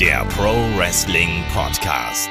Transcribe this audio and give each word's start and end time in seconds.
der 0.00 0.26
Pro 0.26 0.52
Wrestling 0.76 1.42
Podcast. 1.54 2.30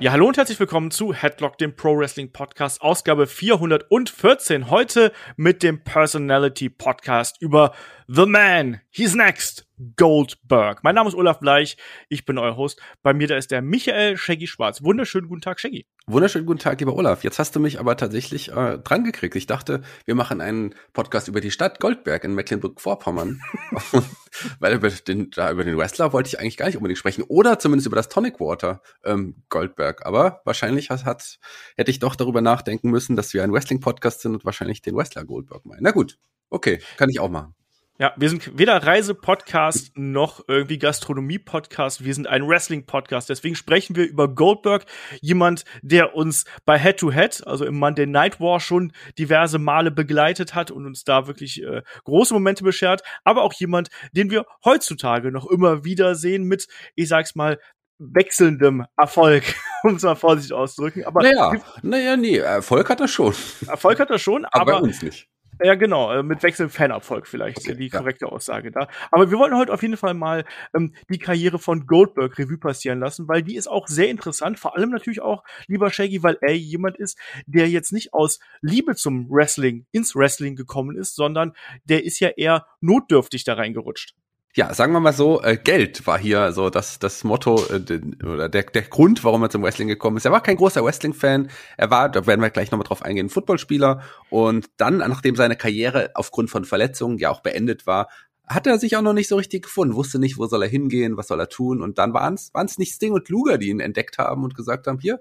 Ja, 0.00 0.10
hallo 0.10 0.26
und 0.26 0.36
herzlich 0.36 0.58
willkommen 0.58 0.90
zu 0.90 1.12
Headlock, 1.12 1.56
dem 1.56 1.76
Pro 1.76 1.96
Wrestling 1.96 2.32
Podcast, 2.32 2.82
Ausgabe 2.82 3.28
414. 3.28 4.68
Heute 4.68 5.12
mit 5.36 5.62
dem 5.62 5.84
Personality 5.84 6.68
Podcast 6.68 7.40
über 7.40 7.72
The 8.08 8.26
Man. 8.26 8.80
He's 8.90 9.14
next. 9.14 9.68
Goldberg. 9.96 10.82
Mein 10.82 10.96
Name 10.96 11.08
ist 11.08 11.14
Olaf 11.14 11.38
Bleich. 11.38 11.76
Ich 12.08 12.24
bin 12.24 12.36
euer 12.36 12.56
Host. 12.56 12.80
Bei 13.04 13.14
mir 13.14 13.28
da 13.28 13.36
ist 13.36 13.52
der 13.52 13.62
Michael 13.62 14.16
Shaggy 14.16 14.48
Schwarz. 14.48 14.82
Wunderschönen 14.82 15.28
guten 15.28 15.42
Tag, 15.42 15.60
Shaggy. 15.60 15.86
Wunderschönen 16.10 16.46
guten 16.46 16.58
Tag, 16.58 16.80
lieber 16.80 16.94
Olaf. 16.96 17.22
Jetzt 17.22 17.38
hast 17.38 17.54
du 17.54 17.60
mich 17.60 17.78
aber 17.78 17.94
tatsächlich 17.94 18.48
äh, 18.48 18.78
dran 18.78 19.04
gekriegt. 19.04 19.36
Ich 19.36 19.46
dachte, 19.46 19.82
wir 20.06 20.14
machen 20.14 20.40
einen 20.40 20.74
Podcast 20.94 21.28
über 21.28 21.42
die 21.42 21.50
Stadt 21.50 21.80
Goldberg 21.80 22.24
in 22.24 22.34
Mecklenburg-Vorpommern. 22.34 23.42
Weil 24.58 24.72
über 24.76 24.88
den, 24.88 25.30
da 25.30 25.50
über 25.50 25.64
den 25.64 25.76
Wrestler 25.76 26.14
wollte 26.14 26.28
ich 26.28 26.40
eigentlich 26.40 26.56
gar 26.56 26.64
nicht 26.64 26.78
unbedingt 26.78 26.96
sprechen. 26.96 27.24
Oder 27.28 27.58
zumindest 27.58 27.88
über 27.88 27.96
das 27.96 28.08
Tonic 28.08 28.40
Water 28.40 28.80
ähm, 29.04 29.42
Goldberg. 29.50 30.06
Aber 30.06 30.40
wahrscheinlich 30.46 30.88
hat, 30.88 31.04
hat, 31.04 31.38
hätte 31.76 31.90
ich 31.90 31.98
doch 31.98 32.16
darüber 32.16 32.40
nachdenken 32.40 32.88
müssen, 32.88 33.14
dass 33.14 33.34
wir 33.34 33.44
ein 33.44 33.52
Wrestling-Podcast 33.52 34.22
sind 34.22 34.32
und 34.32 34.46
wahrscheinlich 34.46 34.80
den 34.80 34.96
Wrestler 34.96 35.26
Goldberg 35.26 35.66
meinen. 35.66 35.82
Na 35.82 35.90
gut, 35.90 36.16
okay, 36.48 36.80
kann 36.96 37.10
ich 37.10 37.20
auch 37.20 37.28
machen. 37.28 37.54
Ja, 38.00 38.12
wir 38.16 38.30
sind 38.30 38.56
weder 38.56 38.76
Reise-Podcast 38.80 39.90
noch 39.96 40.44
irgendwie 40.46 40.78
Gastronomie-Podcast. 40.78 42.04
Wir 42.04 42.14
sind 42.14 42.28
ein 42.28 42.46
Wrestling-Podcast. 42.46 43.28
Deswegen 43.28 43.56
sprechen 43.56 43.96
wir 43.96 44.06
über 44.06 44.32
Goldberg, 44.32 44.86
jemand, 45.20 45.64
der 45.82 46.14
uns 46.14 46.44
bei 46.64 46.78
Head-to-Head, 46.78 47.40
-Head, 47.40 47.44
also 47.48 47.64
im 47.64 47.76
Monday 47.76 48.06
Night 48.06 48.38
War 48.38 48.60
schon 48.60 48.92
diverse 49.18 49.58
Male 49.58 49.90
begleitet 49.90 50.54
hat 50.54 50.70
und 50.70 50.86
uns 50.86 51.02
da 51.02 51.26
wirklich 51.26 51.60
äh, 51.64 51.82
große 52.04 52.32
Momente 52.34 52.62
beschert. 52.62 53.02
Aber 53.24 53.42
auch 53.42 53.52
jemand, 53.54 53.88
den 54.12 54.30
wir 54.30 54.46
heutzutage 54.64 55.32
noch 55.32 55.46
immer 55.46 55.84
wieder 55.84 56.14
sehen 56.14 56.44
mit, 56.44 56.68
ich 56.94 57.08
sag's 57.08 57.34
mal, 57.34 57.58
wechselndem 57.98 58.86
Erfolg, 58.96 59.42
um 59.82 59.96
es 59.96 60.04
mal 60.04 60.14
vorsichtig 60.14 60.52
auszudrücken. 60.52 61.04
Aber 61.04 61.22
naja, 61.22 61.52
naja, 61.82 62.16
nee, 62.16 62.36
Erfolg 62.36 62.90
hat 62.90 63.00
er 63.00 63.08
schon. 63.08 63.34
Erfolg 63.66 63.98
hat 63.98 64.10
er 64.10 64.20
schon, 64.20 64.44
aber, 64.44 64.60
aber 64.60 64.72
bei 64.74 64.86
uns 64.86 65.02
nicht. 65.02 65.28
Ja, 65.62 65.74
genau, 65.74 66.12
äh, 66.12 66.22
mit 66.22 66.42
wechselndem 66.42 66.72
Fanerfolg 66.72 67.26
vielleicht, 67.26 67.58
okay, 67.58 67.74
die 67.74 67.90
korrekte 67.90 68.26
ja. 68.26 68.32
Aussage 68.32 68.70
da. 68.70 68.88
Aber 69.10 69.30
wir 69.30 69.38
wollten 69.38 69.56
heute 69.56 69.72
auf 69.72 69.82
jeden 69.82 69.96
Fall 69.96 70.14
mal 70.14 70.44
ähm, 70.74 70.94
die 71.10 71.18
Karriere 71.18 71.58
von 71.58 71.86
Goldberg 71.86 72.38
Revue 72.38 72.58
passieren 72.58 73.00
lassen, 73.00 73.26
weil 73.28 73.42
die 73.42 73.56
ist 73.56 73.66
auch 73.66 73.88
sehr 73.88 74.08
interessant, 74.08 74.58
vor 74.58 74.76
allem 74.76 74.90
natürlich 74.90 75.20
auch, 75.20 75.42
lieber 75.66 75.90
Shaggy, 75.90 76.22
weil 76.22 76.38
er 76.40 76.56
jemand 76.56 76.96
ist, 76.96 77.18
der 77.46 77.68
jetzt 77.68 77.92
nicht 77.92 78.14
aus 78.14 78.38
Liebe 78.60 78.94
zum 78.94 79.28
Wrestling 79.30 79.86
ins 79.90 80.14
Wrestling 80.14 80.54
gekommen 80.54 80.96
ist, 80.96 81.16
sondern 81.16 81.54
der 81.84 82.04
ist 82.04 82.20
ja 82.20 82.28
eher 82.28 82.66
notdürftig 82.80 83.44
da 83.44 83.54
reingerutscht 83.54 84.14
ja, 84.58 84.74
sagen 84.74 84.92
wir 84.92 84.98
mal 84.98 85.12
so, 85.12 85.40
äh, 85.40 85.56
Geld 85.56 86.04
war 86.08 86.18
hier 86.18 86.50
so 86.50 86.68
das, 86.68 86.98
das 86.98 87.22
Motto 87.22 87.64
äh, 87.70 88.00
oder 88.26 88.48
der, 88.48 88.64
der 88.64 88.82
Grund, 88.82 89.22
warum 89.22 89.44
er 89.44 89.50
zum 89.50 89.62
Wrestling 89.62 89.86
gekommen 89.86 90.16
ist. 90.16 90.24
Er 90.24 90.32
war 90.32 90.42
kein 90.42 90.56
großer 90.56 90.84
Wrestling-Fan. 90.84 91.48
Er 91.76 91.90
war, 91.92 92.08
da 92.08 92.26
werden 92.26 92.40
wir 92.40 92.50
gleich 92.50 92.72
nochmal 92.72 92.88
drauf 92.88 93.02
eingehen, 93.02 93.28
Footballspieler. 93.28 94.02
Und 94.30 94.66
dann, 94.76 94.96
nachdem 94.96 95.36
seine 95.36 95.54
Karriere 95.54 96.10
aufgrund 96.14 96.50
von 96.50 96.64
Verletzungen 96.64 97.18
ja 97.18 97.30
auch 97.30 97.38
beendet 97.38 97.86
war, 97.86 98.08
hat 98.48 98.66
er 98.66 98.80
sich 98.80 98.96
auch 98.96 99.02
noch 99.02 99.12
nicht 99.12 99.28
so 99.28 99.36
richtig 99.36 99.62
gefunden, 99.62 99.94
wusste 99.94 100.18
nicht, 100.18 100.38
wo 100.38 100.46
soll 100.46 100.64
er 100.64 100.68
hingehen, 100.68 101.16
was 101.16 101.28
soll 101.28 101.38
er 101.38 101.48
tun. 101.48 101.80
Und 101.80 101.98
dann 101.98 102.12
waren 102.12 102.34
es 102.34 102.78
nicht 102.78 102.92
Sting 102.92 103.12
und 103.12 103.28
Luger, 103.28 103.58
die 103.58 103.68
ihn 103.68 103.78
entdeckt 103.78 104.18
haben 104.18 104.42
und 104.42 104.56
gesagt 104.56 104.88
haben, 104.88 104.98
hier, 104.98 105.20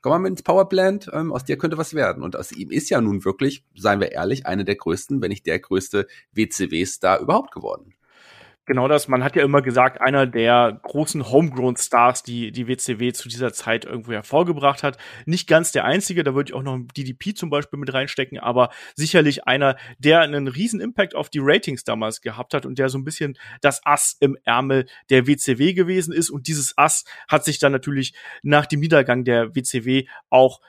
komm 0.00 0.12
mal 0.12 0.18
mit 0.20 0.30
ins 0.30 0.44
Powerplant, 0.44 1.10
ähm, 1.12 1.32
aus 1.32 1.42
dir 1.42 1.58
könnte 1.58 1.76
was 1.76 1.94
werden. 1.94 2.22
Und 2.22 2.36
aus 2.36 2.52
ihm 2.52 2.70
ist 2.70 2.88
ja 2.90 3.00
nun 3.00 3.24
wirklich, 3.24 3.64
seien 3.74 3.98
wir 3.98 4.12
ehrlich, 4.12 4.46
eine 4.46 4.64
der 4.64 4.76
größten, 4.76 5.20
wenn 5.20 5.30
nicht 5.30 5.44
der 5.44 5.58
größte 5.58 6.06
WCW-Star 6.34 7.18
überhaupt 7.18 7.52
geworden. 7.52 7.95
Genau 8.68 8.88
das. 8.88 9.06
Man 9.06 9.22
hat 9.22 9.36
ja 9.36 9.44
immer 9.44 9.62
gesagt, 9.62 10.00
einer 10.00 10.26
der 10.26 10.80
großen 10.82 11.30
Homegrown-Stars, 11.30 12.24
die 12.24 12.50
die 12.50 12.66
WCW 12.66 13.12
zu 13.12 13.28
dieser 13.28 13.52
Zeit 13.52 13.84
irgendwo 13.84 14.10
hervorgebracht 14.10 14.82
hat. 14.82 14.98
Nicht 15.24 15.46
ganz 15.48 15.70
der 15.70 15.84
einzige, 15.84 16.24
da 16.24 16.34
würde 16.34 16.50
ich 16.50 16.54
auch 16.54 16.64
noch 16.64 16.76
DDP 16.96 17.32
zum 17.32 17.48
Beispiel 17.48 17.78
mit 17.78 17.94
reinstecken, 17.94 18.40
aber 18.40 18.70
sicherlich 18.96 19.46
einer, 19.46 19.76
der 19.98 20.20
einen 20.20 20.48
riesen 20.48 20.80
Impact 20.80 21.14
auf 21.14 21.30
die 21.30 21.38
Ratings 21.40 21.84
damals 21.84 22.20
gehabt 22.20 22.54
hat 22.54 22.66
und 22.66 22.80
der 22.80 22.88
so 22.88 22.98
ein 22.98 23.04
bisschen 23.04 23.38
das 23.60 23.86
Ass 23.86 24.16
im 24.18 24.36
Ärmel 24.44 24.86
der 25.10 25.28
WCW 25.28 25.72
gewesen 25.72 26.12
ist. 26.12 26.30
Und 26.30 26.48
dieses 26.48 26.76
Ass 26.76 27.04
hat 27.28 27.44
sich 27.44 27.60
dann 27.60 27.70
natürlich 27.70 28.14
nach 28.42 28.66
dem 28.66 28.80
Niedergang 28.80 29.22
der 29.22 29.54
WCW 29.54 30.06
auch 30.28 30.60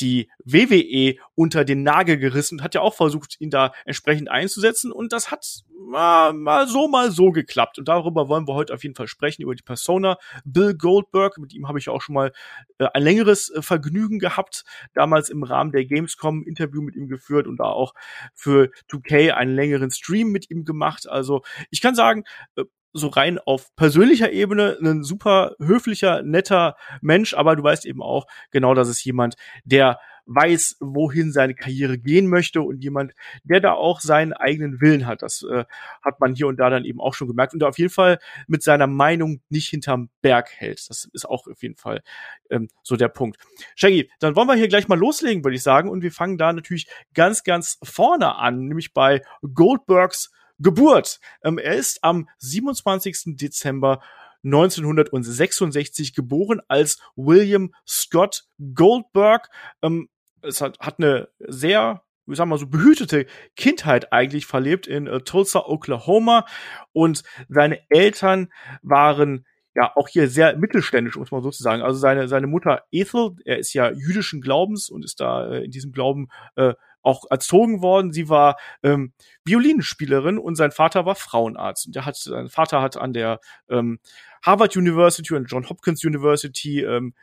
die 0.00 0.30
WWE 0.44 1.16
unter 1.34 1.64
den 1.64 1.82
Nagel 1.82 2.18
gerissen 2.18 2.58
und 2.58 2.64
hat 2.64 2.74
ja 2.74 2.80
auch 2.80 2.94
versucht, 2.94 3.40
ihn 3.40 3.50
da 3.50 3.72
entsprechend 3.84 4.30
einzusetzen. 4.30 4.92
Und 4.92 5.12
das 5.12 5.30
hat 5.30 5.64
mal, 5.86 6.32
mal 6.32 6.68
so, 6.68 6.88
mal 6.88 7.10
so 7.10 7.30
geklappt. 7.30 7.78
Und 7.78 7.88
darüber 7.88 8.28
wollen 8.28 8.46
wir 8.46 8.54
heute 8.54 8.74
auf 8.74 8.82
jeden 8.82 8.94
Fall 8.94 9.06
sprechen, 9.06 9.42
über 9.42 9.54
die 9.54 9.62
Persona 9.62 10.18
Bill 10.44 10.74
Goldberg. 10.74 11.38
Mit 11.38 11.54
ihm 11.54 11.68
habe 11.68 11.78
ich 11.78 11.88
auch 11.88 12.02
schon 12.02 12.14
mal 12.14 12.32
äh, 12.78 12.86
ein 12.92 13.02
längeres 13.02 13.50
äh, 13.50 13.62
Vergnügen 13.62 14.18
gehabt, 14.18 14.64
damals 14.94 15.28
im 15.28 15.42
Rahmen 15.42 15.72
der 15.72 15.84
Gamescom 15.84 16.42
Interview 16.44 16.82
mit 16.82 16.96
ihm 16.96 17.08
geführt 17.08 17.46
und 17.46 17.58
da 17.58 17.64
auch 17.64 17.94
für 18.34 18.70
2K 18.90 19.32
einen 19.32 19.54
längeren 19.54 19.90
Stream 19.90 20.28
mit 20.28 20.50
ihm 20.50 20.64
gemacht. 20.64 21.08
Also 21.08 21.42
ich 21.70 21.80
kann 21.80 21.94
sagen, 21.94 22.24
äh, 22.56 22.64
so 22.96 23.08
rein 23.08 23.38
auf 23.38 23.74
persönlicher 23.76 24.32
Ebene 24.32 24.76
ein 24.82 25.02
super 25.02 25.54
höflicher, 25.60 26.22
netter 26.22 26.76
Mensch, 27.00 27.34
aber 27.34 27.56
du 27.56 27.62
weißt 27.62 27.86
eben 27.86 28.02
auch 28.02 28.26
genau, 28.50 28.74
dass 28.74 28.88
es 28.88 29.02
jemand, 29.04 29.36
der 29.64 29.98
weiß, 30.26 30.78
wohin 30.80 31.32
seine 31.32 31.54
Karriere 31.54 31.98
gehen 31.98 32.26
möchte 32.26 32.60
und 32.60 32.82
jemand, 32.82 33.12
der 33.44 33.60
da 33.60 33.72
auch 33.72 34.00
seinen 34.00 34.32
eigenen 34.32 34.80
Willen 34.80 35.06
hat. 35.06 35.22
Das 35.22 35.42
äh, 35.42 35.64
hat 36.02 36.20
man 36.20 36.34
hier 36.34 36.48
und 36.48 36.58
da 36.58 36.68
dann 36.68 36.84
eben 36.84 37.00
auch 37.00 37.14
schon 37.14 37.28
gemerkt 37.28 37.54
und 37.54 37.62
auf 37.62 37.78
jeden 37.78 37.92
Fall 37.92 38.18
mit 38.48 38.62
seiner 38.62 38.88
Meinung 38.88 39.40
nicht 39.48 39.68
hinterm 39.68 40.10
Berg 40.22 40.50
hält. 40.50 40.84
Das 40.90 41.08
ist 41.12 41.28
auch 41.28 41.46
auf 41.46 41.62
jeden 41.62 41.76
Fall 41.76 42.02
ähm, 42.50 42.68
so 42.82 42.96
der 42.96 43.08
Punkt. 43.08 43.38
Shaggy, 43.76 44.10
dann 44.18 44.34
wollen 44.34 44.48
wir 44.48 44.54
hier 44.54 44.68
gleich 44.68 44.88
mal 44.88 44.98
loslegen, 44.98 45.44
würde 45.44 45.56
ich 45.56 45.62
sagen, 45.62 45.88
und 45.88 46.02
wir 46.02 46.12
fangen 46.12 46.38
da 46.38 46.52
natürlich 46.52 46.88
ganz, 47.14 47.44
ganz 47.44 47.78
vorne 47.82 48.36
an, 48.36 48.66
nämlich 48.66 48.92
bei 48.92 49.22
Goldbergs 49.54 50.32
Geburt. 50.58 51.20
Ähm, 51.42 51.58
er 51.58 51.74
ist 51.74 52.02
am 52.02 52.28
27. 52.38 53.36
Dezember 53.36 54.00
1966 54.44 56.14
geboren 56.14 56.60
als 56.68 57.00
William 57.16 57.74
Scott 57.86 58.44
Goldberg. 58.74 59.48
Ähm, 59.82 60.08
es 60.42 60.60
hat, 60.60 60.78
hat 60.78 60.98
eine 60.98 61.28
sehr 61.40 62.02
wie 62.26 62.34
sagen 62.34 62.50
wir 62.50 62.58
so 62.58 62.66
behütete 62.66 63.26
Kindheit 63.54 64.12
eigentlich 64.12 64.46
verlebt 64.46 64.86
in 64.86 65.06
äh, 65.06 65.20
Tulsa, 65.20 65.60
Oklahoma 65.66 66.44
und 66.92 67.22
seine 67.48 67.80
Eltern 67.88 68.48
waren 68.82 69.46
ja 69.76 69.92
auch 69.94 70.08
hier 70.08 70.28
sehr 70.28 70.56
mittelständisch, 70.56 71.16
muss 71.16 71.30
man 71.30 71.42
sozusagen. 71.42 71.82
Also 71.82 71.98
seine 71.98 72.28
seine 72.28 72.46
Mutter 72.46 72.82
Ethel, 72.90 73.36
er 73.44 73.58
ist 73.58 73.74
ja 73.74 73.92
jüdischen 73.92 74.40
Glaubens 74.40 74.88
und 74.88 75.04
ist 75.04 75.20
da 75.20 75.48
äh, 75.48 75.64
in 75.64 75.70
diesem 75.70 75.92
Glauben 75.92 76.28
äh, 76.56 76.74
auch 77.06 77.24
erzogen 77.30 77.80
worden. 77.82 78.12
Sie 78.12 78.28
war 78.28 78.56
ähm, 78.82 79.12
Violinspielerin 79.44 80.38
und 80.38 80.56
sein 80.56 80.72
Vater 80.72 81.06
war 81.06 81.14
Frauenarzt. 81.14 81.86
Und 81.86 81.94
der 81.94 82.04
hat, 82.04 82.16
sein 82.16 82.48
Vater 82.48 82.82
hat 82.82 82.96
an 82.96 83.12
der 83.12 83.40
ähm, 83.70 84.00
Harvard 84.42 84.76
University 84.76 85.34
und 85.34 85.46
John 85.46 85.68
Hopkins 85.68 86.04
University 86.04 86.82
ähm, 86.82 87.14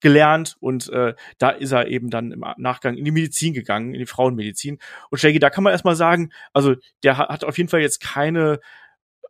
gelernt 0.00 0.56
und 0.60 0.88
äh, 0.90 1.14
da 1.38 1.50
ist 1.50 1.72
er 1.72 1.88
eben 1.88 2.10
dann 2.10 2.30
im 2.30 2.44
Nachgang 2.56 2.96
in 2.96 3.04
die 3.04 3.10
Medizin 3.10 3.52
gegangen, 3.52 3.94
in 3.94 4.00
die 4.00 4.06
Frauenmedizin. 4.06 4.78
Und 5.10 5.18
Shaggy, 5.18 5.40
da 5.40 5.50
kann 5.50 5.64
man 5.64 5.72
erstmal 5.72 5.96
sagen, 5.96 6.30
also 6.52 6.76
der 7.02 7.18
hat 7.18 7.42
auf 7.42 7.58
jeden 7.58 7.68
Fall 7.68 7.80
jetzt 7.80 8.00
keine 8.00 8.60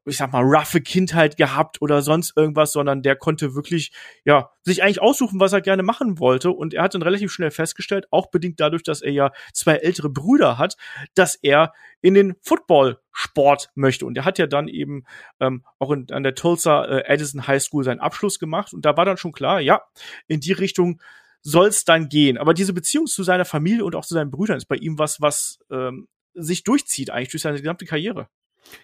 ich 0.08 0.16
sag 0.16 0.32
mal, 0.32 0.42
roughe 0.42 0.80
Kindheit 0.80 1.36
gehabt 1.36 1.80
oder 1.80 2.02
sonst 2.02 2.36
irgendwas, 2.36 2.72
sondern 2.72 3.02
der 3.02 3.16
konnte 3.16 3.54
wirklich, 3.54 3.92
ja, 4.24 4.50
sich 4.62 4.82
eigentlich 4.82 5.00
aussuchen, 5.00 5.40
was 5.40 5.52
er 5.52 5.60
gerne 5.60 5.82
machen 5.82 6.18
wollte. 6.18 6.50
Und 6.50 6.74
er 6.74 6.82
hat 6.82 6.94
dann 6.94 7.02
relativ 7.02 7.32
schnell 7.32 7.50
festgestellt, 7.50 8.06
auch 8.10 8.30
bedingt 8.30 8.60
dadurch, 8.60 8.82
dass 8.82 9.02
er 9.02 9.12
ja 9.12 9.32
zwei 9.52 9.76
ältere 9.76 10.10
Brüder 10.10 10.58
hat, 10.58 10.76
dass 11.14 11.36
er 11.36 11.72
in 12.00 12.14
den 12.14 12.34
Football-Sport 12.42 13.70
möchte. 13.74 14.06
Und 14.06 14.16
er 14.16 14.24
hat 14.24 14.38
ja 14.38 14.46
dann 14.46 14.68
eben 14.68 15.04
ähm, 15.40 15.64
auch 15.78 15.90
in, 15.90 16.06
an 16.10 16.22
der 16.22 16.34
Tulsa 16.34 16.84
äh, 16.84 17.04
Edison 17.06 17.46
High 17.46 17.62
School 17.62 17.84
seinen 17.84 18.00
Abschluss 18.00 18.38
gemacht. 18.38 18.72
Und 18.72 18.84
da 18.84 18.96
war 18.96 19.04
dann 19.04 19.16
schon 19.16 19.32
klar, 19.32 19.60
ja, 19.60 19.82
in 20.26 20.40
die 20.40 20.52
Richtung 20.52 21.00
soll 21.42 21.68
es 21.68 21.84
dann 21.84 22.08
gehen. 22.08 22.38
Aber 22.38 22.54
diese 22.54 22.72
Beziehung 22.72 23.06
zu 23.06 23.22
seiner 23.22 23.44
Familie 23.44 23.84
und 23.84 23.94
auch 23.94 24.04
zu 24.04 24.14
seinen 24.14 24.30
Brüdern 24.30 24.56
ist 24.56 24.66
bei 24.66 24.76
ihm 24.76 24.98
was, 24.98 25.20
was 25.20 25.58
ähm, 25.70 26.08
sich 26.34 26.64
durchzieht 26.64 27.10
eigentlich 27.10 27.30
durch 27.30 27.42
seine 27.42 27.58
gesamte 27.58 27.84
Karriere. 27.84 28.28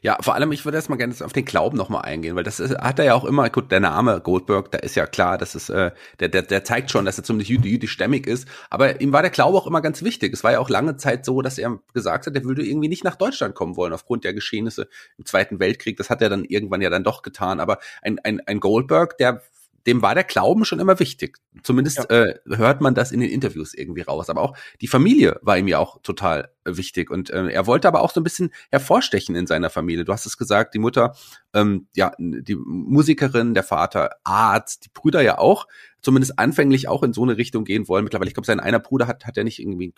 Ja, 0.02 0.18
vor 0.20 0.34
allem, 0.34 0.52
ich 0.52 0.64
würde 0.64 0.76
erstmal 0.76 0.98
gerne 0.98 1.14
auf 1.20 1.32
den 1.32 1.44
Glauben 1.44 1.76
nochmal 1.76 2.02
eingehen, 2.02 2.36
weil 2.36 2.44
das 2.44 2.60
ist, 2.60 2.76
hat 2.78 2.98
er 2.98 3.04
ja 3.04 3.14
auch 3.14 3.24
immer, 3.24 3.48
gut, 3.50 3.70
der 3.70 3.80
Name 3.80 4.20
Goldberg, 4.20 4.70
da 4.70 4.78
ist 4.78 4.94
ja 4.94 5.06
klar, 5.06 5.38
das 5.38 5.54
ist, 5.54 5.68
äh, 5.68 5.90
der, 6.20 6.28
der, 6.28 6.42
der 6.42 6.64
zeigt 6.64 6.90
schon, 6.90 7.04
dass 7.04 7.18
er 7.18 7.24
ziemlich 7.24 7.48
jüdisch-stämmig 7.48 8.26
ist, 8.26 8.48
aber 8.70 9.00
ihm 9.00 9.12
war 9.12 9.22
der 9.22 9.30
Glaube 9.30 9.58
auch 9.58 9.66
immer 9.66 9.80
ganz 9.80 10.02
wichtig. 10.02 10.32
Es 10.32 10.44
war 10.44 10.52
ja 10.52 10.58
auch 10.58 10.70
lange 10.70 10.96
Zeit 10.96 11.24
so, 11.24 11.42
dass 11.42 11.58
er 11.58 11.78
gesagt 11.92 12.26
hat, 12.26 12.34
er 12.34 12.44
würde 12.44 12.64
irgendwie 12.64 12.88
nicht 12.88 13.04
nach 13.04 13.16
Deutschland 13.16 13.54
kommen 13.54 13.76
wollen, 13.76 13.92
aufgrund 13.92 14.24
der 14.24 14.34
Geschehnisse 14.34 14.88
im 15.18 15.26
Zweiten 15.26 15.58
Weltkrieg. 15.58 15.96
Das 15.96 16.10
hat 16.10 16.22
er 16.22 16.28
dann 16.28 16.44
irgendwann 16.44 16.82
ja 16.82 16.90
dann 16.90 17.04
doch 17.04 17.22
getan, 17.22 17.60
aber 17.60 17.78
ein, 18.02 18.18
ein, 18.20 18.40
ein 18.46 18.60
Goldberg, 18.60 19.18
der 19.18 19.42
dem 19.86 20.02
war 20.02 20.14
der 20.14 20.24
Glauben 20.24 20.64
schon 20.64 20.80
immer 20.80 20.98
wichtig. 20.98 21.38
Zumindest 21.62 21.98
ja. 21.98 22.04
äh, 22.04 22.38
hört 22.46 22.80
man 22.80 22.94
das 22.94 23.12
in 23.12 23.20
den 23.20 23.30
Interviews 23.30 23.74
irgendwie 23.74 24.02
raus. 24.02 24.30
Aber 24.30 24.42
auch 24.42 24.56
die 24.80 24.86
Familie 24.86 25.38
war 25.42 25.58
ihm 25.58 25.68
ja 25.68 25.78
auch 25.78 26.00
total 26.02 26.50
äh, 26.64 26.76
wichtig. 26.76 27.10
Und 27.10 27.30
äh, 27.30 27.48
er 27.48 27.66
wollte 27.66 27.88
aber 27.88 28.00
auch 28.00 28.10
so 28.10 28.20
ein 28.20 28.24
bisschen 28.24 28.50
hervorstechen 28.70 29.34
in 29.34 29.46
seiner 29.46 29.70
Familie. 29.70 30.04
Du 30.04 30.12
hast 30.12 30.26
es 30.26 30.38
gesagt, 30.38 30.74
die 30.74 30.78
Mutter, 30.78 31.14
ähm, 31.52 31.86
ja, 31.94 32.12
die 32.18 32.56
Musikerin, 32.56 33.54
der 33.54 33.62
Vater 33.62 34.16
Arzt, 34.24 34.86
die 34.86 34.90
Brüder 34.92 35.20
ja 35.20 35.38
auch, 35.38 35.66
zumindest 36.04 36.38
anfänglich 36.38 36.86
auch 36.88 37.02
in 37.02 37.12
so 37.12 37.22
eine 37.22 37.36
Richtung 37.36 37.64
gehen 37.64 37.88
wollen. 37.88 38.04
Mittlerweile, 38.04 38.28
ich 38.28 38.34
glaube, 38.34 38.46
sein 38.46 38.60
einer 38.60 38.78
Bruder 38.78 39.06
hat, 39.06 39.26
hat 39.26 39.36
er 39.36 39.44
nicht 39.44 39.58
irgendwie 39.58 39.92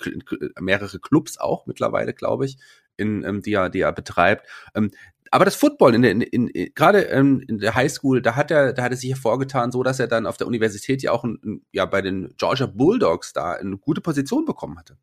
mehrere 0.61 0.99
Clubs 1.01 1.39
auch 1.39 1.67
mittlerweile, 1.67 2.15
glaube 2.15 2.47
ich, 2.47 2.59
in, 2.97 3.25
ähm, 3.25 3.43
die 3.43 3.53
er, 3.53 3.69
die 3.69 3.81
er 3.81 3.93
betreibt. 3.93 4.47
Ähm, 4.75 4.91
aber 5.31 5.45
das 5.45 5.57
Football 5.57 5.95
in 5.95 6.03
der, 6.03 6.13
in, 6.13 6.21
in, 6.21 6.75
gerade 6.75 7.03
ähm, 7.03 7.43
in 7.49 7.59
der 7.59 7.75
Highschool, 7.75 8.23
da 8.23 8.37
hat 8.37 8.51
er, 8.51 8.73
da 8.73 8.85
hat 8.85 8.93
er 8.93 8.97
sich 8.97 9.11
hervorgetan, 9.11 9.73
so 9.73 9.83
dass 9.83 9.99
er 9.99 10.07
dann 10.07 10.27
auf 10.27 10.37
der 10.37 10.47
Universität 10.47 11.03
ja 11.03 11.11
auch 11.11 11.25
ein, 11.25 11.63
ja 11.73 11.85
bei 11.85 12.01
den 12.01 12.35
Georgia 12.39 12.67
Bulldogs 12.67 13.33
da 13.33 13.53
eine 13.53 13.77
gute 13.77 14.01
Position 14.01 14.45
bekommen 14.45 14.79
hatte. 14.79 14.97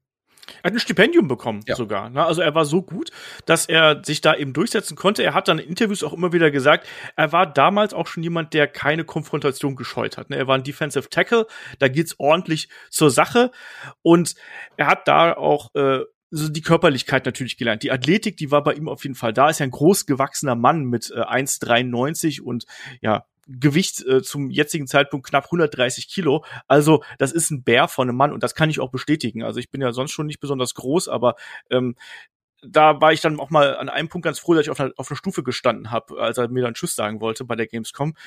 Er 0.61 0.69
hat 0.69 0.73
ein 0.73 0.79
Stipendium 0.79 1.27
bekommen 1.27 1.61
ja. 1.67 1.75
sogar. 1.75 2.09
Ne? 2.09 2.23
Also 2.23 2.41
er 2.41 2.55
war 2.55 2.65
so 2.65 2.81
gut, 2.81 3.11
dass 3.45 3.65
er 3.65 4.01
sich 4.03 4.21
da 4.21 4.35
eben 4.35 4.53
durchsetzen 4.53 4.95
konnte. 4.95 5.23
Er 5.23 5.33
hat 5.33 5.47
dann 5.47 5.59
in 5.59 5.69
Interviews 5.69 6.03
auch 6.03 6.13
immer 6.13 6.33
wieder 6.33 6.51
gesagt, 6.51 6.87
er 7.15 7.31
war 7.31 7.51
damals 7.51 7.93
auch 7.93 8.07
schon 8.07 8.23
jemand, 8.23 8.53
der 8.53 8.67
keine 8.67 9.05
Konfrontation 9.05 9.75
gescheut 9.75 10.17
hat. 10.17 10.29
Ne? 10.29 10.37
Er 10.37 10.47
war 10.47 10.55
ein 10.55 10.63
Defensive 10.63 11.09
Tackle, 11.09 11.47
da 11.79 11.87
geht's 11.87 12.15
ordentlich 12.17 12.69
zur 12.89 13.09
Sache. 13.09 13.51
Und 14.01 14.35
er 14.77 14.87
hat 14.87 15.07
da 15.07 15.33
auch 15.33 15.73
äh, 15.75 15.99
so 16.35 16.49
die 16.49 16.61
Körperlichkeit 16.61 17.25
natürlich 17.25 17.57
gelernt. 17.57 17.83
Die 17.83 17.91
Athletik, 17.91 18.37
die 18.37 18.49
war 18.49 18.63
bei 18.63 18.73
ihm 18.73 18.89
auf 18.89 19.03
jeden 19.03 19.15
Fall 19.15 19.33
da. 19.33 19.49
Ist 19.49 19.59
ja 19.59 19.65
ein 19.65 19.71
groß 19.71 20.07
gewachsener 20.07 20.55
Mann 20.55 20.85
mit 20.85 21.11
äh, 21.11 21.21
1,93 21.21 22.41
und 22.41 22.65
ja, 23.01 23.25
Gewicht 23.47 24.05
äh, 24.05 24.21
zum 24.21 24.49
jetzigen 24.49 24.87
Zeitpunkt 24.87 25.27
knapp 25.27 25.45
130 25.45 26.07
Kilo. 26.07 26.45
Also 26.67 27.03
das 27.17 27.31
ist 27.31 27.51
ein 27.51 27.63
Bär 27.63 27.87
von 27.87 28.09
einem 28.09 28.17
Mann 28.17 28.31
und 28.31 28.43
das 28.43 28.55
kann 28.55 28.69
ich 28.69 28.79
auch 28.79 28.91
bestätigen. 28.91 29.43
Also 29.43 29.59
ich 29.59 29.69
bin 29.69 29.81
ja 29.81 29.91
sonst 29.91 30.11
schon 30.11 30.27
nicht 30.27 30.39
besonders 30.39 30.73
groß, 30.73 31.09
aber 31.09 31.35
ähm, 31.69 31.95
da 32.65 33.01
war 33.01 33.13
ich 33.13 33.21
dann 33.21 33.39
auch 33.39 33.49
mal 33.49 33.75
an 33.75 33.89
einem 33.89 34.09
Punkt 34.09 34.25
ganz 34.25 34.39
froh, 34.39 34.53
dass 34.53 34.63
ich 34.63 34.69
auf 34.69 34.79
einer, 34.79 34.91
auf 34.97 35.09
einer 35.09 35.17
Stufe 35.17 35.43
gestanden 35.43 35.91
habe, 35.91 36.19
als 36.19 36.37
er 36.37 36.47
mir 36.47 36.63
dann 36.63 36.73
Tschüss 36.73 36.95
sagen 36.95 37.21
wollte 37.21 37.45
bei 37.45 37.55
der 37.55 37.67
Gamescom. 37.67 38.13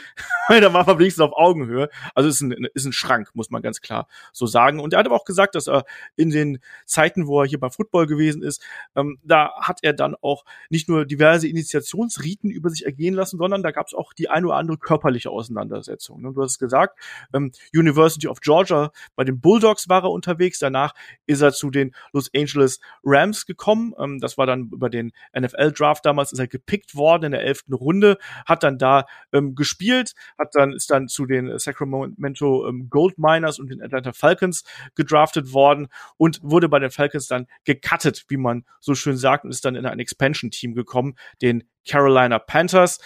Da 0.49 0.73
war 0.73 0.87
er 0.87 0.99
wenigstens 0.99 1.23
auf 1.23 1.33
Augenhöhe. 1.35 1.89
Also 2.15 2.29
ist 2.29 2.41
ein, 2.41 2.53
ist 2.75 2.85
ein 2.85 2.93
Schrank, 2.93 3.31
muss 3.35 3.51
man 3.51 3.63
ganz 3.63 3.81
klar 3.81 4.07
so 4.33 4.47
sagen. 4.47 4.79
Und 4.81 4.93
er 4.93 5.01
hat 5.01 5.07
aber 5.07 5.17
auch 5.17 5.25
gesagt, 5.25 5.55
dass 5.55 5.67
er 5.67 5.85
in 6.15 6.31
den 6.31 6.61
Zeiten, 6.85 7.27
wo 7.27 7.41
er 7.41 7.47
hier 7.47 7.59
beim 7.59 7.71
Football 7.71 8.07
gewesen 8.07 8.43
ist, 8.43 8.63
ähm, 8.95 9.19
da 9.25 9.53
hat 9.61 9.81
er 9.83 9.93
dann 9.93 10.15
auch 10.21 10.45
nicht 10.71 10.89
nur 10.89 11.05
diverse 11.05 11.49
Initiationsriten 11.49 12.51
über 12.51 12.71
sich 12.71 12.87
ergehen 12.87 13.15
lassen, 13.15 13.39
sondern 13.39 13.63
da 13.63 13.71
gab 13.73 13.87
es 13.89 13.95
auch 13.95 14.13
die 14.13 14.29
eine 14.31 14.47
oder 14.47 14.57
andere 14.57 14.79
körperliche 14.79 15.31
Auseinandersetzung. 15.31 16.25
Und 16.25 16.35
du 16.35 16.43
hast 16.43 16.53
es 16.53 16.59
gesagt, 16.59 16.99
ähm, 17.35 17.51
University 17.75 18.29
of 18.29 18.41
Georgia, 18.41 18.93
bei 19.17 19.25
den 19.25 19.41
Bulldogs 19.41 19.89
war 19.89 20.05
er 20.05 20.11
unterwegs. 20.11 20.59
Danach 20.59 20.95
ist 21.27 21.41
er 21.41 21.53
zu 21.53 21.71
den 21.71 21.95
Los 22.13 22.31
Angeles 22.35 22.81
Rams 23.05 23.47
gekommen. 23.47 23.95
Ähm, 23.99 24.21
das 24.27 24.37
war 24.37 24.47
dann 24.47 24.71
über 24.73 24.91
den 24.91 25.13
NFL-Draft 25.39 26.05
damals, 26.05 26.33
ist 26.33 26.39
er 26.39 26.49
gepickt 26.49 26.95
worden 26.95 27.25
in 27.25 27.33
der 27.33 27.43
elften 27.43 27.73
Runde, 27.73 28.19
hat 28.45 28.63
dann 28.63 28.77
da 28.79 29.07
ähm, 29.33 29.55
gespielt, 29.55 30.15
hat 30.39 30.55
dann, 30.55 30.73
ist 30.73 30.91
dann 30.91 31.09
zu 31.09 31.27
den 31.27 31.59
Sacramento 31.59 32.69
ähm, 32.69 32.89
Gold 32.91 33.19
Miners 33.19 33.59
und 33.59 33.71
den 33.71 33.81
Atlanta 33.81 34.13
Falcons 34.13 34.65
gedraftet 34.95 35.53
worden 35.53 35.89
und 36.17 36.41
wurde 36.43 36.69
bei 36.69 36.79
den 36.79 36.91
Falcons 36.91 37.29
dann 37.29 37.47
gecuttet, 37.65 38.25
wie 38.29 38.37
man 38.37 38.65
so 38.81 38.95
schön 38.95 39.17
sagt, 39.17 39.45
und 39.45 39.51
ist 39.51 39.65
dann 39.65 39.77
in 39.77 39.87
ein 39.87 40.01
Expansion-Team 40.01 40.75
gekommen, 40.75 41.15
den 41.41 41.65
Carolina 41.87 42.39
Panthers, 42.39 42.99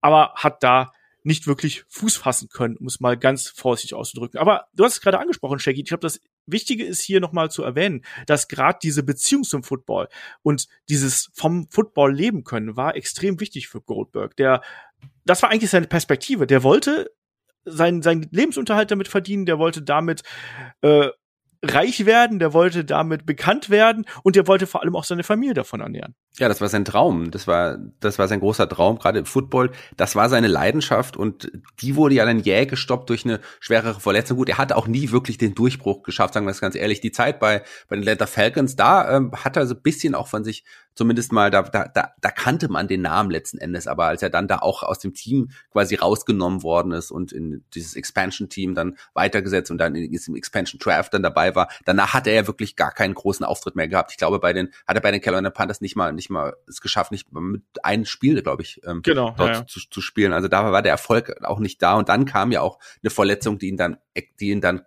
aber 0.00 0.32
hat 0.36 0.62
da 0.62 0.92
nicht 1.22 1.46
wirklich 1.46 1.84
Fuß 1.88 2.16
fassen 2.16 2.48
können, 2.48 2.76
um 2.76 2.86
es 2.86 3.00
mal 3.00 3.16
ganz 3.16 3.48
vorsichtig 3.48 3.94
auszudrücken. 3.94 4.40
Aber 4.40 4.66
du 4.74 4.84
hast 4.84 4.94
es 4.94 5.00
gerade 5.00 5.18
angesprochen, 5.18 5.58
Shaggy. 5.58 5.80
Ich 5.80 5.88
glaube, 5.88 6.02
das 6.02 6.20
Wichtige 6.46 6.84
ist 6.84 7.00
hier 7.02 7.20
nochmal 7.20 7.50
zu 7.50 7.62
erwähnen, 7.62 8.04
dass 8.26 8.48
gerade 8.48 8.78
diese 8.82 9.02
Beziehung 9.02 9.44
zum 9.44 9.62
Football 9.62 10.08
und 10.42 10.68
dieses 10.88 11.30
vom 11.34 11.68
Football 11.70 12.14
leben 12.14 12.44
können 12.44 12.76
war 12.76 12.96
extrem 12.96 13.40
wichtig 13.40 13.68
für 13.68 13.80
Goldberg. 13.80 14.36
Der, 14.36 14.62
das 15.24 15.42
war 15.42 15.50
eigentlich 15.50 15.70
seine 15.70 15.86
Perspektive. 15.86 16.46
Der 16.46 16.62
wollte 16.62 17.10
seinen, 17.64 18.02
seinen 18.02 18.28
Lebensunterhalt 18.30 18.90
damit 18.90 19.08
verdienen, 19.08 19.46
der 19.46 19.58
wollte 19.58 19.82
damit 19.82 20.22
äh, 20.80 21.08
reich 21.62 22.06
werden, 22.06 22.38
der 22.38 22.52
wollte 22.52 22.84
damit 22.84 23.26
bekannt 23.26 23.68
werden 23.68 24.06
und 24.22 24.36
der 24.36 24.46
wollte 24.46 24.66
vor 24.66 24.82
allem 24.82 24.96
auch 24.96 25.04
seine 25.04 25.24
Familie 25.24 25.54
davon 25.54 25.80
ernähren. 25.80 26.14
Ja, 26.38 26.48
das 26.48 26.60
war 26.60 26.68
sein 26.68 26.84
Traum. 26.84 27.30
Das 27.30 27.46
war, 27.46 27.76
das 28.00 28.18
war 28.18 28.28
sein 28.28 28.40
großer 28.40 28.68
Traum, 28.68 28.98
gerade 28.98 29.18
im 29.18 29.26
Football. 29.26 29.70
Das 29.96 30.16
war 30.16 30.28
seine 30.28 30.48
Leidenschaft 30.48 31.16
und 31.16 31.50
die 31.80 31.96
wurde 31.96 32.14
ja 32.14 32.24
dann 32.24 32.40
jäh 32.40 32.64
gestoppt 32.64 33.10
durch 33.10 33.24
eine 33.24 33.40
schwerere 33.58 34.00
Verletzung. 34.00 34.38
Gut, 34.38 34.48
er 34.48 34.58
hat 34.58 34.72
auch 34.72 34.86
nie 34.86 35.10
wirklich 35.10 35.36
den 35.36 35.54
Durchbruch 35.54 36.02
geschafft, 36.02 36.34
sagen 36.34 36.46
wir 36.46 36.52
es 36.52 36.60
ganz 36.60 36.74
ehrlich. 36.76 37.00
Die 37.00 37.12
Zeit 37.12 37.40
bei, 37.40 37.62
bei 37.88 37.96
den 37.96 38.02
Atlanta 38.02 38.26
Falcons, 38.26 38.76
da 38.76 39.16
ähm, 39.16 39.32
hat 39.32 39.56
er 39.56 39.66
so 39.66 39.74
ein 39.74 39.82
bisschen 39.82 40.14
auch 40.14 40.28
von 40.28 40.44
sich 40.44 40.64
zumindest 40.94 41.32
mal, 41.32 41.50
da, 41.50 41.62
da, 41.62 41.88
da, 41.88 42.12
da 42.20 42.30
kannte 42.30 42.68
man 42.68 42.88
den 42.88 43.02
Namen 43.02 43.30
letzten 43.30 43.58
Endes, 43.58 43.86
aber 43.86 44.06
als 44.06 44.22
er 44.22 44.30
dann 44.30 44.48
da 44.48 44.58
auch 44.58 44.82
aus 44.82 44.98
dem 44.98 45.14
Team 45.14 45.50
quasi 45.72 45.94
rausgenommen 45.94 46.62
worden 46.62 46.92
ist 46.92 47.10
und 47.10 47.32
in 47.32 47.64
dieses 47.74 47.96
Expansion-Team 47.96 48.74
dann 48.74 48.96
weitergesetzt 49.14 49.70
und 49.70 49.78
dann 49.78 49.94
in 49.94 50.10
diesem 50.10 50.34
Expansion-Draft 50.34 51.14
dann 51.14 51.22
dabei 51.22 51.49
war, 51.54 51.68
danach 51.84 52.14
hat 52.14 52.26
er 52.26 52.34
ja 52.34 52.46
wirklich 52.46 52.76
gar 52.76 52.92
keinen 52.92 53.14
großen 53.14 53.44
Auftritt 53.44 53.76
mehr 53.76 53.88
gehabt. 53.88 54.10
Ich 54.12 54.18
glaube, 54.18 54.38
bei 54.38 54.52
den, 54.52 54.72
hat 54.86 54.96
er 54.96 55.02
bei 55.02 55.10
den 55.10 55.20
Carolina 55.20 55.50
Panthers 55.50 55.80
nicht 55.80 55.96
mal, 55.96 56.12
nicht 56.12 56.30
mal 56.30 56.56
es 56.68 56.80
geschafft, 56.80 57.12
nicht 57.12 57.32
mit 57.32 57.62
einem 57.82 58.04
Spiel, 58.04 58.42
glaube 58.42 58.62
ich, 58.62 58.80
ähm, 58.86 59.02
genau, 59.02 59.34
dort 59.36 59.56
ja. 59.56 59.66
zu, 59.66 59.80
zu 59.88 60.00
spielen. 60.00 60.32
Also 60.32 60.48
da 60.48 60.70
war 60.72 60.82
der 60.82 60.92
Erfolg 60.92 61.42
auch 61.42 61.58
nicht 61.58 61.82
da 61.82 61.94
und 61.94 62.08
dann 62.08 62.24
kam 62.24 62.52
ja 62.52 62.60
auch 62.60 62.78
eine 63.02 63.10
Verletzung, 63.10 63.58
die 63.58 63.68
ihn 63.68 63.76
dann, 63.76 63.98
die 64.38 64.50
ihn 64.50 64.60
dann 64.60 64.82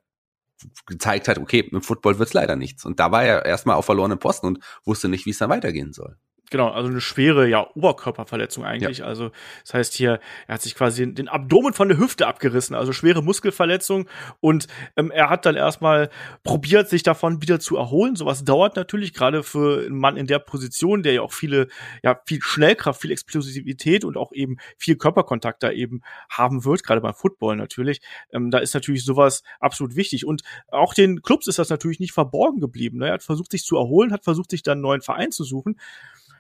gezeigt 0.86 1.28
hat, 1.28 1.38
okay, 1.38 1.60
im 1.60 1.82
Football 1.82 2.20
wird's 2.20 2.34
leider 2.34 2.56
nichts. 2.56 2.86
Und 2.86 3.00
da 3.00 3.12
war 3.12 3.24
er 3.24 3.46
erstmal 3.46 3.76
auf 3.76 3.86
verlorenen 3.86 4.20
Posten 4.20 4.48
und 4.48 4.60
wusste 4.86 5.10
nicht, 5.10 5.26
wie 5.26 5.32
es 5.32 5.38
dann 5.38 5.50
weitergehen 5.50 5.94
soll. 5.94 6.18
Genau, 6.54 6.70
also 6.70 6.88
eine 6.88 7.02
schwere, 7.02 7.48
ja, 7.48 7.68
Oberkörperverletzung 7.74 8.64
eigentlich. 8.64 9.00
Ja. 9.00 9.06
Also, 9.06 9.32
das 9.64 9.74
heißt 9.74 9.94
hier, 9.96 10.20
er 10.46 10.54
hat 10.54 10.62
sich 10.62 10.76
quasi 10.76 11.12
den 11.12 11.28
Abdomen 11.28 11.74
von 11.74 11.88
der 11.88 11.98
Hüfte 11.98 12.28
abgerissen, 12.28 12.76
also 12.76 12.94
schwere 12.94 13.24
Muskelverletzung. 13.24 14.08
Und 14.40 14.68
ähm, 14.96 15.10
er 15.10 15.32
hat 15.32 15.48
dann 15.48 15.56
erstmal 15.56 16.12
probiert, 16.44 16.90
sich 16.90 17.02
davon 17.02 17.42
wieder 17.42 17.60
zu 17.60 17.76
erholen. 17.76 18.16
Sowas 18.16 18.46
dauert 18.46 18.76
natürlich, 18.76 19.16
gerade 19.16 19.42
für 19.42 19.84
einen 19.84 19.98
Mann 19.98 20.16
in 20.16 20.28
der 20.28 20.38
Position, 20.38 21.02
der 21.02 21.14
ja 21.14 21.22
auch 21.24 21.34
viele, 21.34 21.70
ja, 22.04 22.22
viel 22.24 22.40
Schnellkraft, 22.40 23.02
viel 23.02 23.10
Explosivität 23.10 24.06
und 24.06 24.16
auch 24.16 24.32
eben 24.32 24.58
viel 24.78 24.96
Körperkontakt 24.96 25.64
da 25.64 25.72
eben 25.72 26.02
haben 26.30 26.66
wird, 26.66 26.84
gerade 26.84 27.02
beim 27.02 27.16
Football 27.16 27.56
natürlich. 27.56 28.00
Ähm, 28.32 28.52
da 28.52 28.60
ist 28.60 28.76
natürlich 28.76 29.06
sowas 29.06 29.42
absolut 29.60 29.96
wichtig. 29.96 30.28
Und 30.28 30.44
auch 30.68 30.94
den 30.94 31.24
Clubs 31.24 31.48
ist 31.48 31.58
das 31.58 31.70
natürlich 31.70 32.00
nicht 32.00 32.14
verborgen 32.14 32.60
geblieben. 32.62 33.00
Ne? 33.00 33.08
Er 33.08 33.14
hat 33.14 33.24
versucht, 33.24 33.50
sich 33.50 33.64
zu 33.64 33.76
erholen, 33.76 34.12
hat 34.12 34.24
versucht, 34.24 34.52
sich 34.52 34.62
dann 34.62 34.74
einen 34.74 34.82
neuen 34.84 35.02
Verein 35.02 35.32
zu 35.32 35.44
suchen 35.44 35.80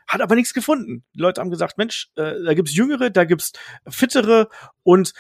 hat 0.08 0.22
aber 0.22 0.36
nichts 0.36 0.54
gefunden. 0.54 1.04
Die 1.14 1.20
Leute 1.20 1.42
haben 1.42 1.50
gesagt, 1.50 1.78
Mensch, 1.78 2.10
äh, 2.16 2.44
da 2.44 2.54
gibt's 2.54 2.76
Jüngere, 2.76 3.10
da 3.10 3.26
gibt's 3.26 3.54
Fittere 3.88 4.50
und 4.84 5.14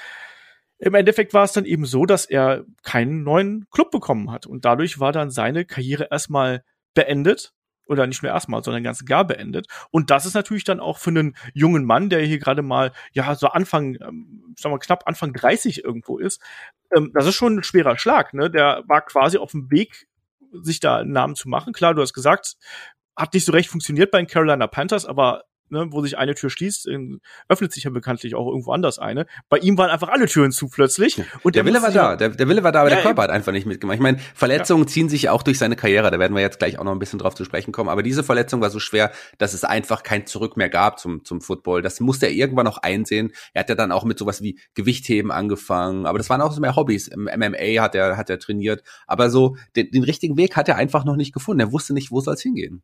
im 0.80 0.96
Endeffekt 0.96 1.34
war 1.34 1.46
es 1.46 1.54
dann 1.54 1.66
eben 1.66 1.86
so, 1.86 2.06
dass 2.06 2.25
er 2.25 2.66
keinen 2.84 3.24
neuen 3.24 3.68
Club 3.72 3.92
bekommen 3.92 4.32
hat 4.32 4.46
und 4.46 4.66
dadurch 4.66 5.00
war 5.00 5.13
dann 5.13 5.32
seine 5.32 5.66
Karriere 5.66 6.10
erstmal 6.12 6.63
beendet 6.94 7.54
oder 7.88 8.08
nicht 8.08 8.24
nur 8.24 8.32
erstmal, 8.32 8.63
sondern 8.63 8.84
ganz 8.84 9.06
gar 9.06 9.25
beendet. 9.25 9.68
Und 9.92 10.10
das 10.10 10.25
ist 10.25 10.34
natürlich 10.34 10.63
dann 10.63 10.80
auch 10.80 10.98
für 10.98 11.10
einen 11.10 11.36
jungen 11.54 11.86
Mann, 11.86 12.10
der 12.10 12.22
hier 12.22 12.40
gerade 12.40 12.62
mal, 12.62 12.92
ja, 13.12 13.36
so 13.36 13.48
Anfang, 13.48 13.96
ähm, 13.96 14.56
sagen 14.58 14.74
wir 14.74 14.80
knapp 14.80 15.04
Anfang 15.06 15.34
30 15.34 15.84
irgendwo 15.84 16.18
ist, 16.18 16.42
ähm, 16.96 17.12
das 17.13 17.28
ist 17.28 17.36
schon 17.36 17.58
ein 17.58 17.63
schwerer 17.63 17.98
Schlag, 17.98 18.34
ne? 18.34 18.50
Der 18.50 18.84
war 18.88 19.02
quasi 19.02 19.38
auf 19.38 19.52
dem 19.52 19.70
Weg, 19.72 20.08
sich 20.52 20.80
da 20.80 20.98
einen 20.98 21.12
Namen 21.12 21.36
zu 21.36 21.50
machen. 21.50 21.74
Klar, 21.74 21.94
du 21.96 22.02
hast 22.02 22.13
gesagt, 22.13 22.56
hat 23.15 23.34
nicht 23.34 23.46
so 23.46 23.51
recht 23.51 23.70
funktioniert 23.70 24.12
bei 24.12 24.20
den 24.20 24.27
Carolina 24.27 24.67
Panthers, 24.67 25.05
aber 25.05 25.43
ne, 25.74 25.88
wo 25.89 26.01
sich 26.01 26.17
eine 26.17 26.36
Tür 26.36 26.50
schließt, 26.50 26.88
öffnet 27.50 27.74
sich 27.74 27.84
ja 27.84 27.89
bekanntlich 27.89 28.36
auch 28.36 28.48
irgendwo 28.48 28.72
anders 28.72 29.00
eine. 29.00 29.25
Bei 29.50 29.58
ihm 29.58 29.77
waren 29.77 29.89
einfach 29.89 30.08
alle 30.08 30.27
Türen 30.27 30.51
zu 30.51 30.70
plötzlich. 30.70 31.22
Und 31.41 31.55
der, 31.55 31.65
Wille 31.65 31.82
war 31.82 31.91
da, 31.91 32.15
der, 32.15 32.29
der, 32.29 32.48
Wille 32.48 32.63
war 32.63 32.72
da, 32.72 32.82
aber 32.82 32.89
ja, 32.89 32.96
der 32.96 33.03
Körper 33.03 33.24
hat 33.24 33.29
einfach 33.32 33.51
nicht 33.51 33.65
mitgemacht. 33.65 33.96
Ich 33.96 34.01
meine, 34.01 34.20
Verletzungen 34.34 34.84
ja. 34.84 34.88
ziehen 34.88 35.10
sich 35.10 35.29
auch 35.29 35.43
durch 35.43 35.58
seine 35.58 35.75
Karriere, 35.75 36.10
da 36.12 36.20
werden 36.20 36.36
wir 36.36 36.41
jetzt 36.41 36.60
gleich 36.60 36.79
auch 36.79 36.84
noch 36.84 36.93
ein 36.93 37.00
bisschen 37.00 37.20
drauf 37.20 37.36
zu 37.36 37.43
sprechen 37.43 37.72
kommen, 37.72 37.89
aber 37.89 38.03
diese 38.03 38.24
Verletzung 38.24 38.62
war 38.62 38.70
so 38.70 38.79
schwer, 38.79 39.12
dass 39.38 39.53
es 39.53 39.63
einfach 39.63 40.03
kein 40.03 40.25
Zurück 40.25 40.55
mehr 40.55 40.70
gab 40.70 41.00
zum, 41.00 41.25
zum 41.25 41.41
Football. 41.41 41.82
Das 41.82 42.00
musste 42.00 42.27
er 42.27 42.32
irgendwann 42.32 42.65
noch 42.65 42.77
einsehen. 42.77 43.32
Er 43.53 43.62
hat 43.62 43.70
ja 43.70 43.75
dann 43.75 43.91
auch 43.91 44.05
mit 44.05 44.20
sowas 44.20 44.41
wie 44.41 44.60
Gewichtheben 44.75 45.32
angefangen, 45.32 46.05
aber 46.05 46.17
das 46.17 46.29
waren 46.29 46.41
auch 46.41 46.51
so 46.51 46.62
mehr 46.62 46.75
Hobbys. 46.75 47.08
Im 47.08 47.24
MMA 47.24 47.82
hat 47.82 47.96
er, 47.96 48.17
hat 48.17 48.29
er 48.29 48.39
trainiert, 48.39 48.84
aber 49.08 49.29
so 49.29 49.58
den, 49.75 49.89
den 49.91 50.03
richtigen 50.03 50.38
Weg 50.38 50.55
hat 50.55 50.70
er 50.70 50.75
einfach 50.75 51.03
noch 51.03 51.15
nicht 51.15 51.34
gefunden. 51.34 51.62
Er 51.62 51.72
wusste 51.72 51.93
nicht, 51.93 52.12
wo 52.12 52.22
soll 52.22 52.36
es 52.36 52.41
hingehen. 52.41 52.84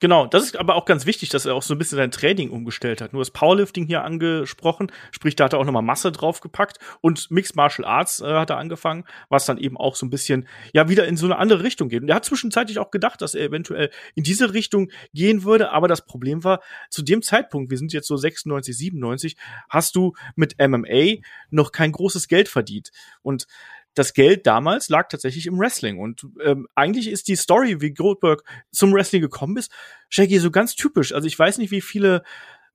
Genau, 0.00 0.26
das 0.26 0.44
ist 0.44 0.56
aber 0.56 0.76
auch 0.76 0.86
ganz 0.86 1.04
wichtig, 1.04 1.28
dass 1.28 1.44
er 1.44 1.54
auch 1.54 1.62
so 1.62 1.74
ein 1.74 1.78
bisschen 1.78 1.96
sein 1.96 2.10
Training 2.10 2.48
umgestellt 2.48 3.02
hat. 3.02 3.12
Nur 3.12 3.20
das 3.20 3.30
Powerlifting 3.30 3.84
hier 3.84 4.02
angesprochen, 4.02 4.90
sprich, 5.10 5.36
da 5.36 5.44
hat 5.44 5.52
er 5.52 5.58
auch 5.58 5.66
nochmal 5.66 5.82
Masse 5.82 6.10
draufgepackt 6.10 6.78
und 7.02 7.30
Mixed 7.30 7.54
Martial 7.54 7.86
Arts 7.86 8.20
äh, 8.20 8.24
hat 8.24 8.48
er 8.48 8.56
angefangen, 8.56 9.04
was 9.28 9.44
dann 9.44 9.58
eben 9.58 9.76
auch 9.76 9.94
so 9.96 10.06
ein 10.06 10.10
bisschen, 10.10 10.48
ja, 10.72 10.88
wieder 10.88 11.06
in 11.06 11.18
so 11.18 11.26
eine 11.26 11.36
andere 11.36 11.62
Richtung 11.62 11.90
geht. 11.90 12.00
Und 12.00 12.08
er 12.08 12.14
hat 12.14 12.24
zwischenzeitlich 12.24 12.78
auch 12.78 12.90
gedacht, 12.90 13.20
dass 13.20 13.34
er 13.34 13.44
eventuell 13.44 13.90
in 14.14 14.22
diese 14.22 14.54
Richtung 14.54 14.90
gehen 15.12 15.44
würde, 15.44 15.70
aber 15.70 15.86
das 15.86 16.06
Problem 16.06 16.44
war, 16.44 16.60
zu 16.88 17.02
dem 17.02 17.20
Zeitpunkt, 17.20 17.70
wir 17.70 17.76
sind 17.76 17.92
jetzt 17.92 18.08
so 18.08 18.16
96, 18.16 18.74
97, 18.74 19.36
hast 19.68 19.94
du 19.96 20.14
mit 20.34 20.56
MMA 20.58 21.20
noch 21.50 21.72
kein 21.72 21.92
großes 21.92 22.26
Geld 22.26 22.48
verdient. 22.48 22.90
Und 23.20 23.46
das 23.94 24.14
Geld 24.14 24.46
damals 24.46 24.88
lag 24.88 25.08
tatsächlich 25.08 25.46
im 25.46 25.58
Wrestling. 25.58 25.98
Und 25.98 26.26
ähm, 26.44 26.68
eigentlich 26.74 27.08
ist 27.08 27.28
die 27.28 27.36
Story, 27.36 27.80
wie 27.80 27.92
Goldberg 27.92 28.42
zum 28.70 28.92
Wrestling 28.92 29.22
gekommen 29.22 29.56
ist, 29.56 29.72
Shaggy 30.08 30.38
so 30.38 30.50
ganz 30.50 30.76
typisch. 30.76 31.12
Also 31.12 31.26
ich 31.26 31.38
weiß 31.38 31.58
nicht, 31.58 31.70
wie 31.70 31.80
viele 31.80 32.22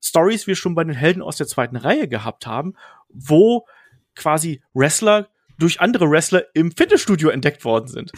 Stories 0.03 0.47
wir 0.47 0.55
schon 0.55 0.75
bei 0.75 0.83
den 0.83 0.93
Helden 0.93 1.21
aus 1.21 1.37
der 1.37 1.47
zweiten 1.47 1.77
Reihe 1.77 2.07
gehabt 2.07 2.45
haben, 2.45 2.73
wo 3.09 3.65
quasi 4.15 4.61
Wrestler 4.73 5.29
durch 5.57 5.81
andere 5.81 6.09
Wrestler 6.09 6.43
im 6.53 6.71
Fitnessstudio 6.71 7.29
entdeckt 7.29 7.65
worden 7.65 7.87
sind. 7.87 8.11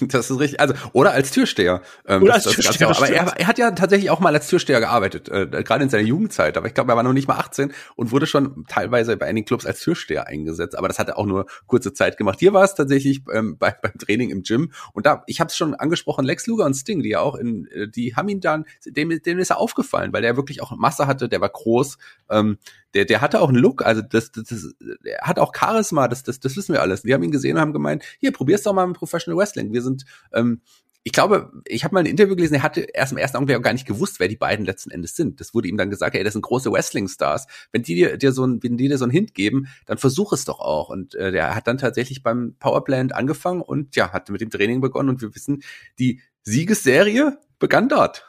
das 0.12 0.30
ist 0.30 0.38
richtig. 0.38 0.60
Also 0.60 0.74
oder 0.92 1.12
als 1.12 1.30
Türsteher. 1.30 1.82
Ähm, 2.06 2.22
oder 2.22 2.34
als 2.34 2.44
Türsteher. 2.44 2.88
aber 2.88 3.08
er, 3.08 3.26
er, 3.36 3.46
hat 3.46 3.58
ja 3.58 3.70
tatsächlich 3.72 4.10
auch 4.10 4.20
mal 4.20 4.34
als 4.34 4.48
Türsteher 4.48 4.80
gearbeitet, 4.80 5.28
äh, 5.28 5.46
gerade 5.46 5.84
in 5.84 5.90
seiner 5.90 6.04
Jugendzeit. 6.04 6.56
Aber 6.56 6.66
ich 6.66 6.74
glaube, 6.74 6.92
er 6.92 6.96
war 6.96 7.02
noch 7.02 7.12
nicht 7.12 7.28
mal 7.28 7.36
18 7.36 7.72
und 7.96 8.12
wurde 8.12 8.26
schon 8.26 8.64
teilweise 8.68 9.16
bei 9.16 9.26
einigen 9.26 9.46
Clubs 9.46 9.66
als 9.66 9.80
Türsteher 9.80 10.26
eingesetzt. 10.26 10.76
Aber 10.76 10.88
das 10.88 10.98
hat 10.98 11.08
er 11.08 11.18
auch 11.18 11.26
nur 11.26 11.46
kurze 11.66 11.92
Zeit 11.92 12.16
gemacht. 12.16 12.38
Hier 12.38 12.52
war 12.52 12.64
es 12.64 12.74
tatsächlich 12.74 13.22
ähm, 13.32 13.56
bei, 13.58 13.74
beim 13.82 13.98
Training 13.98 14.30
im 14.30 14.42
Gym. 14.42 14.72
Und 14.92 15.06
da, 15.06 15.22
ich 15.26 15.40
habe 15.40 15.48
es 15.48 15.56
schon 15.56 15.74
angesprochen, 15.74 16.24
Lex 16.24 16.46
Luger 16.46 16.64
und 16.64 16.74
Sting, 16.74 17.02
die 17.02 17.10
ja 17.10 17.20
auch 17.20 17.34
in, 17.34 17.66
äh, 17.68 17.88
die 17.88 18.16
haben 18.16 18.28
ihn 18.28 18.40
dann, 18.40 18.64
dem, 18.86 19.10
dem 19.22 19.38
ist 19.38 19.50
er 19.50 19.58
aufgefallen, 19.58 20.12
weil 20.12 20.22
der 20.22 20.36
wirklich 20.36 20.62
auch 20.62 20.74
Masse 20.76 21.06
hatte. 21.06 21.28
Der 21.28 21.40
war 21.40 21.48
groß. 21.48 21.98
Ähm, 22.30 22.58
der, 22.94 23.04
der 23.04 23.20
hatte 23.20 23.40
auch 23.40 23.48
einen 23.48 23.58
Look, 23.58 23.84
also 23.84 24.02
das, 24.02 24.30
das, 24.30 24.44
das 24.44 24.74
er 25.04 25.20
hat 25.22 25.38
auch 25.38 25.52
Charisma, 25.54 26.06
das, 26.06 26.22
das, 26.22 26.38
das 26.38 26.56
wissen 26.56 26.72
wir 26.72 26.82
alles. 26.84 27.02
Die 27.02 27.12
haben 27.12 27.22
ihn 27.22 27.30
gesehen 27.30 27.56
und 27.56 27.60
haben 27.60 27.72
gemeint, 27.72 28.04
hier, 28.18 28.32
probier's 28.32 28.62
doch 28.62 28.72
mal 28.72 28.86
mit 28.86 28.96
Professional 28.96 29.38
Wrestling. 29.38 29.72
Wir 29.72 29.82
sind, 29.82 30.04
ähm, 30.32 30.60
ich 31.06 31.12
glaube, 31.12 31.52
ich 31.66 31.84
habe 31.84 31.94
mal 31.94 32.00
ein 32.00 32.06
Interview 32.06 32.34
gelesen, 32.34 32.54
er 32.54 32.62
hatte 32.62 32.80
erst 32.80 33.12
im 33.12 33.18
ersten 33.18 33.36
Augenblick 33.36 33.58
auch 33.58 33.62
gar 33.62 33.74
nicht 33.74 33.86
gewusst, 33.86 34.20
wer 34.20 34.28
die 34.28 34.36
beiden 34.36 34.64
letzten 34.64 34.90
Endes 34.90 35.14
sind. 35.14 35.38
Das 35.38 35.52
wurde 35.52 35.68
ihm 35.68 35.76
dann 35.76 35.90
gesagt, 35.90 36.16
ey, 36.16 36.24
das 36.24 36.32
sind 36.32 36.42
große 36.42 36.72
Wrestling-Stars. 36.72 37.46
Wenn 37.72 37.82
die 37.82 37.94
dir, 37.94 38.16
dir 38.16 38.32
so 38.32 38.46
ein, 38.46 38.62
wenn 38.62 38.78
die 38.78 38.88
dir 38.88 38.96
so 38.96 39.04
einen 39.04 39.12
Hint 39.12 39.34
geben, 39.34 39.68
dann 39.84 39.98
versuch 39.98 40.32
es 40.32 40.46
doch 40.46 40.60
auch. 40.60 40.88
Und 40.88 41.14
äh, 41.14 41.30
der 41.30 41.54
hat 41.54 41.66
dann 41.66 41.76
tatsächlich 41.76 42.22
beim 42.22 42.56
Powerplant 42.58 43.14
angefangen 43.14 43.60
und 43.60 43.96
ja, 43.96 44.12
hat 44.12 44.30
mit 44.30 44.40
dem 44.40 44.50
Training 44.50 44.80
begonnen 44.80 45.10
und 45.10 45.20
wir 45.20 45.34
wissen, 45.34 45.62
die 45.98 46.22
Siegesserie 46.42 47.38
begann 47.58 47.88
dort. 47.88 48.26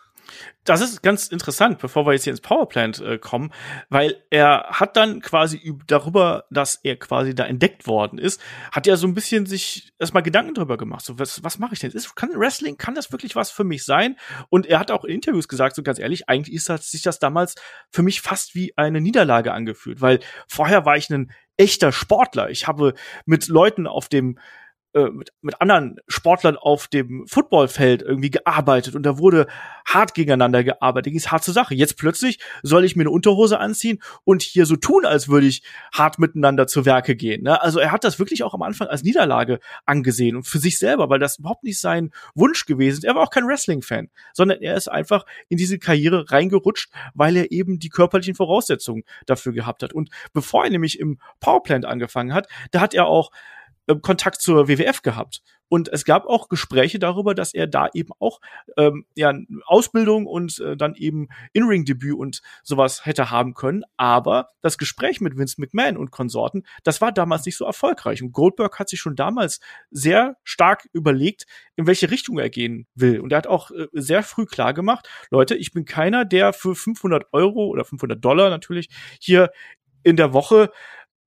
Das 0.63 0.81
ist 0.81 1.03
ganz 1.03 1.27
interessant, 1.27 1.77
bevor 1.79 2.05
wir 2.05 2.13
jetzt 2.13 2.23
hier 2.23 2.31
ins 2.31 2.41
Powerplant 2.41 2.99
äh, 2.99 3.17
kommen, 3.19 3.51
weil 3.89 4.23
er 4.31 4.65
hat 4.71 4.97
dann 4.97 5.21
quasi 5.21 5.77
darüber, 5.85 6.45
dass 6.49 6.75
er 6.83 6.97
quasi 6.97 7.35
da 7.35 7.45
entdeckt 7.45 7.85
worden 7.85 8.17
ist, 8.17 8.41
hat 8.71 8.87
er 8.87 8.97
so 8.97 9.05
ein 9.05 9.13
bisschen 9.13 9.45
sich 9.45 9.93
erstmal 9.99 10.23
Gedanken 10.23 10.55
darüber 10.55 10.77
gemacht. 10.77 11.05
So, 11.05 11.19
was, 11.19 11.43
was 11.43 11.59
mache 11.59 11.73
ich 11.73 11.79
denn? 11.79 11.91
Ist, 11.91 12.15
kann 12.15 12.31
Wrestling, 12.35 12.77
kann 12.77 12.95
das 12.95 13.11
wirklich 13.11 13.35
was 13.35 13.51
für 13.51 13.63
mich 13.63 13.85
sein? 13.85 14.15
Und 14.49 14.65
er 14.65 14.79
hat 14.79 14.89
auch 14.89 15.05
in 15.05 15.13
Interviews 15.13 15.47
gesagt, 15.47 15.75
so 15.75 15.83
ganz 15.83 15.99
ehrlich, 15.99 16.29
eigentlich 16.29 16.55
ist 16.55 16.69
das, 16.69 16.89
sich 16.89 17.03
das 17.03 17.19
damals 17.19 17.55
für 17.91 18.01
mich 18.01 18.21
fast 18.21 18.55
wie 18.55 18.75
eine 18.75 19.01
Niederlage 19.01 19.53
angefühlt, 19.53 20.01
weil 20.01 20.19
vorher 20.47 20.85
war 20.85 20.97
ich 20.97 21.09
ein 21.09 21.31
echter 21.57 21.91
Sportler. 21.91 22.49
Ich 22.49 22.67
habe 22.67 22.93
mit 23.25 23.47
Leuten 23.47 23.87
auf 23.87 24.09
dem 24.09 24.39
äh, 24.95 25.09
mit, 25.11 25.33
mit 25.41 25.59
anderen 25.59 25.97
Sportlern 26.07 26.55
auf 26.55 26.87
dem 26.87 27.27
Footballfeld 27.27 28.01
irgendwie 28.01 28.31
gearbeitet 28.31 28.95
und 28.95 29.03
da 29.03 29.17
wurde 29.17 29.45
hart 29.85 30.13
gegeneinander 30.13 30.63
gearbeitet, 30.63 31.11
ging 31.11 31.19
es 31.19 31.31
hart 31.33 31.43
zur 31.43 31.53
Sache. 31.53 31.75
Jetzt 31.75 31.97
plötzlich 31.97 32.39
soll 32.63 32.85
ich 32.85 32.95
mir 32.95 33.03
eine 33.03 33.09
Unterhose 33.11 33.59
anziehen 33.59 34.01
und 34.23 34.41
hier 34.41 34.65
so 34.65 34.77
tun, 34.77 35.05
als 35.05 35.27
würde 35.27 35.47
ich 35.47 35.63
hart 35.93 36.17
miteinander 36.17 36.65
zu 36.65 36.85
Werke 36.85 37.17
gehen. 37.17 37.43
Ne? 37.43 37.61
Also 37.61 37.79
er 37.79 37.91
hat 37.91 38.05
das 38.05 38.19
wirklich 38.19 38.43
auch 38.43 38.53
am 38.53 38.61
Anfang 38.61 38.87
als 38.87 39.03
Niederlage 39.03 39.59
angesehen 39.85 40.37
und 40.37 40.43
für 40.43 40.59
sich 40.59 40.79
selber, 40.79 41.09
weil 41.09 41.19
das 41.19 41.39
überhaupt 41.39 41.65
nicht 41.65 41.81
sein 41.81 42.11
Wunsch 42.33 42.65
gewesen 42.65 42.99
ist. 42.99 43.03
Er 43.03 43.15
war 43.15 43.23
auch 43.23 43.31
kein 43.31 43.47
Wrestling-Fan, 43.47 44.09
sondern 44.31 44.61
er 44.61 44.77
ist 44.77 44.87
einfach 44.87 45.25
in 45.49 45.57
diese 45.57 45.77
Karriere 45.77 46.31
reingerutscht, 46.31 46.89
weil 47.13 47.35
er 47.35 47.51
eben 47.51 47.79
die 47.79 47.89
körperlichen 47.89 48.35
Voraussetzungen 48.35 49.03
dafür 49.25 49.51
gehabt 49.51 49.83
hat. 49.83 49.91
Und 49.91 50.09
bevor 50.31 50.63
er 50.63 50.69
nämlich 50.69 51.01
im 51.01 51.19
Powerplant 51.41 51.85
angefangen 51.85 52.33
hat, 52.33 52.47
da 52.71 52.79
hat 52.79 52.93
er 52.93 53.07
auch 53.07 53.31
ähm, 53.87 54.01
Kontakt 54.01 54.41
zur 54.41 54.67
WWF 54.67 55.01
gehabt. 55.01 55.41
Und 55.67 55.89
es 55.89 56.05
gab 56.05 56.27
auch 56.27 56.47
Gespräche 56.47 56.99
darüber, 56.99 57.33
dass 57.33 57.53
er 57.53 57.67
da 57.67 57.89
eben 57.93 58.11
auch 58.19 58.39
ähm, 58.77 59.05
ja, 59.15 59.33
Ausbildung 59.65 60.27
und 60.27 60.59
äh, 60.59 60.77
dann 60.77 60.93
eben 60.95 61.27
In-Ring-Debüt 61.53 62.15
und 62.15 62.41
sowas 62.63 63.05
hätte 63.05 63.31
haben 63.31 63.55
können. 63.55 63.83
Aber 63.97 64.49
das 64.61 64.77
Gespräch 64.77 65.21
mit 65.21 65.37
Vince 65.37 65.59
McMahon 65.59 65.97
und 65.97 66.11
Konsorten, 66.11 66.65
das 66.83 67.01
war 67.01 67.11
damals 67.11 67.45
nicht 67.45 67.57
so 67.57 67.65
erfolgreich. 67.65 68.21
Und 68.21 68.31
Goldberg 68.31 68.77
hat 68.77 68.89
sich 68.89 68.99
schon 68.99 69.15
damals 69.15 69.59
sehr 69.89 70.37
stark 70.43 70.87
überlegt, 70.93 71.45
in 71.75 71.87
welche 71.87 72.11
Richtung 72.11 72.37
er 72.37 72.49
gehen 72.49 72.87
will. 72.93 73.19
Und 73.19 73.31
er 73.31 73.39
hat 73.39 73.47
auch 73.47 73.71
äh, 73.71 73.87
sehr 73.93 74.21
früh 74.21 74.45
klar 74.45 74.73
gemacht, 74.73 75.09
Leute, 75.31 75.55
ich 75.55 75.71
bin 75.71 75.85
keiner, 75.85 76.25
der 76.25 76.53
für 76.53 76.75
500 76.75 77.25
Euro 77.33 77.65
oder 77.65 77.85
500 77.85 78.23
Dollar 78.23 78.49
natürlich 78.49 78.89
hier 79.19 79.49
in 80.03 80.15
der 80.15 80.33
Woche 80.33 80.71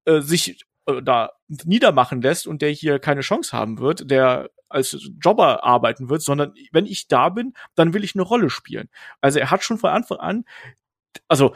äh, 0.06 0.22
sich 0.22 0.52
äh, 0.52 0.56
da 1.04 1.32
niedermachen 1.48 2.22
lässt 2.22 2.48
und 2.48 2.62
der 2.62 2.70
hier 2.72 3.00
keine 3.00 3.22
Chance 3.22 3.56
haben 3.56 3.80
wird, 3.80 4.10
der 4.10 4.50
als 4.70 4.98
Jobber 5.24 5.64
arbeiten 5.64 6.10
wird, 6.10 6.22
sondern 6.22 6.54
wenn 6.72 6.86
ich 6.86 7.08
da 7.08 7.30
bin, 7.30 7.54
dann 7.76 7.94
will 7.94 8.04
ich 8.04 8.16
eine 8.16 8.24
Rolle 8.24 8.50
spielen. 8.50 8.90
Also 9.22 9.40
er 9.40 9.52
hat 9.52 9.64
schon 9.64 9.78
von 9.78 9.90
Anfang 9.90 10.18
an, 10.20 10.46
also 11.28 11.54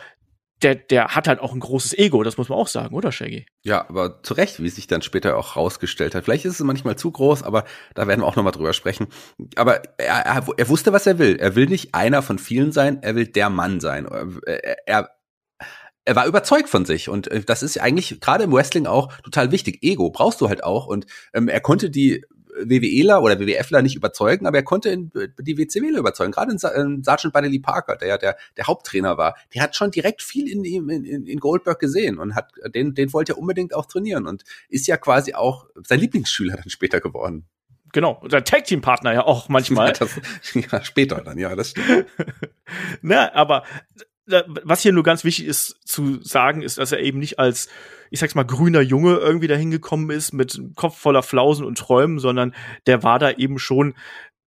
der, 0.62 0.76
der 0.76 1.16
hat 1.16 1.28
halt 1.28 1.40
auch 1.40 1.54
ein 1.54 1.60
großes 1.60 1.98
Ego, 1.98 2.24
das 2.24 2.38
muss 2.38 2.50
man 2.50 2.60
auch 2.60 2.68
sagen, 2.68 2.96
oder 2.96 3.12
Shaggy? 3.12 3.48
Ja, 3.64 3.88
aber 3.90 4.22
zu 4.22 4.36
Recht, 4.36 4.62
wie 4.62 4.70
sich 4.70 4.86
dann 4.86 5.02
später 5.02 5.36
auch 5.36 5.56
rausgestellt 5.56 6.14
hat. 6.14 6.26
Vielleicht 6.26 6.46
ist 6.46 6.60
es 6.60 6.66
manchmal 6.66 6.98
zu 6.98 7.10
groß, 7.10 7.42
aber 7.44 7.66
da 7.96 8.08
werden 8.08 8.22
wir 8.22 8.28
auch 8.28 8.36
nochmal 8.36 8.52
drüber 8.52 8.74
sprechen. 8.74 9.08
Aber 9.56 9.82
er, 9.98 10.26
er, 10.26 10.48
er 10.56 10.70
wusste, 10.70 10.94
was 10.94 11.08
er 11.08 11.18
will. 11.18 11.38
Er 11.38 11.56
will 11.56 11.66
nicht 11.66 11.96
einer 11.96 12.22
von 12.22 12.38
vielen 12.38 12.72
sein, 12.72 13.02
er 13.02 13.16
will 13.16 13.26
der 13.26 13.50
Mann 13.50 13.80
sein. 13.80 14.06
Er, 14.06 14.88
er 14.88 15.10
er 16.06 16.16
war 16.16 16.26
überzeugt 16.26 16.70
von 16.70 16.86
sich 16.86 17.10
und 17.10 17.28
äh, 17.28 17.42
das 17.42 17.64
ist 17.64 17.80
eigentlich 17.80 18.20
gerade 18.20 18.44
im 18.44 18.52
Wrestling 18.52 18.88
auch 18.88 19.14
total 19.22 19.52
wichtig. 19.52 19.80
Ego 19.84 20.10
brauchst 20.10 20.42
du 20.42 20.50
halt 20.50 20.64
auch 20.64 20.88
und 20.88 21.06
ähm, 21.34 21.48
er 21.48 21.62
konnte 21.62 21.90
die 21.90 22.24
WWEler 22.54 23.22
oder 23.22 23.40
WWFler 23.40 23.82
nicht 23.82 23.96
überzeugen, 23.96 24.46
aber 24.46 24.58
er 24.58 24.64
konnte 24.64 24.90
in, 24.90 25.12
die 25.40 25.58
WCWler 25.58 26.00
überzeugen. 26.00 26.32
Gerade 26.32 26.52
in, 26.52 26.58
in 26.58 27.04
Sergeant 27.04 27.34
Buddy 27.34 27.60
Parker, 27.60 27.96
der 27.96 28.08
ja 28.08 28.18
der, 28.18 28.38
der 28.58 28.68
Haupttrainer 28.68 29.18
war, 29.18 29.36
der 29.54 29.64
hat 29.64 29.76
schon 29.76 29.92
direkt 29.92 30.22
viel 30.22 30.50
in 30.50 30.64
ihm 30.64 30.90
in, 30.90 31.06
in 31.06 31.40
Goldberg 31.40 31.80
gesehen 31.80 32.20
und 32.20 32.36
hat 32.36 32.52
den 32.74 32.94
den 32.94 33.14
wollte 33.14 33.34
er 33.34 33.38
unbedingt 33.38 33.74
auch 33.74 33.86
trainieren 33.86 34.28
und 34.28 34.44
ist 34.70 34.88
ja 34.88 34.98
quasi 34.98 35.34
auch 35.34 35.68
sein 35.88 36.00
Lieblingsschüler 36.00 36.58
dann 36.58 36.70
später 36.70 37.00
geworden. 37.00 37.46
Genau, 37.94 38.26
der 38.26 38.44
Tag 38.46 38.66
Team 38.66 38.82
Partner 38.82 39.14
ja 39.14 39.26
auch 39.26 39.50
manchmal. 39.50 39.88
Ja, 39.92 39.94
das, 39.94 40.20
ja 40.54 40.84
später 40.84 41.22
dann, 41.22 41.38
ja, 41.38 41.56
das 41.56 41.72
stimmt. 41.72 42.06
Na, 43.02 43.34
aber 43.34 43.64
was 44.64 44.82
hier 44.82 44.94
nur 44.94 45.04
ganz 45.04 45.24
wichtig 45.24 45.46
ist 45.46 45.78
zu 45.86 46.22
sagen, 46.22 46.62
ist, 46.62 46.78
dass 46.78 46.92
er 46.92 47.00
eben 47.00 47.20
nicht 47.20 47.40
als, 47.40 47.68
ich 48.10 48.20
sag's 48.20 48.36
mal, 48.36 48.44
grüner 48.44 48.82
Junge 48.82 49.16
irgendwie 49.16 49.48
dahin 49.48 49.72
gekommen 49.72 50.10
ist 50.10 50.34
mit 50.34 50.60
Kopf 50.76 50.98
voller 50.98 51.24
Flausen 51.24 51.66
und 51.66 51.78
Träumen, 51.78 52.20
sondern 52.20 52.56
der 52.88 53.04
war 53.04 53.20
da 53.20 53.32
eben 53.32 53.60
schon, 53.60 53.96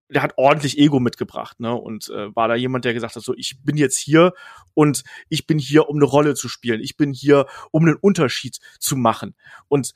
der 0.09 0.23
hat 0.23 0.35
ordentlich 0.37 0.79
Ego 0.79 1.01
mitgebracht, 1.01 1.61
ne? 1.61 1.75
Und 1.75 2.09
äh, 2.11 2.35
war 2.35 2.49
da 2.49 2.55
jemand, 2.55 2.85
der 2.85 2.95
gesagt 2.95 3.17
hat, 3.17 3.23
so, 3.23 3.35
ich 3.37 3.57
bin 3.63 3.77
jetzt 3.77 3.99
hier 3.99 4.33
und 4.75 5.03
ich 5.29 5.47
bin 5.47 5.59
hier, 5.59 5.89
um 5.89 5.97
eine 5.97 6.05
Rolle 6.05 6.35
zu 6.35 6.49
spielen. 6.49 6.81
Ich 6.81 6.97
bin 6.97 7.13
hier, 7.13 7.47
um 7.71 7.85
einen 7.85 7.97
Unterschied 7.97 8.59
zu 8.79 8.97
machen. 8.97 9.35
Und 9.69 9.93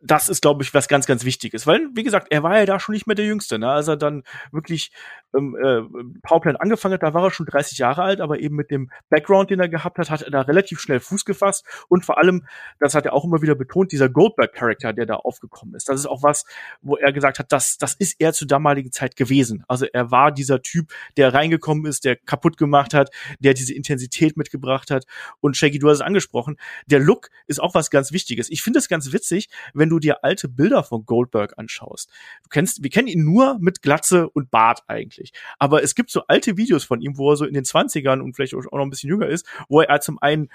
das 0.00 0.28
ist, 0.28 0.42
glaube 0.42 0.62
ich, 0.62 0.74
was 0.74 0.86
ganz, 0.86 1.06
ganz 1.06 1.24
Wichtiges. 1.24 1.66
Weil, 1.66 1.88
wie 1.94 2.02
gesagt, 2.02 2.28
er 2.30 2.42
war 2.42 2.58
ja 2.58 2.66
da 2.66 2.78
schon 2.78 2.92
nicht 2.92 3.06
mehr 3.06 3.16
der 3.16 3.24
Jüngste. 3.24 3.58
Ne? 3.58 3.70
Als 3.70 3.88
er 3.88 3.96
dann 3.96 4.22
wirklich 4.52 4.92
ähm, 5.36 5.56
äh, 5.56 5.82
Powerplant 6.22 6.60
angefangen 6.60 6.94
hat, 6.94 7.02
da 7.02 7.14
war 7.14 7.24
er 7.24 7.30
schon 7.30 7.46
30 7.46 7.78
Jahre 7.78 8.02
alt, 8.02 8.20
aber 8.20 8.38
eben 8.40 8.56
mit 8.56 8.70
dem 8.70 8.90
Background, 9.08 9.50
den 9.50 9.60
er 9.60 9.68
gehabt 9.68 9.98
hat, 9.98 10.10
hat 10.10 10.22
er 10.22 10.30
da 10.30 10.42
relativ 10.42 10.80
schnell 10.80 11.00
Fuß 11.00 11.24
gefasst. 11.24 11.64
Und 11.88 12.04
vor 12.04 12.18
allem, 12.18 12.46
das 12.78 12.94
hat 12.94 13.06
er 13.06 13.12
auch 13.12 13.24
immer 13.24 13.42
wieder 13.42 13.54
betont, 13.54 13.92
dieser 13.92 14.08
Goldberg-Charakter, 14.08 14.92
der 14.92 15.06
da 15.06 15.16
aufgekommen 15.16 15.74
ist. 15.74 15.88
Das 15.88 16.00
ist 16.00 16.06
auch 16.06 16.22
was, 16.22 16.44
wo 16.82 16.96
er 16.96 17.12
gesagt 17.12 17.38
hat, 17.38 17.52
das, 17.52 17.78
das 17.78 17.94
ist 17.94 18.16
er 18.20 18.32
zur 18.32 18.48
damaligen 18.48 18.92
Zeit 18.92 19.16
gewesen. 19.16 19.64
Also 19.68 19.86
er 19.92 20.10
war 20.10 20.32
dieser 20.32 20.62
Typ, 20.62 20.92
der 21.16 21.34
reingekommen 21.34 21.86
ist, 21.86 22.04
der 22.04 22.16
kaputt 22.16 22.56
gemacht 22.56 22.94
hat, 22.94 23.10
der 23.38 23.54
diese 23.54 23.74
Intensität 23.74 24.36
mitgebracht 24.36 24.90
hat. 24.90 25.04
Und 25.40 25.56
Shaggy, 25.56 25.78
du 25.78 25.88
hast 25.88 25.96
es 25.96 26.00
angesprochen, 26.00 26.56
der 26.86 27.00
Look 27.00 27.30
ist 27.46 27.60
auch 27.60 27.74
was 27.74 27.90
ganz 27.90 28.12
Wichtiges. 28.12 28.50
Ich 28.50 28.62
finde 28.62 28.78
es 28.78 28.88
ganz 28.88 29.12
witzig, 29.12 29.48
wenn 29.72 29.88
du 29.88 29.98
dir 29.98 30.24
alte 30.24 30.48
Bilder 30.48 30.82
von 30.82 31.04
Goldberg 31.04 31.58
anschaust. 31.58 32.10
Du 32.42 32.48
kennst, 32.48 32.82
wir 32.82 32.90
kennen 32.90 33.08
ihn 33.08 33.24
nur 33.24 33.58
mit 33.58 33.82
Glatze 33.82 34.28
und 34.30 34.50
Bart 34.50 34.82
eigentlich. 34.86 35.23
Aber 35.58 35.82
es 35.82 35.94
gibt 35.94 36.10
so 36.10 36.22
alte 36.26 36.56
Videos 36.56 36.84
von 36.84 37.00
ihm, 37.00 37.16
wo 37.16 37.30
er 37.30 37.36
so 37.36 37.44
in 37.44 37.54
den 37.54 37.64
20ern 37.64 38.20
und 38.20 38.34
vielleicht 38.34 38.54
auch 38.54 38.62
noch 38.64 38.82
ein 38.82 38.90
bisschen 38.90 39.10
jünger 39.10 39.28
ist, 39.28 39.46
wo 39.68 39.80
er 39.80 40.00
zum 40.00 40.20
einen 40.20 40.48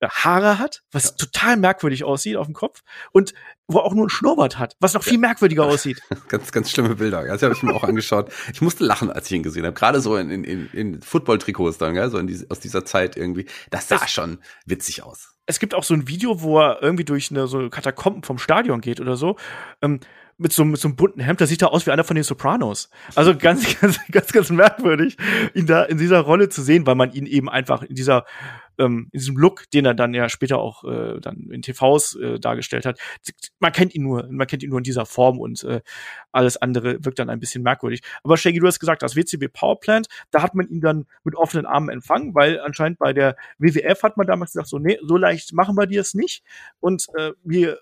äh, 0.00 0.08
Haare 0.08 0.58
hat, 0.58 0.82
was 0.90 1.04
ja. 1.04 1.10
total 1.10 1.56
merkwürdig 1.58 2.04
aussieht 2.04 2.36
auf 2.36 2.46
dem 2.46 2.54
Kopf 2.54 2.82
und 3.12 3.34
wo 3.68 3.78
auch 3.78 3.94
nur 3.94 4.06
ein 4.06 4.10
Schnurrbart 4.10 4.58
hat, 4.58 4.76
was 4.80 4.94
noch 4.94 5.02
viel 5.02 5.18
merkwürdiger 5.18 5.64
aussieht. 5.66 6.00
ganz, 6.28 6.52
ganz 6.52 6.70
schlimme 6.70 6.96
Bilder. 6.96 7.24
Das 7.24 7.42
habe 7.42 7.54
ich 7.54 7.62
mir 7.62 7.74
auch 7.74 7.84
angeschaut. 7.84 8.32
Ich 8.52 8.62
musste 8.62 8.84
lachen, 8.84 9.10
als 9.10 9.26
ich 9.26 9.32
ihn 9.32 9.42
gesehen 9.42 9.64
habe. 9.64 9.74
Gerade 9.74 10.00
so 10.00 10.16
in, 10.16 10.30
in, 10.30 10.70
in 10.72 11.02
Football-Trikots 11.02 11.78
dann, 11.78 11.94
gell? 11.94 12.10
so 12.10 12.18
in 12.18 12.26
die, 12.26 12.46
aus 12.48 12.60
dieser 12.60 12.84
Zeit 12.84 13.16
irgendwie. 13.16 13.46
Das 13.70 13.88
sah 13.88 14.00
es, 14.02 14.10
schon 14.10 14.38
witzig 14.64 15.02
aus. 15.02 15.34
Es 15.44 15.58
gibt 15.58 15.74
auch 15.74 15.84
so 15.84 15.94
ein 15.94 16.08
Video, 16.08 16.40
wo 16.40 16.60
er 16.60 16.82
irgendwie 16.82 17.04
durch 17.04 17.30
eine 17.30 17.46
so 17.46 17.68
Katakomben 17.68 18.22
vom 18.22 18.38
Stadion 18.38 18.80
geht 18.80 19.00
oder 19.00 19.16
so. 19.16 19.36
Ähm, 19.82 20.00
mit 20.40 20.52
so, 20.52 20.64
mit 20.64 20.80
so 20.80 20.88
einem 20.88 20.96
bunten 20.96 21.20
Hemd, 21.20 21.40
da 21.40 21.46
sieht 21.46 21.60
er 21.62 21.72
aus 21.72 21.86
wie 21.86 21.90
einer 21.90 22.02
von 22.02 22.14
den 22.14 22.24
Sopranos. 22.24 22.88
Also 23.14 23.36
ganz, 23.36 23.78
ganz, 23.80 24.00
ganz, 24.10 24.32
ganz 24.32 24.50
merkwürdig, 24.50 25.16
ihn 25.54 25.66
da 25.66 25.84
in 25.84 25.98
dieser 25.98 26.20
Rolle 26.20 26.48
zu 26.48 26.62
sehen, 26.62 26.86
weil 26.86 26.94
man 26.94 27.12
ihn 27.12 27.26
eben 27.26 27.48
einfach 27.48 27.82
in 27.82 27.94
dieser 27.94 28.24
ähm, 28.78 29.08
in 29.12 29.18
diesem 29.18 29.36
Look, 29.36 29.70
den 29.70 29.84
er 29.84 29.94
dann 29.94 30.14
ja 30.14 30.28
später 30.30 30.58
auch 30.58 30.84
äh, 30.84 31.20
dann 31.20 31.50
in 31.50 31.60
TVs 31.60 32.16
äh, 32.16 32.40
dargestellt 32.40 32.86
hat. 32.86 32.98
Man 33.58 33.72
kennt 33.72 33.94
ihn 33.94 34.02
nur, 34.02 34.26
man 34.30 34.46
kennt 34.46 34.62
ihn 34.62 34.70
nur 34.70 34.78
in 34.78 34.84
dieser 34.84 35.04
Form 35.04 35.38
und 35.38 35.62
äh, 35.64 35.82
alles 36.32 36.56
andere 36.56 37.04
wirkt 37.04 37.18
dann 37.18 37.28
ein 37.28 37.40
bisschen 37.40 37.62
merkwürdig. 37.62 38.00
Aber 38.24 38.38
Shaggy, 38.38 38.58
du 38.58 38.66
hast 38.66 38.80
gesagt, 38.80 39.02
das 39.02 39.16
WCW 39.16 39.48
Powerplant, 39.48 40.08
da 40.30 40.42
hat 40.42 40.54
man 40.54 40.66
ihn 40.68 40.80
dann 40.80 41.06
mit 41.22 41.36
offenen 41.36 41.66
Armen 41.66 41.90
empfangen, 41.90 42.34
weil 42.34 42.58
anscheinend 42.60 42.98
bei 42.98 43.12
der 43.12 43.36
WWF 43.58 44.02
hat 44.02 44.16
man 44.16 44.26
damals 44.26 44.52
gesagt, 44.52 44.68
so 44.68 44.78
nee, 44.78 44.98
so 45.02 45.18
leicht 45.18 45.52
machen 45.52 45.76
wir 45.76 45.86
dir 45.86 46.00
es 46.00 46.14
nicht 46.14 46.42
und 46.80 47.06
äh, 47.18 47.32
wir 47.44 47.78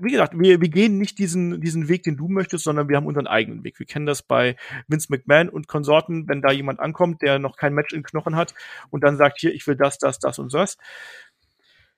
wie 0.00 0.12
gesagt, 0.12 0.38
wir, 0.38 0.60
wir 0.60 0.68
gehen 0.68 0.98
nicht 0.98 1.18
diesen, 1.18 1.60
diesen 1.60 1.88
Weg, 1.88 2.02
den 2.02 2.16
du 2.16 2.28
möchtest, 2.28 2.64
sondern 2.64 2.88
wir 2.88 2.96
haben 2.96 3.06
unseren 3.06 3.26
eigenen 3.26 3.64
Weg. 3.64 3.78
Wir 3.78 3.86
kennen 3.86 4.06
das 4.06 4.22
bei 4.22 4.56
Vince 4.86 5.08
McMahon 5.10 5.48
und 5.48 5.68
Konsorten, 5.68 6.28
wenn 6.28 6.42
da 6.42 6.50
jemand 6.52 6.80
ankommt, 6.80 7.22
der 7.22 7.38
noch 7.38 7.56
kein 7.56 7.74
Match 7.74 7.92
in 7.92 8.02
Knochen 8.02 8.36
hat 8.36 8.54
und 8.90 9.04
dann 9.04 9.16
sagt, 9.16 9.40
hier, 9.40 9.54
ich 9.54 9.66
will 9.66 9.76
das, 9.76 9.98
das, 9.98 10.18
das 10.18 10.38
und 10.38 10.52
das. 10.52 10.76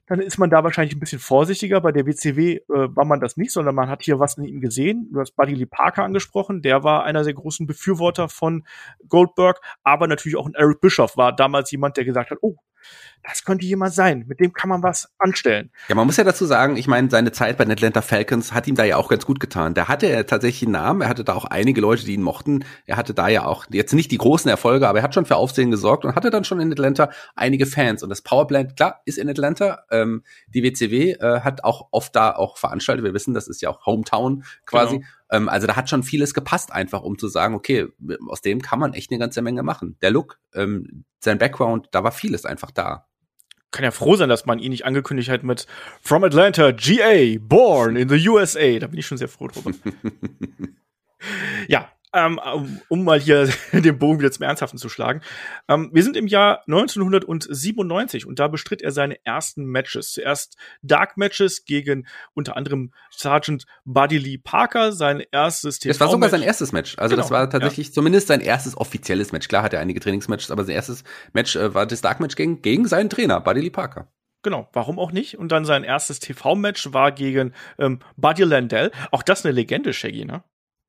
Dann 0.06 0.18
ist 0.18 0.38
man 0.38 0.50
da 0.50 0.64
wahrscheinlich 0.64 0.96
ein 0.96 1.00
bisschen 1.00 1.20
vorsichtiger. 1.20 1.80
Bei 1.80 1.92
der 1.92 2.04
WCW 2.04 2.54
äh, 2.54 2.62
war 2.68 3.04
man 3.04 3.20
das 3.20 3.36
nicht, 3.36 3.52
sondern 3.52 3.76
man 3.76 3.88
hat 3.88 4.02
hier 4.02 4.18
was 4.18 4.36
in 4.38 4.44
ihm 4.44 4.60
gesehen. 4.60 5.08
Du 5.12 5.20
hast 5.20 5.36
Buddy 5.36 5.54
Lee 5.54 5.66
Parker 5.66 6.02
angesprochen. 6.02 6.62
Der 6.62 6.82
war 6.82 7.04
einer 7.04 7.22
der 7.22 7.34
großen 7.34 7.64
Befürworter 7.64 8.28
von 8.28 8.66
Goldberg. 9.08 9.60
Aber 9.84 10.08
natürlich 10.08 10.36
auch 10.36 10.46
ein 10.46 10.54
Eric 10.54 10.80
Bischoff 10.80 11.16
war 11.16 11.32
damals 11.32 11.70
jemand, 11.70 11.96
der 11.96 12.04
gesagt 12.04 12.32
hat, 12.32 12.38
oh, 12.40 12.56
das 13.22 13.44
könnte 13.44 13.66
jemand 13.66 13.92
sein, 13.92 14.24
mit 14.26 14.40
dem 14.40 14.52
kann 14.52 14.70
man 14.70 14.82
was 14.82 15.10
anstellen. 15.18 15.70
Ja, 15.88 15.94
man 15.94 16.06
muss 16.06 16.16
ja 16.16 16.24
dazu 16.24 16.46
sagen, 16.46 16.76
ich 16.76 16.86
meine, 16.86 17.10
seine 17.10 17.32
Zeit 17.32 17.58
bei 17.58 17.64
den 17.64 17.72
Atlanta 17.72 18.00
Falcons 18.00 18.52
hat 18.52 18.66
ihm 18.66 18.76
da 18.76 18.84
ja 18.84 18.96
auch 18.96 19.08
ganz 19.08 19.26
gut 19.26 19.40
getan. 19.40 19.74
Da 19.74 19.88
hatte 19.88 20.06
er 20.06 20.26
tatsächlich 20.26 20.64
einen 20.64 20.72
Namen, 20.72 21.02
er 21.02 21.08
hatte 21.08 21.24
da 21.24 21.34
auch 21.34 21.44
einige 21.44 21.80
Leute, 21.80 22.04
die 22.04 22.14
ihn 22.14 22.22
mochten. 22.22 22.64
Er 22.86 22.96
hatte 22.96 23.12
da 23.12 23.28
ja 23.28 23.44
auch 23.44 23.66
jetzt 23.70 23.92
nicht 23.92 24.10
die 24.10 24.18
großen 24.18 24.50
Erfolge, 24.50 24.88
aber 24.88 25.00
er 25.00 25.02
hat 25.02 25.14
schon 25.14 25.26
für 25.26 25.36
Aufsehen 25.36 25.70
gesorgt 25.70 26.04
und 26.04 26.14
hatte 26.14 26.30
dann 26.30 26.44
schon 26.44 26.60
in 26.60 26.72
Atlanta 26.72 27.10
einige 27.34 27.66
Fans. 27.66 28.02
Und 28.02 28.08
das 28.08 28.22
Powerplant, 28.22 28.76
klar, 28.76 29.02
ist 29.04 29.18
in 29.18 29.28
Atlanta. 29.28 29.84
Ähm, 29.90 30.22
die 30.48 30.62
WCW 30.62 31.12
äh, 31.12 31.40
hat 31.40 31.64
auch 31.64 31.88
oft 31.90 32.16
da 32.16 32.34
auch 32.34 32.56
veranstaltet. 32.56 33.04
Wir 33.04 33.14
wissen, 33.14 33.34
das 33.34 33.48
ist 33.48 33.60
ja 33.60 33.68
auch 33.68 33.84
Hometown 33.84 34.44
quasi. 34.64 34.98
Genau. 34.98 35.08
Ähm, 35.30 35.48
also 35.48 35.66
da 35.66 35.76
hat 35.76 35.88
schon 35.88 36.02
vieles 36.02 36.34
gepasst, 36.34 36.72
einfach 36.72 37.02
um 37.02 37.18
zu 37.18 37.28
sagen, 37.28 37.54
okay, 37.54 37.88
aus 38.28 38.40
dem 38.40 38.62
kann 38.62 38.78
man 38.78 38.94
echt 38.94 39.10
eine 39.10 39.18
ganze 39.18 39.42
Menge 39.42 39.62
machen. 39.62 39.96
Der 40.02 40.10
Look, 40.10 40.38
ähm, 40.54 41.04
sein 41.20 41.38
Background, 41.38 41.88
da 41.92 42.02
war 42.04 42.12
vieles 42.12 42.44
einfach 42.44 42.70
da 42.70 43.06
kann 43.70 43.84
ja 43.84 43.90
froh 43.90 44.16
sein, 44.16 44.28
dass 44.28 44.46
man 44.46 44.58
ihn 44.58 44.70
nicht 44.70 44.84
angekündigt 44.84 45.28
hat 45.28 45.42
mit 45.42 45.66
From 46.02 46.24
Atlanta, 46.24 46.72
GA, 46.72 47.38
born 47.40 47.96
in 47.96 48.08
the 48.08 48.28
USA. 48.28 48.78
Da 48.78 48.88
bin 48.88 48.98
ich 48.98 49.06
schon 49.06 49.18
sehr 49.18 49.28
froh 49.28 49.48
drüber. 49.48 49.70
ja, 51.68 51.88
ähm, 52.12 52.40
um 52.88 53.04
mal 53.04 53.20
hier 53.20 53.48
den 53.72 53.98
Bogen 53.98 54.18
wieder 54.18 54.30
zum 54.30 54.44
Ernsthaften 54.44 54.78
zu 54.78 54.88
schlagen. 54.88 55.20
Ähm, 55.68 55.90
wir 55.92 56.02
sind 56.02 56.16
im 56.16 56.26
Jahr 56.26 56.62
1997 56.66 58.26
und 58.26 58.38
da 58.38 58.48
bestritt 58.48 58.82
er 58.82 58.90
seine 58.90 59.24
ersten 59.24 59.64
Matches. 59.64 60.12
Zuerst 60.12 60.56
Dark 60.82 61.16
Matches 61.16 61.64
gegen 61.64 62.06
unter 62.34 62.56
anderem 62.56 62.92
Sergeant 63.10 63.64
Buddy 63.84 64.18
Lee 64.18 64.38
Parker, 64.38 64.92
sein 64.92 65.22
erstes 65.30 65.78
TV. 65.78 65.90
Das 65.90 66.00
war 66.00 66.08
sogar 66.08 66.30
sein 66.30 66.42
erstes 66.42 66.72
Match. 66.72 66.96
Also 66.98 67.14
genau, 67.14 67.22
das 67.22 67.30
war 67.30 67.48
tatsächlich 67.48 67.88
ja. 67.88 67.92
zumindest 67.92 68.28
sein 68.28 68.40
erstes 68.40 68.76
offizielles 68.76 69.32
Match. 69.32 69.48
Klar 69.48 69.62
hat 69.62 69.72
er 69.72 69.80
einige 69.80 70.00
Trainingsmatches, 70.00 70.50
aber 70.50 70.64
sein 70.64 70.74
erstes 70.74 71.04
Match 71.32 71.56
äh, 71.56 71.74
war 71.74 71.86
das 71.86 72.00
Dark 72.00 72.20
Match 72.20 72.36
gegen, 72.36 72.62
gegen 72.62 72.86
seinen 72.86 73.10
Trainer, 73.10 73.40
Buddy 73.40 73.60
Lee 73.60 73.70
Parker. 73.70 74.08
Genau, 74.42 74.68
warum 74.72 74.98
auch 74.98 75.12
nicht? 75.12 75.38
Und 75.38 75.52
dann 75.52 75.66
sein 75.66 75.84
erstes 75.84 76.18
TV-Match 76.18 76.94
war 76.94 77.12
gegen 77.12 77.52
ähm, 77.78 77.98
Buddy 78.16 78.44
Landell. 78.44 78.90
Auch 79.10 79.22
das 79.22 79.44
eine 79.44 79.52
Legende, 79.52 79.92
Shaggy, 79.92 80.24
ne? 80.24 80.42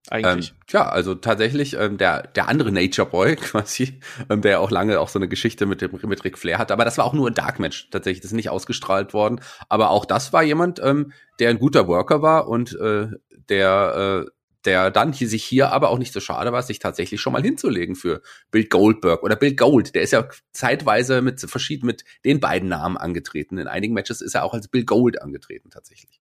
Eigentlich. 0.09 0.49
Ähm, 0.49 0.55
ja, 0.71 0.89
also 0.89 1.13
tatsächlich 1.13 1.75
ähm, 1.77 1.97
der 1.97 2.23
der 2.23 2.47
andere 2.47 2.71
Nature 2.71 3.07
Boy 3.09 3.35
quasi, 3.37 3.99
ähm, 4.29 4.41
der 4.41 4.59
auch 4.59 4.71
lange 4.71 4.99
auch 4.99 5.09
so 5.09 5.19
eine 5.19 5.27
Geschichte 5.27 5.65
mit 5.65 5.81
dem 5.81 5.91
mit 6.03 6.23
Ric 6.23 6.37
Flair 6.37 6.57
hatte, 6.57 6.73
aber 6.73 6.85
das 6.85 6.97
war 6.97 7.05
auch 7.05 7.13
nur 7.13 7.27
ein 7.27 7.35
Dark 7.35 7.59
Match 7.59 7.89
tatsächlich, 7.91 8.21
das 8.21 8.31
ist 8.31 8.35
nicht 8.35 8.49
ausgestrahlt 8.49 9.13
worden, 9.13 9.41
aber 9.69 9.91
auch 9.91 10.05
das 10.05 10.33
war 10.33 10.43
jemand, 10.43 10.81
ähm, 10.83 11.13
der 11.39 11.49
ein 11.49 11.59
guter 11.59 11.87
Worker 11.87 12.21
war 12.21 12.47
und 12.47 12.73
äh, 12.79 13.09
der 13.49 14.25
äh, 14.27 14.31
der 14.65 14.91
dann 14.91 15.13
hier 15.13 15.27
sich 15.27 15.43
hier 15.43 15.71
aber 15.71 15.89
auch 15.89 15.97
nicht 15.97 16.13
so 16.13 16.19
schade 16.19 16.51
war, 16.51 16.61
sich 16.61 16.79
tatsächlich 16.79 17.19
schon 17.21 17.33
mal 17.33 17.41
hinzulegen 17.41 17.95
für 17.95 18.21
Bill 18.51 18.65
Goldberg 18.65 19.23
oder 19.23 19.35
Bill 19.35 19.55
Gold. 19.55 19.95
Der 19.95 20.03
ist 20.03 20.11
ja 20.11 20.27
zeitweise 20.51 21.21
mit 21.21 21.39
verschieden 21.41 21.87
mit 21.87 22.03
den 22.25 22.39
beiden 22.39 22.69
Namen 22.69 22.97
angetreten. 22.97 23.57
In 23.57 23.67
einigen 23.67 23.93
Matches 23.93 24.21
ist 24.21 24.35
er 24.35 24.43
auch 24.43 24.53
als 24.53 24.67
Bill 24.67 24.85
Gold 24.85 25.21
angetreten 25.21 25.69
tatsächlich. 25.71 26.20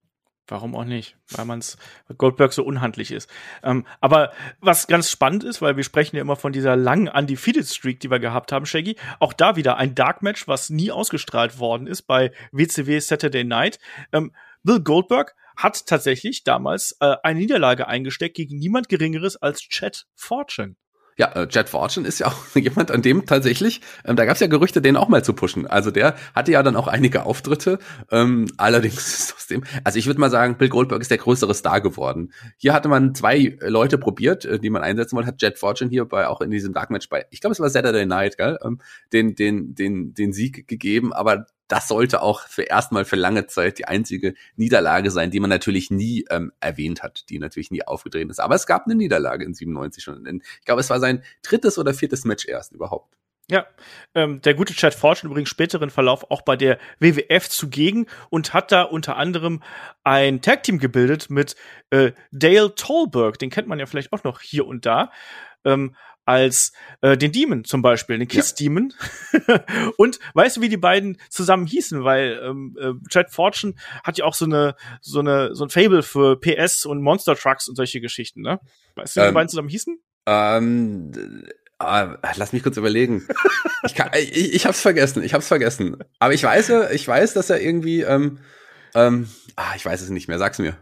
Warum 0.50 0.74
auch 0.74 0.84
nicht? 0.84 1.16
Weil 1.28 1.44
man's 1.44 1.78
Goldberg 2.18 2.52
so 2.52 2.64
unhandlich 2.64 3.12
ist. 3.12 3.30
Ähm, 3.62 3.86
aber 4.00 4.32
was 4.60 4.88
ganz 4.88 5.08
spannend 5.08 5.44
ist, 5.44 5.62
weil 5.62 5.76
wir 5.76 5.84
sprechen 5.84 6.16
ja 6.16 6.22
immer 6.22 6.36
von 6.36 6.52
dieser 6.52 6.74
langen 6.74 7.08
Undefeated 7.08 7.66
Streak, 7.66 8.00
die 8.00 8.10
wir 8.10 8.18
gehabt 8.18 8.50
haben, 8.50 8.66
Shaggy. 8.66 8.96
Auch 9.20 9.32
da 9.32 9.54
wieder 9.54 9.76
ein 9.76 9.94
Dark 9.94 10.22
Match, 10.22 10.48
was 10.48 10.68
nie 10.68 10.90
ausgestrahlt 10.90 11.58
worden 11.60 11.86
ist 11.86 12.02
bei 12.02 12.32
WCW 12.50 12.98
Saturday 12.98 13.44
Night. 13.44 13.78
Ähm, 14.12 14.32
Bill 14.64 14.80
Goldberg 14.80 15.36
hat 15.56 15.86
tatsächlich 15.86 16.42
damals 16.42 16.96
äh, 17.00 17.16
eine 17.22 17.38
Niederlage 17.38 17.86
eingesteckt 17.86 18.36
gegen 18.36 18.58
niemand 18.58 18.88
Geringeres 18.88 19.36
als 19.36 19.60
Chad 19.60 20.06
Fortune. 20.16 20.74
Ja, 21.20 21.32
äh, 21.32 21.46
Jet 21.50 21.68
Fortune 21.68 22.08
ist 22.08 22.18
ja 22.18 22.28
auch 22.28 22.46
jemand, 22.54 22.90
an 22.90 23.02
dem 23.02 23.26
tatsächlich, 23.26 23.82
ähm, 24.06 24.16
da 24.16 24.24
gab 24.24 24.36
es 24.36 24.40
ja 24.40 24.46
Gerüchte, 24.46 24.80
den 24.80 24.96
auch 24.96 25.08
mal 25.08 25.22
zu 25.22 25.34
pushen. 25.34 25.66
Also 25.66 25.90
der 25.90 26.14
hatte 26.34 26.50
ja 26.50 26.62
dann 26.62 26.76
auch 26.76 26.88
einige 26.88 27.26
Auftritte. 27.26 27.78
Ähm, 28.10 28.46
allerdings 28.56 28.96
ist 29.18 29.34
aus 29.36 29.46
dem, 29.46 29.62
also 29.84 29.98
ich 29.98 30.06
würde 30.06 30.18
mal 30.18 30.30
sagen, 30.30 30.56
Bill 30.56 30.70
Goldberg 30.70 31.02
ist 31.02 31.10
der 31.10 31.18
größere 31.18 31.52
Star 31.52 31.82
geworden. 31.82 32.32
Hier 32.56 32.72
hatte 32.72 32.88
man 32.88 33.14
zwei 33.14 33.58
Leute 33.60 33.98
probiert, 33.98 34.46
äh, 34.46 34.58
die 34.58 34.70
man 34.70 34.80
einsetzen 34.80 35.14
wollte, 35.14 35.28
hat 35.28 35.42
Jet 35.42 35.58
Fortune 35.58 35.90
hier 35.90 36.06
bei 36.06 36.26
auch 36.26 36.40
in 36.40 36.50
diesem 36.50 36.72
Dark 36.72 36.88
Match 36.88 37.10
bei, 37.10 37.26
ich 37.28 37.42
glaube, 37.42 37.52
es 37.52 37.60
war 37.60 37.68
Saturday 37.68 38.06
Night, 38.06 38.38
gell, 38.38 38.58
ähm, 38.64 38.78
den, 39.12 39.34
den, 39.34 39.74
den, 39.74 40.14
den 40.14 40.32
Sieg 40.32 40.66
gegeben, 40.68 41.12
aber 41.12 41.44
das 41.70 41.88
sollte 41.88 42.22
auch 42.22 42.40
für 42.48 42.62
erstmal 42.62 43.04
für 43.04 43.16
lange 43.16 43.46
Zeit 43.46 43.78
die 43.78 43.86
einzige 43.86 44.34
Niederlage 44.56 45.10
sein, 45.10 45.30
die 45.30 45.40
man 45.40 45.50
natürlich 45.50 45.90
nie 45.90 46.24
ähm, 46.28 46.52
erwähnt 46.60 47.02
hat, 47.02 47.28
die 47.30 47.38
natürlich 47.38 47.70
nie 47.70 47.86
aufgetreten 47.86 48.30
ist. 48.30 48.40
Aber 48.40 48.56
es 48.56 48.66
gab 48.66 48.86
eine 48.86 48.96
Niederlage 48.96 49.44
in 49.44 49.54
97 49.54 50.02
schon. 50.02 50.40
Ich 50.58 50.64
glaube, 50.64 50.80
es 50.80 50.90
war 50.90 50.98
sein 50.98 51.22
drittes 51.42 51.78
oder 51.78 51.94
viertes 51.94 52.24
Match 52.24 52.46
erst 52.46 52.72
überhaupt. 52.72 53.16
Ja, 53.50 53.66
ähm, 54.14 54.40
der 54.42 54.54
gute 54.54 54.74
Chad 54.74 54.94
Fortune 54.94 55.30
übrigens 55.30 55.48
späteren 55.48 55.90
Verlauf 55.90 56.30
auch 56.30 56.42
bei 56.42 56.56
der 56.56 56.78
WWF 57.00 57.48
zugegen 57.48 58.06
und 58.30 58.54
hat 58.54 58.70
da 58.70 58.82
unter 58.82 59.16
anderem 59.16 59.62
ein 60.04 60.40
Tag 60.40 60.62
Team 60.62 60.78
gebildet 60.78 61.30
mit 61.30 61.56
äh, 61.90 62.12
Dale 62.30 62.74
Tolberg, 62.76 63.38
den 63.40 63.50
kennt 63.50 63.66
man 63.66 63.80
ja 63.80 63.86
vielleicht 63.86 64.12
auch 64.12 64.22
noch 64.22 64.40
hier 64.40 64.66
und 64.66 64.86
da. 64.86 65.10
Ähm, 65.64 65.96
als 66.30 66.72
äh, 67.00 67.16
den 67.16 67.32
Demon 67.32 67.64
zum 67.64 67.82
Beispiel, 67.82 68.16
den 68.16 68.28
Kiss 68.28 68.54
Demon. 68.54 68.94
Ja. 69.48 69.64
und 69.96 70.20
weißt 70.34 70.56
du, 70.56 70.60
wie 70.60 70.68
die 70.68 70.76
beiden 70.76 71.18
zusammen 71.28 71.66
hießen? 71.66 72.04
Weil 72.04 72.40
ähm, 72.44 72.76
äh, 72.80 72.92
Chad 73.08 73.32
Fortune 73.32 73.74
hat 74.04 74.16
ja 74.16 74.24
auch 74.24 74.34
so 74.34 74.44
eine 74.44 74.76
so 75.00 75.18
eine 75.18 75.56
so 75.56 75.64
ein 75.64 75.70
Fable 75.70 76.04
für 76.04 76.38
PS 76.38 76.86
und 76.86 77.02
Monster 77.02 77.34
Trucks 77.34 77.68
und 77.68 77.74
solche 77.74 78.00
Geschichten, 78.00 78.42
ne? 78.42 78.60
Weißt 78.94 79.16
du, 79.16 79.20
wie 79.20 79.24
ähm, 79.24 79.30
die 79.30 79.34
beiden 79.34 79.48
zusammen 79.48 79.68
hießen? 79.68 79.98
Ähm, 80.26 81.10
äh, 81.80 82.06
lass 82.36 82.52
mich 82.52 82.62
kurz 82.62 82.76
überlegen. 82.76 83.26
ich, 83.84 83.96
kann, 83.96 84.10
ich, 84.14 84.54
ich 84.54 84.66
hab's 84.66 84.80
vergessen, 84.80 85.24
ich 85.24 85.34
hab's 85.34 85.48
vergessen. 85.48 85.96
Aber 86.20 86.32
ich 86.32 86.44
weiß, 86.44 86.70
ich 86.92 87.08
weiß, 87.08 87.34
dass 87.34 87.50
er 87.50 87.60
irgendwie, 87.60 88.02
ähm, 88.02 88.38
ähm, 88.94 89.28
ah, 89.56 89.72
ich 89.74 89.84
weiß 89.84 90.00
es 90.00 90.10
nicht 90.10 90.28
mehr. 90.28 90.38
Sag's 90.38 90.60
mir. 90.60 90.76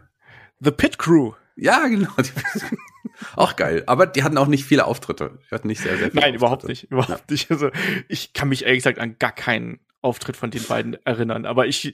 The 0.59 0.71
Pit 0.71 0.99
Crew. 0.99 1.33
Ja, 1.55 1.87
genau. 1.87 2.11
Auch 3.35 3.55
geil. 3.55 3.83
Aber 3.87 4.05
die 4.05 4.23
hatten 4.23 4.37
auch 4.37 4.47
nicht 4.47 4.65
viele 4.65 4.85
Auftritte. 4.85 5.39
Die 5.49 5.55
hatten 5.55 5.67
nicht 5.67 5.81
sehr, 5.81 5.97
sehr 5.97 6.11
viele 6.11 6.21
Nein, 6.21 6.35
Auftritte. 6.35 6.37
überhaupt 6.37 6.67
nicht. 6.67 6.83
Überhaupt 6.91 7.09
ja. 7.29 7.33
nicht. 7.33 7.51
Also 7.51 7.69
ich 8.07 8.33
kann 8.33 8.49
mich 8.49 8.65
ehrlich 8.65 8.79
gesagt 8.79 8.99
an 8.99 9.15
gar 9.19 9.31
keinen 9.31 9.79
Auftritt 10.01 10.37
von 10.37 10.49
den 10.49 10.63
beiden 10.63 10.97
erinnern. 11.05 11.45
Aber 11.45 11.67
ich, 11.67 11.93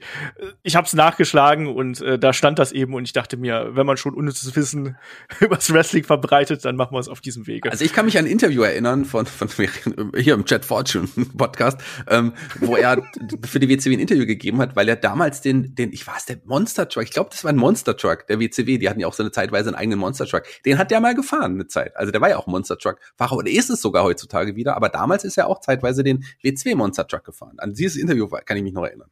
ich 0.62 0.76
habe 0.76 0.86
es 0.86 0.94
nachgeschlagen 0.94 1.68
und 1.68 2.02
äh, 2.02 2.20
da 2.20 2.34
stand 2.34 2.60
das 2.60 2.72
eben 2.72 2.94
und 2.94 3.04
ich 3.06 3.14
dachte 3.14 3.36
mir, 3.36 3.72
wenn 3.74 3.88
man 3.88 3.98
schon 3.98 4.14
unnützes 4.14 4.56
Wissen 4.56 4.96
über 5.40 5.56
das 5.56 5.74
Wrestling 5.74 6.04
verbreitet, 6.04 6.66
dann 6.66 6.76
machen 6.76 6.94
wir 6.94 7.00
es 7.00 7.08
auf 7.08 7.20
diesem 7.20 7.48
Wege. 7.48 7.72
Also 7.72 7.84
ich 7.84 7.94
kann 7.94 8.06
mich 8.06 8.18
an 8.20 8.26
ein 8.26 8.32
Interview 8.32 8.62
erinnern 8.62 9.06
von, 9.06 9.26
von 9.26 9.50
hier 10.16 10.36
im 10.36 10.46
Chat 10.46 10.66
Fortune 10.66 11.08
Podcast, 11.38 11.80
ähm, 12.08 12.34
wo 12.60 12.76
er 12.76 13.02
für 13.44 13.60
die 13.60 13.70
WCW 13.70 13.96
ein 13.96 14.00
Interview 14.00 14.28
gegeben 14.28 14.60
hat, 14.60 14.76
weil 14.76 14.88
er 14.88 14.98
damals 14.98 15.42
den, 15.42 15.74
den, 15.74 15.92
ich 15.92 16.06
weiß, 16.06 16.26
der 16.26 16.38
Monster 16.46 16.88
Truck, 16.88 17.04
ich 17.04 17.12
glaube, 17.12 17.32
das 17.32 17.44
war 17.44 17.52
ein 17.52 17.58
Monster 17.58 17.98
Truck 17.98 18.28
der 18.28 18.40
WCW, 18.40 18.78
die 18.78 18.88
hatten 18.88 19.00
ja 19.00 19.08
auch 19.08 19.14
so 19.14 19.24
eine 19.24 19.32
Zeitweise 19.32 19.70
einen 19.70 19.78
eigenen 19.78 19.98
Monster 19.98 20.28
Truck. 20.28 20.44
Den 20.66 20.78
hat 20.78 20.92
der 20.92 21.00
mal 21.00 21.16
gefahren 21.16 21.54
eine 21.54 21.68
Zeit. 21.68 21.96
Also 21.98 22.12
der 22.12 22.22
war 22.22 22.30
ja 22.30 22.38
auch 22.38 22.46
Monster 22.46 22.78
Truck 22.78 23.00
Fahrer 23.16 23.38
oder 23.38 23.50
ist 23.50 23.72
es 23.72 23.82
sogar 23.82 24.04
heutzutage 24.04 24.56
wieder, 24.56 24.76
aber 24.76 24.90
damals 24.90 25.24
ist 25.24 25.38
er 25.38 25.48
auch 25.48 25.60
zeitweise 25.60 26.04
den 26.04 26.24
WCW 26.44 26.76
Monster 26.76 27.08
Truck 27.08 27.24
gefahren. 27.24 27.56
An 27.58 27.74
dieses 27.96 28.04
Interview 28.04 28.28
kann 28.28 28.58
ich 28.58 28.64
mich 28.64 28.74
noch 28.74 28.84
erinnern. 28.84 29.10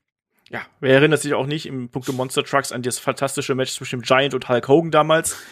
Ja, 0.50 0.62
wer 0.82 0.94
erinnert 0.96 1.22
sich 1.22 1.34
auch 1.34 1.48
nicht 1.48 1.66
im 1.66 1.90
Punkte 1.90 2.14
Monster 2.14 2.44
Trucks 2.44 2.72
an 2.72 2.84
das 2.84 3.00
fantastische 3.00 3.56
Match 3.56 3.72
zwischen 3.72 4.02
Giant 4.02 4.34
und 4.34 4.50
Hulk 4.50 4.68
Hogan 4.68 4.92
damals? 4.92 5.38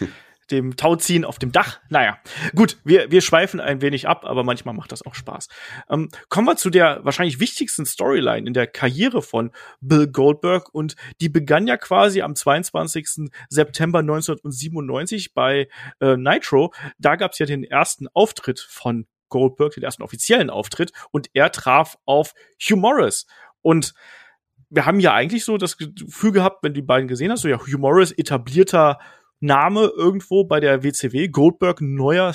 dem 0.50 0.76
Tauziehen 0.76 1.24
auf 1.24 1.38
dem 1.38 1.50
Dach. 1.50 1.80
Naja, 1.88 2.18
gut, 2.54 2.78
wir, 2.84 3.10
wir 3.10 3.20
schweifen 3.20 3.60
ein 3.60 3.80
wenig 3.80 4.08
ab, 4.08 4.24
aber 4.24 4.44
manchmal 4.44 4.74
macht 4.74 4.92
das 4.92 5.04
auch 5.04 5.14
Spaß. 5.14 5.48
Ähm, 5.88 6.08
kommen 6.28 6.46
wir 6.46 6.56
zu 6.56 6.70
der 6.70 7.00
wahrscheinlich 7.04 7.40
wichtigsten 7.40 7.86
Storyline 7.86 8.46
in 8.46 8.52
der 8.52 8.66
Karriere 8.66 9.22
von 9.22 9.50
Bill 9.80 10.08
Goldberg 10.08 10.74
und 10.74 10.96
die 11.20 11.28
begann 11.28 11.66
ja 11.66 11.76
quasi 11.76 12.22
am 12.22 12.34
22. 12.34 13.30
September 13.48 14.00
1997 14.00 15.32
bei 15.32 15.68
äh, 16.00 16.16
Nitro. 16.16 16.72
Da 16.98 17.16
gab 17.16 17.32
es 17.32 17.38
ja 17.38 17.46
den 17.46 17.64
ersten 17.64 18.08
Auftritt 18.08 18.60
von 18.60 19.06
Goldberg, 19.32 19.74
den 19.74 19.82
ersten 19.82 20.02
offiziellen 20.02 20.50
Auftritt 20.50 20.92
und 21.10 21.28
er 21.34 21.50
traf 21.50 21.98
auf 22.04 22.34
Hugh 22.60 22.78
Morris 22.78 23.26
und 23.62 23.94
wir 24.70 24.86
haben 24.86 25.00
ja 25.00 25.12
eigentlich 25.12 25.44
so 25.44 25.58
das 25.58 25.76
Gefühl 25.76 26.32
gehabt, 26.32 26.62
wenn 26.62 26.72
du 26.72 26.80
die 26.80 26.86
beiden 26.86 27.08
gesehen 27.08 27.30
hast, 27.30 27.42
so 27.42 27.48
ja, 27.48 27.58
Hugh 27.58 27.78
Morris 27.78 28.12
etablierter 28.12 28.98
Name 29.40 29.92
irgendwo 29.96 30.44
bei 30.44 30.60
der 30.60 30.82
WCW, 30.82 31.28
Goldberg, 31.28 31.80
neuer 31.80 32.34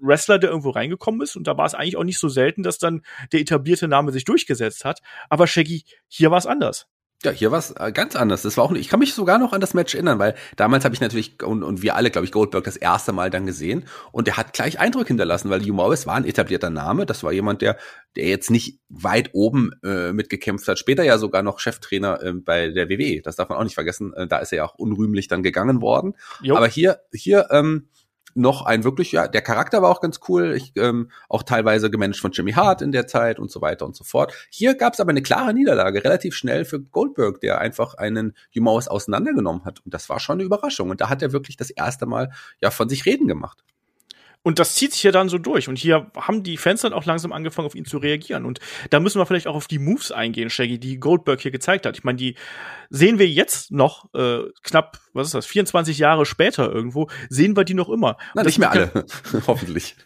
Wrestler, 0.00 0.38
der 0.38 0.50
irgendwo 0.50 0.70
reingekommen 0.70 1.20
ist. 1.20 1.36
Und 1.36 1.46
da 1.46 1.56
war 1.56 1.66
es 1.66 1.74
eigentlich 1.74 1.96
auch 1.96 2.04
nicht 2.04 2.18
so 2.18 2.28
selten, 2.28 2.62
dass 2.62 2.78
dann 2.78 3.02
der 3.32 3.40
etablierte 3.40 3.88
Name 3.88 4.10
sich 4.10 4.24
durchgesetzt 4.24 4.84
hat. 4.84 5.00
Aber 5.28 5.46
Shaggy, 5.46 5.84
hier 6.08 6.30
war 6.30 6.38
es 6.38 6.46
anders. 6.46 6.88
Ja, 7.26 7.32
hier 7.32 7.50
war 7.50 7.58
es 7.58 7.72
äh, 7.72 7.90
ganz 7.90 8.14
anders. 8.14 8.42
Das 8.42 8.56
war 8.56 8.62
auch, 8.62 8.70
ich 8.70 8.88
kann 8.88 9.00
mich 9.00 9.12
sogar 9.12 9.38
noch 9.38 9.52
an 9.52 9.60
das 9.60 9.74
Match 9.74 9.96
erinnern, 9.96 10.20
weil 10.20 10.36
damals 10.54 10.84
habe 10.84 10.94
ich 10.94 11.00
natürlich 11.00 11.42
und, 11.42 11.64
und 11.64 11.82
wir 11.82 11.96
alle, 11.96 12.12
glaube 12.12 12.24
ich, 12.24 12.30
Goldberg 12.30 12.62
das 12.62 12.76
erste 12.76 13.12
Mal 13.12 13.30
dann 13.30 13.46
gesehen 13.46 13.84
und 14.12 14.28
der 14.28 14.36
hat 14.36 14.52
gleich 14.52 14.78
Eindruck 14.78 15.08
hinterlassen, 15.08 15.50
weil 15.50 15.60
Hugh 15.60 15.72
Morris 15.72 16.06
war 16.06 16.14
ein 16.14 16.24
etablierter 16.24 16.70
Name. 16.70 17.04
Das 17.04 17.24
war 17.24 17.32
jemand, 17.32 17.62
der, 17.62 17.78
der 18.14 18.26
jetzt 18.26 18.48
nicht 18.48 18.78
weit 18.88 19.30
oben 19.32 19.72
äh, 19.82 20.12
mitgekämpft 20.12 20.68
hat. 20.68 20.78
Später 20.78 21.02
ja 21.02 21.18
sogar 21.18 21.42
noch 21.42 21.58
Cheftrainer 21.58 22.22
äh, 22.22 22.32
bei 22.32 22.68
der 22.68 22.88
WWE. 22.88 23.22
Das 23.22 23.34
darf 23.34 23.48
man 23.48 23.58
auch 23.58 23.64
nicht 23.64 23.74
vergessen. 23.74 24.14
Äh, 24.14 24.28
da 24.28 24.38
ist 24.38 24.52
er 24.52 24.58
ja 24.58 24.64
auch 24.64 24.76
unrühmlich 24.76 25.26
dann 25.26 25.42
gegangen 25.42 25.80
worden. 25.80 26.14
Jo. 26.42 26.54
Aber 26.54 26.68
hier, 26.68 27.00
hier 27.12 27.48
ähm, 27.50 27.88
noch 28.36 28.64
ein 28.64 28.84
wirklich, 28.84 29.12
ja, 29.12 29.28
der 29.28 29.42
Charakter 29.42 29.82
war 29.82 29.90
auch 29.90 30.00
ganz 30.00 30.20
cool. 30.28 30.54
Ich, 30.54 30.72
ähm, 30.76 31.10
auch 31.28 31.42
teilweise 31.42 31.90
gemanagt 31.90 32.20
von 32.20 32.32
Jimmy 32.32 32.52
Hart 32.52 32.82
in 32.82 32.92
der 32.92 33.06
Zeit 33.06 33.38
und 33.38 33.50
so 33.50 33.60
weiter 33.60 33.86
und 33.86 33.96
so 33.96 34.04
fort. 34.04 34.32
Hier 34.50 34.74
gab 34.74 34.92
es 34.92 35.00
aber 35.00 35.10
eine 35.10 35.22
klare 35.22 35.54
Niederlage, 35.54 36.04
relativ 36.04 36.34
schnell 36.34 36.64
für 36.64 36.80
Goldberg, 36.80 37.40
der 37.40 37.58
einfach 37.60 37.94
einen 37.94 38.34
Humaus 38.54 38.88
auseinandergenommen 38.88 39.64
hat. 39.64 39.80
Und 39.84 39.94
das 39.94 40.08
war 40.08 40.20
schon 40.20 40.34
eine 40.34 40.44
Überraschung. 40.44 40.90
Und 40.90 41.00
da 41.00 41.08
hat 41.08 41.22
er 41.22 41.32
wirklich 41.32 41.56
das 41.56 41.70
erste 41.70 42.06
Mal 42.06 42.30
ja 42.60 42.70
von 42.70 42.88
sich 42.88 43.06
reden 43.06 43.26
gemacht. 43.26 43.64
Und 44.46 44.60
das 44.60 44.76
zieht 44.76 44.92
sich 44.92 45.02
ja 45.02 45.10
dann 45.10 45.28
so 45.28 45.38
durch. 45.38 45.68
Und 45.68 45.76
hier 45.76 46.08
haben 46.16 46.44
die 46.44 46.56
Fans 46.56 46.82
dann 46.82 46.92
auch 46.92 47.04
langsam 47.04 47.32
angefangen, 47.32 47.66
auf 47.66 47.74
ihn 47.74 47.84
zu 47.84 47.98
reagieren. 47.98 48.44
Und 48.44 48.60
da 48.90 49.00
müssen 49.00 49.18
wir 49.18 49.26
vielleicht 49.26 49.48
auch 49.48 49.56
auf 49.56 49.66
die 49.66 49.80
Moves 49.80 50.12
eingehen, 50.12 50.50
Shaggy, 50.50 50.78
die 50.78 51.00
Goldberg 51.00 51.40
hier 51.40 51.50
gezeigt 51.50 51.84
hat. 51.84 51.96
Ich 51.96 52.04
meine, 52.04 52.16
die 52.16 52.36
sehen 52.88 53.18
wir 53.18 53.26
jetzt 53.26 53.72
noch, 53.72 54.14
äh, 54.14 54.44
knapp, 54.62 55.00
was 55.12 55.26
ist 55.26 55.34
das, 55.34 55.46
24 55.46 55.98
Jahre 55.98 56.26
später 56.26 56.70
irgendwo, 56.70 57.08
sehen 57.28 57.56
wir 57.56 57.64
die 57.64 57.74
noch 57.74 57.88
immer. 57.88 58.18
Na, 58.36 58.44
nicht 58.44 58.60
mehr 58.60 58.70
alle, 58.70 59.04
hoffentlich. 59.48 59.96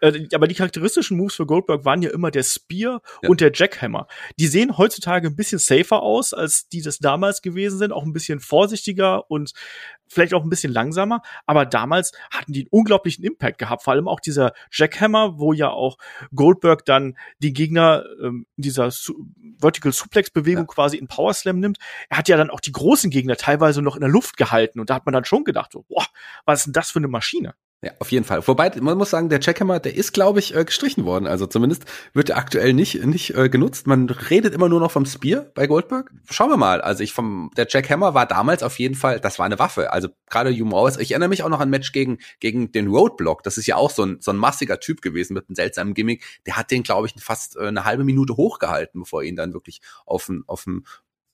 Äh, 0.00 0.28
aber 0.32 0.46
die 0.46 0.54
charakteristischen 0.54 1.16
Moves 1.16 1.34
für 1.34 1.46
Goldberg 1.46 1.84
waren 1.84 2.00
ja 2.00 2.10
immer 2.10 2.30
der 2.30 2.44
Spear 2.44 3.02
ja. 3.22 3.28
und 3.28 3.40
der 3.40 3.50
Jackhammer. 3.52 4.06
Die 4.38 4.46
sehen 4.46 4.78
heutzutage 4.78 5.26
ein 5.26 5.34
bisschen 5.34 5.58
safer 5.58 6.02
aus, 6.02 6.32
als 6.32 6.68
die 6.68 6.82
das 6.82 6.98
damals 6.98 7.42
gewesen 7.42 7.78
sind, 7.78 7.92
auch 7.92 8.04
ein 8.04 8.12
bisschen 8.12 8.38
vorsichtiger 8.38 9.28
und 9.28 9.54
vielleicht 10.08 10.34
auch 10.34 10.42
ein 10.42 10.48
bisschen 10.48 10.72
langsamer, 10.72 11.22
aber 11.46 11.66
damals 11.66 12.12
hatten 12.30 12.52
die 12.52 12.62
einen 12.62 12.68
unglaublichen 12.70 13.24
Impact 13.24 13.58
gehabt. 13.58 13.82
Vor 13.82 13.92
allem 13.92 14.08
auch 14.08 14.20
dieser 14.20 14.52
Jackhammer, 14.72 15.38
wo 15.38 15.52
ja 15.52 15.70
auch 15.70 15.98
Goldberg 16.34 16.84
dann 16.84 17.16
den 17.38 17.54
Gegner 17.54 18.04
ähm, 18.22 18.46
in 18.56 18.62
dieser 18.62 18.90
Su 18.90 19.14
Vertical 19.60 19.92
Suplex 19.92 20.30
Bewegung 20.30 20.66
ja. 20.68 20.74
quasi 20.74 20.96
in 20.96 21.08
Power 21.08 21.34
Slam 21.34 21.58
nimmt. 21.60 21.78
Er 22.08 22.18
hat 22.18 22.28
ja 22.28 22.36
dann 22.36 22.50
auch 22.50 22.60
die 22.60 22.72
großen 22.72 23.10
Gegner 23.10 23.36
teilweise 23.36 23.82
noch 23.82 23.96
in 23.96 24.00
der 24.00 24.10
Luft 24.10 24.36
gehalten 24.36 24.80
und 24.80 24.90
da 24.90 24.94
hat 24.94 25.06
man 25.06 25.12
dann 25.12 25.24
schon 25.24 25.44
gedacht, 25.44 25.72
so, 25.72 25.84
boah, 25.88 26.06
was 26.44 26.60
ist 26.60 26.66
denn 26.66 26.72
das 26.72 26.90
für 26.90 26.98
eine 26.98 27.08
Maschine? 27.08 27.54
Ja, 27.80 27.92
auf 28.00 28.10
jeden 28.10 28.24
Fall. 28.24 28.44
Wobei, 28.48 28.72
man 28.80 28.98
muss 28.98 29.10
sagen, 29.10 29.28
der 29.28 29.38
Jackhammer, 29.38 29.78
der 29.78 29.94
ist, 29.94 30.12
glaube 30.12 30.40
ich, 30.40 30.52
äh, 30.52 30.64
gestrichen 30.64 31.04
worden. 31.04 31.28
Also 31.28 31.46
zumindest 31.46 31.84
wird 32.12 32.30
er 32.30 32.36
aktuell 32.36 32.72
nicht, 32.72 33.04
nicht 33.06 33.36
äh, 33.36 33.48
genutzt. 33.48 33.86
Man 33.86 34.10
redet 34.10 34.52
immer 34.52 34.68
nur 34.68 34.80
noch 34.80 34.90
vom 34.90 35.06
Spear 35.06 35.46
bei 35.54 35.68
Goldberg. 35.68 36.10
Schauen 36.28 36.50
wir 36.50 36.56
mal. 36.56 36.80
Also 36.80 37.04
ich 37.04 37.12
vom, 37.12 37.52
der 37.56 37.68
Jackhammer 37.68 38.14
war 38.14 38.26
damals 38.26 38.64
auf 38.64 38.80
jeden 38.80 38.96
Fall, 38.96 39.20
das 39.20 39.38
war 39.38 39.46
eine 39.46 39.60
Waffe. 39.60 39.92
Also 39.92 40.08
gerade 40.28 40.50
Hugh 40.50 40.64
Morris, 40.64 40.96
ich 40.96 41.12
erinnere 41.12 41.28
mich 41.28 41.44
auch 41.44 41.48
noch 41.48 41.60
an 41.60 41.68
ein 41.68 41.70
Match 41.70 41.92
gegen, 41.92 42.18
gegen 42.40 42.72
den 42.72 42.88
Roadblock. 42.88 43.44
Das 43.44 43.58
ist 43.58 43.66
ja 43.66 43.76
auch 43.76 43.90
so 43.90 44.02
ein, 44.02 44.16
so 44.20 44.32
ein 44.32 44.38
massiger 44.38 44.80
Typ 44.80 45.00
gewesen 45.00 45.34
mit 45.34 45.48
einem 45.48 45.54
seltsamen 45.54 45.94
Gimmick. 45.94 46.24
Der 46.46 46.56
hat 46.56 46.72
den, 46.72 46.82
glaube 46.82 47.06
ich, 47.06 47.14
fast 47.22 47.56
äh, 47.56 47.68
eine 47.68 47.84
halbe 47.84 48.02
Minute 48.02 48.36
hochgehalten, 48.36 49.02
bevor 49.02 49.22
er 49.22 49.28
ihn 49.28 49.36
dann 49.36 49.52
wirklich 49.52 49.82
auf 50.04 50.26
den, 50.26 50.42
auf 50.48 50.64
den 50.64 50.84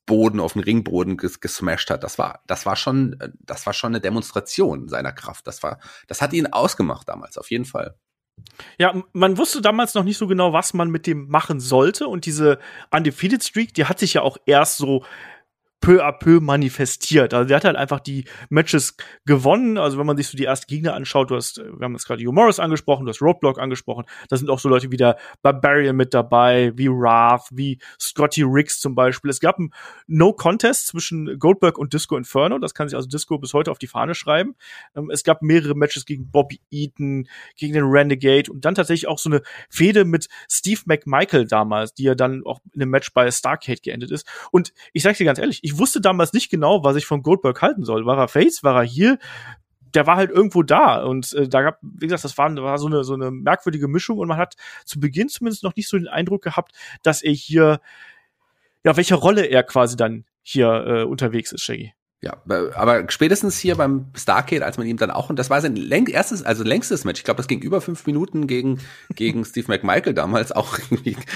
Boden, 0.07 0.41
auf 0.41 0.55
den 0.55 0.63
Ringboden 0.63 1.17
ges 1.17 1.41
gesmashed 1.41 1.91
hat. 1.91 2.05
Das 2.05 2.19
war, 2.19 2.43
das 2.47 2.67
war 2.67 2.77
schon, 2.77 3.19
äh, 3.21 3.31
das 3.41 3.67
war 3.67 3.73
schon 3.73 3.93
eine 3.93 4.01
Demonstration 4.01 4.89
seiner 4.89 5.13
Kraft. 5.13 5.47
Das 5.47 5.63
war, 5.63 5.79
das 6.09 6.23
hat 6.23 6.33
ihn 6.33 6.47
ausgemacht 6.47 7.09
damals, 7.09 7.39
auf 7.39 7.51
jeden 7.51 7.65
Fall. 7.65 7.97
Ja, 8.79 9.03
man 9.13 9.39
wusste 9.39 9.63
damals 9.63 9.95
noch 9.95 10.03
nicht 10.03 10.19
so 10.19 10.27
genau, 10.27 10.53
was 10.53 10.75
man 10.75 10.91
mit 10.91 11.07
dem 11.07 11.29
machen 11.29 11.61
sollte. 11.61 12.09
Und 12.09 12.27
diese 12.27 12.59
Undefeated 12.91 13.45
Streak, 13.45 13.75
die 13.75 13.85
hat 13.85 13.99
sich 13.99 14.15
ja 14.15 14.23
auch 14.23 14.37
erst 14.47 14.77
so 14.77 15.05
peu 15.85 16.03
à 16.03 16.13
peu 16.13 16.41
manifestiert. 16.41 17.35
Also 17.35 17.47
der 17.47 17.59
hat 17.59 17.65
halt 17.65 17.77
einfach 17.77 18.01
die 18.01 18.25
Matches 18.49 18.97
gewonnen. 19.27 19.77
Also 19.77 19.99
wenn 19.99 20.07
man 20.07 20.17
sich 20.17 20.29
so 20.29 20.37
die 20.37 20.47
ersten 20.47 20.67
Gegner 20.67 20.95
anschaut, 20.95 21.31
du 21.31 21.37
hast, 21.37 21.59
wir 21.59 21.85
haben 21.85 21.93
jetzt 21.93 22.07
gerade 22.07 22.25
Hugh 22.25 22.33
Morris 22.33 22.59
angesprochen, 22.59 23.05
du 23.05 23.11
hast 23.11 23.21
Roadblock 23.21 23.59
angesprochen, 23.59 24.07
da 24.31 24.39
sind 24.39 24.49
auch 24.49 24.59
so 24.59 24.71
Leute 24.71 24.91
wie 24.91 24.97
der 24.97 25.19
Barbarian 25.43 25.95
mit 25.95 26.15
dabei, 26.15 26.73
wie 26.75 26.89
Wrath, 26.89 27.49
wie 27.51 27.79
Scotty 28.01 28.45
Riggs 28.45 28.81
zum 28.81 28.95
Beispiel. 28.95 29.31
Es 29.31 29.41
gab 29.41 29.59
ein 29.59 29.75
No-Contest 30.07 30.87
zwischen 30.87 31.39
Goldberg 31.39 31.77
und 31.77 31.93
Disco 31.93 32.17
Inferno, 32.17 32.59
das 32.59 32.73
kann 32.73 32.89
sich 32.89 32.97
also 32.97 33.07
Disco 33.07 33.37
bis 33.37 33.53
heute 33.53 33.71
auf 33.71 33.79
die 33.79 33.87
Fahne 33.87 34.15
schreiben. 34.15 34.55
Ähm, 34.97 35.11
es 35.11 35.23
gab 35.23 35.43
mehrere 35.43 35.75
Matches 35.75 36.07
gegen 36.07 36.31
Bobby 36.31 36.61
Eaton, 36.71 37.29
gegen 37.59 37.75
den 37.75 37.85
Renegade 37.85 38.51
und 38.51 38.65
dann 38.65 38.75
tatsächlich 38.75 39.07
auch 39.07 39.19
so 39.19 39.29
eine 39.29 39.43
Fehde 39.69 40.07
mit 40.07 40.29
Steve 40.51 40.81
McMichael 40.87 41.47
damals, 41.47 41.93
die 41.93 42.05
ja 42.05 42.15
dann 42.15 42.43
auch 42.47 42.61
in 42.73 42.81
einem 42.81 42.91
Match 42.91 43.13
bei 43.13 43.31
Starcade 43.31 43.83
geendet 43.83 44.11
ist. 44.11 44.27
Und 44.51 44.73
ich 44.95 45.03
sag 45.03 45.19
dir 45.19 45.27
ganz 45.27 45.39
ehrlich, 45.39 45.61
ich 45.61 45.74
wusste 45.79 46.01
damals 46.01 46.33
nicht 46.33 46.51
genau, 46.51 46.85
was 46.85 46.97
ich 46.97 47.07
von 47.07 47.23
Goldberg 47.23 47.61
halten 47.63 47.85
soll. 47.85 48.07
War 48.07 48.19
er 48.19 48.29
Face, 48.29 48.63
war 48.63 48.77
er 48.77 48.85
hier? 48.85 49.19
Der 49.95 50.07
war 50.07 50.17
halt 50.17 50.31
irgendwo 50.31 50.63
da 50.63 51.05
und 51.05 51.33
äh, 51.35 51.49
da 51.49 51.63
gab, 51.63 51.79
wie 51.83 52.07
gesagt, 52.07 52.25
das 52.25 52.37
war, 52.37 52.55
war 52.57 52.79
so 52.79 52.87
eine 52.87 53.05
so 53.05 53.15
eine 53.15 53.31
merkwürdige 53.31 53.87
Mischung 53.87 54.19
und 54.19 54.29
man 54.29 54.39
hat 54.39 54.55
zu 54.85 54.99
Beginn 54.99 55.29
zumindest 55.29 55.63
noch 55.63 55.77
nicht 55.77 55.89
so 55.89 55.97
den 55.97 56.09
Eindruck 56.09 56.43
gehabt, 56.43 56.73
dass 57.03 57.23
er 57.23 57.33
hier, 57.33 57.81
ja, 58.85 58.97
welche 58.97 59.15
Rolle 59.15 59.47
er 59.47 59.63
quasi 59.63 59.97
dann 59.97 60.25
hier 60.43 60.69
äh, 60.87 61.03
unterwegs 61.05 61.53
ist, 61.53 61.63
Shaggy. 61.63 61.93
Ja, 62.25 62.39
aber 62.47 63.05
spätestens 63.11 63.59
hier 63.59 63.77
beim 63.77 64.07
Starcade, 64.15 64.65
als 64.65 64.79
man 64.79 64.87
ihm 64.87 64.97
dann 64.97 65.11
auch, 65.11 65.29
und 65.29 65.39
das 65.39 65.51
war 65.51 65.61
sein 65.61 65.77
läng 65.77 66.07
erstes, 66.07 66.43
also 66.43 66.65
längstes 66.65 67.05
Match, 67.05 67.21
ich 67.21 67.25
glaube, 67.25 67.37
das 67.37 67.49
ging 67.49 67.61
über 67.61 67.83
fünf 67.83 68.07
Minuten 68.07 68.47
gegen, 68.47 68.81
gegen 69.15 69.45
Steve 69.45 69.67
McMichael 69.69 70.15
damals, 70.15 70.51
auch 70.51 70.79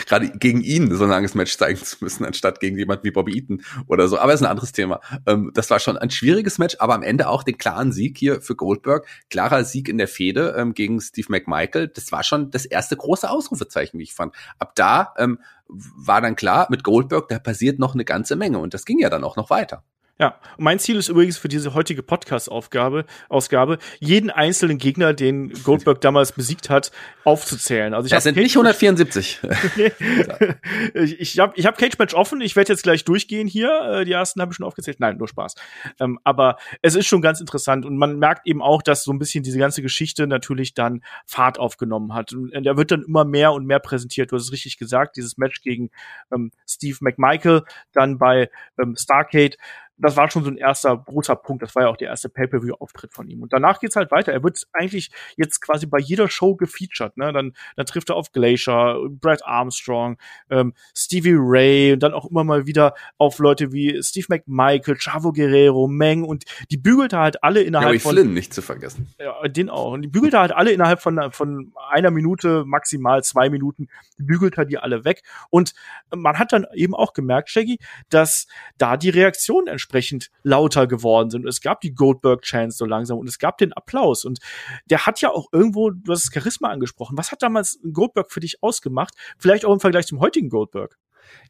gerade 0.07 0.31
gegen 0.31 0.63
ihn 0.63 0.91
so 0.97 1.05
ein 1.05 1.11
langes 1.11 1.35
Match 1.35 1.59
zeigen 1.59 1.79
zu 1.79 1.99
müssen, 2.01 2.25
anstatt 2.25 2.61
gegen 2.61 2.79
jemand 2.79 3.05
wie 3.05 3.11
Bobby 3.11 3.37
Eaton 3.37 3.63
oder 3.87 4.09
so. 4.09 4.19
Aber 4.19 4.33
ist 4.33 4.41
ein 4.41 4.47
anderes 4.47 4.73
Thema. 4.73 5.03
Ähm, 5.27 5.51
das 5.53 5.69
war 5.69 5.79
schon 5.79 5.99
ein 5.99 6.09
schwieriges 6.09 6.57
Match, 6.57 6.77
aber 6.79 6.95
am 6.95 7.03
Ende 7.03 7.29
auch 7.29 7.43
den 7.43 7.59
klaren 7.59 7.93
Sieg 7.93 8.17
hier 8.17 8.41
für 8.41 8.57
Goldberg. 8.57 9.07
Klarer 9.29 9.65
Sieg 9.65 9.91
in 9.91 9.99
der 9.99 10.09
Fehde 10.09 10.55
ähm, 10.57 10.73
gegen 10.73 11.03
Steve 11.03 11.27
McMichael. 11.29 11.89
Das 11.89 12.13
war 12.13 12.25
schon 12.25 12.51
das 12.51 12.65
erste 12.65 12.97
große 12.97 13.29
Ausrufezeichen, 13.29 14.01
wie 14.01 14.05
ich 14.05 14.15
fand. 14.15 14.35
Ab 14.59 14.73
da 14.75 15.13
ähm, 15.19 15.39
war 15.69 16.23
dann 16.23 16.35
klar, 16.35 16.67
mit 16.71 16.83
Goldberg, 16.83 17.29
da 17.29 17.39
passiert 17.39 17.79
noch 17.79 17.93
eine 17.93 18.07
ganze 18.07 18.37
Menge 18.37 18.59
und 18.59 18.73
das 18.73 18.87
ging 18.87 18.99
ja 18.99 19.11
dann 19.11 19.23
auch 19.23 19.37
noch 19.37 19.51
weiter. 19.51 19.85
Ja, 20.21 20.41
und 20.57 20.65
mein 20.65 20.81
Ziel 20.81 20.97
ist 20.97 21.09
übrigens 21.09 21.39
für 21.39 21.47
diese 21.47 21.75
heutige 21.75 22.03
Podcast-Aufgabe, 22.03 23.05
Ausgabe, 23.29 23.79
jeden 24.01 24.31
einzelnen 24.31 24.79
Gegner, 24.79 25.15
den 25.15 25.53
Goldberg 25.63 26.01
damals 26.01 26.33
besiegt 26.33 26.71
hat, 26.71 26.91
aufzuzählen. 27.25 27.95
Also 27.95 28.07
ich 28.07 28.11
das 28.11 28.25
sind 28.25 28.37
nicht 28.37 28.57
174. 28.57 29.41
ich 30.95 31.21
ich 31.21 31.39
habe 31.39 31.53
ich 31.55 31.67
hab 31.67 31.79
Cage 31.79 31.99
Match 31.99 32.15
offen. 32.15 32.41
Ich 32.41 32.57
werde 32.57 32.73
jetzt 32.73 32.83
gleich 32.83 33.05
durchgehen 33.05 33.47
hier. 33.47 34.01
Äh, 34.01 34.05
die 34.05 34.13
ersten 34.13 34.41
habe 34.41 34.51
ich 34.51 34.57
schon 34.57 34.67
aufgezählt. 34.67 34.99
Nein, 34.99 35.19
nur 35.19 35.29
Spaß. 35.29 35.55
Ähm, 36.01 36.19
aber 36.25 36.57
es 36.83 36.97
ist 36.97 37.07
schon 37.07 37.23
ganz 37.23 37.39
interessant 37.39 37.87
und 37.87 37.97
man 37.97 38.19
merkt 38.19 38.45
eben 38.47 38.61
auch, 38.61 38.83
dass 38.83 39.05
so 39.05 39.13
ein 39.13 39.21
bisschen 39.21 39.45
diese 39.45 39.59
ganze 39.61 39.83
Geschichte 39.83 40.27
natürlich 40.27 40.75
dann 40.75 41.03
Fahrt 41.27 41.61
aufgenommen 41.61 42.15
hat. 42.15 42.33
Und 42.33 42.51
der 42.65 42.77
wird 42.77 42.91
dann 42.91 43.05
immer 43.05 43.25
mehr 43.25 43.53
und 43.53 43.67
mehr 43.67 43.79
präsentiert. 43.79 44.33
Du 44.33 44.37
hast 44.37 44.43
es 44.43 44.53
richtig 44.53 44.79
gesagt. 44.79 45.17
Dieses 45.17 45.39
Match 45.39 45.63
gegen 45.63 45.91
ähm, 46.33 46.51
Steve 46.67 46.99
McMichael, 47.03 47.63
dann 47.93 48.19
bei 48.19 48.51
ähm, 48.81 48.97
Starcade 48.99 49.57
das 49.99 50.17
war 50.17 50.31
schon 50.31 50.45
so 50.45 50.51
ein 50.51 50.57
erster 50.57 50.97
großer 50.97 51.37
Punkt. 51.37 51.63
Das 51.63 51.75
war 51.75 51.85
ja 51.85 51.89
auch 51.89 51.97
der 51.97 52.09
erste 52.09 52.29
Pay-per-view-Auftritt 52.29 53.13
von 53.13 53.29
ihm. 53.29 53.43
Und 53.43 53.53
danach 53.53 53.81
geht's 53.81 53.97
halt 53.97 54.11
weiter. 54.11 54.33
Er 54.33 54.43
wird 54.43 54.63
eigentlich 54.73 55.11
jetzt 55.37 55.61
quasi 55.61 55.87
bei 55.87 55.99
jeder 55.99 56.29
Show 56.29 56.55
gefeatured. 56.55 57.17
Ne? 57.17 57.33
Dann, 57.33 57.55
dann 57.77 57.87
trifft 57.87 58.11
er 58.11 58.17
auf 58.17 58.33
Glacier, 58.33 58.99
Brad 59.11 59.45
Armstrong, 59.45 60.17
ähm, 60.51 60.75
Stevie 60.95 61.37
Ray 61.37 61.93
und 61.93 62.03
dann 62.03 62.15
auch 62.15 62.31
immer 62.31 62.45
mal 62.45 62.67
wieder 62.67 62.95
auf 63.19 63.39
Leute 63.39 63.73
wie 63.73 64.01
Steve 64.03 64.27
McMichael, 64.29 64.97
Chavo 64.97 65.33
Guerrero, 65.33 65.89
Meng 65.89 66.23
und 66.23 66.45
die 66.71 66.77
bügelt 66.77 67.13
er 67.13 67.21
halt 67.21 67.43
alle 67.43 67.63
innerhalb 67.63 67.89
Harry 67.89 67.99
von 67.99 68.15
Flynn 68.15 68.35
nicht 68.35 68.55
zu 68.55 68.63
vergessen. 68.63 69.09
ja, 69.19 69.49
den 69.49 69.69
auch. 69.69 69.93
Und 69.93 70.03
die 70.03 70.09
bügelt 70.09 70.35
er 70.35 70.41
halt 70.41 70.53
alle 70.53 70.71
innerhalb 70.71 71.01
von, 71.01 71.33
von 71.33 71.73
einer 71.91 72.11
Minute, 72.11 72.65
maximal 72.65 73.23
zwei 73.25 73.51
Minuten, 73.51 73.89
bügelt 74.17 74.59
er 74.59 74.65
die 74.65 74.79
alle 74.79 75.05
weg. 75.05 75.23
Und 75.51 75.75
man 76.15 76.39
hat 76.39 76.53
dann 76.53 76.67
eben 76.75 76.95
auch 76.95 77.13
gemerkt, 77.13 77.51
Shaggy, 77.51 77.79
dass 78.11 78.47
da 78.77 78.97
die 78.97 79.11
Reaktionen 79.11 79.67
entsprechend 79.89 80.31
lauter 80.43 80.87
geworden 80.87 81.31
sind. 81.31 81.47
Es 81.47 81.61
gab 81.61 81.81
die 81.81 81.95
Goldberg-Chance 81.95 82.77
so 82.77 82.85
langsam 82.85 83.19
und 83.19 83.29
es 83.29 83.39
gab 83.39 83.59
den 83.59 83.73
Applaus. 83.73 84.25
Und 84.25 84.39
der 84.91 85.07
hat 85.07 85.21
ja 85.21 85.31
auch 85.31 85.47
irgendwo, 85.53 85.91
du 85.91 86.13
hast 86.13 86.27
das 86.27 86.35
Charisma 86.35 86.69
angesprochen. 86.69 87.17
Was 87.17 87.33
hat 87.33 87.43
damals 87.43 87.79
Goldberg 87.93 88.31
für 88.31 88.41
dich 88.41 88.63
ausgemacht? 88.63 89.15
Vielleicht 89.39 89.65
auch 89.65 89.73
im 89.73 89.81
Vergleich 89.81 90.07
zum 90.07 90.21
heutigen 90.21 90.51
Goldberg. 90.51 90.99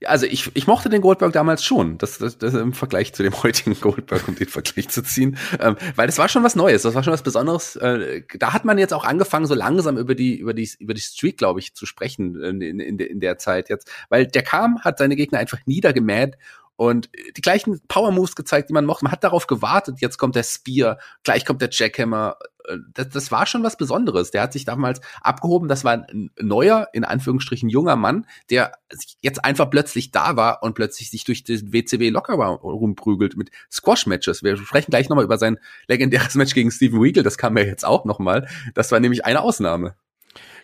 Also 0.05 0.27
ich, 0.27 0.51
ich 0.55 0.67
mochte 0.67 0.89
den 0.89 1.01
Goldberg 1.01 1.33
damals 1.33 1.63
schon, 1.65 1.99
das, 1.99 2.19
das, 2.19 2.37
das 2.37 2.55
im 2.55 2.73
Vergleich 2.73 3.13
zu 3.13 3.23
dem 3.23 3.43
heutigen 3.45 3.75
Goldberg, 3.81 4.27
um 4.27 4.35
den 4.35 4.49
Vergleich 4.49 4.89
zu 4.89 5.03
ziehen, 5.03 5.39
ähm, 5.61 5.77
weil 5.95 6.07
das 6.07 6.19
war 6.19 6.29
schon 6.29 6.43
was 6.43 6.57
Neues, 6.57 6.83
das 6.83 6.97
war 6.97 7.05
schon 7.05 7.13
was 7.13 7.23
Besonderes. 7.23 7.77
Äh, 7.77 8.23
da 8.39 8.53
hat 8.53 8.65
man 8.65 8.79
jetzt 8.79 8.93
auch 8.93 9.05
angefangen, 9.05 9.47
so 9.47 9.55
langsam 9.55 9.97
über 9.97 10.17
die 10.17 10.37
über 10.37 10.53
die 10.53 10.69
über 10.81 10.95
die 10.95 11.01
Streak, 11.01 11.37
glaube 11.37 11.61
ich, 11.61 11.75
zu 11.75 11.87
sprechen 11.87 12.43
in, 12.43 12.61
in, 12.61 12.81
in, 12.81 12.99
in 12.99 13.21
der 13.21 13.39
Zeit 13.39 13.69
jetzt, 13.69 13.89
weil 14.09 14.27
der 14.27 14.43
kam, 14.43 14.81
hat 14.81 14.99
seine 14.99 15.15
Gegner 15.15 15.39
einfach 15.39 15.61
niedergemäht 15.67 16.37
und 16.79 17.11
die 17.37 17.41
gleichen 17.41 17.81
Power 17.89 18.13
Moves 18.13 18.37
gezeigt, 18.37 18.69
die 18.69 18.73
man 18.73 18.87
mochte. 18.87 19.05
Man 19.05 19.11
hat 19.11 19.25
darauf 19.25 19.49
gewartet. 19.49 20.01
Jetzt 20.01 20.17
kommt 20.17 20.37
der 20.37 20.45
Spear, 20.45 21.01
gleich 21.25 21.45
kommt 21.45 21.61
der 21.61 21.71
Jackhammer. 21.73 22.37
Äh, 22.69 22.77
Das, 22.95 23.09
das 23.09 23.33
war 23.33 23.47
schon 23.47 23.65
was 23.65 23.77
Besonderes. 23.77 24.31
Der 24.31 24.43
hat 24.43 24.53
sich 24.53 24.65
damals 24.65 25.01
abgehoben. 25.21 25.67
Das 25.67 25.83
war 25.83 25.93
ein 25.95 26.31
neuer, 26.41 26.87
in 26.93 27.03
Anführungsstrichen 27.03 27.69
junger 27.69 27.97
Mann, 27.97 28.27
der 28.49 28.75
jetzt 29.21 29.45
einfach 29.45 29.69
plötzlich 29.69 30.13
da 30.13 30.37
war 30.37 30.63
und 30.63 30.75
plötzlich 30.77 31.11
sich 31.11 31.25
durch 31.25 31.43
den 31.43 31.73
WCW 31.73 32.11
locker 32.11 32.35
rumprügelt 32.35 33.37
mit 33.37 33.51
Squash-Matches. 33.73 34.45
Wir 34.45 34.57
sprechen 34.57 34.93
gleich 34.93 35.09
nochmal 35.09 35.25
über 35.25 35.37
sein 35.37 35.59
legendäres 35.89 36.37
Match 36.37 36.55
gegen 36.55 36.71
Steven 36.71 37.01
Regal. 37.01 37.25
Das 37.25 37.39
kam 37.39 37.57
ja 37.59 37.65
jetzt 37.65 37.85
auch 37.85 38.05
nochmal. 38.05 38.47
Das 38.75 38.93
war 38.93 39.01
nämlich 39.01 39.25
eine 39.25 39.41
Ausnahme. 39.41 39.97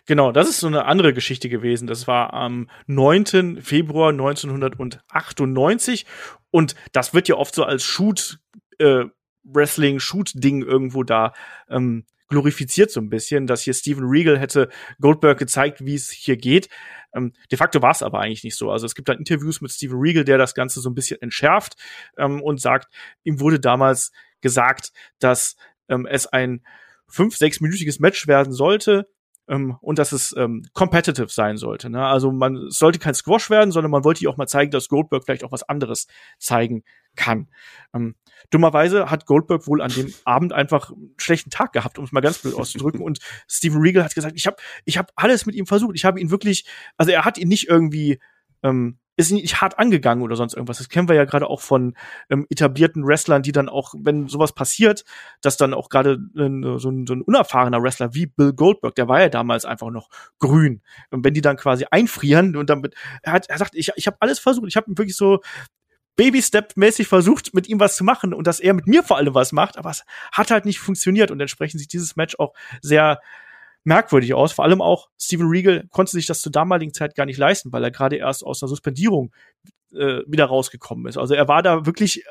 Genau, 0.05 0.31
das 0.31 0.49
ist 0.49 0.59
so 0.59 0.67
eine 0.67 0.85
andere 0.85 1.13
Geschichte 1.13 1.49
gewesen. 1.49 1.87
Das 1.87 2.07
war 2.07 2.33
am 2.33 2.69
9. 2.87 3.61
Februar 3.61 4.09
1998 4.09 6.05
und 6.51 6.75
das 6.91 7.13
wird 7.13 7.27
ja 7.27 7.35
oft 7.35 7.55
so 7.55 7.63
als 7.63 7.83
Shoot 7.83 8.39
äh, 8.77 9.05
Wrestling 9.43 9.99
Shoot 9.99 10.31
Ding 10.35 10.63
irgendwo 10.63 11.03
da 11.03 11.33
ähm, 11.69 12.05
glorifiziert 12.27 12.91
so 12.91 12.99
ein 12.99 13.09
bisschen, 13.09 13.47
dass 13.47 13.61
hier 13.61 13.73
Steven 13.73 14.05
Regal 14.05 14.39
hätte 14.39 14.69
Goldberg 14.99 15.37
gezeigt, 15.37 15.85
wie 15.85 15.95
es 15.95 16.09
hier 16.09 16.37
geht. 16.37 16.69
Ähm, 17.13 17.33
de 17.51 17.57
facto 17.57 17.81
war 17.81 17.91
es 17.91 18.03
aber 18.03 18.19
eigentlich 18.19 18.43
nicht 18.43 18.55
so. 18.55 18.71
Also 18.71 18.85
es 18.85 18.95
gibt 18.95 19.09
dann 19.09 19.19
Interviews 19.19 19.61
mit 19.61 19.71
Steven 19.71 19.99
Regal, 19.99 20.23
der 20.23 20.37
das 20.37 20.55
Ganze 20.55 20.81
so 20.81 20.89
ein 20.89 20.95
bisschen 20.95 21.21
entschärft 21.21 21.75
ähm, 22.17 22.41
und 22.41 22.59
sagt, 22.59 22.93
ihm 23.23 23.39
wurde 23.39 23.59
damals 23.59 24.11
gesagt, 24.41 24.91
dass 25.19 25.55
ähm, 25.87 26.05
es 26.05 26.25
ein 26.27 26.65
fünf, 27.07 27.37
sechsminütiges 27.37 27.99
Match 27.99 28.27
werden 28.27 28.53
sollte, 28.53 29.07
ähm, 29.47 29.77
und 29.81 29.99
dass 29.99 30.11
es 30.11 30.35
ähm, 30.37 30.65
competitive 30.73 31.29
sein 31.29 31.57
sollte. 31.57 31.89
Ne? 31.89 32.05
Also 32.05 32.31
man 32.31 32.69
sollte 32.69 32.99
kein 32.99 33.13
Squash 33.13 33.49
werden, 33.49 33.71
sondern 33.71 33.91
man 33.91 34.03
wollte 34.03 34.19
hier 34.19 34.29
auch 34.29 34.37
mal 34.37 34.47
zeigen, 34.47 34.71
dass 34.71 34.89
Goldberg 34.89 35.23
vielleicht 35.23 35.43
auch 35.43 35.51
was 35.51 35.63
anderes 35.63 36.07
zeigen 36.39 36.83
kann. 37.15 37.47
Ähm, 37.93 38.15
dummerweise 38.49 39.09
hat 39.09 39.25
Goldberg 39.25 39.67
wohl 39.67 39.81
an 39.81 39.91
dem 39.91 40.13
Abend 40.25 40.53
einfach 40.53 40.91
einen 40.91 41.13
schlechten 41.17 41.49
Tag 41.49 41.73
gehabt, 41.73 41.97
um 41.97 42.05
es 42.05 42.11
mal 42.11 42.21
ganz 42.21 42.39
blöd 42.39 42.55
auszudrücken. 42.55 43.01
Und 43.01 43.19
Steven 43.47 43.81
Regal 43.81 44.03
hat 44.03 44.15
gesagt, 44.15 44.35
ich 44.35 44.47
habe 44.47 44.57
ich 44.85 44.97
hab 44.97 45.11
alles 45.15 45.45
mit 45.45 45.55
ihm 45.55 45.65
versucht. 45.65 45.95
Ich 45.95 46.05
habe 46.05 46.19
ihn 46.19 46.31
wirklich, 46.31 46.65
also 46.97 47.11
er 47.11 47.25
hat 47.25 47.37
ihn 47.37 47.47
nicht 47.47 47.67
irgendwie 47.67 48.19
ähm, 48.65 48.97
ist 49.17 49.31
nicht 49.31 49.61
hart 49.61 49.79
angegangen 49.79 50.23
oder 50.23 50.35
sonst 50.35 50.55
irgendwas. 50.55 50.77
Das 50.77 50.89
kennen 50.89 51.07
wir 51.07 51.15
ja 51.15 51.23
gerade 51.23 51.49
auch 51.49 51.61
von 51.61 51.93
ähm, 52.29 52.45
etablierten 52.49 53.07
Wrestlern, 53.07 53.43
die 53.43 53.53
dann 53.53 53.69
auch, 53.69 53.93
wenn 53.97 54.27
sowas 54.27 54.53
passiert, 54.53 55.05
dass 55.41 55.55
dann 55.55 55.73
auch 55.73 55.87
gerade 55.89 56.19
äh, 56.35 56.77
so, 56.79 56.89
ein, 56.89 57.07
so 57.07 57.13
ein 57.13 57.21
unerfahrener 57.21 57.81
Wrestler 57.81 58.13
wie 58.13 58.25
Bill 58.25 58.51
Goldberg, 58.51 58.95
der 58.95 59.07
war 59.07 59.21
ja 59.21 59.29
damals 59.29 59.63
einfach 59.63 59.89
noch 59.89 60.09
grün. 60.39 60.81
Und 61.11 61.23
wenn 61.23 61.33
die 61.33 61.41
dann 61.41 61.55
quasi 61.55 61.85
einfrieren 61.89 62.57
und 62.57 62.69
damit, 62.69 62.95
er 63.23 63.33
hat, 63.33 63.49
er 63.49 63.57
sagt, 63.57 63.75
ich, 63.75 63.91
ich 63.95 64.07
habe 64.07 64.17
alles 64.19 64.39
versucht, 64.39 64.67
ich 64.67 64.75
habe 64.75 64.87
wirklich 64.89 65.15
so 65.15 65.39
Baby-Step-mäßig 66.17 67.07
versucht, 67.07 67.53
mit 67.53 67.67
ihm 67.67 67.79
was 67.79 67.95
zu 67.95 68.03
machen 68.03 68.33
und 68.33 68.47
dass 68.47 68.59
er 68.59 68.73
mit 68.73 68.87
mir 68.87 69.03
vor 69.03 69.17
allem 69.17 69.33
was 69.33 69.51
macht, 69.51 69.77
aber 69.77 69.89
es 69.89 70.03
hat 70.31 70.51
halt 70.51 70.65
nicht 70.65 70.79
funktioniert 70.79 71.31
und 71.31 71.39
entsprechend 71.39 71.81
sieht 71.81 71.93
dieses 71.93 72.15
Match 72.15 72.35
auch 72.39 72.53
sehr 72.81 73.19
merkwürdig 73.85 74.33
aus. 74.33 74.51
Vor 74.51 74.65
allem 74.65 74.81
auch 74.81 75.09
Steven 75.19 75.47
Regal 75.47 75.87
konnte 75.91 76.11
sich 76.11 76.25
das 76.25 76.41
zur 76.41 76.51
damaligen 76.51 76.93
Zeit 76.93 77.15
gar 77.15 77.25
nicht 77.25 77.37
leisten, 77.37 77.71
weil 77.71 77.83
er 77.83 77.91
gerade 77.91 78.17
erst 78.17 78.43
aus 78.43 78.61
einer 78.61 78.69
Suspendierung 78.69 79.33
äh, 79.93 80.21
wieder 80.27 80.45
rausgekommen 80.45 81.05
ist. 81.07 81.17
Also 81.17 81.33
er 81.33 81.47
war 81.47 81.63
da 81.63 81.85
wirklich 81.85 82.23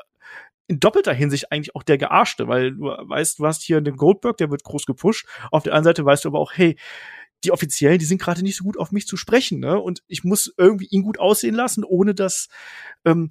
in 0.67 0.81
doppelter 0.81 1.13
Hinsicht 1.13 1.53
eigentlich 1.53 1.75
auch 1.75 1.83
der 1.83 1.99
Gearschte, 1.99 2.49
weil 2.49 2.73
du 2.73 2.85
weißt, 2.85 3.39
du 3.39 3.47
hast 3.47 3.63
hier 3.63 3.81
den 3.81 3.97
Goldberg, 3.97 4.37
der 4.39 4.51
wird 4.51 4.65
groß 4.65 4.87
gepusht. 4.87 5.27
Auf 5.51 5.63
der 5.63 5.73
anderen 5.73 5.85
Seite 5.85 6.05
weißt 6.05 6.25
du 6.25 6.29
aber 6.29 6.41
auch, 6.41 6.53
hey, 6.55 6.77
die 7.45 7.53
Offiziellen, 7.53 7.99
die 7.99 8.07
sind 8.07 8.21
gerade 8.21 8.43
nicht 8.43 8.57
so 8.57 8.65
gut 8.65 8.79
auf 8.79 8.91
mich 8.91 9.07
zu 9.07 9.17
sprechen, 9.17 9.61
ne? 9.61 9.79
Und 9.79 10.03
ich 10.09 10.25
muss 10.25 10.53
irgendwie 10.57 10.87
ihn 10.87 11.03
gut 11.03 11.19
aussehen 11.19 11.55
lassen, 11.55 11.85
ohne 11.85 12.15
dass 12.15 12.49
ähm, 13.05 13.31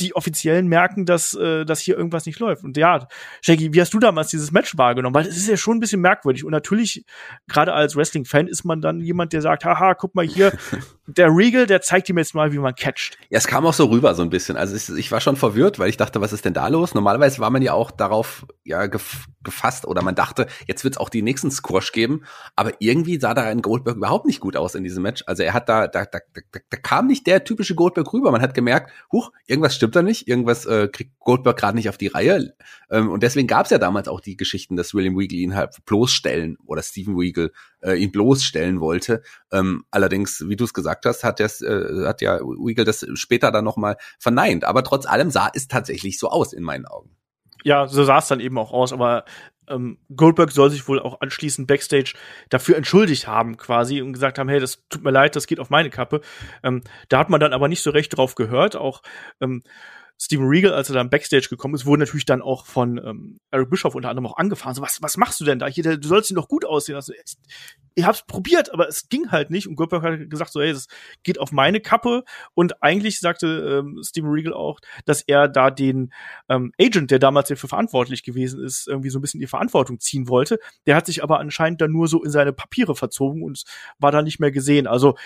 die 0.00 0.14
Offiziellen 0.16 0.66
merken, 0.66 1.06
dass, 1.06 1.34
äh, 1.34 1.64
dass 1.64 1.80
hier 1.80 1.96
irgendwas 1.96 2.26
nicht 2.26 2.38
läuft. 2.38 2.64
Und 2.64 2.76
ja, 2.76 3.06
Shaggy, 3.40 3.72
wie 3.72 3.80
hast 3.80 3.94
du 3.94 3.98
damals 3.98 4.28
dieses 4.28 4.50
Match 4.50 4.76
wahrgenommen? 4.76 5.14
Weil 5.14 5.26
es 5.26 5.36
ist 5.36 5.48
ja 5.48 5.56
schon 5.56 5.76
ein 5.76 5.80
bisschen 5.80 6.00
merkwürdig. 6.00 6.44
Und 6.44 6.50
natürlich, 6.50 7.04
gerade 7.48 7.72
als 7.72 7.94
Wrestling-Fan, 7.96 8.48
ist 8.48 8.64
man 8.64 8.80
dann 8.80 9.00
jemand, 9.00 9.32
der 9.32 9.42
sagt, 9.42 9.64
haha, 9.64 9.94
guck 9.94 10.14
mal 10.14 10.26
hier, 10.26 10.52
der 11.06 11.28
Regal, 11.28 11.66
der 11.66 11.82
zeigt 11.82 12.08
ihm 12.08 12.18
jetzt 12.18 12.34
mal, 12.34 12.52
wie 12.52 12.58
man 12.58 12.74
catcht. 12.74 13.18
Ja, 13.30 13.38
es 13.38 13.46
kam 13.46 13.66
auch 13.66 13.74
so 13.74 13.86
rüber 13.86 14.14
so 14.14 14.22
ein 14.22 14.30
bisschen. 14.30 14.56
Also 14.56 14.74
ich, 14.74 14.88
ich 14.98 15.12
war 15.12 15.20
schon 15.20 15.36
verwirrt, 15.36 15.78
weil 15.78 15.88
ich 15.88 15.96
dachte, 15.96 16.20
was 16.20 16.32
ist 16.32 16.44
denn 16.44 16.54
da 16.54 16.68
los? 16.68 16.94
Normalerweise 16.94 17.38
war 17.40 17.50
man 17.50 17.62
ja 17.62 17.72
auch 17.72 17.90
darauf 17.90 18.46
ja 18.64 18.86
gef 18.86 19.26
gefasst 19.44 19.86
oder 19.86 20.02
man 20.02 20.14
dachte, 20.14 20.46
jetzt 20.68 20.84
wird 20.84 20.94
es 20.94 20.98
auch 20.98 21.08
die 21.08 21.22
nächsten 21.22 21.50
Squash 21.50 21.90
geben. 21.90 22.22
Aber 22.54 22.72
irgendwie 22.78 23.18
sah 23.18 23.34
da 23.34 23.42
ein 23.42 23.60
Goldberg 23.60 23.96
überhaupt 23.96 24.26
nicht 24.26 24.38
gut 24.38 24.56
aus 24.56 24.76
in 24.76 24.84
diesem 24.84 25.02
Match. 25.02 25.24
Also 25.26 25.42
er 25.42 25.52
hat 25.52 25.68
da, 25.68 25.88
da, 25.88 26.04
da, 26.04 26.20
da, 26.32 26.60
da 26.70 26.76
kam 26.76 27.08
nicht 27.08 27.26
der 27.26 27.42
typische 27.42 27.74
Goldberg 27.74 28.12
rüber. 28.12 28.30
Man 28.30 28.40
hat 28.40 28.54
gemerkt, 28.54 28.92
huch, 29.10 29.32
irgendwas 29.46 29.74
stimmt 29.82 29.96
da 29.96 30.02
nicht, 30.02 30.28
irgendwas 30.28 30.64
äh, 30.64 30.86
kriegt 30.86 31.18
Goldberg 31.18 31.56
gerade 31.56 31.76
nicht 31.76 31.88
auf 31.88 31.98
die 31.98 32.06
Reihe. 32.06 32.54
Ähm, 32.88 33.10
und 33.10 33.24
deswegen 33.24 33.48
gab 33.48 33.64
es 33.64 33.70
ja 33.70 33.78
damals 33.78 34.06
auch 34.06 34.20
die 34.20 34.36
Geschichten, 34.36 34.76
dass 34.76 34.94
William 34.94 35.16
Regal 35.16 35.40
ihn 35.40 35.56
halt 35.56 35.74
bloßstellen 35.86 36.56
oder 36.64 36.82
Steven 36.82 37.16
Regal 37.16 37.50
äh, 37.80 37.94
ihn 37.94 38.12
bloßstellen 38.12 38.78
wollte. 38.78 39.22
Ähm, 39.50 39.84
allerdings, 39.90 40.44
wie 40.46 40.54
du 40.54 40.62
es 40.62 40.72
gesagt 40.72 41.04
hast, 41.04 41.24
hat, 41.24 41.40
das, 41.40 41.62
äh, 41.62 42.04
hat 42.06 42.22
ja 42.22 42.38
Regal 42.40 42.84
das 42.84 43.04
später 43.14 43.50
dann 43.50 43.64
nochmal 43.64 43.96
verneint. 44.20 44.62
Aber 44.62 44.84
trotz 44.84 45.04
allem 45.04 45.32
sah 45.32 45.50
es 45.52 45.66
tatsächlich 45.66 46.16
so 46.16 46.28
aus 46.28 46.52
in 46.52 46.62
meinen 46.62 46.86
Augen. 46.86 47.16
Ja, 47.64 47.88
so 47.88 48.04
sah 48.04 48.18
es 48.18 48.28
dann 48.28 48.38
eben 48.38 48.58
auch 48.58 48.72
aus, 48.72 48.92
aber 48.92 49.24
ähm, 49.68 49.98
Goldberg 50.14 50.50
soll 50.52 50.70
sich 50.70 50.88
wohl 50.88 51.00
auch 51.00 51.20
anschließend 51.20 51.66
backstage 51.66 52.14
dafür 52.48 52.76
entschuldigt 52.76 53.26
haben, 53.26 53.56
quasi, 53.56 54.02
und 54.02 54.12
gesagt 54.12 54.38
haben, 54.38 54.48
hey, 54.48 54.60
das 54.60 54.86
tut 54.88 55.04
mir 55.04 55.10
leid, 55.10 55.36
das 55.36 55.46
geht 55.46 55.60
auf 55.60 55.70
meine 55.70 55.90
Kappe. 55.90 56.20
Ähm, 56.62 56.82
da 57.08 57.18
hat 57.18 57.30
man 57.30 57.40
dann 57.40 57.52
aber 57.52 57.68
nicht 57.68 57.82
so 57.82 57.90
recht 57.90 58.16
drauf 58.16 58.34
gehört. 58.34 58.76
Auch 58.76 59.02
ähm, 59.40 59.62
Steven 60.24 60.46
Regal, 60.46 60.72
als 60.72 60.88
er 60.88 60.94
dann 60.94 61.10
backstage 61.10 61.48
gekommen 61.50 61.74
ist, 61.74 61.84
wurde 61.84 62.04
natürlich 62.04 62.24
dann 62.24 62.42
auch 62.42 62.64
von 62.64 62.96
ähm, 63.04 63.40
Eric 63.50 63.70
Bischoff 63.70 63.96
unter 63.96 64.08
anderem 64.08 64.26
auch 64.26 64.36
angefahren. 64.36 64.72
So, 64.72 64.80
was, 64.80 65.02
was 65.02 65.16
machst 65.16 65.40
du 65.40 65.44
denn 65.44 65.58
da? 65.58 65.66
Hier, 65.66 65.82
du 65.98 66.06
sollst 66.06 66.30
ihn 66.30 66.36
doch 66.36 66.46
gut 66.46 66.64
aussehen. 66.64 66.94
Also, 66.94 67.12
ich, 67.12 67.34
ich 67.96 68.04
hab's 68.04 68.24
probiert, 68.24 68.72
aber 68.72 68.86
es 68.86 69.08
ging 69.08 69.32
halt 69.32 69.50
nicht. 69.50 69.66
Und 69.66 69.74
Goldberg 69.74 70.04
hat 70.04 70.30
gesagt, 70.30 70.52
so, 70.52 70.60
hey, 70.60 70.72
das 70.72 70.86
geht 71.24 71.40
auf 71.40 71.50
meine 71.50 71.80
Kappe. 71.80 72.22
Und 72.54 72.84
eigentlich 72.84 73.18
sagte 73.18 73.80
ähm, 73.80 74.00
Steven 74.04 74.30
Regal 74.30 74.54
auch, 74.54 74.78
dass 75.06 75.22
er 75.22 75.48
da 75.48 75.72
den 75.72 76.12
ähm, 76.48 76.72
Agent, 76.80 77.10
der 77.10 77.18
damals 77.18 77.48
dafür 77.48 77.68
verantwortlich 77.68 78.22
gewesen 78.22 78.64
ist, 78.64 78.86
irgendwie 78.86 79.10
so 79.10 79.18
ein 79.18 79.22
bisschen 79.22 79.40
die 79.40 79.48
Verantwortung 79.48 79.98
ziehen 79.98 80.28
wollte. 80.28 80.60
Der 80.86 80.94
hat 80.94 81.06
sich 81.06 81.24
aber 81.24 81.40
anscheinend 81.40 81.80
dann 81.80 81.90
nur 81.90 82.06
so 82.06 82.22
in 82.22 82.30
seine 82.30 82.52
Papiere 82.52 82.94
verzogen 82.94 83.42
und 83.42 83.64
war 83.98 84.12
da 84.12 84.22
nicht 84.22 84.38
mehr 84.38 84.52
gesehen. 84.52 84.86
Also 84.86 85.16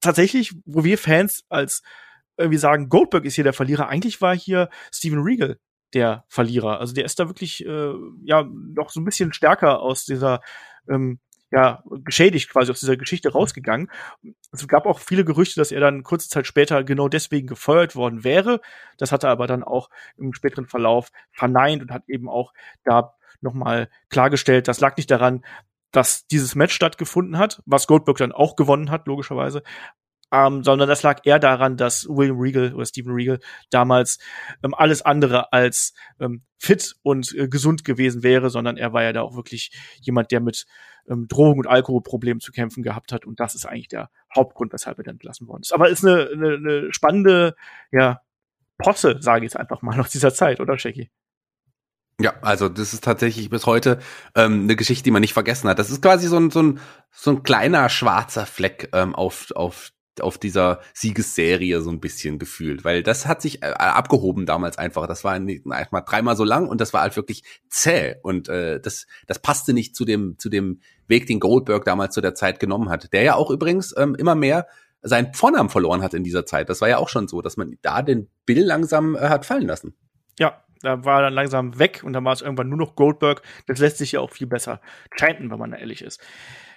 tatsächlich, 0.00 0.52
wo 0.64 0.82
wir 0.82 0.98
Fans 0.98 1.44
als 1.48 1.82
irgendwie 2.36 2.58
sagen, 2.58 2.88
Goldberg 2.88 3.24
ist 3.24 3.34
hier 3.34 3.44
der 3.44 3.52
Verlierer, 3.52 3.88
eigentlich 3.88 4.20
war 4.20 4.36
hier 4.36 4.68
Steven 4.92 5.20
Regal 5.20 5.58
der 5.94 6.24
Verlierer. 6.28 6.80
Also 6.80 6.94
der 6.94 7.04
ist 7.04 7.20
da 7.20 7.28
wirklich 7.28 7.64
äh, 7.66 7.92
ja 8.24 8.44
noch 8.44 8.90
so 8.90 9.00
ein 9.00 9.04
bisschen 9.04 9.32
stärker 9.32 9.80
aus 9.80 10.04
dieser 10.04 10.40
ähm, 10.88 11.20
ja, 11.50 11.84
geschädigt 12.04 12.50
quasi 12.50 12.70
aus 12.70 12.80
dieser 12.80 12.96
Geschichte 12.96 13.30
rausgegangen. 13.30 13.90
Es 14.52 14.66
gab 14.66 14.86
auch 14.86 14.98
viele 14.98 15.24
Gerüchte, 15.24 15.60
dass 15.60 15.70
er 15.70 15.80
dann 15.80 16.02
kurze 16.02 16.30
Zeit 16.30 16.46
später 16.46 16.82
genau 16.82 17.08
deswegen 17.08 17.46
gefeuert 17.46 17.94
worden 17.94 18.24
wäre. 18.24 18.62
Das 18.96 19.12
hat 19.12 19.22
er 19.22 19.30
aber 19.30 19.46
dann 19.46 19.62
auch 19.62 19.90
im 20.16 20.32
späteren 20.32 20.66
Verlauf 20.66 21.10
verneint 21.30 21.82
und 21.82 21.90
hat 21.90 22.04
eben 22.08 22.28
auch 22.28 22.54
da 22.84 23.14
nochmal 23.42 23.90
klargestellt, 24.08 24.66
das 24.66 24.80
lag 24.80 24.96
nicht 24.96 25.10
daran, 25.10 25.44
dass 25.90 26.26
dieses 26.26 26.54
Match 26.54 26.74
stattgefunden 26.74 27.36
hat, 27.36 27.62
was 27.66 27.86
Goldberg 27.86 28.16
dann 28.16 28.32
auch 28.32 28.56
gewonnen 28.56 28.90
hat, 28.90 29.06
logischerweise. 29.06 29.62
Ähm, 30.32 30.64
sondern 30.64 30.88
das 30.88 31.02
lag 31.02 31.20
eher 31.24 31.38
daran, 31.38 31.76
dass 31.76 32.08
William 32.08 32.40
Regal 32.40 32.74
oder 32.74 32.86
Stephen 32.86 33.12
Regal 33.12 33.38
damals 33.70 34.18
ähm, 34.64 34.74
alles 34.74 35.02
andere 35.02 35.52
als 35.52 35.92
ähm, 36.18 36.42
fit 36.58 36.94
und 37.02 37.34
äh, 37.34 37.48
gesund 37.48 37.84
gewesen 37.84 38.22
wäre, 38.22 38.48
sondern 38.50 38.76
er 38.76 38.92
war 38.92 39.02
ja 39.02 39.12
da 39.12 39.22
auch 39.22 39.36
wirklich 39.36 39.70
jemand, 40.00 40.30
der 40.32 40.40
mit 40.40 40.64
ähm, 41.08 41.28
Drogen- 41.28 41.60
und 41.60 41.66
Alkoholproblemen 41.66 42.40
zu 42.40 42.50
kämpfen 42.50 42.82
gehabt 42.82 43.12
hat 43.12 43.26
und 43.26 43.40
das 43.40 43.54
ist 43.54 43.66
eigentlich 43.66 43.88
der 43.88 44.10
Hauptgrund, 44.34 44.72
weshalb 44.72 44.98
er 44.98 45.04
dann 45.04 45.16
entlassen 45.16 45.48
worden 45.48 45.62
ist. 45.62 45.72
Aber 45.72 45.88
ist 45.88 46.04
eine, 46.04 46.30
eine, 46.32 46.54
eine 46.54 46.92
spannende, 46.92 47.54
ja, 47.90 48.20
Posse, 48.78 49.18
sage 49.20 49.44
ich 49.44 49.52
jetzt 49.52 49.60
einfach 49.60 49.82
mal, 49.82 49.96
nach 49.96 50.08
dieser 50.08 50.32
Zeit, 50.32 50.60
oder 50.60 50.78
Shaggy? 50.78 51.10
Ja, 52.20 52.34
also 52.42 52.68
das 52.68 52.94
ist 52.94 53.04
tatsächlich 53.04 53.50
bis 53.50 53.66
heute 53.66 53.98
ähm, 54.34 54.62
eine 54.64 54.76
Geschichte, 54.76 55.04
die 55.04 55.10
man 55.10 55.20
nicht 55.20 55.32
vergessen 55.32 55.68
hat. 55.68 55.78
Das 55.78 55.90
ist 55.90 56.02
quasi 56.02 56.28
so 56.28 56.38
ein, 56.38 56.50
so 56.50 56.62
ein, 56.62 56.80
so 57.10 57.32
ein 57.32 57.42
kleiner 57.42 57.88
schwarzer 57.88 58.46
Fleck 58.46 58.90
ähm, 58.92 59.14
auf, 59.14 59.50
auf 59.52 59.92
auf 60.20 60.38
dieser 60.38 60.80
Siegesserie 60.92 61.80
so 61.80 61.90
ein 61.90 62.00
bisschen 62.00 62.38
gefühlt, 62.38 62.84
weil 62.84 63.02
das 63.02 63.26
hat 63.26 63.40
sich 63.40 63.62
äh, 63.62 63.66
abgehoben 63.66 64.46
damals 64.46 64.78
einfach. 64.78 65.06
Das 65.06 65.24
war 65.24 65.38
mal 65.40 65.86
dreimal 66.02 66.36
so 66.36 66.44
lang 66.44 66.68
und 66.68 66.80
das 66.80 66.92
war 66.92 67.02
halt 67.02 67.16
wirklich 67.16 67.42
zäh 67.68 68.16
und 68.22 68.48
äh, 68.48 68.80
das 68.80 69.06
das 69.26 69.38
passte 69.38 69.72
nicht 69.72 69.96
zu 69.96 70.04
dem 70.04 70.38
zu 70.38 70.48
dem 70.48 70.80
Weg, 71.08 71.26
den 71.26 71.40
Goldberg 71.40 71.84
damals 71.84 72.14
zu 72.14 72.20
der 72.20 72.34
Zeit 72.34 72.60
genommen 72.60 72.90
hat. 72.90 73.12
Der 73.12 73.22
ja 73.22 73.34
auch 73.34 73.50
übrigens 73.50 73.94
ähm, 73.96 74.14
immer 74.14 74.34
mehr 74.34 74.66
seinen 75.02 75.34
Vornamen 75.34 75.68
verloren 75.68 76.02
hat 76.02 76.14
in 76.14 76.24
dieser 76.24 76.46
Zeit. 76.46 76.68
Das 76.68 76.80
war 76.80 76.88
ja 76.88 76.98
auch 76.98 77.08
schon 77.08 77.26
so, 77.26 77.42
dass 77.42 77.56
man 77.56 77.76
da 77.82 78.02
den 78.02 78.28
Bill 78.46 78.62
langsam 78.64 79.16
äh, 79.16 79.20
hat 79.20 79.46
fallen 79.46 79.66
lassen. 79.66 79.94
Ja, 80.38 80.62
da 80.82 81.04
war 81.04 81.20
er 81.20 81.22
dann 81.22 81.34
langsam 81.34 81.78
weg 81.78 82.02
und 82.04 82.12
dann 82.12 82.24
war 82.24 82.32
es 82.32 82.42
irgendwann 82.42 82.68
nur 82.68 82.78
noch 82.78 82.96
Goldberg. 82.96 83.42
Das 83.66 83.78
lässt 83.78 83.98
sich 83.98 84.12
ja 84.12 84.20
auch 84.20 84.30
viel 84.30 84.46
besser 84.46 84.80
chanten, 85.14 85.50
wenn 85.50 85.58
man 85.58 85.72
ehrlich 85.72 86.02
ist. 86.02 86.20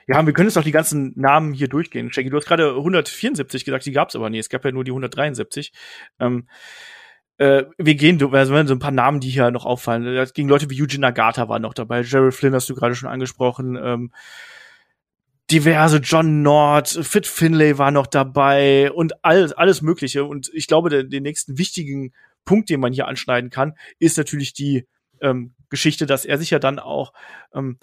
Ja, 0.07 0.23
wir 0.25 0.33
können 0.33 0.49
jetzt 0.49 0.55
noch 0.55 0.63
die 0.63 0.71
ganzen 0.71 1.13
Namen 1.15 1.53
hier 1.53 1.67
durchgehen. 1.67 2.11
Shaggy, 2.11 2.29
du 2.29 2.37
hast 2.37 2.45
gerade 2.45 2.75
174 2.75 3.65
gesagt, 3.65 3.85
die 3.85 3.91
gab 3.91 4.09
es 4.09 4.15
aber 4.15 4.29
nie. 4.29 4.37
Es 4.37 4.49
gab 4.49 4.63
ja 4.63 4.71
nur 4.71 4.83
die 4.83 4.91
173. 4.91 5.71
Ähm, 6.19 6.47
äh, 7.37 7.63
wir 7.77 7.95
gehen, 7.95 8.21
also 8.33 8.65
so 8.65 8.73
ein 8.73 8.79
paar 8.79 8.91
Namen, 8.91 9.19
die 9.19 9.29
hier 9.29 9.49
noch 9.51 9.65
auffallen. 9.65 10.03
Da 10.03 10.25
ging 10.25 10.47
Leute 10.47 10.69
wie 10.69 10.81
Eugene 10.81 11.01
Nagata 11.01 11.49
waren 11.49 11.63
noch 11.63 11.73
dabei. 11.73 12.01
Jerry 12.01 12.31
Flynn 12.31 12.53
hast 12.53 12.69
du 12.69 12.75
gerade 12.75 12.95
schon 12.95 13.09
angesprochen. 13.09 13.77
Ähm, 13.81 14.11
diverse 15.51 15.97
John 15.97 16.43
Nord, 16.43 16.87
Fit 16.87 17.27
Finlay 17.27 17.77
war 17.77 17.91
noch 17.91 18.07
dabei 18.07 18.91
und 18.91 19.23
alles, 19.23 19.53
alles 19.53 19.81
Mögliche. 19.81 20.23
Und 20.23 20.49
ich 20.53 20.67
glaube, 20.67 20.89
der, 20.89 21.03
den 21.03 21.23
nächsten 21.23 21.57
wichtigen 21.57 22.13
Punkt, 22.45 22.69
den 22.69 22.79
man 22.79 22.93
hier 22.93 23.07
anschneiden 23.07 23.49
kann, 23.49 23.73
ist 23.99 24.17
natürlich 24.17 24.53
die 24.53 24.87
ähm, 25.21 25.53
Geschichte, 25.69 26.05
dass 26.05 26.25
er 26.25 26.37
sich 26.37 26.51
ja 26.51 26.59
dann 26.59 26.79
auch 26.79 27.11
ähm, 27.53 27.79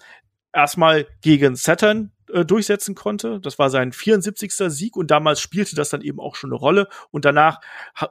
erstmal 0.52 1.06
gegen 1.20 1.56
Saturn 1.56 2.12
äh, 2.32 2.44
durchsetzen 2.44 2.94
konnte. 2.94 3.40
Das 3.40 3.58
war 3.58 3.70
sein 3.70 3.92
74. 3.92 4.52
Sieg 4.68 4.96
und 4.96 5.10
damals 5.10 5.40
spielte 5.40 5.76
das 5.76 5.90
dann 5.90 6.02
eben 6.02 6.20
auch 6.20 6.34
schon 6.34 6.50
eine 6.50 6.58
Rolle. 6.58 6.88
Und 7.10 7.24
danach 7.24 7.60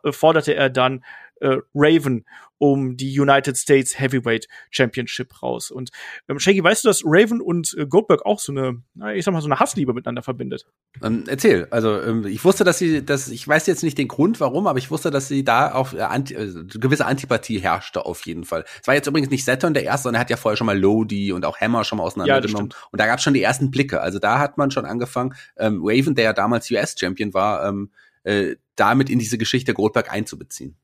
äh, 0.03 0.11
forderte 0.11 0.53
er 0.55 0.69
dann 0.69 1.03
äh, 1.41 1.57
Raven 1.73 2.25
um 2.61 2.95
die 2.95 3.19
United 3.19 3.57
States 3.57 3.99
Heavyweight 3.99 4.47
Championship 4.69 5.41
raus. 5.41 5.71
Und 5.71 5.89
ähm, 6.29 6.37
Shaggy, 6.37 6.63
weißt 6.63 6.83
du, 6.83 6.89
dass 6.89 7.01
Raven 7.03 7.41
und 7.41 7.75
äh, 7.75 7.87
Goldberg 7.87 8.23
auch 8.23 8.39
so 8.39 8.51
eine, 8.51 8.83
ich 9.15 9.25
sag 9.25 9.33
mal, 9.33 9.41
so 9.41 9.47
eine 9.47 9.59
Hassliebe 9.59 9.93
miteinander 9.93 10.21
verbindet? 10.21 10.67
Ähm, 11.01 11.23
erzähl. 11.25 11.67
Also 11.71 11.99
ähm, 11.99 12.27
ich 12.27 12.45
wusste, 12.45 12.63
dass 12.63 12.77
sie, 12.77 13.03
dass 13.03 13.29
ich 13.29 13.47
weiß 13.47 13.65
jetzt 13.65 13.81
nicht 13.81 13.97
den 13.97 14.07
Grund, 14.07 14.39
warum, 14.39 14.67
aber 14.67 14.77
ich 14.77 14.91
wusste, 14.91 15.09
dass 15.09 15.27
sie 15.27 15.43
da 15.43 15.71
auf 15.71 15.93
äh, 15.93 16.01
anti, 16.01 16.35
äh, 16.35 16.65
gewisse 16.79 17.07
Antipathie 17.07 17.57
herrschte 17.57 18.05
auf 18.05 18.23
jeden 18.27 18.43
Fall. 18.43 18.63
Es 18.79 18.87
war 18.87 18.93
jetzt 18.93 19.07
übrigens 19.07 19.31
nicht 19.31 19.43
Saturn 19.43 19.73
der 19.73 19.83
erste, 19.83 20.03
sondern 20.03 20.19
er 20.19 20.21
hat 20.21 20.29
ja 20.29 20.37
vorher 20.37 20.55
schon 20.55 20.67
mal 20.67 20.77
Lodi 20.77 21.33
und 21.33 21.45
auch 21.45 21.59
Hammer 21.59 21.83
schon 21.83 21.97
mal 21.97 22.03
auseinandergenommen. 22.03 22.69
Ja, 22.71 22.77
und 22.91 23.01
da 23.01 23.07
gab 23.07 23.17
es 23.17 23.23
schon 23.23 23.33
die 23.33 23.41
ersten 23.41 23.71
Blicke. 23.71 24.01
Also 24.01 24.19
da 24.19 24.37
hat 24.37 24.59
man 24.59 24.69
schon 24.69 24.85
angefangen. 24.85 25.33
Ähm, 25.57 25.81
Raven, 25.83 26.13
der 26.13 26.25
ja 26.25 26.33
damals 26.33 26.69
US-Champion 26.69 27.33
war, 27.33 27.67
ähm, 27.67 27.89
äh, 28.23 28.55
damit 28.75 29.09
in 29.09 29.17
diese 29.17 29.39
Geschichte 29.39 29.73
Goldberg 29.73 30.11
einzubeziehen. 30.11 30.75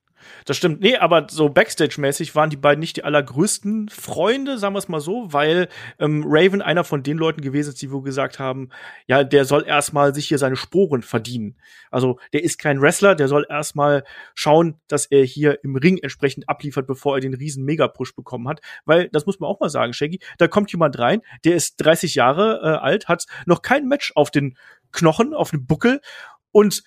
Das 0.45 0.57
stimmt. 0.57 0.81
Nee, 0.81 0.97
aber 0.97 1.27
so 1.29 1.49
Backstage-mäßig 1.49 2.35
waren 2.35 2.49
die 2.49 2.57
beiden 2.57 2.79
nicht 2.79 2.97
die 2.97 3.03
allergrößten 3.03 3.89
Freunde, 3.89 4.57
sagen 4.57 4.75
wir 4.75 4.79
es 4.79 4.87
mal 4.87 4.99
so, 4.99 5.31
weil 5.33 5.67
ähm, 5.99 6.23
Raven 6.25 6.61
einer 6.61 6.83
von 6.83 7.03
den 7.03 7.17
Leuten 7.17 7.41
gewesen 7.41 7.69
ist, 7.69 7.81
die 7.81 7.91
wo 7.91 8.01
gesagt 8.01 8.39
haben, 8.39 8.69
ja, 9.07 9.23
der 9.23 9.45
soll 9.45 9.65
erstmal 9.65 10.13
sich 10.13 10.27
hier 10.27 10.37
seine 10.37 10.55
Sporen 10.55 11.01
verdienen. 11.01 11.55
Also 11.91 12.19
der 12.33 12.43
ist 12.43 12.59
kein 12.59 12.81
Wrestler, 12.81 13.15
der 13.15 13.27
soll 13.27 13.45
erstmal 13.49 14.03
schauen, 14.35 14.79
dass 14.87 15.05
er 15.05 15.23
hier 15.23 15.63
im 15.63 15.75
Ring 15.75 15.97
entsprechend 15.97 16.49
abliefert, 16.49 16.87
bevor 16.87 17.17
er 17.17 17.21
den 17.21 17.33
riesen 17.33 17.65
Mega-Push 17.65 18.15
bekommen 18.15 18.47
hat. 18.47 18.61
Weil, 18.85 19.09
das 19.09 19.25
muss 19.25 19.39
man 19.39 19.49
auch 19.49 19.59
mal 19.59 19.69
sagen, 19.69 19.93
Shaggy, 19.93 20.19
da 20.37 20.47
kommt 20.47 20.71
jemand 20.71 20.97
rein, 20.99 21.21
der 21.43 21.55
ist 21.55 21.77
30 21.77 22.15
Jahre 22.15 22.61
äh, 22.63 22.67
alt, 22.77 23.07
hat 23.07 23.25
noch 23.45 23.61
kein 23.61 23.87
Match 23.87 24.11
auf 24.15 24.31
den 24.31 24.57
Knochen, 24.91 25.33
auf 25.33 25.51
dem 25.51 25.65
Buckel 25.65 26.01
und 26.51 26.83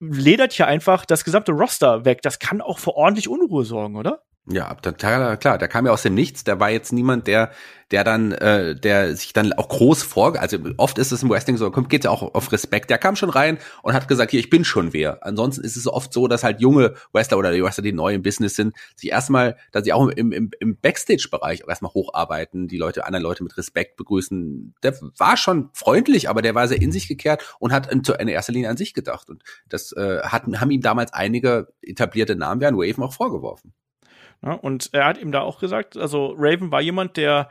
ledert 0.00 0.52
hier 0.52 0.66
einfach 0.66 1.04
das 1.04 1.24
gesamte 1.24 1.52
Roster 1.52 2.04
weg. 2.04 2.22
Das 2.22 2.38
kann 2.38 2.60
auch 2.60 2.78
für 2.78 2.94
ordentlich 2.94 3.28
Unruhe 3.28 3.64
sorgen, 3.64 3.96
oder? 3.96 4.22
Ja, 4.48 4.74
klar, 4.74 5.36
der 5.58 5.66
kam 5.66 5.86
ja 5.86 5.92
aus 5.92 6.02
dem 6.02 6.14
Nichts. 6.14 6.44
Der 6.44 6.60
war 6.60 6.70
jetzt 6.70 6.92
niemand, 6.92 7.26
der, 7.26 7.50
der 7.90 8.04
dann, 8.04 8.30
äh, 8.30 8.76
der 8.76 9.16
sich 9.16 9.32
dann 9.32 9.52
auch 9.52 9.68
groß 9.68 10.04
vor, 10.04 10.38
also 10.38 10.58
oft 10.76 10.98
ist 10.98 11.10
es 11.10 11.24
im 11.24 11.30
Wrestling 11.30 11.56
so, 11.56 11.68
kommt 11.72 11.88
geht's 11.88 12.04
ja 12.04 12.12
auch 12.12 12.32
auf 12.32 12.52
Respekt. 12.52 12.88
Der 12.90 12.98
kam 12.98 13.16
schon 13.16 13.30
rein 13.30 13.58
und 13.82 13.92
hat 13.92 14.06
gesagt, 14.06 14.30
hier, 14.30 14.38
ich 14.38 14.48
bin 14.48 14.64
schon 14.64 14.92
wer. 14.92 15.26
Ansonsten 15.26 15.64
ist 15.64 15.76
es 15.76 15.88
oft 15.88 16.12
so, 16.12 16.28
dass 16.28 16.44
halt 16.44 16.60
junge 16.60 16.94
Wrestler 17.12 17.38
oder 17.38 17.50
die 17.50 17.60
Wrestler, 17.60 17.82
die 17.82 17.92
neu 17.92 18.14
im 18.14 18.22
Business 18.22 18.54
sind, 18.54 18.76
sich 18.94 19.10
erstmal, 19.10 19.56
dass 19.72 19.82
sie 19.82 19.92
auch 19.92 20.06
im, 20.06 20.30
im, 20.30 20.52
im 20.60 20.76
Backstage-Bereich 20.76 21.64
erstmal 21.66 21.92
hocharbeiten, 21.92 22.68
die 22.68 22.78
Leute, 22.78 23.04
andere 23.04 23.24
Leute 23.24 23.42
mit 23.42 23.56
Respekt 23.56 23.96
begrüßen. 23.96 24.74
Der 24.84 24.96
war 25.18 25.36
schon 25.36 25.70
freundlich, 25.72 26.28
aber 26.28 26.40
der 26.40 26.54
war 26.54 26.68
sehr 26.68 26.80
in 26.80 26.92
sich 26.92 27.08
gekehrt 27.08 27.56
und 27.58 27.72
hat 27.72 27.90
in, 27.90 28.02
in 28.20 28.28
erster 28.28 28.52
Linie 28.52 28.70
an 28.70 28.76
sich 28.76 28.94
gedacht. 28.94 29.28
Und 29.28 29.42
das 29.68 29.90
äh, 29.90 30.20
hat, 30.22 30.44
haben 30.46 30.70
ihm 30.70 30.82
damals 30.82 31.12
einige 31.12 31.72
etablierte 31.82 32.36
Namen 32.36 32.60
wie 32.60 32.66
ein 32.66 32.76
Waven 32.76 33.02
auch 33.02 33.12
vorgeworfen. 33.12 33.74
Und 34.54 34.90
er 34.92 35.06
hat 35.06 35.18
ihm 35.18 35.32
da 35.32 35.40
auch 35.40 35.58
gesagt, 35.58 35.96
also 35.96 36.34
Raven 36.36 36.70
war 36.70 36.80
jemand, 36.80 37.16
der 37.16 37.48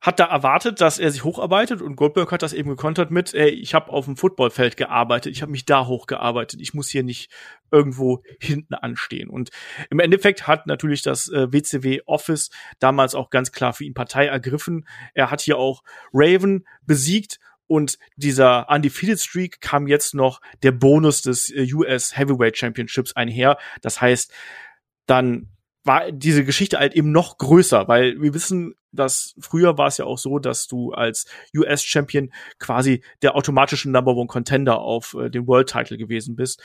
hat 0.00 0.20
da 0.20 0.26
erwartet, 0.26 0.80
dass 0.80 0.98
er 0.98 1.10
sich 1.10 1.24
hocharbeitet 1.24 1.82
und 1.82 1.96
Goldberg 1.96 2.30
hat 2.30 2.42
das 2.42 2.52
eben 2.52 2.70
gekontert 2.70 3.10
mit, 3.10 3.34
ey, 3.34 3.48
ich 3.48 3.74
habe 3.74 3.90
auf 3.90 4.04
dem 4.04 4.16
Footballfeld 4.16 4.76
gearbeitet, 4.76 5.32
ich 5.32 5.42
habe 5.42 5.50
mich 5.50 5.64
da 5.64 5.86
hochgearbeitet, 5.86 6.60
ich 6.60 6.74
muss 6.74 6.88
hier 6.88 7.02
nicht 7.02 7.30
irgendwo 7.70 8.22
hinten 8.40 8.74
anstehen. 8.74 9.28
Und 9.28 9.50
im 9.90 9.98
Endeffekt 9.98 10.46
hat 10.46 10.66
natürlich 10.66 11.02
das 11.02 11.28
äh, 11.28 11.52
WCW 11.52 12.02
Office 12.06 12.50
damals 12.78 13.14
auch 13.14 13.30
ganz 13.30 13.52
klar 13.52 13.72
für 13.72 13.84
ihn 13.84 13.94
Partei 13.94 14.26
ergriffen. 14.26 14.86
Er 15.14 15.30
hat 15.30 15.40
hier 15.40 15.58
auch 15.58 15.82
Raven 16.12 16.66
besiegt 16.82 17.40
und 17.66 17.98
dieser 18.16 18.68
Undefeated 18.70 19.18
Streak 19.18 19.60
kam 19.60 19.88
jetzt 19.88 20.14
noch 20.14 20.40
der 20.62 20.72
Bonus 20.72 21.22
des 21.22 21.50
äh, 21.50 21.66
US 21.72 22.16
Heavyweight 22.16 22.56
Championships 22.56 23.16
einher. 23.16 23.58
Das 23.80 24.00
heißt, 24.00 24.32
dann 25.06 25.55
war 25.86 26.10
diese 26.12 26.44
Geschichte 26.44 26.78
halt 26.78 26.94
eben 26.94 27.12
noch 27.12 27.38
größer, 27.38 27.88
weil 27.88 28.20
wir 28.20 28.34
wissen, 28.34 28.74
dass 28.92 29.34
früher 29.38 29.78
war 29.78 29.86
es 29.86 29.98
ja 29.98 30.04
auch 30.04 30.18
so, 30.18 30.38
dass 30.38 30.66
du 30.66 30.92
als 30.92 31.26
US-Champion 31.56 32.32
quasi 32.58 33.02
der 33.22 33.36
automatische 33.36 33.90
Number 33.90 34.14
One 34.14 34.26
Contender 34.26 34.80
auf 34.80 35.14
äh, 35.14 35.30
den 35.30 35.46
World 35.46 35.68
Title 35.68 35.96
gewesen 35.96 36.36
bist. 36.36 36.62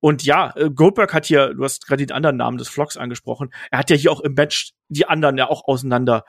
Und 0.00 0.24
ja, 0.24 0.52
äh, 0.56 0.70
Goldberg 0.70 1.14
hat 1.14 1.26
hier, 1.26 1.54
du 1.54 1.64
hast 1.64 1.86
gerade 1.86 2.04
den 2.04 2.14
anderen 2.14 2.36
Namen 2.36 2.58
des 2.58 2.68
Vlogs 2.68 2.96
angesprochen, 2.96 3.50
er 3.70 3.78
hat 3.78 3.90
ja 3.90 3.96
hier 3.96 4.12
auch 4.12 4.20
im 4.20 4.34
Match 4.34 4.72
die 4.88 5.06
anderen 5.06 5.38
ja 5.38 5.48
auch 5.48 5.66
auseinander 5.66 6.24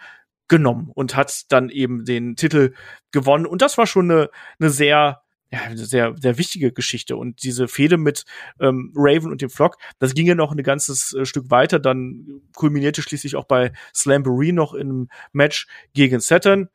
genommen 0.48 0.92
und 0.94 1.16
hat 1.16 1.44
dann 1.50 1.70
eben 1.70 2.06
den 2.06 2.36
Titel 2.36 2.74
gewonnen. 3.12 3.46
Und 3.46 3.62
das 3.62 3.78
war 3.78 3.88
schon 3.88 4.12
eine, 4.12 4.30
eine 4.60 4.70
sehr 4.70 5.22
ja, 5.52 5.60
sehr, 5.76 6.16
sehr 6.18 6.38
wichtige 6.38 6.72
Geschichte. 6.72 7.18
Und 7.18 7.44
diese 7.44 7.68
Fehde 7.68 7.98
mit 7.98 8.24
ähm, 8.60 8.94
Raven 8.96 9.32
und 9.32 9.42
dem 9.42 9.50
Flock, 9.50 9.78
das 10.00 10.14
ging 10.14 10.26
ja 10.26 10.36
noch 10.36 10.52
ein 10.52 10.64
ganzes 10.64 11.14
äh, 11.14 11.26
Stück 11.26 11.52
weiter. 11.52 11.80
Dann 11.80 12.42
kulminierte 12.56 13.02
schließlich 13.02 13.36
auch 13.36 13.46
bei 13.46 13.74
Slamboree 13.94 14.54
noch 14.54 14.74
in 14.74 14.90
einem 14.90 15.10
Match 15.34 15.68
gegen 15.94 16.22
Saturn. 16.22 16.70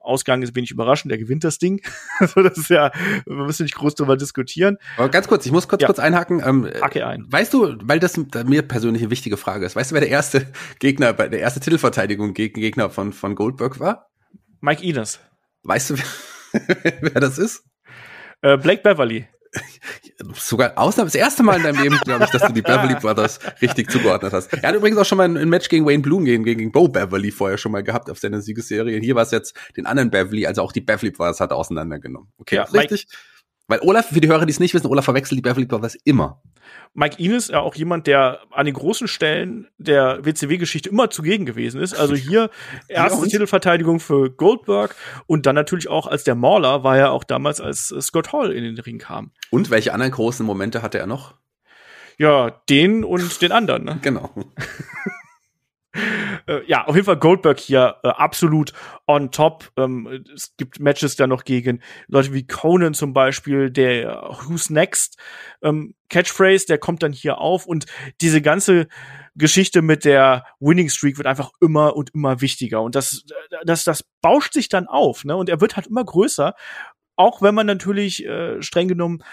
Ausgang 0.00 0.40
ist 0.40 0.56
wenig 0.56 0.70
überraschend, 0.70 1.10
der 1.10 1.18
gewinnt 1.18 1.44
das 1.44 1.58
Ding. 1.58 1.82
also 2.18 2.42
das 2.42 2.56
ist 2.56 2.70
ja, 2.70 2.90
wir 3.26 3.44
müssen 3.44 3.64
nicht 3.64 3.74
groß 3.74 3.94
darüber 3.94 4.16
diskutieren. 4.16 4.78
Aber 4.96 5.10
ganz 5.10 5.28
kurz, 5.28 5.44
ich 5.44 5.52
muss 5.52 5.68
kurz 5.68 5.82
ja. 5.82 5.86
kurz 5.86 5.98
einhaken. 5.98 6.42
Ähm, 6.42 6.70
Hacke 6.80 7.06
ein. 7.06 7.26
Weißt 7.30 7.52
du, 7.52 7.76
weil 7.82 8.00
das 8.00 8.16
mir 8.16 8.62
persönlich 8.62 9.02
eine 9.02 9.10
wichtige 9.10 9.36
Frage 9.36 9.66
ist, 9.66 9.76
weißt 9.76 9.90
du, 9.90 9.94
wer 9.94 10.00
der 10.00 10.10
erste 10.10 10.50
Gegner, 10.78 11.12
bei 11.12 11.28
der 11.28 11.40
erste 11.40 11.60
Titelverteidigung 11.60 12.32
gegen 12.32 12.58
Gegner 12.58 12.88
von, 12.88 13.12
von 13.12 13.34
Goldberg 13.34 13.80
war? 13.80 14.08
Mike 14.62 14.82
Enos. 14.82 15.20
Weißt 15.62 15.90
du, 15.90 15.96
wer 16.52 17.20
das 17.20 17.36
ist? 17.36 17.64
Äh, 18.44 18.58
Blake 18.58 18.82
Beverly. 18.82 19.26
Sogar 20.34 20.76
Ausnahme, 20.76 21.06
das 21.06 21.14
erste 21.14 21.42
Mal 21.42 21.56
in 21.56 21.62
deinem 21.62 21.82
Leben, 21.82 21.96
glaube 22.04 22.24
ich, 22.24 22.30
dass 22.30 22.42
du 22.42 22.52
die 22.52 22.60
Beverly 22.60 22.94
Brothers 22.96 23.38
richtig 23.62 23.90
zugeordnet 23.90 24.32
hast. 24.32 24.52
Er 24.52 24.68
hat 24.68 24.74
übrigens 24.74 24.98
auch 24.98 25.04
schon 25.06 25.16
mal 25.16 25.24
ein, 25.24 25.48
Match 25.48 25.68
gegen 25.68 25.86
Wayne 25.86 26.02
Bloom 26.02 26.24
gegen, 26.24 26.44
gegen 26.44 26.70
Bo 26.70 26.88
Beverly 26.88 27.30
vorher 27.30 27.56
schon 27.56 27.72
mal 27.72 27.82
gehabt 27.82 28.10
auf 28.10 28.18
seiner 28.18 28.42
Siegesserie. 28.42 29.00
Hier 29.00 29.14
war 29.14 29.22
es 29.22 29.30
jetzt 29.30 29.56
den 29.76 29.86
anderen 29.86 30.10
Beverly, 30.10 30.46
also 30.46 30.60
auch 30.60 30.72
die 30.72 30.82
Beverly 30.82 31.10
Brothers 31.10 31.40
hat 31.40 31.52
er 31.52 31.56
auseinandergenommen. 31.56 32.28
Okay, 32.36 32.56
ja, 32.56 32.64
richtig? 32.64 33.06
Weil 33.66 33.80
Olaf, 33.80 34.08
für 34.08 34.20
die 34.20 34.28
Hörer, 34.28 34.44
die 34.44 34.52
es 34.52 34.60
nicht 34.60 34.74
wissen, 34.74 34.88
Olaf 34.88 35.06
verwechselt 35.06 35.38
die 35.38 35.42
Beverly 35.42 35.64
Brothers 35.64 35.96
immer. 36.04 36.42
Mike 36.92 37.16
Ines 37.18 37.48
ja 37.48 37.60
auch 37.60 37.74
jemand, 37.74 38.06
der 38.06 38.40
an 38.50 38.66
den 38.66 38.74
großen 38.74 39.08
Stellen 39.08 39.68
der 39.78 40.24
WCW-Geschichte 40.24 40.90
immer 40.90 41.08
zugegen 41.08 41.46
gewesen 41.46 41.80
ist. 41.80 41.94
Also 41.94 42.14
hier 42.14 42.50
erste 42.88 43.26
Titelverteidigung 43.26 44.00
für 44.00 44.30
Goldberg 44.30 44.94
und 45.26 45.46
dann 45.46 45.54
natürlich 45.54 45.88
auch 45.88 46.06
als 46.06 46.24
der 46.24 46.34
Mauler 46.34 46.84
war 46.84 46.98
er 46.98 47.12
auch 47.12 47.24
damals, 47.24 47.60
als 47.60 47.94
Scott 48.00 48.32
Hall 48.32 48.52
in 48.52 48.64
den 48.64 48.78
Ring 48.78 48.98
kam. 48.98 49.32
Und 49.50 49.70
welche 49.70 49.94
anderen 49.94 50.12
großen 50.12 50.44
Momente 50.44 50.82
hatte 50.82 50.98
er 50.98 51.06
noch? 51.06 51.34
Ja, 52.18 52.50
den 52.68 53.02
und 53.02 53.40
den 53.40 53.50
anderen. 53.50 53.84
Ne? 53.84 53.98
Genau. 54.02 54.30
Äh, 56.46 56.60
ja, 56.66 56.84
auf 56.86 56.94
jeden 56.94 57.06
Fall 57.06 57.16
Goldberg 57.16 57.58
hier 57.58 57.96
äh, 58.02 58.08
absolut 58.08 58.72
on 59.06 59.30
top. 59.30 59.72
Ähm, 59.76 60.24
es 60.34 60.56
gibt 60.56 60.80
Matches 60.80 61.16
da 61.16 61.26
noch 61.26 61.44
gegen 61.44 61.80
Leute 62.06 62.32
wie 62.32 62.46
Conan 62.46 62.94
zum 62.94 63.12
Beispiel, 63.12 63.70
der 63.70 64.30
Who's 64.44 64.70
Next 64.70 65.18
ähm, 65.62 65.94
Catchphrase, 66.10 66.66
der 66.66 66.78
kommt 66.78 67.02
dann 67.02 67.12
hier 67.12 67.38
auf 67.38 67.66
und 67.66 67.86
diese 68.20 68.42
ganze 68.42 68.88
Geschichte 69.34 69.82
mit 69.82 70.04
der 70.04 70.44
Winning 70.60 70.88
Streak 70.90 71.16
wird 71.16 71.26
einfach 71.26 71.50
immer 71.60 71.96
und 71.96 72.14
immer 72.14 72.40
wichtiger 72.40 72.82
und 72.82 72.94
das, 72.94 73.24
das, 73.64 73.84
das 73.84 74.04
bauscht 74.20 74.52
sich 74.52 74.68
dann 74.68 74.86
auf, 74.86 75.24
ne? 75.24 75.34
Und 75.36 75.48
er 75.48 75.60
wird 75.60 75.76
halt 75.76 75.88
immer 75.88 76.04
größer, 76.04 76.54
auch 77.16 77.42
wenn 77.42 77.54
man 77.54 77.66
natürlich 77.66 78.24
äh, 78.24 78.62
streng 78.62 78.88
genommen 78.88 79.24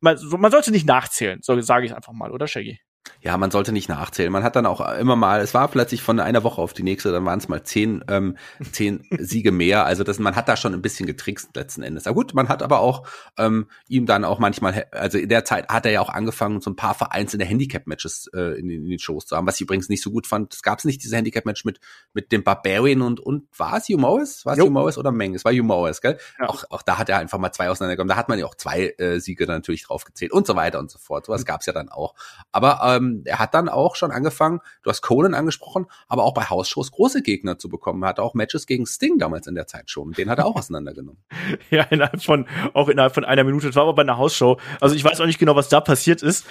man, 0.00 0.18
man 0.38 0.50
sollte 0.50 0.70
nicht 0.70 0.86
nachzählen, 0.86 1.40
so 1.42 1.58
sage 1.60 1.86
ich 1.86 1.94
einfach 1.94 2.12
mal, 2.12 2.30
oder 2.30 2.46
Shaggy? 2.46 2.78
Ja, 3.20 3.36
man 3.38 3.50
sollte 3.50 3.72
nicht 3.72 3.88
nachzählen. 3.88 4.30
Man 4.30 4.42
hat 4.42 4.54
dann 4.56 4.66
auch 4.66 4.80
immer 4.98 5.16
mal, 5.16 5.40
es 5.40 5.54
war 5.54 5.68
plötzlich 5.68 6.02
von 6.02 6.20
einer 6.20 6.44
Woche 6.44 6.60
auf 6.60 6.74
die 6.74 6.82
nächste, 6.82 7.10
dann 7.10 7.24
waren 7.24 7.38
es 7.38 7.48
mal 7.48 7.62
zehn, 7.62 8.04
ähm, 8.08 8.36
zehn 8.70 9.06
Siege 9.18 9.50
mehr. 9.50 9.86
Also 9.86 10.04
das, 10.04 10.18
man 10.18 10.36
hat 10.36 10.48
da 10.48 10.56
schon 10.56 10.74
ein 10.74 10.82
bisschen 10.82 11.06
getrickst 11.06 11.56
letzten 11.56 11.82
Endes. 11.82 12.06
Aber 12.06 12.14
gut, 12.14 12.34
man 12.34 12.48
hat 12.48 12.62
aber 12.62 12.80
auch 12.80 13.06
ähm, 13.38 13.66
ihm 13.88 14.06
dann 14.06 14.24
auch 14.24 14.38
manchmal, 14.38 14.86
also 14.90 15.18
in 15.18 15.28
der 15.28 15.44
Zeit 15.44 15.68
hat 15.68 15.86
er 15.86 15.92
ja 15.92 16.00
auch 16.00 16.10
angefangen, 16.10 16.60
so 16.60 16.70
ein 16.70 16.76
paar 16.76 16.94
vereinzelte 16.94 17.44
Handicap-Matches 17.44 18.30
äh, 18.34 18.58
in, 18.58 18.68
in, 18.68 18.88
den 18.88 18.98
Shows 18.98 19.26
zu 19.26 19.36
haben, 19.36 19.46
was 19.46 19.56
ich 19.56 19.62
übrigens 19.62 19.88
nicht 19.88 20.02
so 20.02 20.10
gut 20.10 20.26
fand. 20.26 20.52
Es 20.52 20.62
gab 20.62 20.84
nicht 20.84 21.02
diese 21.02 21.16
Handicap-Match 21.16 21.64
mit 21.64 21.80
mit 22.12 22.32
dem 22.32 22.42
Barbarian 22.42 23.00
und 23.02 23.20
und 23.20 23.46
war 23.56 23.76
es 23.76 23.88
Hugh 23.88 23.98
Morris? 23.98 24.44
War 24.44 24.54
es 24.54 24.60
Hugh 24.60 24.70
Morris 24.70 24.98
oder 24.98 25.12
Meng? 25.12 25.34
Es 25.34 25.44
war 25.44 25.52
Hugh 25.52 25.62
Morris, 25.62 26.00
gell? 26.00 26.18
Ja. 26.38 26.48
Auch, 26.48 26.64
auch 26.70 26.82
da 26.82 26.98
hat 26.98 27.08
er 27.08 27.18
einfach 27.18 27.38
mal 27.38 27.52
zwei 27.52 27.70
auseinandergekommen. 27.70 28.08
Da 28.08 28.16
hat 28.16 28.28
man 28.28 28.38
ja 28.38 28.46
auch 28.46 28.54
zwei 28.54 28.94
äh, 28.98 29.18
Siege 29.20 29.46
dann 29.46 29.56
natürlich 29.56 29.84
draufgezählt 29.84 30.32
und 30.32 30.46
so 30.46 30.56
weiter 30.56 30.78
und 30.78 30.90
so 30.90 30.98
fort. 30.98 31.26
Sowas 31.26 31.42
mhm. 31.42 31.46
gab 31.46 31.60
es 31.60 31.66
ja 31.66 31.72
dann 31.72 31.88
auch. 31.88 32.14
Aber 32.52 32.82
ähm, 32.96 33.22
er 33.24 33.38
hat 33.38 33.54
dann 33.54 33.68
auch 33.68 33.96
schon 33.96 34.10
angefangen, 34.10 34.60
du 34.82 34.90
hast 34.90 35.02
Conan 35.02 35.34
angesprochen, 35.34 35.86
aber 36.08 36.24
auch 36.24 36.34
bei 36.34 36.44
Hausshows 36.44 36.90
große 36.92 37.22
Gegner 37.22 37.58
zu 37.58 37.68
bekommen. 37.68 38.02
Er 38.02 38.08
hatte 38.08 38.22
auch 38.22 38.34
Matches 38.34 38.66
gegen 38.66 38.86
Sting 38.86 39.18
damals 39.18 39.46
in 39.46 39.54
der 39.54 39.66
Zeit 39.66 39.90
schon. 39.90 40.12
Den 40.12 40.30
hat 40.30 40.38
er 40.38 40.46
auch 40.46 40.56
auseinandergenommen. 40.64 41.22
ja, 41.70 41.84
innerhalb 41.84 42.22
von, 42.22 42.46
auch 42.72 42.88
innerhalb 42.88 43.14
von 43.14 43.24
einer 43.24 43.44
Minute. 43.44 43.66
Das 43.66 43.76
war 43.76 43.82
aber 43.84 43.94
bei 43.94 44.02
einer 44.02 44.18
Hausshow. 44.18 44.58
Also 44.80 44.94
ich 44.94 45.04
weiß 45.04 45.20
auch 45.20 45.26
nicht 45.26 45.38
genau, 45.38 45.56
was 45.56 45.68
da 45.68 45.80
passiert 45.80 46.22
ist. 46.22 46.46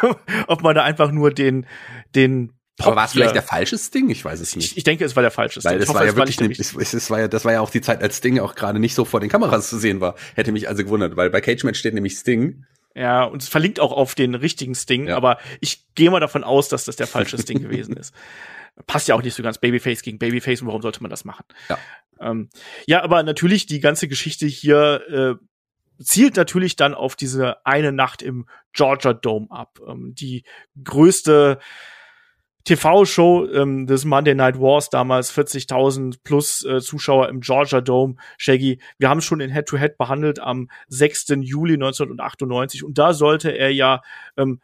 Ob 0.46 0.62
man 0.62 0.74
da 0.74 0.82
einfach 0.82 1.10
nur 1.10 1.30
den, 1.30 1.66
den 2.14 2.52
Pop 2.76 2.88
aber 2.88 2.96
war 2.96 3.04
es 3.06 3.12
vielleicht 3.12 3.34
der 3.34 3.42
falsche 3.42 3.78
Sting? 3.78 4.10
Ich 4.10 4.22
weiß 4.22 4.38
es 4.38 4.54
nicht. 4.54 4.72
Ich, 4.72 4.76
ich 4.78 4.84
denke, 4.84 5.04
es 5.04 5.16
war 5.16 5.22
der 5.22 5.30
falsche 5.30 5.60
Sting. 5.60 5.72
Weil 5.72 5.78
das 5.78 5.94
war 5.94 6.04
ja 6.04 6.14
wirklich, 6.14 6.38
ne, 6.40 6.50
es, 6.50 6.74
es 6.74 7.10
war 7.10 7.20
ja, 7.20 7.28
das 7.28 7.46
war 7.46 7.52
ja 7.52 7.62
auch 7.62 7.70
die 7.70 7.80
Zeit, 7.80 8.02
als 8.02 8.18
Sting 8.18 8.38
auch 8.38 8.54
gerade 8.54 8.78
nicht 8.78 8.94
so 8.94 9.06
vor 9.06 9.20
den 9.20 9.30
Kameras 9.30 9.70
zu 9.70 9.78
sehen 9.78 10.02
war. 10.02 10.14
Hätte 10.34 10.52
mich 10.52 10.68
also 10.68 10.84
gewundert, 10.84 11.16
weil 11.16 11.30
bei 11.30 11.40
Cage 11.40 11.64
Match 11.64 11.78
steht 11.78 11.94
nämlich 11.94 12.16
Sting 12.16 12.66
ja, 12.96 13.24
und 13.24 13.42
es 13.42 13.48
verlinkt 13.48 13.78
auch 13.78 13.92
auf 13.92 14.14
den 14.14 14.34
richtigen 14.34 14.74
Sting, 14.74 15.08
ja. 15.08 15.16
aber 15.16 15.38
ich 15.60 15.84
gehe 15.94 16.10
mal 16.10 16.18
davon 16.18 16.44
aus, 16.44 16.68
dass 16.68 16.86
das 16.86 16.96
der 16.96 17.06
falsche 17.06 17.36
Sting 17.36 17.60
gewesen 17.62 17.94
ist. 17.94 18.14
Passt 18.86 19.06
ja 19.06 19.14
auch 19.14 19.22
nicht 19.22 19.34
so 19.34 19.42
ganz 19.42 19.58
Babyface 19.58 20.00
gegen 20.00 20.18
Babyface 20.18 20.62
und 20.62 20.68
warum 20.68 20.80
sollte 20.80 21.02
man 21.02 21.10
das 21.10 21.26
machen? 21.26 21.44
Ja, 21.68 21.78
ähm, 22.20 22.48
ja 22.86 23.02
aber 23.02 23.22
natürlich 23.22 23.66
die 23.66 23.80
ganze 23.80 24.08
Geschichte 24.08 24.46
hier 24.46 25.38
äh, 25.38 26.02
zielt 26.02 26.36
natürlich 26.36 26.76
dann 26.76 26.94
auf 26.94 27.16
diese 27.16 27.64
eine 27.66 27.92
Nacht 27.92 28.22
im 28.22 28.46
Georgia 28.72 29.12
Dome 29.12 29.50
ab. 29.50 29.78
Ähm, 29.86 30.14
die 30.14 30.44
größte 30.82 31.58
TV-Show 32.66 33.48
ähm, 33.52 33.86
des 33.86 34.04
Monday 34.04 34.34
Night 34.34 34.60
Wars 34.60 34.90
damals 34.90 35.32
40.000 35.32 36.18
plus 36.24 36.64
äh, 36.64 36.80
Zuschauer 36.80 37.28
im 37.28 37.40
Georgia 37.40 37.80
Dome. 37.80 38.16
Shaggy, 38.38 38.80
wir 38.98 39.08
haben 39.08 39.18
es 39.18 39.24
schon 39.24 39.40
in 39.40 39.50
Head-to-Head 39.50 39.92
-Head 39.92 39.96
behandelt 39.96 40.40
am 40.40 40.68
6. 40.88 41.28
Juli 41.40 41.74
1998 41.74 42.82
und 42.82 42.98
da 42.98 43.14
sollte 43.14 43.50
er 43.56 43.72
ja 43.72 44.02
ähm, 44.36 44.60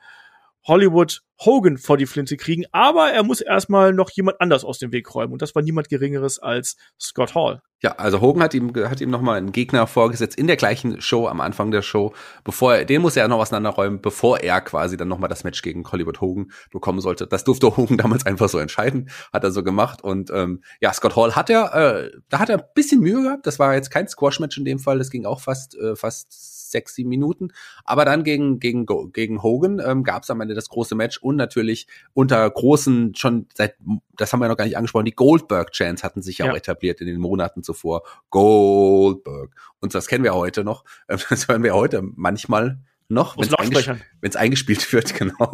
Hollywood 0.67 1.23
Hogan 1.41 1.77
vor 1.77 1.97
die 1.97 2.07
Flinte 2.07 2.37
kriegen, 2.37 2.65
aber 2.71 3.11
er 3.11 3.25
muss 3.25 3.41
erstmal 3.41 3.93
noch 3.93 4.11
jemand 4.11 4.41
anders 4.41 4.65
aus 4.65 4.79
dem 4.79 4.93
Weg 4.93 5.13
räumen 5.15 5.33
und 5.33 5.43
das 5.43 5.55
war 5.55 5.63
niemand 5.63 5.89
geringeres 5.89 6.39
als 6.39 6.77
Scott 7.01 7.35
Hall. 7.35 7.63
Ja, 7.83 7.97
also 7.97 8.21
Hogan 8.21 8.45
hat 8.45 8.55
ihm 8.55 8.73
hat 8.77 9.01
ihm 9.01 9.11
noch 9.11 9.23
mal 9.23 9.37
einen 9.37 9.51
Gegner 9.51 9.89
vorgesetzt 9.89 10.39
in 10.39 10.47
der 10.47 10.57
gleichen 10.57 11.01
Show 11.01 11.27
am 11.27 11.41
Anfang 11.41 11.73
der 11.73 11.83
Show, 11.83 12.15
bevor 12.45 12.77
er 12.77 12.85
den 12.85 13.03
muss 13.03 13.17
er 13.17 13.27
noch 13.27 13.41
auseinanderräumen, 13.41 14.01
bevor 14.01 14.39
er 14.39 14.61
quasi 14.61 14.97
dann 14.97 15.09
noch 15.09 15.19
mal 15.19 15.27
das 15.27 15.43
Match 15.43 15.63
gegen 15.63 15.85
Hollywood 15.91 16.21
Hogan 16.21 16.53
bekommen 16.71 17.01
sollte. 17.01 17.27
Das 17.27 17.43
durfte 17.43 17.77
Hogan 17.77 17.97
damals 17.99 18.25
einfach 18.25 18.49
so 18.49 18.59
entscheiden, 18.59 19.11
hat 19.33 19.43
er 19.43 19.51
so 19.51 19.65
gemacht 19.65 20.03
und 20.03 20.31
ähm, 20.31 20.63
ja, 20.81 20.93
Scott 20.93 21.17
Hall 21.17 21.35
hat 21.35 21.51
er 21.51 21.75
äh, 21.75 22.11
da 22.29 22.39
hat 22.39 22.51
er 22.51 22.59
ein 22.59 22.65
bisschen 22.75 23.01
Mühe 23.01 23.23
gehabt, 23.23 23.49
das 23.49 23.59
war 23.59 23.75
jetzt 23.75 23.91
kein 23.91 24.07
Squash 24.07 24.39
Match 24.39 24.57
in 24.59 24.65
dem 24.65 24.79
Fall, 24.79 24.99
das 24.99 25.11
ging 25.11 25.27
auch 25.27 25.41
fast 25.41 25.77
äh, 25.77 25.97
fast 25.97 26.62
sechs, 26.73 26.95
sieben 26.95 27.09
Minuten. 27.09 27.53
Aber 27.85 28.05
dann 28.05 28.25
gegen, 28.25 28.59
gegen, 28.59 28.87
gegen 29.13 29.43
Hogan 29.43 29.81
ähm, 29.85 30.03
gab 30.03 30.25
es 30.25 30.31
am 30.31 30.41
Ende 30.41 30.55
das 30.55 30.69
große 30.69 30.95
Match 30.95 31.19
und 31.19 31.37
natürlich 31.37 31.87
unter 32.15 32.51
großen, 32.51 33.15
schon 33.15 33.47
seit, 33.55 33.77
das 34.17 34.33
haben 34.33 34.41
wir 34.41 34.49
noch 34.49 34.57
gar 34.57 34.65
nicht 34.65 34.77
angesprochen, 34.77 35.05
die 35.05 35.15
Goldberg-Chants 35.15 36.03
hatten 36.03 36.23
sich 36.23 36.39
ja, 36.39 36.51
auch 36.51 36.57
etabliert 36.57 37.01
in 37.01 37.07
den 37.07 37.21
Monaten 37.21 37.63
zuvor. 37.63 38.03
Goldberg. 38.31 39.55
Und 39.81 39.95
das 39.95 40.07
kennen 40.07 40.25
wir 40.25 40.35
heute 40.35 40.65
noch. 40.65 40.85
Das 41.33 41.49
hören 41.49 41.63
wir 41.63 41.75
heute 41.75 42.03
manchmal 42.03 42.79
noch, 43.13 43.37
wenn 43.37 43.49
es 43.49 43.55
einges 43.55 44.37
eingespielt 44.37 44.93
wird, 44.93 45.15
genau. 45.19 45.53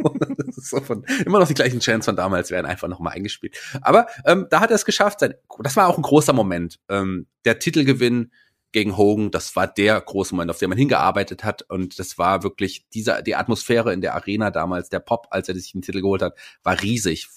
so 0.51 0.81
von, 0.81 1.05
immer 1.25 1.41
noch 1.41 1.49
die 1.49 1.55
gleichen 1.55 1.81
Chants 1.81 2.07
von 2.07 2.17
damals 2.17 2.51
werden 2.51 2.67
einfach 2.67 2.89
nochmal 2.89 3.15
eingespielt. 3.15 3.59
Aber 3.83 4.07
ähm, 4.25 4.47
da 4.51 4.61
hat 4.61 4.71
er 4.71 4.77
es 4.77 4.85
geschafft. 4.85 5.21
Das 5.21 5.77
war 5.77 5.89
auch 5.89 5.97
ein 5.97 6.03
großer 6.03 6.33
Moment. 6.33 6.79
Ähm, 6.89 7.27
der 7.45 7.59
Titelgewinn 7.59 8.31
gegen 8.73 8.97
Hogan, 8.97 9.31
das 9.31 9.57
war 9.57 9.67
der 9.67 10.01
große 10.01 10.35
Moment, 10.35 10.51
auf 10.51 10.59
den 10.59 10.69
man 10.69 10.79
hingearbeitet 10.79 11.45
hat. 11.45 11.63
Und 11.63 11.99
das 11.99 12.19
war 12.19 12.43
wirklich 12.43 12.87
diese 12.91 13.23
die 13.23 13.37
Atmosphäre 13.37 13.93
in 13.93 14.01
der 14.01 14.15
Arena 14.15 14.51
damals, 14.51 14.89
der 14.89 15.01
Pop, 15.01 15.29
als 15.31 15.49
er 15.49 15.55
sich 15.55 15.73
den 15.73 15.83
Titel 15.83 16.01
geholt 16.01 16.23
hat, 16.23 16.35
war 16.63 16.81
riesig, 16.81 17.29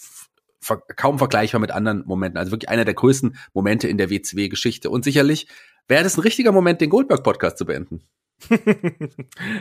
ver 0.60 0.82
kaum 0.96 1.18
vergleichbar 1.18 1.62
mit 1.62 1.72
anderen 1.72 2.06
Momenten, 2.06 2.38
also 2.38 2.52
wirklich 2.52 2.70
einer 2.70 2.86
der 2.86 2.94
größten 2.94 3.38
Momente 3.54 3.88
in 3.88 3.98
der 3.98 4.10
WCW 4.10 4.50
Geschichte. 4.50 4.90
Und 4.90 5.04
sicherlich 5.04 5.48
wäre 5.88 6.04
das 6.04 6.18
ein 6.18 6.22
richtiger 6.22 6.52
Moment, 6.52 6.82
den 6.82 6.90
Goldberg 6.90 7.24
Podcast 7.24 7.58
zu 7.58 7.66
beenden. 7.66 8.04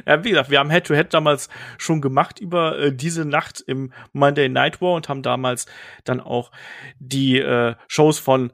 ja, 0.07 0.25
wie 0.25 0.31
gesagt, 0.31 0.51
wir 0.51 0.59
haben 0.59 0.71
Head-to-Head 0.71 1.09
-Head 1.09 1.13
damals 1.13 1.49
schon 1.77 2.01
gemacht 2.01 2.41
über 2.41 2.79
äh, 2.79 2.95
diese 2.95 3.25
Nacht 3.25 3.63
im 3.67 3.93
Monday 4.13 4.49
Night 4.49 4.81
War 4.81 4.95
und 4.95 5.09
haben 5.09 5.23
damals 5.23 5.67
dann 6.05 6.21
auch 6.21 6.51
die 6.99 7.39
äh, 7.39 7.75
Shows 7.89 8.19
von 8.19 8.53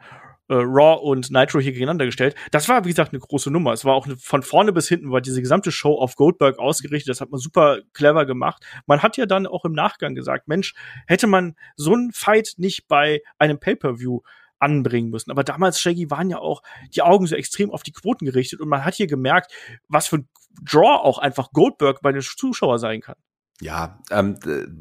äh, 0.49 0.55
Raw 0.55 1.01
und 1.03 1.31
Nitro 1.31 1.61
hier 1.61 1.73
gegeneinander 1.73 2.07
gestellt. 2.07 2.35
Das 2.51 2.69
war, 2.69 2.85
wie 2.85 2.91
gesagt, 2.91 3.13
eine 3.13 3.21
große 3.21 3.51
Nummer. 3.51 3.73
Es 3.73 3.85
war 3.85 3.95
auch 3.95 4.07
eine, 4.07 4.17
von 4.17 4.43
vorne 4.43 4.73
bis 4.73 4.89
hinten 4.89 5.11
war 5.11 5.21
diese 5.21 5.41
gesamte 5.41 5.73
Show 5.73 5.95
auf 5.95 6.17
Goldberg 6.17 6.59
ausgerichtet. 6.59 7.11
Das 7.11 7.21
hat 7.21 7.31
man 7.31 7.41
super 7.41 7.81
clever 7.93 8.27
gemacht. 8.27 8.65
Man 8.87 9.03
hat 9.03 9.17
ja 9.17 9.27
dann 9.27 9.47
auch 9.47 9.65
im 9.65 9.73
Nachgang 9.73 10.15
gesagt, 10.15 10.49
Mensch, 10.49 10.75
hätte 11.07 11.27
man 11.27 11.57
so 11.77 11.93
einen 11.93 12.13
Fight 12.13 12.55
nicht 12.57 12.89
bei 12.89 13.23
einem 13.39 13.59
Pay-per-View 13.59 14.21
anbringen 14.59 15.11
müssen. 15.11 15.31
Aber 15.31 15.45
damals, 15.45 15.81
Shaggy, 15.81 16.11
waren 16.11 16.31
ja 16.31 16.39
auch 16.39 16.63
die 16.95 17.03
Augen 17.03 17.27
so 17.27 17.37
extrem 17.37 17.71
auf 17.71 17.83
die 17.83 17.93
Quoten 17.93 18.25
gerichtet 18.25 18.61
und 18.61 18.69
man 18.69 18.85
hat 18.85 18.95
hier 18.95 19.07
gemerkt, 19.07 19.53
was 19.89 20.07
für 20.09 20.19
ein 20.19 20.29
Draw 20.63 21.03
auch 21.03 21.19
einfach 21.19 21.51
Goldberg 21.53 22.01
bei 22.01 22.13
den 22.13 22.23
Zuschauern 22.23 22.79
sein 22.79 23.01
kann. 23.01 23.17
Ja, 23.63 23.99
ähm, 24.11 24.37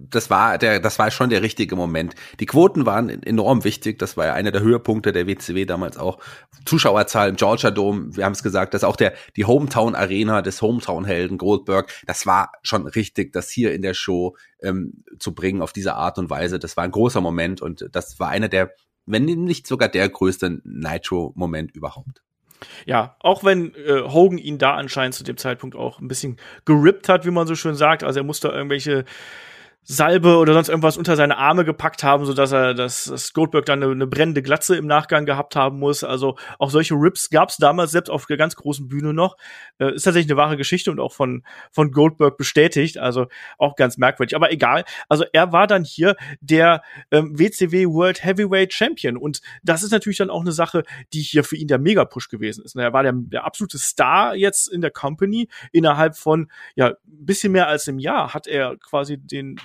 das 0.09 0.29
war 0.29 0.57
der, 0.57 0.81
das 0.81 0.99
war 0.99 1.09
schon 1.09 1.29
der 1.29 1.41
richtige 1.41 1.77
Moment. 1.77 2.13
Die 2.41 2.45
Quoten 2.45 2.85
waren 2.85 3.07
enorm 3.23 3.63
wichtig. 3.63 3.99
Das 3.99 4.17
war 4.17 4.25
ja 4.25 4.33
einer 4.33 4.51
der 4.51 4.61
Höhepunkte 4.61 5.13
der 5.13 5.27
WCW 5.27 5.65
damals 5.65 5.95
auch. 5.97 6.19
Zuschauerzahl 6.65 7.29
im 7.29 7.37
Georgia 7.37 7.71
Dome. 7.71 8.13
Wir 8.17 8.25
haben 8.25 8.33
es 8.33 8.43
gesagt, 8.43 8.73
dass 8.73 8.83
auch 8.83 8.97
der 8.97 9.13
die 9.37 9.45
Hometown 9.45 9.95
Arena 9.95 10.41
des 10.41 10.61
Hometown 10.61 11.05
Helden 11.05 11.37
Goldberg. 11.37 11.89
Das 12.05 12.25
war 12.25 12.51
schon 12.63 12.85
richtig, 12.85 13.31
das 13.31 13.49
hier 13.49 13.73
in 13.73 13.81
der 13.81 13.93
Show 13.93 14.35
ähm, 14.61 15.05
zu 15.19 15.33
bringen 15.33 15.61
auf 15.61 15.71
diese 15.71 15.95
Art 15.95 16.17
und 16.17 16.29
Weise. 16.29 16.59
Das 16.59 16.75
war 16.75 16.83
ein 16.83 16.91
großer 16.91 17.21
Moment 17.21 17.61
und 17.61 17.87
das 17.93 18.19
war 18.19 18.27
einer 18.27 18.49
der, 18.49 18.73
wenn 19.05 19.23
nicht 19.23 19.67
sogar 19.67 19.87
der 19.87 20.09
größte 20.09 20.59
Nitro 20.65 21.31
Moment 21.35 21.73
überhaupt. 21.73 22.23
Ja, 22.85 23.15
auch 23.19 23.43
wenn 23.43 23.73
äh, 23.75 24.01
Hogan 24.01 24.37
ihn 24.37 24.57
da 24.57 24.75
anscheinend 24.75 25.15
zu 25.15 25.23
dem 25.23 25.37
Zeitpunkt 25.37 25.75
auch 25.75 25.99
ein 25.99 26.07
bisschen 26.07 26.37
gerippt 26.65 27.09
hat, 27.09 27.25
wie 27.25 27.31
man 27.31 27.47
so 27.47 27.55
schön 27.55 27.75
sagt. 27.75 28.03
Also 28.03 28.19
er 28.19 28.23
musste 28.23 28.49
irgendwelche 28.49 29.05
Salbe 29.87 30.37
oder 30.37 30.53
sonst 30.53 30.69
irgendwas 30.69 30.97
unter 30.97 31.15
seine 31.15 31.37
Arme 31.37 31.63
gepackt 31.63 32.03
haben, 32.03 32.25
so 32.25 32.33
dass 32.33 32.51
er, 32.51 32.73
dass, 32.73 33.05
dass 33.05 33.33
Goldberg 33.33 33.67
dann 33.67 33.83
eine, 33.83 33.91
eine 33.91 34.07
brennende 34.07 34.41
Glatze 34.41 34.75
im 34.75 34.87
Nachgang 34.87 35.27
gehabt 35.27 35.55
haben 35.55 35.77
muss. 35.77 36.03
Also 36.03 36.37
auch 36.57 36.71
solche 36.71 36.95
Rips 36.95 37.29
gab 37.29 37.49
es 37.49 37.57
damals 37.57 37.91
selbst 37.91 38.09
auf 38.09 38.25
der 38.25 38.37
ganz 38.37 38.55
großen 38.55 38.87
Bühne 38.87 39.13
noch. 39.13 39.37
Äh, 39.77 39.93
ist 39.93 40.03
tatsächlich 40.03 40.31
eine 40.31 40.37
wahre 40.37 40.57
Geschichte 40.57 40.89
und 40.89 40.99
auch 40.99 41.13
von 41.13 41.43
von 41.71 41.91
Goldberg 41.91 42.35
bestätigt. 42.35 42.97
Also 42.97 43.27
auch 43.59 43.75
ganz 43.75 43.97
merkwürdig. 43.97 44.35
Aber 44.35 44.51
egal. 44.51 44.85
Also 45.07 45.23
er 45.33 45.51
war 45.51 45.67
dann 45.67 45.83
hier 45.83 46.15
der 46.41 46.81
ähm, 47.11 47.37
WCW 47.37 47.85
World 47.85 48.23
Heavyweight 48.23 48.73
Champion 48.73 49.17
und 49.17 49.41
das 49.61 49.83
ist 49.83 49.91
natürlich 49.91 50.17
dann 50.17 50.31
auch 50.31 50.41
eine 50.41 50.51
Sache, 50.51 50.83
die 51.13 51.21
hier 51.21 51.43
für 51.43 51.57
ihn 51.57 51.67
der 51.67 51.77
Mega-Push 51.77 52.29
gewesen 52.29 52.65
ist. 52.65 52.75
Er 52.75 52.91
war 52.91 53.03
der, 53.03 53.13
der 53.13 53.45
absolute 53.45 53.77
Star 53.77 54.35
jetzt 54.35 54.67
in 54.67 54.81
der 54.81 54.91
Company. 54.91 55.47
Innerhalb 55.71 56.17
von 56.17 56.49
ja 56.75 56.87
ein 56.87 56.95
bisschen 57.05 57.51
mehr 57.51 57.67
als 57.67 57.87
einem 57.87 57.99
Jahr 57.99 58.33
hat 58.33 58.47
er 58.47 58.77
quasi 58.77 59.19
den 59.19 59.59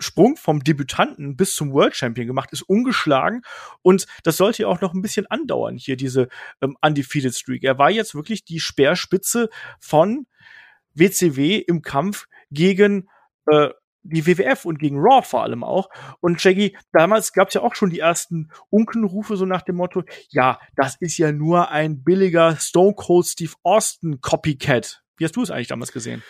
Sprung 0.00 0.36
vom 0.36 0.64
Debütanten 0.64 1.36
bis 1.36 1.54
zum 1.54 1.72
World 1.72 1.94
Champion 1.94 2.26
gemacht, 2.26 2.50
ist 2.52 2.62
ungeschlagen 2.62 3.42
und 3.82 4.06
das 4.24 4.36
sollte 4.36 4.62
ja 4.62 4.68
auch 4.68 4.80
noch 4.80 4.94
ein 4.94 5.02
bisschen 5.02 5.26
andauern 5.26 5.76
hier, 5.76 5.96
diese 5.96 6.28
ähm, 6.60 6.76
Undefeated 6.82 7.34
Streak. 7.34 7.64
Er 7.64 7.78
war 7.78 7.90
jetzt 7.90 8.14
wirklich 8.14 8.44
die 8.44 8.60
Speerspitze 8.60 9.48
von 9.78 10.26
WCW 10.94 11.56
im 11.56 11.82
Kampf 11.82 12.26
gegen 12.50 13.08
äh, 13.46 13.70
die 14.02 14.26
WWF 14.26 14.64
und 14.64 14.78
gegen 14.78 14.98
Raw 14.98 15.22
vor 15.22 15.42
allem 15.42 15.62
auch. 15.62 15.88
Und 16.20 16.40
Shaggy, 16.40 16.76
damals 16.92 17.32
gab 17.32 17.48
es 17.48 17.54
ja 17.54 17.60
auch 17.60 17.74
schon 17.74 17.90
die 17.90 17.98
ersten 17.98 18.48
Unkenrufe 18.70 19.36
so 19.36 19.44
nach 19.44 19.62
dem 19.62 19.76
Motto, 19.76 20.02
ja, 20.30 20.58
das 20.74 20.96
ist 21.00 21.18
ja 21.18 21.32
nur 21.32 21.70
ein 21.70 22.02
billiger 22.02 22.56
Stone 22.56 22.94
Cold 22.96 23.26
Steve 23.26 23.52
Austin 23.62 24.20
Copycat. 24.20 25.02
Wie 25.16 25.24
hast 25.24 25.36
du 25.36 25.42
es 25.42 25.50
eigentlich 25.50 25.68
damals 25.68 25.92
gesehen? 25.92 26.22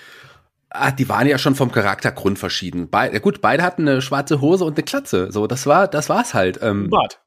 Ah, 0.71 0.93
die 0.93 1.09
waren 1.09 1.27
ja 1.27 1.37
schon 1.37 1.57
vom 1.57 1.73
Charakter 1.73 2.13
grundverschieden. 2.13 2.91
Be 2.91 3.21
gut, 3.21 3.41
beide 3.41 3.63
hatten 3.63 3.89
eine 3.89 4.03
schwarze 4.03 4.41
Hose 4.41 4.65
und 4.65 4.77
eine 4.77 4.85
Klatze. 4.85 5.33
So, 5.33 5.47
das 5.47 5.67
war, 5.67 5.89
das 5.89 6.09
war's 6.09 6.33
halt. 6.33 6.61
Ähm, 6.63 6.89
Bart. 6.91 7.21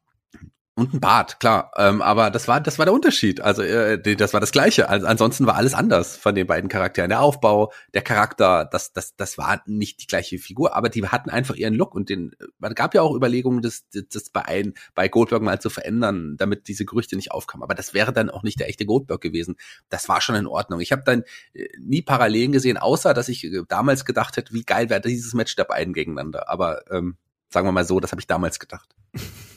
Und 0.75 0.91
ein 0.91 0.99
Bart, 0.99 1.39
klar. 1.39 1.71
Ähm, 1.77 2.01
aber 2.01 2.31
das 2.31 2.47
war, 2.47 2.59
das 2.59 2.79
war 2.79 2.85
der 2.85 2.95
Unterschied. 2.95 3.41
Also 3.41 3.61
äh, 3.61 4.01
das 4.15 4.33
war 4.33 4.39
das 4.39 4.51
Gleiche. 4.51 4.89
Also, 4.89 5.05
ansonsten 5.05 5.45
war 5.45 5.55
alles 5.55 5.75
anders 5.75 6.17
von 6.17 6.33
den 6.33 6.47
beiden 6.47 6.67
Charakteren. 6.67 7.09
Der 7.09 7.21
Aufbau, 7.21 7.71
der 7.93 8.01
Charakter, 8.01 8.65
das, 8.65 8.91
das, 8.91 9.15
das 9.15 9.37
war 9.37 9.61
nicht 9.67 10.01
die 10.01 10.07
gleiche 10.07 10.39
Figur, 10.39 10.75
aber 10.75 10.89
die 10.89 11.07
hatten 11.07 11.29
einfach 11.29 11.55
ihren 11.55 11.75
Look 11.75 11.93
und 11.93 12.09
den. 12.09 12.31
Man 12.57 12.73
gab 12.73 12.95
ja 12.95 13.03
auch 13.03 13.15
Überlegungen, 13.15 13.61
das, 13.61 13.85
das 13.91 14.31
bei 14.31 14.45
ein, 14.45 14.73
bei 14.95 15.07
Goldberg 15.09 15.43
mal 15.43 15.61
zu 15.61 15.69
verändern, 15.69 16.37
damit 16.37 16.67
diese 16.67 16.85
Gerüchte 16.85 17.15
nicht 17.15 17.31
aufkamen. 17.31 17.63
Aber 17.63 17.75
das 17.75 17.93
wäre 17.93 18.11
dann 18.11 18.31
auch 18.31 18.41
nicht 18.41 18.59
der 18.59 18.67
echte 18.67 18.87
Goldberg 18.87 19.21
gewesen. 19.21 19.57
Das 19.89 20.09
war 20.09 20.21
schon 20.21 20.35
in 20.35 20.47
Ordnung. 20.47 20.79
Ich 20.79 20.91
habe 20.91 21.03
dann 21.05 21.23
äh, 21.53 21.67
nie 21.79 22.01
Parallelen 22.01 22.51
gesehen, 22.51 22.77
außer 22.77 23.13
dass 23.13 23.29
ich 23.29 23.43
äh, 23.43 23.61
damals 23.67 24.05
gedacht 24.05 24.37
hätte, 24.37 24.55
wie 24.55 24.63
geil 24.63 24.89
wäre 24.89 25.01
dieses 25.01 25.35
Match 25.35 25.55
der 25.55 25.65
beiden 25.65 25.93
gegeneinander. 25.93 26.49
Aber 26.49 26.81
ähm, 26.89 27.17
sagen 27.49 27.67
wir 27.67 27.71
mal 27.71 27.85
so, 27.85 27.99
das 27.99 28.11
habe 28.11 28.21
ich 28.21 28.27
damals 28.27 28.57
gedacht. 28.57 28.89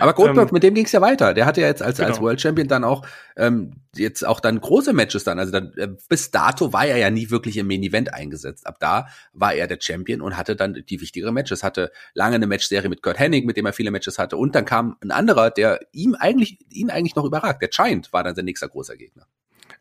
Aber 0.00 0.12
Goldberg, 0.12 0.48
ähm, 0.48 0.54
mit 0.54 0.62
dem 0.62 0.74
ging 0.74 0.84
es 0.84 0.92
ja 0.92 1.00
weiter. 1.00 1.32
Der 1.32 1.46
hatte 1.46 1.62
ja 1.62 1.66
jetzt 1.66 1.82
als, 1.82 1.96
genau. 1.96 2.08
als 2.10 2.20
World 2.20 2.40
Champion 2.40 2.68
dann 2.68 2.84
auch 2.84 3.06
ähm, 3.36 3.72
jetzt 3.94 4.26
auch 4.26 4.40
dann 4.40 4.60
große 4.60 4.92
Matches 4.92 5.24
dann. 5.24 5.38
Also 5.38 5.52
dann, 5.52 5.72
äh, 5.76 5.88
bis 6.08 6.30
dato 6.30 6.72
war 6.72 6.86
er 6.86 6.98
ja 6.98 7.10
nie 7.10 7.30
wirklich 7.30 7.56
im 7.56 7.66
Main 7.66 7.82
Event 7.82 8.12
eingesetzt. 8.12 8.66
Ab 8.66 8.76
da 8.80 9.08
war 9.32 9.54
er 9.54 9.66
der 9.66 9.78
Champion 9.80 10.20
und 10.20 10.36
hatte 10.36 10.56
dann 10.56 10.74
die 10.88 11.00
wichtigeren 11.00 11.34
Matches. 11.34 11.62
Hatte 11.62 11.90
lange 12.14 12.36
eine 12.36 12.46
Matchserie 12.46 12.88
mit 12.90 13.02
Kurt 13.02 13.18
Hennig, 13.18 13.46
mit 13.46 13.56
dem 13.56 13.66
er 13.66 13.72
viele 13.72 13.90
Matches 13.90 14.18
hatte. 14.18 14.36
Und 14.36 14.54
dann 14.54 14.66
kam 14.66 14.96
ein 15.00 15.10
anderer, 15.10 15.50
der 15.50 15.80
ihm 15.92 16.14
eigentlich, 16.14 16.58
ihn 16.70 16.90
eigentlich 16.90 17.16
noch 17.16 17.24
überragt. 17.24 17.62
Der 17.62 17.68
Giant 17.68 18.12
war 18.12 18.24
dann 18.24 18.34
sein 18.34 18.44
nächster 18.44 18.68
großer 18.68 18.96
Gegner 18.96 19.26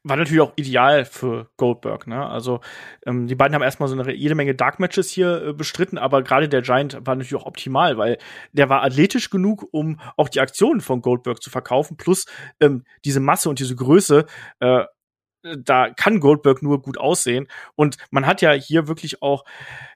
war 0.06 0.18
natürlich 0.18 0.42
auch 0.42 0.54
ideal 0.56 1.04
für 1.04 1.50
Goldberg. 1.58 2.06
Ne? 2.06 2.26
Also 2.26 2.62
ähm, 3.06 3.26
die 3.28 3.34
beiden 3.34 3.56
haben 3.56 3.64
erstmal 3.64 3.90
so 3.90 4.00
eine 4.00 4.14
jede 4.14 4.36
Menge 4.36 4.54
Dark 4.54 4.80
Matches 4.80 5.10
hier 5.10 5.48
äh, 5.48 5.54
bestritten, 5.54 5.98
aber 5.98 6.22
gerade 6.22 6.48
der 6.48 6.62
Giant 6.62 7.00
war 7.02 7.16
natürlich 7.16 7.36
auch 7.36 7.48
optimal, 7.48 7.98
weil 7.98 8.20
der 8.54 8.70
war 8.70 8.84
athletisch 8.84 9.32
genug, 9.32 9.68
um 9.72 10.00
auch 10.16 10.30
die 10.30 10.42
Aktionen 10.42 10.80
von 10.80 11.02
Goldberg 11.02 11.42
zu 11.42 11.50
verkaufen, 11.50 11.98
plus 11.98 12.26
ähm, 12.60 12.84
diese 13.04 13.20
Masse 13.20 13.50
und 13.50 13.60
diese 13.60 13.76
Größe. 13.76 14.28
Äh, 14.60 14.86
da 15.58 15.90
kann 15.90 16.20
Goldberg 16.20 16.62
nur 16.62 16.82
gut 16.82 16.98
aussehen. 16.98 17.48
Und 17.76 17.98
man 18.12 18.26
hat 18.28 18.42
ja 18.42 18.52
hier 18.52 18.88
wirklich 18.88 19.22
auch 19.24 19.44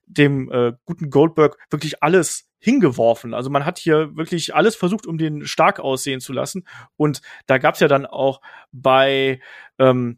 dem 0.05 0.51
äh, 0.51 0.74
guten 0.86 1.12
Goldberg 1.12 1.57
wirklich 1.70 2.01
alles 2.01 2.49
hingeworfen. 2.60 3.34
Also 3.34 3.49
man 3.49 3.66
hat 3.66 3.80
hier 3.80 4.16
wirklich 4.16 4.53
alles 4.53 4.76
versucht, 4.76 5.07
um 5.07 5.18
den 5.18 5.45
stark 5.45 5.80
aussehen 5.80 6.20
zu 6.20 6.34
lassen. 6.34 6.66
Und 6.97 7.22
da 7.47 7.57
gab's 7.57 7.80
ja 7.80 7.88
dann 7.88 8.05
auch 8.05 8.41
bei 8.72 9.39
ähm, 9.78 10.18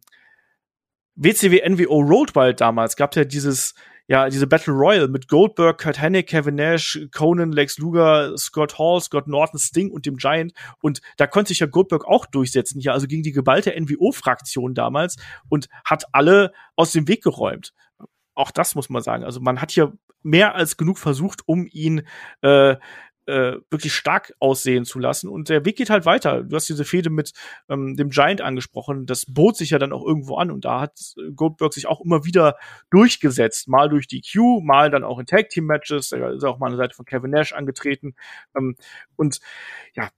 WCW 1.15 1.61
NWO 1.69 1.99
Road 1.99 2.35
Wild 2.35 2.61
damals, 2.61 2.95
gab's 2.95 3.15
ja 3.15 3.23
dieses 3.23 3.73
ja, 4.07 4.27
diese 4.27 4.47
Battle 4.47 4.73
Royal 4.73 5.07
mit 5.07 5.29
Goldberg, 5.29 5.79
Kurt 5.79 6.01
Hennig, 6.01 6.27
Kevin 6.27 6.55
Nash, 6.55 6.99
Conan, 7.13 7.53
Lex 7.53 7.77
Luger, 7.77 8.37
Scott 8.37 8.77
Hall, 8.77 8.99
Scott 8.99 9.27
Norton, 9.27 9.57
Sting 9.57 9.89
und 9.89 10.05
dem 10.05 10.17
Giant. 10.17 10.51
Und 10.81 10.99
da 11.15 11.27
konnte 11.27 11.49
sich 11.49 11.59
ja 11.59 11.67
Goldberg 11.67 12.03
auch 12.05 12.25
durchsetzen 12.25 12.81
hier, 12.81 12.91
also 12.91 13.07
gegen 13.07 13.23
die 13.23 13.31
geballte 13.31 13.73
NWO-Fraktion 13.79 14.73
damals 14.73 15.15
und 15.47 15.69
hat 15.85 16.05
alle 16.11 16.51
aus 16.75 16.91
dem 16.91 17.07
Weg 17.07 17.23
geräumt 17.23 17.73
auch 18.41 18.51
das 18.51 18.75
muss 18.75 18.89
man 18.89 19.01
sagen. 19.01 19.23
Also 19.23 19.39
man 19.39 19.61
hat 19.61 19.71
hier 19.71 19.93
mehr 20.23 20.55
als 20.55 20.77
genug 20.77 20.97
versucht, 20.97 21.41
um 21.47 21.67
ihn 21.71 22.07
äh, 22.41 22.75
äh, 23.27 23.59
wirklich 23.69 23.93
stark 23.93 24.33
aussehen 24.39 24.83
zu 24.83 24.99
lassen. 24.99 25.29
Und 25.29 25.49
der 25.49 25.63
Weg 25.65 25.77
geht 25.77 25.89
halt 25.89 26.05
weiter. 26.05 26.43
Du 26.43 26.55
hast 26.55 26.67
diese 26.67 26.85
Fehde 26.85 27.09
mit 27.09 27.33
ähm, 27.69 27.95
dem 27.95 28.09
Giant 28.09 28.41
angesprochen. 28.41 29.05
Das 29.05 29.25
bot 29.25 29.55
sich 29.57 29.69
ja 29.69 29.79
dann 29.79 29.93
auch 29.93 30.05
irgendwo 30.05 30.35
an. 30.35 30.51
Und 30.51 30.65
da 30.65 30.81
hat 30.81 30.99
Goldberg 31.35 31.73
sich 31.73 31.87
auch 31.87 32.01
immer 32.01 32.25
wieder 32.25 32.57
durchgesetzt. 32.89 33.67
Mal 33.67 33.89
durch 33.89 34.07
die 34.07 34.21
Q, 34.21 34.61
mal 34.61 34.89
dann 34.89 35.03
auch 35.03 35.19
in 35.19 35.27
Tag 35.27 35.49
Team 35.49 35.65
Matches. 35.65 36.09
Da 36.09 36.31
ist 36.31 36.43
auch 36.43 36.57
mal 36.59 36.67
an 36.67 36.73
der 36.73 36.85
Seite 36.85 36.95
von 36.95 37.05
Kevin 37.05 37.31
Nash 37.31 37.53
angetreten. 37.53 38.15
Ähm, 38.55 38.75
und 39.15 39.39
ja, 39.93 40.09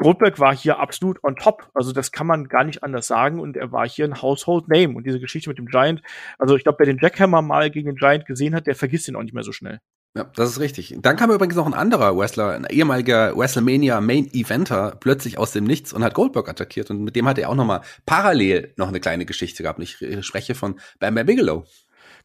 Goldberg 0.00 0.40
war 0.40 0.56
hier 0.56 0.78
absolut 0.78 1.22
on 1.22 1.36
top. 1.36 1.68
Also 1.74 1.92
das 1.92 2.10
kann 2.10 2.26
man 2.26 2.48
gar 2.48 2.64
nicht 2.64 2.82
anders 2.82 3.06
sagen. 3.06 3.38
Und 3.38 3.56
er 3.56 3.70
war 3.70 3.86
hier 3.86 4.06
ein 4.06 4.22
Household 4.22 4.66
Name. 4.68 4.96
Und 4.96 5.06
diese 5.06 5.20
Geschichte 5.20 5.50
mit 5.50 5.58
dem 5.58 5.66
Giant, 5.66 6.00
also 6.38 6.56
ich 6.56 6.62
glaube, 6.62 6.78
wer 6.80 6.86
den 6.86 6.98
Jackhammer 6.98 7.42
mal 7.42 7.70
gegen 7.70 7.88
den 7.88 7.96
Giant 7.96 8.24
gesehen 8.24 8.54
hat, 8.54 8.66
der 8.66 8.74
vergisst 8.74 9.08
ihn 9.08 9.16
auch 9.16 9.22
nicht 9.22 9.34
mehr 9.34 9.44
so 9.44 9.52
schnell. 9.52 9.78
Ja, 10.16 10.24
das 10.34 10.48
ist 10.48 10.60
richtig. 10.60 10.96
Dann 11.02 11.16
kam 11.16 11.30
übrigens 11.30 11.54
noch 11.54 11.66
ein 11.66 11.74
anderer 11.74 12.16
Wrestler, 12.16 12.54
ein 12.54 12.66
ehemaliger 12.68 13.36
WrestleMania 13.36 14.00
Main 14.00 14.28
Eventer, 14.32 14.96
plötzlich 14.98 15.38
aus 15.38 15.52
dem 15.52 15.64
Nichts 15.64 15.92
und 15.92 16.02
hat 16.02 16.14
Goldberg 16.14 16.48
attackiert. 16.48 16.90
Und 16.90 17.04
mit 17.04 17.14
dem 17.14 17.28
hat 17.28 17.38
er 17.38 17.50
auch 17.50 17.54
noch 17.54 17.66
mal 17.66 17.82
parallel 18.06 18.72
noch 18.76 18.88
eine 18.88 19.00
kleine 19.00 19.26
Geschichte 19.26 19.62
gehabt. 19.62 19.78
Ich 19.80 19.98
spreche 20.22 20.54
von 20.54 20.80
Bam 20.98 21.14
Bam 21.14 21.26
Bigelow. 21.26 21.66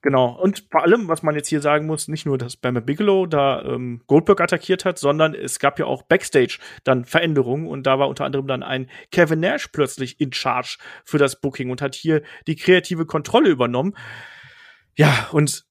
Genau. 0.01 0.39
Und 0.39 0.65
vor 0.71 0.83
allem, 0.83 1.07
was 1.07 1.23
man 1.23 1.35
jetzt 1.35 1.47
hier 1.47 1.61
sagen 1.61 1.85
muss, 1.85 2.07
nicht 2.07 2.25
nur, 2.25 2.37
dass 2.37 2.57
Bam 2.57 2.75
Bigelow 2.85 3.25
da 3.25 3.61
ähm, 3.63 4.01
Goldberg 4.07 4.41
attackiert 4.41 4.85
hat, 4.85 4.97
sondern 4.97 5.33
es 5.33 5.59
gab 5.59 5.79
ja 5.79 5.85
auch 5.85 6.03
Backstage 6.03 6.59
dann 6.83 7.05
Veränderungen 7.05 7.67
und 7.67 7.87
da 7.87 7.99
war 7.99 8.07
unter 8.07 8.25
anderem 8.25 8.47
dann 8.47 8.63
ein 8.63 8.89
Kevin 9.11 9.39
Nash 9.39 9.67
plötzlich 9.69 10.19
in 10.19 10.33
Charge 10.33 10.77
für 11.03 11.17
das 11.17 11.39
Booking 11.39 11.69
und 11.69 11.81
hat 11.81 11.95
hier 11.95 12.21
die 12.47 12.55
kreative 12.55 13.05
Kontrolle 13.05 13.49
übernommen. 13.49 13.95
Ja, 14.95 15.29
und 15.31 15.65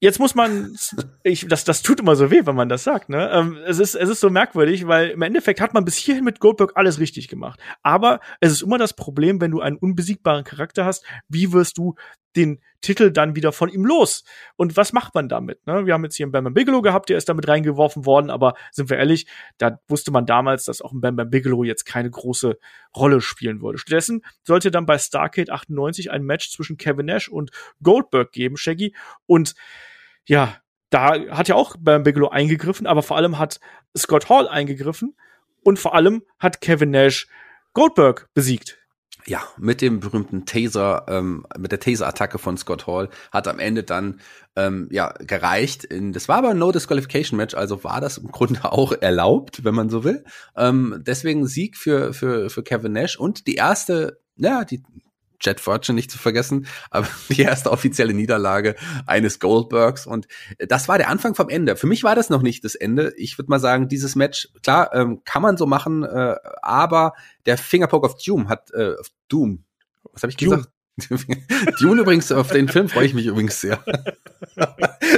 Jetzt 0.00 0.20
muss 0.20 0.34
man, 0.34 0.76
ich, 1.24 1.46
das, 1.48 1.64
das 1.64 1.82
tut 1.82 2.00
immer 2.00 2.14
so 2.14 2.30
weh, 2.30 2.42
wenn 2.44 2.54
man 2.54 2.68
das 2.68 2.84
sagt. 2.84 3.08
Ne? 3.08 3.30
Ähm, 3.32 3.58
es, 3.66 3.78
ist, 3.78 3.94
es 3.94 4.08
ist 4.08 4.20
so 4.20 4.30
merkwürdig, 4.30 4.86
weil 4.86 5.10
im 5.10 5.22
Endeffekt 5.22 5.60
hat 5.60 5.74
man 5.74 5.84
bis 5.84 5.96
hierhin 5.96 6.24
mit 6.24 6.40
Goldberg 6.40 6.72
alles 6.76 7.00
richtig 7.00 7.28
gemacht. 7.28 7.58
Aber 7.82 8.20
es 8.40 8.52
ist 8.52 8.62
immer 8.62 8.78
das 8.78 8.94
Problem, 8.94 9.40
wenn 9.40 9.50
du 9.50 9.60
einen 9.60 9.76
unbesiegbaren 9.76 10.44
Charakter 10.44 10.84
hast, 10.84 11.04
wie 11.28 11.52
wirst 11.52 11.78
du 11.78 11.96
den 12.36 12.60
Titel 12.80 13.10
dann 13.10 13.34
wieder 13.34 13.52
von 13.52 13.68
ihm 13.68 13.84
los? 13.84 14.24
Und 14.56 14.76
was 14.76 14.92
macht 14.92 15.14
man 15.14 15.28
damit? 15.28 15.66
Ne? 15.66 15.86
Wir 15.86 15.94
haben 15.94 16.04
jetzt 16.04 16.16
hier 16.16 16.24
einen 16.24 16.32
Bam 16.32 16.44
Bam 16.44 16.54
Bigelow 16.54 16.82
gehabt, 16.82 17.08
der 17.08 17.18
ist 17.18 17.28
damit 17.28 17.48
reingeworfen 17.48 18.06
worden, 18.06 18.30
aber 18.30 18.54
sind 18.70 18.90
wir 18.90 18.98
ehrlich, 18.98 19.26
da 19.58 19.80
wusste 19.88 20.10
man 20.10 20.26
damals, 20.26 20.64
dass 20.64 20.80
auch 20.80 20.92
ein 20.92 21.00
Bam 21.00 21.16
Bam 21.16 21.30
Bigelow 21.30 21.64
jetzt 21.64 21.84
keine 21.84 22.10
große 22.10 22.58
Rolle 22.96 23.20
spielen 23.20 23.60
würde. 23.60 23.78
Stattdessen 23.78 24.22
sollte 24.42 24.70
dann 24.70 24.86
bei 24.86 24.98
Starcade 24.98 25.52
98 25.52 26.10
ein 26.10 26.22
Match 26.22 26.50
zwischen 26.50 26.76
Kevin 26.76 27.06
Nash 27.06 27.28
und 27.28 27.50
Goldberg 27.82 28.32
geben, 28.32 28.56
Shaggy. 28.56 28.94
Und 29.26 29.54
ja, 30.26 30.56
da 30.90 31.14
hat 31.30 31.48
ja 31.48 31.54
auch 31.54 31.76
Bam 31.78 32.02
Bigelow 32.02 32.28
eingegriffen, 32.28 32.86
aber 32.86 33.02
vor 33.02 33.16
allem 33.16 33.38
hat 33.38 33.60
Scott 33.96 34.28
Hall 34.28 34.48
eingegriffen 34.48 35.16
und 35.62 35.78
vor 35.78 35.94
allem 35.94 36.22
hat 36.38 36.60
Kevin 36.60 36.90
Nash 36.90 37.28
Goldberg 37.74 38.28
besiegt. 38.34 38.77
Ja, 39.28 39.42
mit 39.58 39.82
dem 39.82 40.00
berühmten 40.00 40.46
Taser, 40.46 41.04
ähm, 41.06 41.44
mit 41.58 41.70
der 41.70 41.80
Taser-Attacke 41.80 42.38
von 42.38 42.56
Scott 42.56 42.86
Hall 42.86 43.10
hat 43.30 43.46
am 43.46 43.58
Ende 43.58 43.82
dann 43.82 44.20
ähm, 44.56 44.88
ja 44.90 45.12
gereicht. 45.18 45.84
In, 45.84 46.14
das 46.14 46.30
war 46.30 46.38
aber 46.38 46.48
ein 46.48 46.58
No 46.58 46.72
Disqualification 46.72 47.36
Match, 47.36 47.54
also 47.54 47.84
war 47.84 48.00
das 48.00 48.16
im 48.16 48.32
Grunde 48.32 48.64
auch 48.72 48.92
erlaubt, 48.92 49.64
wenn 49.64 49.74
man 49.74 49.90
so 49.90 50.02
will. 50.02 50.24
Ähm, 50.56 51.02
deswegen 51.06 51.46
Sieg 51.46 51.76
für 51.76 52.14
für 52.14 52.48
für 52.48 52.62
Kevin 52.62 52.92
Nash 52.92 53.18
und 53.18 53.46
die 53.46 53.56
erste, 53.56 54.18
ja 54.36 54.64
die 54.64 54.82
Jet 55.40 55.60
Fortune 55.60 55.96
nicht 55.96 56.10
zu 56.10 56.18
vergessen, 56.18 56.66
aber 56.90 57.08
die 57.28 57.42
erste 57.42 57.70
offizielle 57.70 58.14
Niederlage 58.14 58.74
eines 59.06 59.40
Goldbergs 59.40 60.06
und 60.06 60.26
das 60.58 60.88
war 60.88 60.98
der 60.98 61.08
Anfang 61.08 61.34
vom 61.34 61.48
Ende. 61.48 61.76
Für 61.76 61.86
mich 61.86 62.04
war 62.04 62.14
das 62.14 62.30
noch 62.30 62.42
nicht 62.42 62.64
das 62.64 62.74
Ende. 62.74 63.12
Ich 63.16 63.38
würde 63.38 63.50
mal 63.50 63.60
sagen, 63.60 63.88
dieses 63.88 64.16
Match, 64.16 64.48
klar, 64.62 64.94
ähm, 64.94 65.22
kann 65.24 65.42
man 65.42 65.56
so 65.56 65.66
machen, 65.66 66.04
äh, 66.04 66.36
aber 66.62 67.14
der 67.46 67.58
Fingerpoke 67.58 68.06
of 68.06 68.16
Doom 68.16 68.48
hat, 68.48 68.70
äh, 68.72 68.94
Doom, 69.28 69.64
was 70.12 70.22
habe 70.22 70.30
ich 70.30 70.36
Doom. 70.36 70.50
gesagt? 70.50 70.72
Dune 71.80 72.02
übrigens, 72.02 72.32
auf 72.32 72.50
den 72.50 72.68
Film 72.68 72.88
freue 72.88 73.06
ich 73.06 73.14
mich 73.14 73.26
übrigens 73.26 73.60
sehr. 73.60 73.82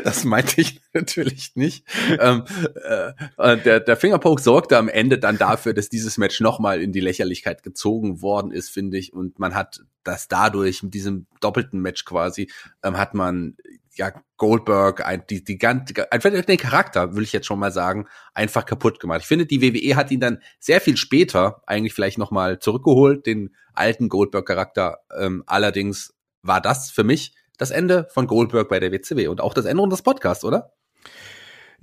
das 0.05 0.24
meinte 0.24 0.61
ich 0.61 0.81
natürlich 0.93 1.53
nicht. 1.55 1.85
Ähm, 2.18 2.45
äh, 2.85 3.57
der, 3.59 3.81
der 3.81 3.97
Fingerpoke 3.97 4.43
sorgte 4.43 4.78
am 4.78 4.89
Ende 4.89 5.18
dann 5.18 5.39
dafür, 5.39 5.74
dass 5.74 5.89
dieses 5.89 6.18
Match 6.18 6.41
nochmal 6.41 6.83
in 6.83 6.93
die 6.93 7.01
Lächerlichkeit 7.01 7.62
gezogen 7.62 8.22
worden 8.22 8.53
ist, 8.53 8.70
finde 8.70 8.99
ich. 8.99 9.12
Und 9.12 9.39
man 9.39 9.55
hat 9.55 9.81
das 10.05 10.28
dadurch, 10.28 10.83
mit 10.83 10.95
diesem 10.95 11.26
doppelten 11.41 11.81
Match 11.81 12.05
quasi, 12.05 12.51
ähm, 12.83 12.99
hat 12.99 13.14
man 13.14 13.57
ja 14.01 14.12
Goldberg, 14.38 15.07
ein, 15.07 15.24
die, 15.28 15.44
die 15.44 15.59
ganze, 15.59 16.11
einfach 16.11 16.30
den 16.30 16.57
Charakter, 16.57 17.14
will 17.14 17.22
ich 17.22 17.32
jetzt 17.32 17.46
schon 17.46 17.59
mal 17.59 17.70
sagen, 17.70 18.07
einfach 18.32 18.64
kaputt 18.64 18.98
gemacht. 18.98 19.20
Ich 19.20 19.26
finde, 19.26 19.44
die 19.44 19.61
WWE 19.61 19.94
hat 19.94 20.11
ihn 20.11 20.20
dann 20.20 20.38
sehr 20.59 20.80
viel 20.80 20.96
später 20.96 21.62
eigentlich 21.66 21.92
vielleicht 21.92 22.16
nochmal 22.16 22.59
zurückgeholt, 22.59 23.26
den 23.26 23.55
alten 23.74 24.09
Goldberg-Charakter. 24.09 25.01
Ähm, 25.16 25.44
allerdings 25.46 26.14
war 26.42 26.62
das 26.62 26.90
für 26.90 27.05
mich 27.05 27.34
das 27.59 27.70
Ende 27.70 28.09
von 28.11 28.26
Goldberg 28.26 28.70
bei 28.70 28.80
der 28.80 28.90
WCW 28.90 29.28
und 29.28 29.42
auch 29.42 29.53
das 29.53 29.66
Ende 29.66 29.82
unseres 29.82 30.03
Podcasts, 30.03 30.44
oder? 30.44 30.72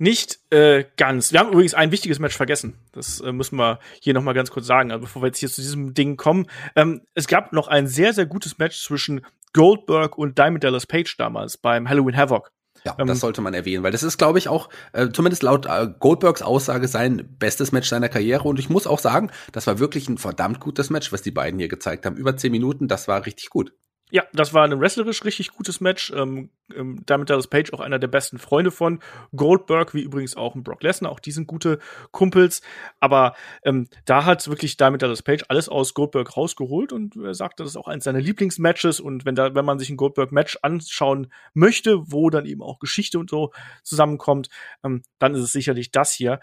Nicht 0.00 0.38
äh, 0.50 0.84
ganz. 0.96 1.32
Wir 1.32 1.40
haben 1.40 1.50
übrigens 1.50 1.74
ein 1.74 1.92
wichtiges 1.92 2.18
Match 2.18 2.36
vergessen. 2.36 2.78
Das 2.92 3.20
äh, 3.20 3.32
müssen 3.32 3.56
wir 3.56 3.78
hier 4.00 4.14
noch 4.14 4.22
mal 4.22 4.32
ganz 4.32 4.50
kurz 4.50 4.66
sagen, 4.66 4.90
also 4.90 5.02
bevor 5.02 5.22
wir 5.22 5.28
jetzt 5.28 5.38
hier 5.38 5.50
zu 5.50 5.60
diesem 5.60 5.94
Ding 5.94 6.16
kommen. 6.16 6.46
Ähm, 6.74 7.02
es 7.14 7.28
gab 7.28 7.52
noch 7.52 7.68
ein 7.68 7.86
sehr, 7.86 8.12
sehr 8.12 8.26
gutes 8.26 8.58
Match 8.58 8.80
zwischen 8.82 9.24
Goldberg 9.52 10.18
und 10.18 10.38
Diamond 10.38 10.64
Dallas 10.64 10.86
Page 10.86 11.16
damals 11.16 11.56
beim 11.56 11.88
Halloween 11.88 12.16
Havoc. 12.16 12.50
Ja, 12.84 12.96
ähm, 12.98 13.06
das 13.06 13.20
sollte 13.20 13.40
man 13.40 13.54
erwähnen, 13.54 13.82
weil 13.82 13.92
das 13.92 14.02
ist, 14.02 14.18
glaube 14.18 14.38
ich, 14.38 14.48
auch, 14.48 14.68
äh, 14.92 15.08
zumindest 15.10 15.42
laut 15.42 15.66
äh, 15.66 15.88
Goldbergs 15.98 16.42
Aussage, 16.42 16.88
sein 16.88 17.36
bestes 17.38 17.72
Match 17.72 17.88
seiner 17.88 18.08
Karriere. 18.08 18.44
Und 18.44 18.58
ich 18.58 18.70
muss 18.70 18.86
auch 18.86 18.98
sagen, 18.98 19.30
das 19.52 19.66
war 19.66 19.78
wirklich 19.78 20.08
ein 20.08 20.18
verdammt 20.18 20.60
gutes 20.60 20.90
Match, 20.90 21.12
was 21.12 21.22
die 21.22 21.30
beiden 21.30 21.58
hier 21.58 21.68
gezeigt 21.68 22.06
haben. 22.06 22.16
Über 22.16 22.36
zehn 22.36 22.52
Minuten, 22.52 22.88
das 22.88 23.08
war 23.08 23.26
richtig 23.26 23.50
gut. 23.50 23.72
Ja, 24.10 24.24
das 24.32 24.54
war 24.54 24.64
ein 24.64 24.80
wrestlerisch 24.80 25.24
richtig 25.24 25.52
gutes 25.52 25.80
Match. 25.80 26.10
Ähm, 26.16 26.50
ähm, 26.74 27.02
damit 27.06 27.30
Dallas 27.30 27.46
Page 27.46 27.72
auch 27.72 27.80
einer 27.80 27.98
der 27.98 28.08
besten 28.08 28.38
Freunde 28.38 28.70
von 28.70 29.00
Goldberg, 29.34 29.94
wie 29.94 30.02
übrigens 30.02 30.36
auch 30.36 30.54
ein 30.54 30.62
Brock 30.62 30.82
Lesnar. 30.82 31.12
Auch 31.12 31.20
die 31.20 31.30
sind 31.30 31.46
gute 31.46 31.78
Kumpels. 32.10 32.62
Aber 33.00 33.34
ähm, 33.62 33.88
da 34.04 34.24
hat 34.24 34.48
wirklich 34.48 34.76
damit 34.76 35.02
Dallas 35.02 35.22
Page 35.22 35.44
alles 35.48 35.68
aus 35.68 35.94
Goldberg 35.94 36.36
rausgeholt 36.36 36.92
und 36.92 37.16
er 37.16 37.34
sagt, 37.34 37.60
das 37.60 37.68
ist 37.68 37.76
auch 37.76 37.88
eins 37.88 38.04
seiner 38.04 38.20
Lieblingsmatches. 38.20 39.00
Und 39.00 39.24
wenn 39.24 39.34
da, 39.34 39.54
wenn 39.54 39.64
man 39.64 39.78
sich 39.78 39.90
ein 39.90 39.96
Goldberg-Match 39.96 40.58
anschauen 40.62 41.32
möchte, 41.54 42.00
wo 42.10 42.30
dann 42.30 42.46
eben 42.46 42.62
auch 42.62 42.78
Geschichte 42.78 43.18
und 43.18 43.30
so 43.30 43.52
zusammenkommt, 43.82 44.48
ähm, 44.84 45.02
dann 45.18 45.34
ist 45.34 45.42
es 45.42 45.52
sicherlich 45.52 45.90
das 45.90 46.12
hier. 46.12 46.40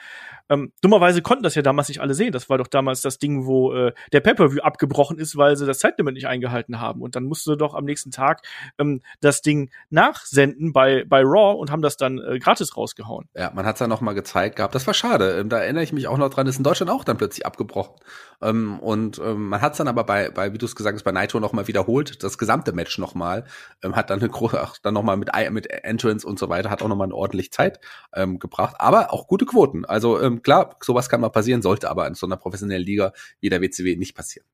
Ähm, 0.49 0.71
dummerweise 0.81 1.21
konnten 1.21 1.43
das 1.43 1.55
ja 1.55 1.61
damals 1.61 1.87
nicht 1.87 2.01
alle 2.01 2.13
sehen. 2.13 2.31
Das 2.31 2.49
war 2.49 2.57
doch 2.57 2.67
damals 2.67 3.01
das 3.01 3.19
Ding, 3.19 3.45
wo 3.45 3.73
äh, 3.73 3.93
der 4.11 4.21
Pay-Per-View 4.21 4.61
abgebrochen 4.61 5.17
ist, 5.17 5.37
weil 5.37 5.55
sie 5.55 5.65
das 5.65 5.79
Zeitlimit 5.79 6.15
nicht 6.15 6.27
eingehalten 6.27 6.79
haben. 6.79 7.01
Und 7.01 7.15
dann 7.15 7.23
musste 7.23 7.54
doch 7.55 7.73
am 7.73 7.85
nächsten 7.85 8.11
Tag 8.11 8.41
ähm, 8.77 9.01
das 9.21 9.41
Ding 9.41 9.71
nachsenden 9.89 10.73
bei, 10.73 11.05
bei 11.07 11.21
Raw 11.21 11.59
und 11.59 11.71
haben 11.71 11.81
das 11.81 11.97
dann 11.97 12.19
äh, 12.19 12.39
gratis 12.39 12.75
rausgehauen. 12.77 13.27
Ja, 13.35 13.51
man 13.53 13.65
hat 13.65 13.75
es 13.75 13.79
ja 13.79 13.87
noch 13.87 14.01
mal 14.01 14.13
gezeigt 14.13 14.57
gehabt. 14.57 14.75
Das 14.75 14.87
war 14.87 14.93
schade. 14.93 15.39
Ähm, 15.39 15.49
da 15.49 15.59
erinnere 15.59 15.83
ich 15.83 15.93
mich 15.93 16.07
auch 16.07 16.17
noch 16.17 16.29
dran, 16.29 16.47
ist 16.47 16.57
in 16.57 16.63
Deutschland 16.63 16.91
auch 16.91 17.03
dann 17.03 17.17
plötzlich 17.17 17.45
abgebrochen. 17.45 17.95
Ähm, 18.41 18.79
und 18.79 19.19
ähm, 19.19 19.49
man 19.49 19.61
hat 19.61 19.73
es 19.73 19.77
dann 19.77 19.87
aber 19.87 20.03
bei, 20.03 20.29
bei 20.29 20.53
wie 20.53 20.57
du 20.57 20.65
es 20.65 20.75
gesagt 20.75 20.95
hast, 20.95 21.03
bei 21.03 21.11
Naito 21.11 21.39
noch 21.39 21.53
mal 21.53 21.67
wiederholt, 21.67 22.23
das 22.23 22.37
gesamte 22.37 22.73
Match 22.73 22.97
noch 22.97 23.15
mal, 23.15 23.45
ähm, 23.83 23.95
hat 23.95 24.09
dann 24.09 24.19
eine 24.19 24.29
große, 24.29 24.59
dann 24.83 24.93
noch 24.93 25.03
mal 25.03 25.17
mit, 25.17 25.29
mit 25.51 25.67
Entrance 25.67 26.27
und 26.27 26.39
so 26.39 26.49
weiter, 26.49 26.69
hat 26.69 26.81
auch 26.81 26.87
noch 26.87 26.95
mal 26.95 27.05
eine 27.05 27.15
ordentlich 27.15 27.51
Zeit 27.51 27.79
ähm, 28.13 28.39
gebracht, 28.39 28.75
aber 28.79 29.13
auch 29.13 29.27
gute 29.27 29.45
Quoten. 29.45 29.85
Also 29.85 30.19
ähm, 30.21 30.41
klar, 30.41 30.75
sowas 30.81 31.09
kann 31.09 31.21
mal 31.21 31.29
passieren, 31.29 31.61
sollte 31.61 31.89
aber 31.89 32.07
in 32.07 32.15
so 32.15 32.25
einer 32.25 32.37
professionellen 32.37 32.83
Liga 32.83 33.13
wie 33.39 33.49
der 33.49 33.61
WCW 33.61 33.95
nicht 33.95 34.15
passieren. 34.15 34.45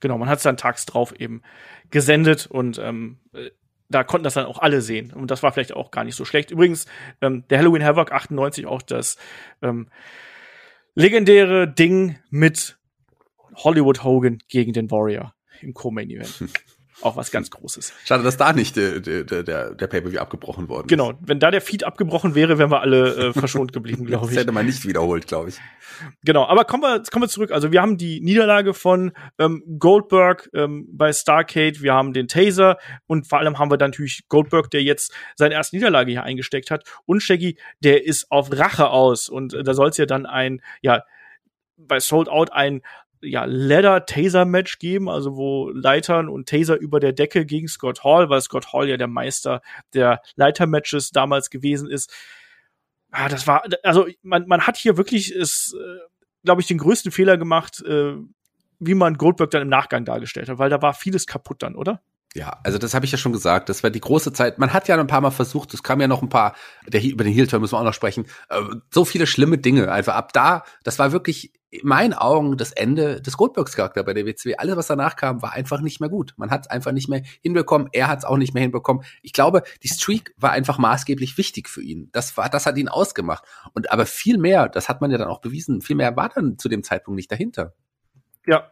Genau, 0.00 0.18
man 0.18 0.28
hat 0.28 0.38
es 0.38 0.44
dann 0.44 0.56
tags 0.56 0.86
drauf 0.86 1.18
eben 1.18 1.42
gesendet 1.90 2.46
und 2.46 2.78
ähm, 2.78 3.18
äh, 3.32 3.50
da 3.88 4.04
konnten 4.04 4.24
das 4.24 4.34
dann 4.34 4.46
auch 4.46 4.58
alle 4.58 4.80
sehen. 4.80 5.12
Und 5.12 5.30
das 5.30 5.42
war 5.42 5.52
vielleicht 5.52 5.74
auch 5.74 5.90
gar 5.90 6.04
nicht 6.04 6.16
so 6.16 6.24
schlecht. 6.24 6.50
Übrigens, 6.50 6.86
ähm, 7.20 7.44
der 7.48 7.58
Halloween 7.58 7.84
Havoc 7.84 8.12
98 8.12 8.66
auch 8.66 8.82
das 8.82 9.16
ähm, 9.62 9.88
legendäre 10.94 11.68
Ding 11.72 12.18
mit 12.30 12.78
Hollywood 13.54 14.02
Hogan 14.02 14.38
gegen 14.48 14.72
den 14.72 14.90
Warrior 14.90 15.34
im 15.60 15.72
Co-Main 15.72 16.10
Event. 16.10 16.44
auch 17.02 17.16
was 17.16 17.30
ganz 17.30 17.50
Großes. 17.50 17.92
Schade, 18.04 18.22
dass 18.22 18.36
da 18.36 18.52
nicht 18.52 18.76
der, 18.76 19.00
der, 19.00 19.24
der, 19.24 19.74
der 19.74 19.86
Pay-Per-View 19.86 20.18
abgebrochen 20.18 20.68
worden 20.68 20.86
ist. 20.86 20.88
Genau, 20.90 21.14
wenn 21.20 21.38
da 21.38 21.50
der 21.50 21.60
Feed 21.60 21.84
abgebrochen 21.84 22.34
wäre, 22.34 22.58
wären 22.58 22.70
wir 22.70 22.80
alle 22.80 23.28
äh, 23.28 23.32
verschont 23.32 23.72
geblieben, 23.72 24.04
glaube 24.06 24.26
ich. 24.26 24.30
Das 24.30 24.42
hätte 24.42 24.52
man 24.52 24.66
nicht 24.66 24.86
wiederholt, 24.86 25.26
glaube 25.26 25.50
ich. 25.50 25.58
Genau, 26.24 26.46
aber 26.46 26.64
kommen 26.64 26.82
wir, 26.82 27.02
kommen 27.10 27.24
wir 27.24 27.28
zurück. 27.28 27.50
Also 27.50 27.72
wir 27.72 27.82
haben 27.82 27.98
die 27.98 28.20
Niederlage 28.20 28.74
von 28.74 29.12
ähm, 29.38 29.62
Goldberg 29.78 30.48
ähm, 30.54 30.86
bei 30.90 31.12
Starcade, 31.12 31.80
wir 31.80 31.92
haben 31.92 32.12
den 32.12 32.28
Taser 32.28 32.78
und 33.06 33.28
vor 33.28 33.38
allem 33.38 33.58
haben 33.58 33.70
wir 33.70 33.78
dann 33.78 33.90
natürlich 33.90 34.24
Goldberg, 34.28 34.70
der 34.70 34.82
jetzt 34.82 35.12
seine 35.36 35.54
erste 35.54 35.76
Niederlage 35.76 36.12
hier 36.12 36.22
eingesteckt 36.22 36.70
hat. 36.70 36.84
Und 37.04 37.22
Shaggy, 37.22 37.58
der 37.80 38.04
ist 38.06 38.30
auf 38.30 38.50
Rache 38.52 38.88
aus. 38.88 39.28
Und 39.28 39.54
äh, 39.54 39.62
da 39.62 39.74
soll 39.74 39.88
es 39.88 39.96
ja 39.96 40.06
dann 40.06 40.26
ein, 40.26 40.62
ja, 40.82 41.02
bei 41.76 42.00
Sold 42.00 42.28
Out 42.28 42.52
ein 42.52 42.80
ja, 43.20 43.44
Leather-Taser-Match 43.44 44.78
geben, 44.78 45.08
also 45.08 45.36
wo 45.36 45.70
Leitern 45.70 46.28
und 46.28 46.48
Taser 46.48 46.78
über 46.78 47.00
der 47.00 47.12
Decke 47.12 47.46
gegen 47.46 47.68
Scott 47.68 48.04
Hall, 48.04 48.28
weil 48.28 48.40
Scott 48.40 48.72
Hall 48.72 48.88
ja 48.88 48.96
der 48.96 49.08
Meister 49.08 49.62
der 49.94 50.20
Leiter-Matches 50.36 51.10
damals 51.10 51.50
gewesen 51.50 51.90
ist. 51.90 52.12
Ah, 53.10 53.28
das 53.28 53.46
war, 53.46 53.64
also 53.82 54.06
man, 54.22 54.46
man 54.46 54.66
hat 54.66 54.76
hier 54.76 54.96
wirklich, 54.96 55.32
ist, 55.32 55.74
äh, 55.74 55.98
glaube 56.44 56.60
ich, 56.60 56.66
den 56.66 56.78
größten 56.78 57.12
Fehler 57.12 57.36
gemacht, 57.36 57.82
äh, 57.82 58.14
wie 58.78 58.94
man 58.94 59.14
Goldberg 59.14 59.50
dann 59.50 59.62
im 59.62 59.68
Nachgang 59.68 60.04
dargestellt 60.04 60.48
hat, 60.48 60.58
weil 60.58 60.70
da 60.70 60.82
war 60.82 60.92
vieles 60.92 61.26
kaputt 61.26 61.62
dann, 61.62 61.76
oder? 61.76 62.02
Ja, 62.36 62.58
also 62.64 62.76
das 62.76 62.92
habe 62.92 63.06
ich 63.06 63.12
ja 63.12 63.16
schon 63.16 63.32
gesagt. 63.32 63.70
Das 63.70 63.82
war 63.82 63.88
die 63.88 64.00
große 64.00 64.30
Zeit. 64.34 64.58
Man 64.58 64.74
hat 64.74 64.88
ja 64.88 65.00
ein 65.00 65.06
paar 65.06 65.22
Mal 65.22 65.30
versucht, 65.30 65.72
es 65.72 65.82
kam 65.82 66.02
ja 66.02 66.06
noch 66.06 66.20
ein 66.20 66.28
paar, 66.28 66.54
der, 66.86 67.02
über 67.02 67.24
den 67.24 67.32
Heel-Turn 67.32 67.62
müssen 67.62 67.72
wir 67.72 67.78
auch 67.78 67.84
noch 67.84 67.94
sprechen, 67.94 68.26
äh, 68.50 68.60
so 68.90 69.06
viele 69.06 69.26
schlimme 69.26 69.56
Dinge. 69.56 69.90
Also 69.90 70.10
ab 70.10 70.34
da, 70.34 70.64
das 70.84 70.98
war 70.98 71.12
wirklich 71.12 71.54
in 71.80 71.88
meinen 71.88 72.14
Augen 72.14 72.56
das 72.56 72.72
Ende 72.72 73.20
des 73.20 73.36
Goldbergs 73.36 73.76
Charakter 73.76 74.02
bei 74.04 74.14
der 74.14 74.26
WCW. 74.26 74.56
Alles, 74.56 74.76
was 74.76 74.86
danach 74.86 75.16
kam, 75.16 75.42
war 75.42 75.52
einfach 75.52 75.80
nicht 75.80 76.00
mehr 76.00 76.08
gut. 76.08 76.34
Man 76.36 76.50
hat 76.50 76.62
es 76.62 76.70
einfach 76.70 76.92
nicht 76.92 77.08
mehr 77.08 77.22
hinbekommen. 77.42 77.88
Er 77.92 78.08
hat 78.08 78.20
es 78.20 78.24
auch 78.24 78.36
nicht 78.36 78.54
mehr 78.54 78.62
hinbekommen. 78.62 79.04
Ich 79.22 79.32
glaube, 79.32 79.62
die 79.82 79.88
Streak 79.88 80.34
war 80.36 80.52
einfach 80.52 80.78
maßgeblich 80.78 81.38
wichtig 81.38 81.68
für 81.68 81.82
ihn. 81.82 82.08
Das 82.12 82.36
war, 82.36 82.48
das 82.48 82.66
hat 82.66 82.76
ihn 82.76 82.88
ausgemacht. 82.88 83.44
Und 83.74 83.90
aber 83.90 84.06
viel 84.06 84.38
mehr, 84.38 84.68
das 84.68 84.88
hat 84.88 85.00
man 85.00 85.10
ja 85.10 85.18
dann 85.18 85.28
auch 85.28 85.40
bewiesen, 85.40 85.80
viel 85.80 85.96
mehr 85.96 86.16
war 86.16 86.28
dann 86.28 86.58
zu 86.58 86.68
dem 86.68 86.82
Zeitpunkt 86.82 87.16
nicht 87.16 87.30
dahinter. 87.30 87.74
Ja 88.46 88.70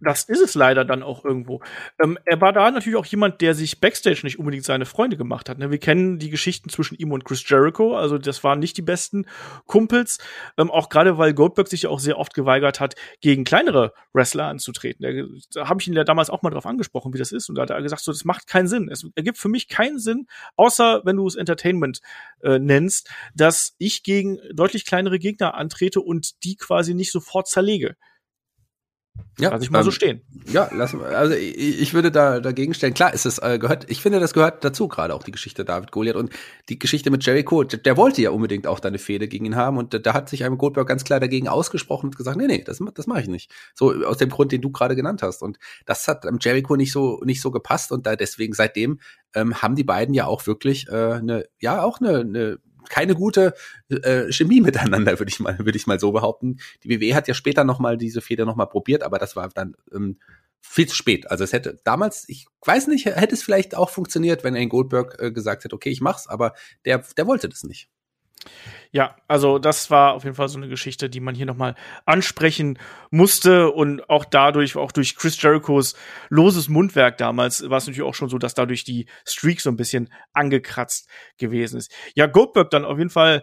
das 0.00 0.24
ist 0.24 0.40
es 0.40 0.54
leider 0.54 0.84
dann 0.84 1.02
auch 1.02 1.24
irgendwo. 1.24 1.60
Ähm, 2.02 2.18
er 2.24 2.40
war 2.40 2.52
da 2.52 2.70
natürlich 2.70 2.98
auch 2.98 3.06
jemand, 3.06 3.40
der 3.40 3.54
sich 3.54 3.80
backstage 3.80 4.20
nicht 4.24 4.38
unbedingt 4.38 4.64
seine 4.64 4.86
Freunde 4.86 5.16
gemacht 5.16 5.48
hat. 5.48 5.58
Ne? 5.58 5.70
Wir 5.70 5.78
kennen 5.78 6.18
die 6.18 6.30
Geschichten 6.30 6.68
zwischen 6.68 6.96
ihm 6.96 7.12
und 7.12 7.24
Chris 7.24 7.48
Jericho, 7.48 7.96
also 7.96 8.18
das 8.18 8.44
waren 8.44 8.58
nicht 8.58 8.76
die 8.76 8.82
besten 8.82 9.26
Kumpels. 9.66 10.18
Ähm, 10.58 10.70
auch 10.70 10.88
gerade 10.88 11.18
weil 11.18 11.34
Goldberg 11.34 11.68
sich 11.68 11.82
ja 11.82 11.90
auch 11.90 12.00
sehr 12.00 12.18
oft 12.18 12.34
geweigert 12.34 12.80
hat, 12.80 12.94
gegen 13.20 13.44
kleinere 13.44 13.92
Wrestler 14.12 14.46
anzutreten. 14.46 15.44
Da 15.52 15.68
habe 15.68 15.80
ich 15.80 15.88
ihn 15.88 15.94
ja 15.94 16.04
damals 16.04 16.30
auch 16.30 16.42
mal 16.42 16.50
drauf 16.50 16.66
angesprochen, 16.66 17.12
wie 17.14 17.18
das 17.18 17.32
ist. 17.32 17.48
Und 17.48 17.56
da 17.56 17.62
hat 17.62 17.70
er 17.70 17.82
gesagt, 17.82 18.02
so 18.02 18.12
das 18.12 18.24
macht 18.24 18.46
keinen 18.46 18.68
Sinn. 18.68 18.88
Es 18.90 19.06
ergibt 19.14 19.38
für 19.38 19.48
mich 19.48 19.68
keinen 19.68 19.98
Sinn, 19.98 20.26
außer 20.56 21.02
wenn 21.04 21.16
du 21.16 21.26
es 21.26 21.34
Entertainment 21.34 22.00
äh, 22.42 22.58
nennst, 22.58 23.10
dass 23.34 23.74
ich 23.78 24.02
gegen 24.02 24.38
deutlich 24.52 24.84
kleinere 24.84 25.18
Gegner 25.18 25.54
antrete 25.54 26.00
und 26.00 26.42
die 26.44 26.56
quasi 26.56 26.94
nicht 26.94 27.12
sofort 27.12 27.48
zerlege. 27.48 27.96
Ja, 29.38 29.50
lass 29.50 29.64
ich 29.64 29.70
mal 29.70 29.80
ähm, 29.80 29.84
so 29.84 29.90
stehen. 29.90 30.20
Ja, 30.46 30.68
lass 30.72 30.94
also 30.94 31.34
ich, 31.34 31.80
ich 31.80 31.94
würde 31.94 32.12
da 32.12 32.38
dagegen 32.38 32.72
stellen. 32.72 32.94
Klar, 32.94 33.12
ist 33.12 33.26
es 33.26 33.38
äh, 33.38 33.58
gehört. 33.58 33.90
Ich 33.90 34.00
finde, 34.00 34.20
das 34.20 34.32
gehört 34.32 34.64
dazu 34.64 34.86
gerade 34.86 35.12
auch 35.12 35.24
die 35.24 35.32
Geschichte 35.32 35.64
David 35.64 35.90
Goliath 35.90 36.14
und 36.14 36.32
die 36.68 36.78
Geschichte 36.78 37.10
mit 37.10 37.24
Jericho. 37.26 37.64
Der, 37.64 37.80
der 37.80 37.96
wollte 37.96 38.22
ja 38.22 38.30
unbedingt 38.30 38.68
auch 38.68 38.78
deine 38.78 38.98
Fehde 38.98 39.26
gegen 39.26 39.44
ihn 39.44 39.56
haben 39.56 39.76
und 39.76 39.92
da, 39.92 39.98
da 39.98 40.14
hat 40.14 40.28
sich 40.28 40.44
einem 40.44 40.56
Goldberg 40.56 40.86
ganz 40.86 41.02
klar 41.02 41.18
dagegen 41.18 41.48
ausgesprochen 41.48 42.06
und 42.06 42.16
gesagt, 42.16 42.36
nee, 42.36 42.46
nee, 42.46 42.62
das, 42.62 42.80
das 42.94 43.06
mache 43.08 43.22
ich 43.22 43.28
nicht. 43.28 43.50
So 43.74 43.92
aus 44.04 44.18
dem 44.18 44.30
Grund, 44.30 44.52
den 44.52 44.60
du 44.60 44.70
gerade 44.70 44.94
genannt 44.94 45.22
hast. 45.22 45.42
Und 45.42 45.58
das 45.84 46.06
hat 46.06 46.24
ähm, 46.24 46.38
Jericho 46.40 46.76
nicht 46.76 46.92
so 46.92 47.20
nicht 47.24 47.40
so 47.40 47.50
gepasst 47.50 47.90
und 47.90 48.06
da 48.06 48.14
deswegen 48.14 48.52
seitdem 48.52 49.00
ähm, 49.34 49.60
haben 49.62 49.74
die 49.74 49.84
beiden 49.84 50.14
ja 50.14 50.26
auch 50.26 50.46
wirklich 50.46 50.88
äh, 50.88 51.14
eine 51.14 51.44
ja 51.60 51.82
auch 51.82 52.00
eine, 52.00 52.20
eine 52.20 52.58
keine 52.88 53.14
gute 53.14 53.54
äh, 53.88 54.30
Chemie 54.32 54.60
miteinander, 54.60 55.18
würde 55.18 55.30
ich 55.30 55.40
mal, 55.40 55.58
würde 55.58 55.76
ich 55.76 55.86
mal 55.86 56.00
so 56.00 56.12
behaupten. 56.12 56.58
Die 56.82 56.90
WWE 56.90 57.14
hat 57.14 57.28
ja 57.28 57.34
später 57.34 57.64
noch 57.64 57.78
mal 57.78 57.96
diese 57.96 58.20
Feder 58.20 58.44
noch 58.44 58.56
mal 58.56 58.66
probiert, 58.66 59.02
aber 59.02 59.18
das 59.18 59.36
war 59.36 59.48
dann 59.48 59.74
ähm, 59.92 60.18
viel 60.60 60.88
zu 60.88 60.96
spät. 60.96 61.30
Also 61.30 61.44
es 61.44 61.52
hätte 61.52 61.78
damals, 61.84 62.24
ich 62.28 62.46
weiß 62.64 62.86
nicht, 62.86 63.06
hätte 63.06 63.34
es 63.34 63.42
vielleicht 63.42 63.76
auch 63.76 63.90
funktioniert, 63.90 64.44
wenn 64.44 64.56
ein 64.56 64.68
Goldberg 64.68 65.16
äh, 65.20 65.30
gesagt 65.30 65.64
hätte, 65.64 65.74
okay, 65.74 65.90
ich 65.90 66.00
mach's, 66.00 66.26
aber 66.26 66.54
der, 66.84 67.04
der 67.16 67.26
wollte 67.26 67.48
das 67.48 67.64
nicht. 67.64 67.88
Ja, 68.92 69.16
also 69.26 69.58
das 69.58 69.90
war 69.90 70.14
auf 70.14 70.24
jeden 70.24 70.36
Fall 70.36 70.48
so 70.48 70.58
eine 70.58 70.68
Geschichte, 70.68 71.10
die 71.10 71.20
man 71.20 71.34
hier 71.34 71.46
nochmal 71.46 71.74
ansprechen 72.04 72.78
musste 73.10 73.70
und 73.70 74.08
auch 74.08 74.24
dadurch, 74.24 74.76
auch 74.76 74.92
durch 74.92 75.16
Chris 75.16 75.40
Jerichos 75.42 75.96
loses 76.28 76.68
Mundwerk 76.68 77.18
damals, 77.18 77.68
war 77.68 77.78
es 77.78 77.86
natürlich 77.86 78.08
auch 78.08 78.14
schon 78.14 78.28
so, 78.28 78.38
dass 78.38 78.54
dadurch 78.54 78.84
die 78.84 79.06
Streak 79.26 79.60
so 79.60 79.70
ein 79.70 79.76
bisschen 79.76 80.10
angekratzt 80.32 81.08
gewesen 81.38 81.78
ist. 81.78 81.92
Ja, 82.14 82.26
Goldberg 82.26 82.70
dann 82.70 82.84
auf 82.84 82.98
jeden 82.98 83.10
Fall 83.10 83.42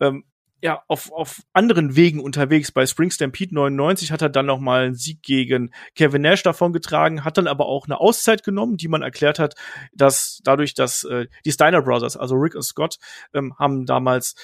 ähm, 0.00 0.24
ja, 0.62 0.82
auf, 0.88 1.10
auf 1.12 1.42
anderen 1.52 1.96
Wegen 1.96 2.20
unterwegs. 2.20 2.72
Bei 2.72 2.86
Spring 2.86 3.10
Stampede 3.10 3.54
99 3.54 4.12
hat 4.12 4.22
er 4.22 4.28
dann 4.28 4.46
noch 4.46 4.58
mal 4.58 4.84
einen 4.84 4.94
Sieg 4.94 5.22
gegen 5.22 5.70
Kevin 5.94 6.22
Nash 6.22 6.42
davon 6.42 6.72
getragen, 6.72 7.24
hat 7.24 7.38
dann 7.38 7.46
aber 7.46 7.66
auch 7.66 7.86
eine 7.86 8.00
Auszeit 8.00 8.44
genommen, 8.44 8.76
die 8.76 8.88
man 8.88 9.02
erklärt 9.02 9.38
hat, 9.38 9.54
dass 9.92 10.40
dadurch, 10.44 10.74
dass 10.74 11.04
äh, 11.04 11.26
die 11.44 11.52
Steiner 11.52 11.82
Brothers, 11.82 12.16
also 12.16 12.34
Rick 12.34 12.54
und 12.54 12.62
Scott, 12.62 12.96
ähm, 13.32 13.54
haben 13.58 13.86
damals 13.86 14.34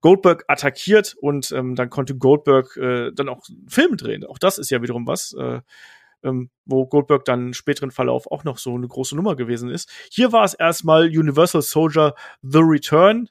Goldberg 0.00 0.44
attackiert 0.48 1.14
und 1.20 1.52
ähm, 1.52 1.76
dann 1.76 1.88
konnte 1.88 2.16
Goldberg 2.16 2.76
äh, 2.76 3.12
dann 3.14 3.28
auch 3.28 3.42
Filme 3.68 3.96
drehen. 3.96 4.26
Auch 4.26 4.38
das 4.38 4.58
ist 4.58 4.70
ja 4.70 4.82
wiederum 4.82 5.06
was. 5.06 5.32
Äh, 5.38 5.60
ähm, 6.24 6.50
wo 6.64 6.86
Goldberg 6.86 7.24
dann 7.24 7.48
im 7.48 7.52
späteren 7.52 7.90
Verlauf 7.90 8.30
auch 8.30 8.44
noch 8.44 8.58
so 8.58 8.74
eine 8.74 8.86
große 8.86 9.16
Nummer 9.16 9.34
gewesen 9.34 9.70
ist. 9.70 9.90
Hier 10.10 10.30
war 10.32 10.44
es 10.44 10.54
erstmal 10.54 11.06
Universal 11.06 11.62
Soldier 11.62 12.14
The 12.42 12.60
Return. 12.62 13.28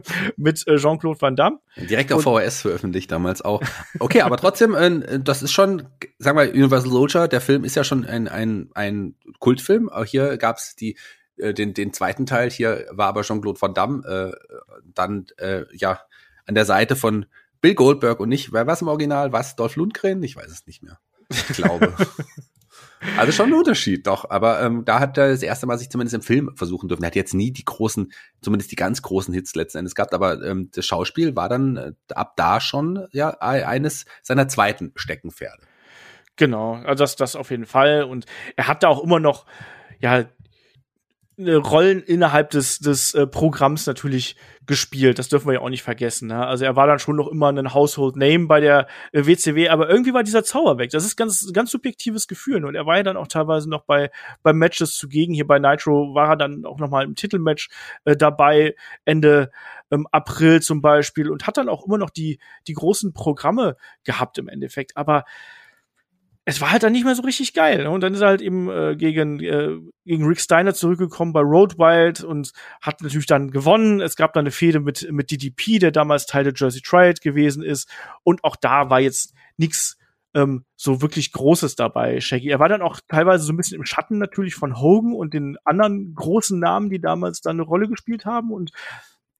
mit 0.36 0.66
äh, 0.66 0.76
Jean-Claude 0.76 1.20
Van 1.20 1.36
Damme. 1.36 1.58
Direkt 1.76 2.12
auf 2.12 2.22
VHS 2.22 2.62
veröffentlicht 2.62 3.10
damals 3.10 3.42
auch. 3.42 3.62
Okay, 3.98 4.22
aber 4.22 4.36
trotzdem, 4.36 4.74
äh, 4.74 5.20
das 5.20 5.42
ist 5.42 5.52
schon, 5.52 5.88
sagen 6.18 6.38
wir, 6.38 6.50
Universal 6.50 6.90
Soldier, 6.90 7.28
der 7.28 7.40
Film 7.40 7.64
ist 7.64 7.76
ja 7.76 7.84
schon 7.84 8.04
ein, 8.04 8.28
ein, 8.28 8.70
ein 8.74 9.14
Kultfilm. 9.38 9.88
Auch 9.88 10.04
hier 10.04 10.36
gab's 10.36 10.76
die 10.76 10.96
äh, 11.36 11.54
den, 11.54 11.74
den 11.74 11.92
zweiten 11.92 12.26
Teil, 12.26 12.50
hier 12.50 12.86
war 12.90 13.08
aber 13.08 13.22
Jean-Claude 13.22 13.60
Van 13.60 13.74
Damme 13.74 14.04
äh, 14.06 14.52
dann 14.94 15.26
äh, 15.38 15.64
ja 15.72 16.00
an 16.46 16.54
der 16.54 16.64
Seite 16.64 16.96
von 16.96 17.26
Bill 17.60 17.74
Goldberg 17.74 18.20
und 18.20 18.28
nicht, 18.28 18.52
wer 18.52 18.66
war 18.66 18.74
es 18.74 18.82
im 18.82 18.88
Original? 18.88 19.32
Was? 19.32 19.56
Dolph 19.56 19.76
Lundgren? 19.76 20.22
Ich 20.22 20.36
weiß 20.36 20.50
es 20.50 20.66
nicht 20.66 20.82
mehr. 20.82 20.98
Ich 21.30 21.46
glaube. 21.48 21.94
Also 23.16 23.32
schon 23.32 23.50
ein 23.50 23.54
Unterschied, 23.54 24.06
doch. 24.06 24.30
Aber 24.30 24.62
ähm, 24.62 24.84
da 24.84 25.00
hat 25.00 25.18
er 25.18 25.30
das 25.30 25.42
erste 25.42 25.66
Mal 25.66 25.78
sich 25.78 25.90
zumindest 25.90 26.14
im 26.14 26.22
Film 26.22 26.50
versuchen 26.56 26.88
dürfen. 26.88 27.02
Er 27.02 27.08
hat 27.08 27.16
jetzt 27.16 27.34
nie 27.34 27.52
die 27.52 27.64
großen, 27.64 28.12
zumindest 28.40 28.70
die 28.70 28.76
ganz 28.76 29.02
großen 29.02 29.34
Hits 29.34 29.54
letzten 29.54 29.78
Endes 29.78 29.94
gehabt, 29.94 30.14
aber 30.14 30.42
ähm, 30.42 30.70
das 30.74 30.86
Schauspiel 30.86 31.36
war 31.36 31.48
dann 31.48 31.76
äh, 31.76 31.92
ab 32.14 32.34
da 32.36 32.60
schon 32.60 33.06
ja 33.12 33.30
eines 33.40 34.06
seiner 34.22 34.48
zweiten 34.48 34.92
Steckenpferde. 34.94 35.62
Genau, 36.36 36.74
also 36.74 37.02
das, 37.04 37.16
das 37.16 37.36
auf 37.36 37.50
jeden 37.50 37.66
Fall. 37.66 38.04
Und 38.04 38.26
er 38.56 38.68
hat 38.68 38.82
da 38.82 38.88
auch 38.88 39.02
immer 39.02 39.20
noch, 39.20 39.46
ja, 40.00 40.24
Rollen 41.48 42.02
innerhalb 42.02 42.50
des, 42.50 42.78
des 42.78 43.14
äh, 43.14 43.26
Programms 43.26 43.86
natürlich 43.86 44.36
gespielt. 44.66 45.18
Das 45.18 45.28
dürfen 45.28 45.48
wir 45.48 45.54
ja 45.54 45.60
auch 45.60 45.68
nicht 45.68 45.82
vergessen. 45.82 46.28
Ne? 46.28 46.46
Also 46.46 46.64
er 46.64 46.76
war 46.76 46.86
dann 46.86 46.98
schon 46.98 47.16
noch 47.16 47.28
immer 47.28 47.52
ein 47.52 47.74
Household 47.74 48.16
Name 48.16 48.46
bei 48.46 48.60
der 48.60 48.86
äh, 49.12 49.26
WCW, 49.26 49.68
aber 49.68 49.88
irgendwie 49.88 50.14
war 50.14 50.22
dieser 50.22 50.44
Zauber 50.44 50.78
weg. 50.78 50.90
Das 50.90 51.04
ist 51.04 51.16
ganz, 51.16 51.52
ganz 51.52 51.70
subjektives 51.70 52.28
Gefühl. 52.28 52.64
Und 52.64 52.74
er 52.74 52.86
war 52.86 52.96
ja 52.96 53.02
dann 53.02 53.16
auch 53.16 53.28
teilweise 53.28 53.68
noch 53.68 53.82
bei, 53.82 54.10
bei 54.42 54.52
Matches 54.52 54.96
zugegen. 54.96 55.34
Hier 55.34 55.46
bei 55.46 55.58
Nitro 55.58 56.14
war 56.14 56.30
er 56.30 56.36
dann 56.36 56.64
auch 56.64 56.78
noch 56.78 56.90
mal 56.90 57.04
im 57.04 57.14
Titelmatch 57.14 57.68
äh, 58.04 58.16
dabei, 58.16 58.74
Ende 59.04 59.50
ähm, 59.90 60.06
April 60.12 60.62
zum 60.62 60.80
Beispiel 60.80 61.30
und 61.30 61.46
hat 61.46 61.56
dann 61.56 61.68
auch 61.68 61.86
immer 61.86 61.98
noch 61.98 62.10
die, 62.10 62.38
die 62.66 62.74
großen 62.74 63.12
Programme 63.12 63.76
gehabt 64.04 64.38
im 64.38 64.48
Endeffekt. 64.48 64.96
Aber 64.96 65.24
es 66.44 66.60
war 66.60 66.72
halt 66.72 66.82
dann 66.82 66.92
nicht 66.92 67.04
mehr 67.04 67.14
so 67.14 67.22
richtig 67.22 67.54
geil. 67.54 67.84
Ne? 67.84 67.90
Und 67.90 68.00
dann 68.00 68.14
ist 68.14 68.20
er 68.20 68.28
halt 68.28 68.40
eben 68.40 68.68
äh, 68.68 68.96
gegen, 68.96 69.38
äh, 69.40 69.78
gegen 70.04 70.26
Rick 70.26 70.40
Steiner 70.40 70.74
zurückgekommen 70.74 71.32
bei 71.32 71.40
Road 71.40 71.78
Wild 71.78 72.24
und 72.24 72.52
hat 72.80 73.00
natürlich 73.00 73.26
dann 73.26 73.50
gewonnen. 73.50 74.00
Es 74.00 74.16
gab 74.16 74.32
dann 74.32 74.42
eine 74.42 74.50
Fehde 74.50 74.80
mit, 74.80 75.10
mit 75.12 75.30
DDP, 75.30 75.78
der 75.78 75.92
damals 75.92 76.26
Teil 76.26 76.44
der 76.44 76.54
Jersey 76.56 76.82
Triad 76.82 77.20
gewesen 77.20 77.62
ist. 77.62 77.88
Und 78.24 78.42
auch 78.42 78.56
da 78.56 78.90
war 78.90 78.98
jetzt 78.98 79.34
nichts 79.56 79.98
ähm, 80.34 80.64
so 80.74 81.00
wirklich 81.00 81.30
Großes 81.30 81.76
dabei, 81.76 82.20
Shaggy. 82.20 82.48
Er 82.48 82.58
war 82.58 82.68
dann 82.68 82.82
auch 82.82 82.98
teilweise 83.06 83.44
so 83.44 83.52
ein 83.52 83.56
bisschen 83.56 83.78
im 83.78 83.84
Schatten 83.84 84.18
natürlich 84.18 84.56
von 84.56 84.80
Hogan 84.80 85.14
und 85.14 85.34
den 85.34 85.58
anderen 85.64 86.14
großen 86.14 86.58
Namen, 86.58 86.90
die 86.90 87.00
damals 87.00 87.40
dann 87.40 87.56
eine 87.56 87.62
Rolle 87.62 87.86
gespielt 87.86 88.24
haben. 88.24 88.50
Und 88.50 88.72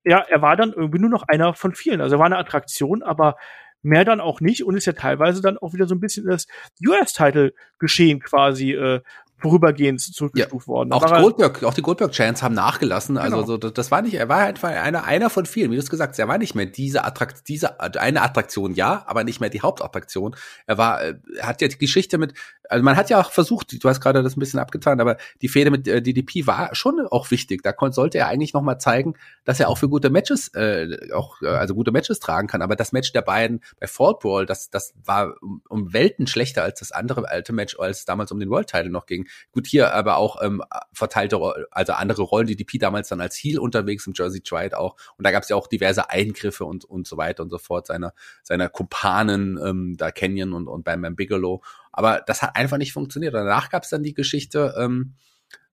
ja, 0.05 0.19
er 0.19 0.43
war 0.43 0.55
dann 0.57 0.73
irgendwie 0.73 1.01
nur 1.01 1.11
noch 1.11 1.25
einer 1.27 1.55
von 1.55 1.75
vielen. 1.75 2.01
Also 2.01 2.17
er 2.17 2.19
war 2.19 2.27
eine 2.27 2.39
Attraktion, 2.39 3.03
aber 3.03 3.37
mehr 3.83 4.05
dann 4.05 4.21
auch 4.21 4.41
nicht 4.41 4.65
und 4.65 4.77
ist 4.77 4.87
ja 4.87 4.93
teilweise 4.93 5.43
dann 5.43 5.59
auch 5.59 5.75
wieder 5.75 5.87
so 5.87 5.95
ein 5.95 6.01
bisschen 6.01 6.27
das 6.27 6.47
US-Title-Geschehen 6.87 8.21
quasi 8.21 8.73
äh, 8.73 9.01
vorübergehend 9.43 10.01
zurückgestuft 10.01 10.67
ja, 10.67 10.73
worden. 10.73 10.93
Auch 10.93 11.05
die 11.05 11.21
Goldberg, 11.21 11.63
auch 11.65 11.75
die 11.75 11.83
Goldberg-Chants 11.83 12.43
haben 12.43 12.55
nachgelassen. 12.55 13.19
Also 13.19 13.45
genau. 13.45 13.59
so, 13.61 13.71
das 13.71 13.91
war 13.91 14.03
nicht, 14.03 14.15
er 14.15 14.29
war 14.29 14.39
einfach 14.39 14.71
einer, 14.71 15.05
einer 15.05 15.31
von 15.31 15.47
vielen, 15.47 15.71
wie 15.71 15.77
du 15.77 15.83
es 15.83 15.91
gesagt 15.91 16.13
hast. 16.13 16.19
Er 16.19 16.29
war 16.29 16.39
nicht 16.39 16.55
mehr 16.55 16.67
diese 16.67 17.05
Attrakt, 17.05 17.49
diese 17.49 17.81
eine 17.81 18.23
Attraktion, 18.23 18.75
ja, 18.75 19.05
aber 19.07 19.25
nicht 19.25 19.41
mehr 19.41 19.51
die 19.51 19.61
Hauptattraktion. 19.61 20.37
Er 20.67 20.79
war, 20.79 21.01
er 21.03 21.19
hat 21.43 21.61
ja 21.61 21.69
die 21.69 21.79
Geschichte 21.79 22.19
mit, 22.19 22.35
also 22.69 22.85
man 22.85 22.97
hat 22.97 23.11
ja 23.11 23.21
auch 23.21 23.31
versucht, 23.31 23.83
du 23.83 23.89
hast 23.89 24.01
gerade 24.01 24.23
das 24.23 24.37
ein 24.37 24.41
bisschen 24.41 24.61
abgetan, 24.61 25.01
aber 25.01 25.17
die 25.43 25.49
Fehde 25.49 25.71
mit 25.71 25.87
äh, 25.87 26.01
DDP 26.01 26.47
war 26.47 26.75
schon 26.75 27.07
auch 27.11 27.31
wichtig. 27.31 27.63
Da 27.63 27.73
konnte, 27.73 27.95
sollte 27.95 28.19
er 28.19 28.29
eigentlich 28.29 28.55
noch 28.55 28.63
mal 28.63 28.79
zeigen, 28.79 29.15
dass 29.45 29.61
er 29.61 29.69
auch 29.69 29.79
für 29.79 29.89
gute 29.89 30.11
Matches, 30.11 30.49
äh, 30.55 31.13
auch 31.13 31.43
äh, 31.43 31.49
also 31.49 31.75
gute 31.75 31.93
Matches 31.93 32.19
tragen 32.21 32.49
kann. 32.49 32.63
Aber 32.63 32.77
das 32.77 32.93
Match 32.93 33.13
der 33.13 33.23
beiden 33.23 33.61
bei 33.79 33.87
Fall 33.87 34.15
Brawl, 34.19 34.47
das 34.47 34.71
das 34.71 34.95
war 35.05 35.35
um, 35.43 35.63
um 35.69 35.93
Welten 35.93 36.27
schlechter 36.27 36.63
als 36.63 36.81
das 36.81 36.93
andere 36.93 37.29
alte 37.29 37.53
Match, 37.53 37.79
als 37.79 38.05
damals 38.05 38.33
um 38.33 38.41
den 38.41 38.51
World 38.51 38.69
Title 38.69 38.91
noch 38.91 39.07
ging. 39.07 39.29
Gut, 39.51 39.67
hier 39.67 39.95
aber 39.95 40.17
auch 40.17 40.43
ähm, 40.43 40.63
verteilte, 40.93 41.39
also 41.71 41.93
andere 41.93 42.23
Rollen, 42.23 42.47
die 42.47 42.57
DP 42.57 42.79
damals 42.79 43.09
dann 43.09 43.21
als 43.21 43.37
Heel 43.37 43.59
unterwegs 43.59 44.07
im 44.07 44.15
Jersey 44.17 44.41
Triad 44.41 44.75
auch. 44.75 44.97
Und 45.17 45.27
da 45.27 45.31
gab 45.31 45.43
es 45.43 45.49
ja 45.49 45.57
auch 45.57 45.67
diverse 45.67 46.11
Eingriffe 46.11 46.65
und, 46.65 46.85
und 46.85 47.07
so 47.07 47.17
weiter 47.17 47.43
und 47.43 47.51
so 47.51 47.59
fort 47.59 47.87
seiner, 47.87 48.15
seiner 48.43 48.69
Kumpanen, 48.69 49.59
ähm, 49.65 49.97
da 49.97 50.11
Canyon 50.11 50.53
und, 50.53 50.69
und 50.69 50.85
Bam 50.85 51.03
Bam 51.03 51.17
Bigelow. 51.17 51.63
Aber 51.93 52.23
das 52.27 52.43
hat 52.43 52.57
einfach 52.57 52.79
nicht 52.79 52.93
funktioniert. 52.93 53.35
Danach 53.35 53.71
gab 53.71 53.83
es 53.83 53.91
dann 53.91 54.03
die 54.03 54.15
Geschichte, 54.15 54.75
ähm, 54.79 55.15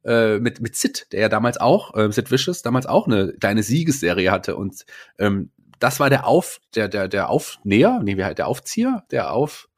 äh, 0.05 0.39
mit, 0.39 0.61
mit 0.61 0.75
Sid, 0.75 1.07
der 1.11 1.21
ja 1.21 1.29
damals 1.29 1.59
auch, 1.59 1.95
äh, 1.95 2.11
Sid 2.11 2.31
Vicious, 2.31 2.61
damals 2.61 2.85
auch 2.85 3.07
eine 3.07 3.33
kleine 3.33 3.63
Siegesserie 3.63 4.31
hatte 4.31 4.55
und 4.55 4.85
ähm, 5.17 5.51
das 5.79 5.99
war 5.99 6.09
der 6.09 6.27
Auf, 6.27 6.61
der, 6.75 6.87
der, 6.87 7.07
der 7.07 7.29
Aufnäher, 7.29 7.99
nee, 8.03 8.17
wie 8.17 8.23
halt 8.23 8.37
der 8.37 8.47
Aufzieher, 8.47 9.03
der 9.11 9.31
Auf, 9.31 9.69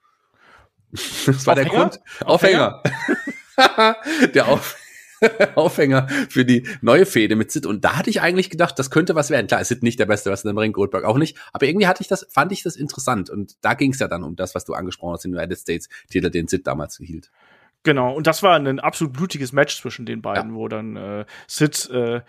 das 0.91 1.47
war 1.47 1.53
Aufhänger? 1.53 1.55
der 1.55 1.65
Grund, 1.65 1.99
Aufhänger. 2.25 2.81
Aufhänger. 2.83 2.83
der 4.33 4.47
Auf 4.47 4.77
Aufhänger 5.55 6.07
für 6.29 6.45
die 6.45 6.67
neue 6.81 7.05
Fehde 7.05 7.35
mit 7.35 7.51
Sid. 7.51 7.65
Und 7.65 7.85
da 7.85 7.97
hatte 7.97 8.09
ich 8.09 8.21
eigentlich 8.21 8.49
gedacht, 8.49 8.77
das 8.79 8.89
könnte 8.89 9.15
was 9.15 9.29
werden. 9.29 9.47
Klar, 9.47 9.61
ist 9.61 9.69
Sid 9.69 9.83
nicht 9.83 9.99
der 9.99 10.05
Beste, 10.05 10.31
was 10.31 10.43
in 10.43 10.49
dem 10.49 10.57
Ring, 10.57 10.71
Goldberg 10.73 11.05
auch 11.05 11.17
nicht. 11.17 11.37
Aber 11.53 11.65
irgendwie 11.65 11.87
hatte 11.87 12.01
ich 12.01 12.07
das, 12.07 12.27
fand 12.29 12.51
ich 12.51 12.63
das 12.63 12.75
interessant. 12.75 13.29
Und 13.29 13.55
da 13.61 13.73
ging 13.73 13.91
es 13.91 13.99
ja 13.99 14.07
dann 14.07 14.23
um 14.23 14.35
das, 14.35 14.55
was 14.55 14.65
du 14.65 14.73
angesprochen 14.73 15.13
hast, 15.13 15.23
den 15.23 15.35
United 15.35 15.59
States 15.59 15.89
Titel, 16.09 16.29
den 16.29 16.47
Sid 16.47 16.65
damals 16.65 16.97
hielt. 16.97 17.31
Genau, 17.83 18.13
und 18.13 18.27
das 18.27 18.43
war 18.43 18.55
ein 18.57 18.79
absolut 18.79 19.13
blutiges 19.13 19.53
Match 19.53 19.81
zwischen 19.81 20.05
den 20.05 20.21
beiden, 20.21 20.51
ja. 20.51 20.55
wo 20.55 20.67
dann 20.67 20.95
äh, 20.95 21.25
Sid 21.47 21.89
äh, 21.89 22.21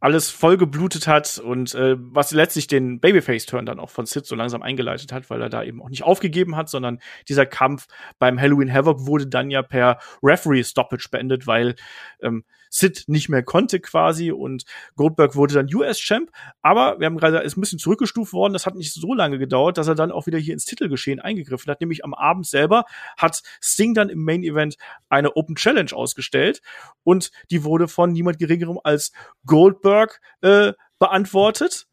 alles 0.00 0.30
vollgeblutet 0.30 1.06
hat 1.08 1.38
und 1.38 1.74
äh, 1.74 1.96
was 1.98 2.30
letztlich 2.30 2.66
den 2.66 3.00
Babyface-Turn 3.00 3.66
dann 3.66 3.80
auch 3.80 3.90
von 3.90 4.06
Sid 4.06 4.26
so 4.26 4.36
langsam 4.36 4.62
eingeleitet 4.62 5.12
hat, 5.12 5.28
weil 5.28 5.42
er 5.42 5.48
da 5.48 5.64
eben 5.64 5.82
auch 5.82 5.88
nicht 5.88 6.04
aufgegeben 6.04 6.56
hat, 6.56 6.68
sondern 6.68 7.00
dieser 7.28 7.46
Kampf 7.46 7.86
beim 8.18 8.40
Halloween 8.40 8.72
Havoc 8.72 9.06
wurde 9.06 9.26
dann 9.26 9.50
ja 9.50 9.62
per 9.62 9.98
Referee-Stoppage 10.22 11.08
beendet, 11.10 11.46
weil 11.46 11.74
ähm, 12.22 12.44
Sid 12.70 13.04
nicht 13.06 13.28
mehr 13.28 13.42
konnte 13.42 13.80
quasi 13.80 14.32
und 14.32 14.64
Goldberg 14.96 15.34
wurde 15.34 15.54
dann 15.54 15.74
US-Champ. 15.74 16.30
Aber 16.62 16.98
wir 16.98 17.06
haben 17.06 17.16
gerade, 17.16 17.38
ist 17.38 17.56
ein 17.56 17.60
bisschen 17.60 17.78
zurückgestuft 17.78 18.32
worden. 18.32 18.52
Das 18.52 18.66
hat 18.66 18.74
nicht 18.74 18.92
so 18.92 19.14
lange 19.14 19.38
gedauert, 19.38 19.78
dass 19.78 19.88
er 19.88 19.94
dann 19.94 20.12
auch 20.12 20.26
wieder 20.26 20.38
hier 20.38 20.54
ins 20.54 20.64
Titelgeschehen 20.64 21.20
eingegriffen 21.20 21.70
hat. 21.70 21.80
Nämlich 21.80 22.04
am 22.04 22.14
Abend 22.14 22.46
selber 22.46 22.84
hat 23.16 23.42
Sting 23.62 23.94
dann 23.94 24.08
im 24.08 24.24
Main 24.24 24.42
Event 24.42 24.76
eine 25.08 25.36
Open 25.36 25.56
Challenge 25.56 25.92
ausgestellt 25.92 26.62
und 27.04 27.30
die 27.50 27.64
wurde 27.64 27.88
von 27.88 28.12
niemand 28.12 28.38
geringerem 28.38 28.78
als 28.82 29.12
Goldberg 29.46 30.20
äh, 30.40 30.72
beantwortet. 30.98 31.86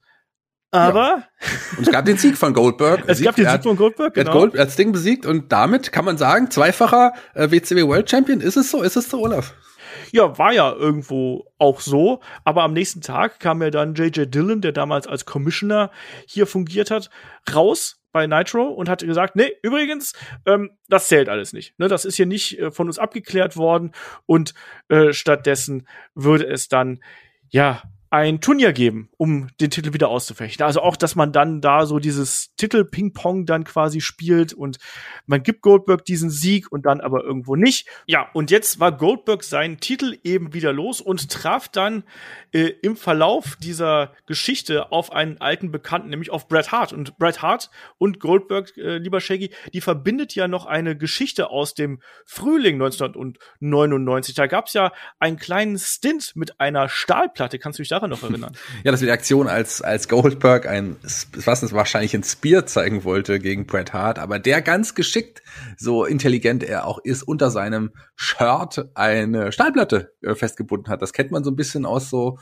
Aber. 0.71 0.99
Ja. 0.99 1.23
Und 1.77 1.87
es 1.87 1.91
gab 1.91 2.05
den 2.05 2.17
Sieg 2.17 2.37
von 2.37 2.53
Goldberg. 2.53 3.03
es 3.07 3.19
Sieg, 3.19 3.25
gab 3.25 3.35
den 3.35 3.49
Sieg 3.49 3.63
von 3.63 3.77
Goldberg, 3.77 4.13
genau. 4.13 4.29
Er 4.29 4.33
hat, 4.33 4.39
Gold, 4.39 4.55
er 4.55 4.61
hat 4.63 4.71
Sting 4.71 4.91
besiegt 4.91 5.25
und 5.25 5.51
damit 5.51 5.91
kann 5.91 6.05
man 6.05 6.17
sagen, 6.17 6.51
zweifacher 6.51 7.13
äh, 7.33 7.49
WCW 7.49 7.87
World 7.87 8.09
Champion. 8.09 8.41
Ist 8.41 8.57
es 8.57 8.71
so? 8.71 8.81
Ist 8.81 8.97
es 8.97 9.09
so, 9.09 9.21
Olaf? 9.21 9.53
Ja, 10.15 10.37
war 10.37 10.53
ja 10.53 10.71
irgendwo 10.71 11.51
auch 11.57 11.81
so. 11.81 12.21
Aber 12.45 12.63
am 12.63 12.71
nächsten 12.71 13.01
Tag 13.01 13.41
kam 13.41 13.61
ja 13.61 13.69
dann 13.69 13.95
JJ 13.95 14.27
Dillon, 14.27 14.61
der 14.61 14.71
damals 14.71 15.07
als 15.07 15.25
Commissioner 15.25 15.91
hier 16.25 16.47
fungiert 16.47 16.89
hat, 16.89 17.09
raus 17.53 18.01
bei 18.13 18.25
Nitro 18.25 18.63
und 18.69 18.87
hat 18.87 19.01
gesagt, 19.01 19.35
nee, 19.35 19.51
übrigens, 19.61 20.13
ähm, 20.45 20.71
das 20.87 21.09
zählt 21.09 21.27
alles 21.27 21.51
nicht. 21.51 21.77
Ne, 21.79 21.89
das 21.89 22.05
ist 22.05 22.15
hier 22.15 22.27
nicht 22.27 22.57
äh, 22.57 22.71
von 22.71 22.87
uns 22.87 22.97
abgeklärt 22.97 23.57
worden 23.57 23.91
und 24.25 24.53
äh, 24.87 25.11
stattdessen 25.11 25.85
würde 26.13 26.47
es 26.47 26.69
dann 26.69 27.01
ja 27.49 27.81
ein 28.09 28.39
Turnier 28.39 28.71
geben, 28.71 29.09
um 29.17 29.49
den 29.59 29.71
Titel 29.71 29.93
wieder 29.93 30.09
auszufechten. 30.09 30.65
Also 30.65 30.81
auch, 30.81 30.95
dass 30.95 31.15
man 31.15 31.31
dann 31.31 31.59
da 31.59 31.85
so 31.85 31.99
dieses 31.99 32.55
Titel-Ping-Pong 32.55 33.45
dann 33.45 33.63
quasi 33.63 33.99
spielt 33.99 34.53
und 34.53 34.77
man 35.25 35.43
gibt 35.43 35.61
Goldberg 35.61 36.05
diesen 36.05 36.29
Sieg 36.29 36.71
und 36.71 36.85
dann 36.85 37.01
aber 37.01 37.23
irgendwo 37.23 37.55
nicht. 37.55 37.87
Ja, 38.05 38.29
und 38.33 38.51
jetzt 38.51 38.79
war 38.79 38.91
Goldberg 38.91 39.43
seinen 39.43 39.79
Titel 39.79 40.17
eben 40.23 40.53
wieder 40.53 40.71
los 40.71 41.01
und 41.01 41.29
traf 41.29 41.67
dann 41.67 42.03
äh, 42.51 42.71
im 42.81 42.95
Verlauf 42.95 43.57
dieser 43.57 44.13
Geschichte 44.27 44.91
auf 44.91 45.11
einen 45.11 45.41
alten 45.41 45.71
Bekannten, 45.71 46.09
nämlich 46.09 46.29
auf 46.29 46.47
Bret 46.47 46.71
Hart. 46.71 46.93
Und 46.93 47.17
Bret 47.17 47.41
Hart 47.41 47.69
und 47.97 48.19
Goldberg, 48.19 48.77
äh, 48.77 48.97
lieber 48.97 49.19
Shaggy, 49.19 49.49
die 49.73 49.81
verbindet 49.81 50.35
ja 50.35 50.47
noch 50.47 50.65
eine 50.65 50.95
Geschichte 50.95 51.49
aus 51.49 51.73
dem 51.73 52.01
Frühling 52.25 52.75
1999. 52.75 54.35
Da 54.35 54.47
gab 54.47 54.67
es 54.67 54.73
ja 54.73 54.91
einen 55.19 55.37
kleinen 55.37 55.77
Stint 55.79 56.35
mit 56.35 56.59
einer 56.59 56.87
Stahlplatte. 56.87 57.59
Kannst 57.59 57.79
du 57.79 57.83
dich 57.83 57.89
daran 57.95 58.09
noch 58.09 58.23
erinnern. 58.23 58.55
ja, 58.83 58.91
das 58.91 59.01
ist 59.01 59.07
die 59.07 59.11
Aktion, 59.11 59.47
als, 59.47 59.81
als 59.81 60.07
Goldberg 60.07 60.67
ein, 60.67 60.95
was 61.01 61.63
es 61.63 61.73
wahrscheinlich 61.73 62.13
ein 62.15 62.23
Spear 62.23 62.65
zeigen 62.65 63.03
wollte 63.03 63.39
gegen 63.39 63.65
Bret 63.65 63.93
Hart, 63.93 64.19
aber 64.19 64.39
der 64.39 64.61
ganz 64.61 64.95
geschickt, 64.95 65.41
so 65.77 66.05
intelligent 66.05 66.63
er 66.63 66.85
auch 66.85 66.99
ist, 66.99 67.23
unter 67.23 67.51
seinem 67.51 67.91
Shirt 68.15 68.89
eine 68.93 69.51
Stahlplatte 69.51 70.13
äh, 70.21 70.35
festgebunden 70.35 70.89
hat. 70.89 71.01
Das 71.01 71.13
kennt 71.13 71.31
man 71.31 71.43
so 71.43 71.51
ein 71.51 71.55
bisschen 71.55 71.85
aus 71.85 72.09
so 72.09 72.37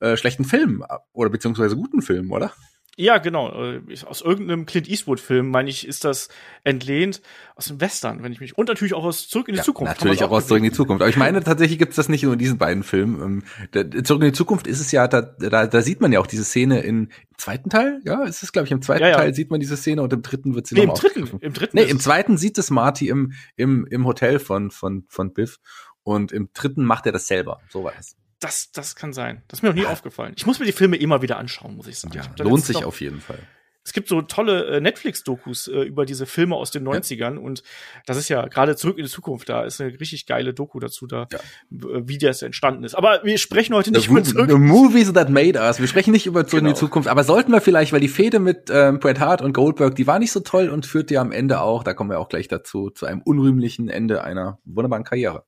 äh, 0.00 0.16
schlechten 0.16 0.44
Filmen 0.44 0.84
oder 1.12 1.30
beziehungsweise 1.30 1.76
guten 1.76 2.02
Filmen, 2.02 2.30
oder? 2.30 2.52
Ja, 3.00 3.18
genau. 3.18 3.52
Äh, 3.52 3.80
aus 4.06 4.22
irgendeinem 4.22 4.66
Clint 4.66 4.88
Eastwood-Film, 4.88 5.50
meine 5.50 5.70
ich, 5.70 5.86
ist 5.86 6.04
das 6.04 6.28
entlehnt 6.64 7.22
aus 7.54 7.66
dem 7.66 7.80
Western, 7.80 8.24
wenn 8.24 8.32
ich 8.32 8.40
mich. 8.40 8.58
Und 8.58 8.66
natürlich 8.66 8.92
auch 8.92 9.04
aus 9.04 9.28
Zurück 9.28 9.46
in 9.46 9.54
die 9.54 9.58
ja, 9.58 9.64
Zukunft. 9.64 9.94
Natürlich 9.94 10.24
auch, 10.24 10.32
auch 10.32 10.38
aus 10.38 10.48
Zurück 10.48 10.58
in 10.58 10.64
die 10.64 10.72
Zukunft. 10.72 11.00
Aber 11.00 11.08
ich 11.08 11.16
meine, 11.16 11.40
tatsächlich 11.44 11.78
gibt 11.78 11.90
es 11.90 11.96
das 11.96 12.08
nicht 12.08 12.24
nur 12.24 12.32
in 12.32 12.40
diesen 12.40 12.58
beiden 12.58 12.82
Filmen. 12.82 13.42
Ähm, 13.72 14.04
Zurück 14.04 14.22
in 14.22 14.30
die 14.30 14.32
Zukunft 14.32 14.66
ist 14.66 14.80
es 14.80 14.90
ja, 14.90 15.06
da, 15.06 15.22
da, 15.22 15.68
da 15.68 15.80
sieht 15.80 16.00
man 16.00 16.10
ja 16.10 16.18
auch 16.18 16.26
diese 16.26 16.42
Szene 16.42 16.80
in, 16.80 17.04
im 17.04 17.38
zweiten 17.38 17.70
Teil, 17.70 18.00
ja, 18.04 18.24
ist 18.24 18.42
es, 18.42 18.50
glaube 18.50 18.66
ich, 18.66 18.72
im 18.72 18.82
zweiten 18.82 19.04
ja, 19.04 19.10
ja. 19.10 19.16
Teil 19.16 19.32
sieht 19.32 19.52
man 19.52 19.60
diese 19.60 19.76
Szene 19.76 20.02
und 20.02 20.12
im 20.12 20.22
dritten 20.22 20.56
wird 20.56 20.66
sie 20.66 20.74
nee, 20.74 20.82
im 20.82 20.90
dritten, 20.90 21.38
im 21.40 21.52
dritten. 21.52 21.76
Nee, 21.76 21.84
im 21.84 22.00
zweiten 22.00 22.36
sieht 22.36 22.58
es 22.58 22.70
Marty 22.70 23.08
im, 23.08 23.32
im, 23.54 23.86
im 23.86 24.06
Hotel 24.06 24.40
von, 24.40 24.72
von, 24.72 25.04
von 25.08 25.32
Biff. 25.32 25.60
Und 26.02 26.32
im 26.32 26.48
dritten 26.52 26.84
macht 26.84 27.06
er 27.06 27.12
das 27.12 27.28
selber. 27.28 27.60
So 27.68 27.84
war 27.84 27.92
es. 27.96 28.16
Das, 28.40 28.70
das 28.72 28.94
kann 28.94 29.12
sein. 29.12 29.42
Das 29.48 29.58
ist 29.58 29.62
mir 29.62 29.70
noch 29.70 29.76
nie 29.76 29.82
ja. 29.82 29.90
aufgefallen. 29.90 30.34
Ich 30.36 30.46
muss 30.46 30.58
mir 30.58 30.66
die 30.66 30.72
Filme 30.72 30.96
immer 30.96 31.22
wieder 31.22 31.38
anschauen, 31.38 31.76
muss 31.76 31.86
ich 31.88 31.98
sagen. 31.98 32.14
Ja, 32.14 32.44
lohnt 32.44 32.64
sich 32.64 32.84
auf 32.84 33.00
jeden 33.00 33.20
Fall 33.20 33.40
es 33.88 33.94
gibt 33.94 34.08
so 34.08 34.20
tolle 34.20 34.66
äh, 34.66 34.80
Netflix-Dokus 34.80 35.68
äh, 35.68 35.80
über 35.80 36.04
diese 36.04 36.26
Filme 36.26 36.56
aus 36.56 36.70
den 36.70 36.86
90ern 36.86 37.34
ja. 37.34 37.40
und 37.40 37.62
das 38.04 38.18
ist 38.18 38.28
ja 38.28 38.46
gerade 38.46 38.76
zurück 38.76 38.98
in 38.98 39.04
die 39.04 39.10
Zukunft, 39.10 39.48
da 39.48 39.64
ist 39.64 39.80
eine 39.80 39.98
richtig 39.98 40.26
geile 40.26 40.52
Doku 40.52 40.78
dazu, 40.78 41.06
da 41.06 41.26
ja. 41.32 41.38
wie 41.70 42.18
das 42.18 42.42
entstanden 42.42 42.84
ist. 42.84 42.94
Aber 42.94 43.20
wir 43.24 43.38
sprechen 43.38 43.74
heute 43.74 43.90
nicht 43.90 44.04
the, 44.04 44.10
über 44.10 44.22
zurück. 44.22 44.50
The 44.50 44.58
movies 44.58 45.12
that 45.14 45.30
made 45.30 45.58
us. 45.58 45.80
Wir 45.80 45.88
sprechen 45.88 46.12
nicht 46.12 46.26
über 46.26 46.46
zurück 46.46 46.60
genau. 46.60 46.70
in 46.70 46.74
die 46.74 46.78
genau. 46.80 46.86
Zukunft, 46.86 47.08
aber 47.08 47.24
sollten 47.24 47.50
wir 47.50 47.62
vielleicht, 47.62 47.92
weil 47.92 48.00
die 48.00 48.08
Fehde 48.08 48.40
mit 48.40 48.68
ähm, 48.70 49.00
Bret 49.00 49.20
Hart 49.20 49.40
und 49.40 49.54
Goldberg, 49.54 49.96
die 49.96 50.06
war 50.06 50.18
nicht 50.18 50.32
so 50.32 50.40
toll 50.40 50.68
und 50.68 50.84
führt 50.84 51.10
ja 51.10 51.22
am 51.22 51.32
Ende 51.32 51.62
auch, 51.62 51.82
da 51.82 51.94
kommen 51.94 52.10
wir 52.10 52.20
auch 52.20 52.28
gleich 52.28 52.48
dazu, 52.48 52.90
zu 52.90 53.06
einem 53.06 53.22
unrühmlichen 53.22 53.88
Ende 53.88 54.22
einer 54.22 54.58
wunderbaren 54.66 55.04
Karriere. 55.04 55.44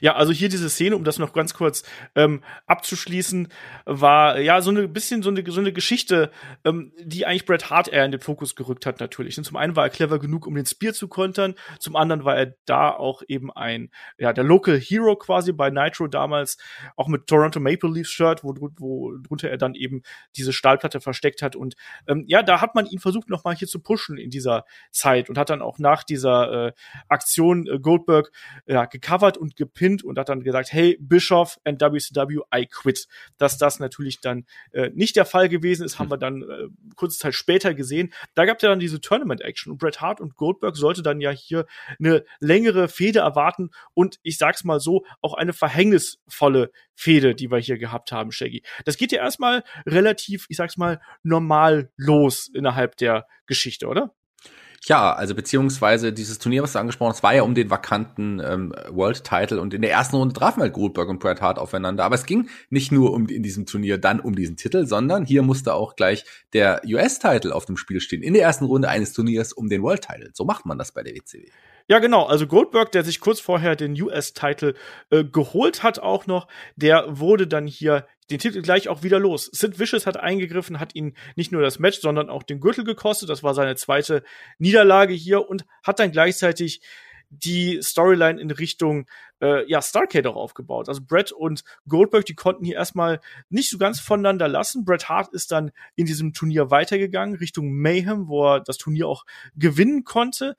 Ja, 0.00 0.14
also 0.14 0.32
hier 0.32 0.48
diese 0.48 0.70
Szene, 0.70 0.96
um 0.96 1.04
das 1.04 1.18
noch 1.18 1.32
ganz 1.32 1.54
kurz 1.54 1.82
ähm, 2.14 2.42
abzuschließen, 2.66 3.48
war 3.84 4.38
ja 4.38 4.60
so 4.60 4.70
ein 4.70 4.92
bisschen 4.92 5.22
so 5.22 5.30
eine, 5.30 5.44
so 5.50 5.60
eine 5.60 5.72
Geschichte, 5.72 6.30
ähm, 6.64 6.92
die 6.98 7.26
eigentlich 7.26 7.46
Bret 7.46 7.70
Hart 7.70 7.88
eher 7.88 8.04
in 8.04 8.12
den 8.12 8.20
Fokus 8.20 8.54
gerückt 8.54 8.86
hat, 8.86 9.00
natürlich. 9.00 9.38
Und 9.38 9.44
zum 9.44 9.56
einen 9.56 9.76
war 9.76 9.84
er 9.84 9.90
clever 9.90 10.18
genug, 10.18 10.46
um 10.46 10.54
den 10.54 10.66
Spear 10.66 10.94
zu 10.94 11.08
kontern, 11.08 11.54
zum 11.78 11.96
anderen 11.96 12.24
war 12.24 12.36
er 12.36 12.54
da 12.64 12.90
auch 12.90 13.22
eben 13.28 13.52
ein, 13.52 13.90
ja, 14.18 14.32
der 14.32 14.44
Local 14.44 14.78
Hero 14.78 15.16
quasi 15.16 15.52
bei 15.52 15.70
Nitro 15.70 16.06
damals, 16.06 16.58
auch 16.96 17.08
mit 17.08 17.26
Toronto 17.26 17.60
Maple 17.60 17.90
Leafs 17.90 18.10
Shirt, 18.10 18.44
wo, 18.44 18.54
wo 18.78 19.16
drunter 19.18 19.50
er 19.50 19.58
dann 19.58 19.74
eben 19.74 20.02
diese 20.36 20.52
Stahlplatte 20.52 21.00
versteckt 21.00 21.42
hat. 21.42 21.56
Und 21.56 21.74
ähm, 22.06 22.24
ja, 22.26 22.42
da 22.42 22.60
hat 22.60 22.74
man 22.74 22.86
ihn 22.86 22.98
versucht, 22.98 23.28
nochmal 23.28 23.54
hier 23.54 23.68
zu 23.68 23.80
pushen 23.80 24.18
in 24.18 24.30
dieser 24.30 24.64
Zeit 24.90 25.28
und 25.28 25.38
hat 25.38 25.50
dann 25.50 25.62
auch 25.62 25.78
nach 25.78 26.04
dieser 26.04 26.68
äh, 26.68 26.72
Aktion 27.08 27.66
äh, 27.66 27.78
Goldberg 27.78 28.30
ja, 28.66 28.86
gecovert 28.86 29.36
und 29.36 29.56
gepinnt 29.64 30.04
und 30.04 30.18
hat 30.18 30.28
dann 30.28 30.42
gesagt, 30.42 30.72
hey, 30.72 30.96
Bischoff 31.00 31.58
and 31.64 31.80
WCW, 31.80 32.40
I 32.54 32.66
quit. 32.66 33.06
Dass 33.38 33.58
das 33.58 33.80
natürlich 33.80 34.20
dann 34.20 34.44
äh, 34.72 34.90
nicht 34.94 35.16
der 35.16 35.24
Fall 35.24 35.48
gewesen 35.48 35.84
ist, 35.84 35.98
haben 35.98 36.10
wir 36.10 36.18
dann 36.18 36.42
äh, 36.42 36.68
kurze 36.96 37.18
Zeit 37.18 37.34
später 37.34 37.74
gesehen. 37.74 38.12
Da 38.34 38.44
gab 38.44 38.58
es 38.58 38.62
ja 38.62 38.68
dann 38.68 38.78
diese 38.78 39.00
Tournament-Action 39.00 39.72
und 39.72 39.78
Bret 39.78 40.00
Hart 40.00 40.20
und 40.20 40.36
Goldberg 40.36 40.76
sollte 40.76 41.02
dann 41.02 41.20
ja 41.20 41.30
hier 41.30 41.66
eine 41.98 42.24
längere 42.40 42.88
Fehde 42.88 43.20
erwarten 43.20 43.70
und 43.94 44.18
ich 44.22 44.38
sag's 44.38 44.64
mal 44.64 44.80
so, 44.80 45.04
auch 45.20 45.34
eine 45.34 45.52
verhängnisvolle 45.52 46.70
Fehde, 46.94 47.34
die 47.34 47.50
wir 47.50 47.58
hier 47.58 47.78
gehabt 47.78 48.12
haben, 48.12 48.32
Shaggy. 48.32 48.62
Das 48.84 48.96
geht 48.96 49.12
ja 49.12 49.22
erstmal 49.22 49.64
relativ, 49.86 50.46
ich 50.48 50.56
sag's 50.56 50.76
mal, 50.76 51.00
normal 51.22 51.90
los 51.96 52.50
innerhalb 52.52 52.96
der 52.96 53.26
Geschichte, 53.46 53.86
oder? 53.86 54.14
Ja, 54.86 55.14
also 55.14 55.34
beziehungsweise 55.34 56.12
dieses 56.12 56.38
Turnier, 56.38 56.62
was 56.62 56.74
du 56.74 56.78
angesprochen 56.78 57.12
hast, 57.12 57.22
war 57.22 57.34
ja 57.34 57.42
um 57.42 57.54
den 57.54 57.70
vakanten 57.70 58.40
ähm, 58.44 58.74
World 58.90 59.24
Title 59.24 59.60
und 59.60 59.72
in 59.72 59.80
der 59.80 59.90
ersten 59.90 60.16
Runde 60.16 60.34
trafen 60.34 60.60
halt 60.60 60.74
Goldberg 60.74 61.08
und 61.08 61.20
Bret 61.20 61.40
Hart 61.40 61.58
aufeinander. 61.58 62.04
Aber 62.04 62.16
es 62.16 62.26
ging 62.26 62.50
nicht 62.68 62.92
nur 62.92 63.14
um 63.14 63.26
in 63.28 63.42
diesem 63.42 63.64
Turnier 63.64 63.96
dann 63.96 64.20
um 64.20 64.34
diesen 64.34 64.56
Titel, 64.56 64.86
sondern 64.86 65.24
hier 65.24 65.42
musste 65.42 65.72
auch 65.72 65.96
gleich 65.96 66.24
der 66.52 66.82
US-Title 66.84 67.54
auf 67.54 67.64
dem 67.64 67.78
Spiel 67.78 68.00
stehen. 68.00 68.22
In 68.22 68.34
der 68.34 68.42
ersten 68.42 68.66
Runde 68.66 68.88
eines 68.90 69.14
Turniers 69.14 69.54
um 69.54 69.70
den 69.70 69.82
World 69.82 70.02
Title. 70.02 70.30
So 70.34 70.44
macht 70.44 70.66
man 70.66 70.76
das 70.76 70.92
bei 70.92 71.02
der 71.02 71.14
WCW. 71.14 71.46
Ja, 71.86 71.98
genau. 71.98 72.24
Also 72.24 72.46
Goldberg, 72.46 72.92
der 72.92 73.04
sich 73.04 73.20
kurz 73.20 73.40
vorher 73.40 73.76
den 73.76 74.00
US-Title 74.00 74.74
äh, 75.10 75.22
geholt 75.22 75.82
hat, 75.82 75.98
auch 75.98 76.26
noch, 76.26 76.48
der 76.76 77.18
wurde 77.18 77.46
dann 77.46 77.66
hier 77.66 78.06
den 78.30 78.38
Titel 78.38 78.62
gleich 78.62 78.88
auch 78.88 79.02
wieder 79.02 79.18
los. 79.18 79.50
Sid 79.52 79.78
Vicious 79.78 80.06
hat 80.06 80.16
eingegriffen, 80.16 80.80
hat 80.80 80.94
ihn 80.94 81.14
nicht 81.36 81.52
nur 81.52 81.60
das 81.60 81.78
Match, 81.78 82.00
sondern 82.00 82.30
auch 82.30 82.42
den 82.42 82.60
Gürtel 82.60 82.84
gekostet. 82.84 83.28
Das 83.28 83.42
war 83.42 83.52
seine 83.52 83.76
zweite 83.76 84.22
Niederlage 84.58 85.12
hier 85.12 85.46
und 85.46 85.66
hat 85.82 85.98
dann 85.98 86.10
gleichzeitig 86.10 86.80
die 87.28 87.80
Storyline 87.82 88.40
in 88.40 88.50
Richtung 88.50 89.06
äh, 89.40 89.68
ja 89.68 89.82
Starcade 89.82 90.28
auch 90.30 90.36
aufgebaut. 90.36 90.88
Also 90.88 91.02
Brett 91.04 91.32
und 91.32 91.64
Goldberg, 91.88 92.24
die 92.24 92.34
konnten 92.34 92.64
hier 92.64 92.76
erstmal 92.76 93.20
nicht 93.48 93.70
so 93.70 93.78
ganz 93.78 94.00
voneinander 94.00 94.48
lassen. 94.48 94.84
Bret 94.84 95.08
Hart 95.08 95.32
ist 95.32 95.52
dann 95.52 95.72
in 95.96 96.06
diesem 96.06 96.32
Turnier 96.32 96.70
weitergegangen 96.70 97.36
Richtung 97.36 97.72
Mayhem, 97.72 98.28
wo 98.28 98.46
er 98.46 98.60
das 98.60 98.78
Turnier 98.78 99.08
auch 99.08 99.24
gewinnen 99.56 100.04
konnte. 100.04 100.56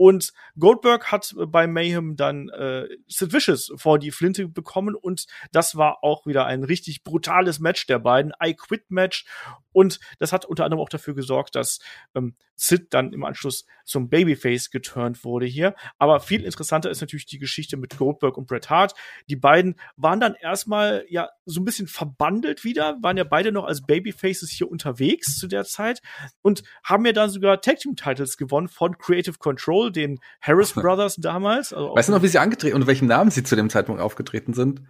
Und 0.00 0.32
Goldberg 0.58 1.12
hat 1.12 1.34
bei 1.48 1.66
Mayhem 1.66 2.16
dann 2.16 2.48
äh, 2.48 2.88
Sid 3.06 3.34
Vicious 3.34 3.70
vor 3.76 3.98
die 3.98 4.12
Flinte 4.12 4.48
bekommen 4.48 4.94
und 4.94 5.26
das 5.52 5.76
war 5.76 6.02
auch 6.02 6.24
wieder 6.24 6.46
ein 6.46 6.64
richtig 6.64 7.04
brutales 7.04 7.60
Match 7.60 7.86
der 7.86 7.98
beiden, 7.98 8.32
I 8.42 8.54
Quit 8.54 8.90
Match 8.90 9.26
und 9.72 10.00
das 10.18 10.32
hat 10.32 10.46
unter 10.46 10.64
anderem 10.64 10.82
auch 10.82 10.88
dafür 10.88 11.14
gesorgt, 11.14 11.54
dass 11.54 11.80
ähm, 12.14 12.34
Sid 12.56 12.88
dann 12.90 13.12
im 13.12 13.24
Anschluss 13.24 13.66
zum 13.84 14.08
Babyface 14.08 14.70
geturnt 14.70 15.24
wurde 15.24 15.46
hier. 15.46 15.74
Aber 15.98 16.20
viel 16.20 16.44
interessanter 16.44 16.90
ist 16.90 17.00
natürlich 17.00 17.26
die 17.26 17.38
Geschichte 17.38 17.76
mit 17.76 17.96
Goldberg 17.96 18.36
und 18.36 18.46
Bret 18.46 18.68
Hart. 18.68 18.94
Die 19.28 19.36
beiden 19.36 19.76
waren 19.96 20.20
dann 20.20 20.34
erstmal 20.34 21.04
ja 21.08 21.30
so 21.46 21.60
ein 21.60 21.64
bisschen 21.64 21.86
verbandelt 21.86 22.64
wieder, 22.64 22.98
waren 23.00 23.16
ja 23.16 23.24
beide 23.24 23.52
noch 23.52 23.64
als 23.64 23.82
Babyfaces 23.82 24.50
hier 24.50 24.70
unterwegs 24.70 25.38
zu 25.38 25.46
der 25.46 25.64
Zeit 25.64 26.02
und 26.42 26.62
haben 26.84 27.06
ja 27.06 27.12
dann 27.12 27.30
sogar 27.30 27.60
Tag 27.60 27.78
Team 27.78 27.96
Titles 27.96 28.36
gewonnen 28.36 28.68
von 28.68 28.98
Creative 28.98 29.38
Control, 29.38 29.89
den 29.90 30.20
Harris 30.40 30.72
Brothers 30.74 31.16
damals. 31.16 31.72
Also 31.72 31.94
weißt 31.94 32.08
du 32.08 32.12
noch, 32.12 32.22
wie 32.22 32.28
sie 32.28 32.38
angetreten 32.38 32.76
und 32.76 32.86
welchen 32.86 33.08
Namen 33.08 33.30
sie 33.30 33.42
zu 33.42 33.56
dem 33.56 33.70
Zeitpunkt 33.70 34.00
aufgetreten 34.00 34.54
sind? 34.54 34.82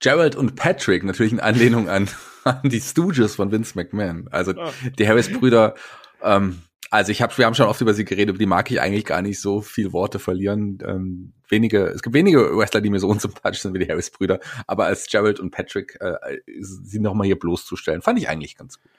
Gerald 0.00 0.36
und 0.36 0.54
Patrick, 0.54 1.02
natürlich 1.02 1.32
in 1.32 1.40
Anlehnung 1.40 1.88
an, 1.88 2.08
an 2.44 2.60
die 2.64 2.80
Stooges 2.80 3.36
von 3.36 3.50
Vince 3.50 3.72
McMahon. 3.76 4.28
Also 4.30 4.52
oh. 4.56 4.70
die 4.96 5.08
Harris-Brüder, 5.08 5.74
ähm, 6.22 6.62
also 6.90 7.12
ich 7.12 7.20
habe, 7.20 7.36
wir 7.36 7.44
haben 7.44 7.54
schon 7.54 7.66
oft 7.66 7.80
über 7.80 7.94
sie 7.94 8.04
geredet, 8.04 8.30
über 8.30 8.38
die 8.38 8.46
mag 8.46 8.70
ich 8.70 8.80
eigentlich 8.80 9.04
gar 9.04 9.20
nicht 9.22 9.40
so 9.40 9.60
viel 9.60 9.92
Worte 9.92 10.18
verlieren. 10.18 10.78
Ähm, 10.86 11.32
wenige, 11.48 11.86
es 11.86 12.02
gibt 12.02 12.14
wenige 12.14 12.56
Wrestler, 12.56 12.80
die 12.80 12.90
mir 12.90 13.00
so 13.00 13.08
unsympathisch 13.10 13.60
sind 13.60 13.74
wie 13.74 13.80
die 13.80 13.88
Harris-Brüder, 13.90 14.40
aber 14.66 14.86
als 14.86 15.06
Gerald 15.06 15.40
und 15.40 15.50
Patrick 15.50 15.98
äh, 16.00 16.14
sie 16.60 17.00
nochmal 17.00 17.26
hier 17.26 17.38
bloßzustellen, 17.38 18.02
fand 18.02 18.18
ich 18.18 18.28
eigentlich 18.28 18.56
ganz 18.56 18.80
gut. 18.80 18.90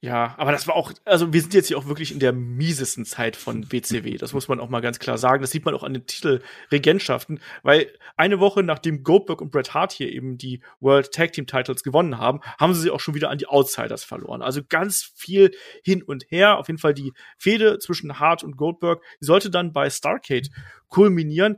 Ja, 0.00 0.34
aber 0.36 0.52
das 0.52 0.66
war 0.66 0.76
auch, 0.76 0.92
also 1.04 1.32
wir 1.32 1.40
sind 1.40 1.54
jetzt 1.54 1.68
hier 1.68 1.78
auch 1.78 1.86
wirklich 1.86 2.12
in 2.12 2.18
der 2.18 2.32
miesesten 2.32 3.06
Zeit 3.06 3.34
von 3.34 3.72
WCW. 3.72 4.18
Das 4.18 4.34
muss 4.34 4.46
man 4.46 4.60
auch 4.60 4.68
mal 4.68 4.80
ganz 4.80 4.98
klar 4.98 5.16
sagen. 5.16 5.40
Das 5.40 5.50
sieht 5.50 5.64
man 5.64 5.74
auch 5.74 5.82
an 5.82 5.94
den 5.94 6.06
Titelregentschaften, 6.06 7.40
weil 7.62 7.90
eine 8.16 8.38
Woche 8.38 8.62
nachdem 8.62 9.02
Goldberg 9.02 9.40
und 9.40 9.50
Bret 9.50 9.72
Hart 9.72 9.92
hier 9.92 10.12
eben 10.12 10.36
die 10.36 10.62
World 10.80 11.12
Tag 11.12 11.32
Team 11.32 11.46
Titles 11.46 11.82
gewonnen 11.82 12.18
haben, 12.18 12.40
haben 12.60 12.74
sie 12.74 12.82
sich 12.82 12.90
auch 12.90 13.00
schon 13.00 13.14
wieder 13.14 13.30
an 13.30 13.38
die 13.38 13.48
Outsiders 13.48 14.04
verloren. 14.04 14.42
Also 14.42 14.60
ganz 14.68 15.12
viel 15.16 15.52
hin 15.82 16.02
und 16.02 16.24
her. 16.28 16.58
Auf 16.58 16.68
jeden 16.68 16.78
Fall 16.78 16.94
die 16.94 17.12
Fehde 17.38 17.78
zwischen 17.78 18.18
Hart 18.20 18.44
und 18.44 18.56
Goldberg 18.56 19.02
sollte 19.20 19.50
dann 19.50 19.72
bei 19.72 19.88
Starcade 19.88 20.48
kulminieren. 20.88 21.56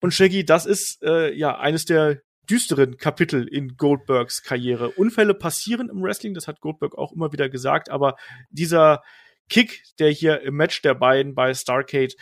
Und 0.00 0.12
Shaggy, 0.12 0.44
das 0.44 0.66
ist 0.66 1.02
äh, 1.02 1.32
ja 1.32 1.58
eines 1.58 1.84
der 1.84 2.20
düsteren 2.50 2.96
Kapitel 2.96 3.46
in 3.46 3.76
Goldbergs 3.76 4.42
Karriere. 4.42 4.90
Unfälle 4.90 5.34
passieren 5.34 5.88
im 5.88 6.02
Wrestling, 6.02 6.34
das 6.34 6.48
hat 6.48 6.60
Goldberg 6.60 6.98
auch 6.98 7.12
immer 7.12 7.32
wieder 7.32 7.48
gesagt, 7.48 7.90
aber 7.90 8.16
dieser 8.50 9.02
Kick, 9.48 9.82
der 9.98 10.10
hier 10.10 10.42
im 10.42 10.54
Match 10.54 10.82
der 10.82 10.94
beiden 10.94 11.34
bei 11.34 11.54
Starcade 11.54 12.14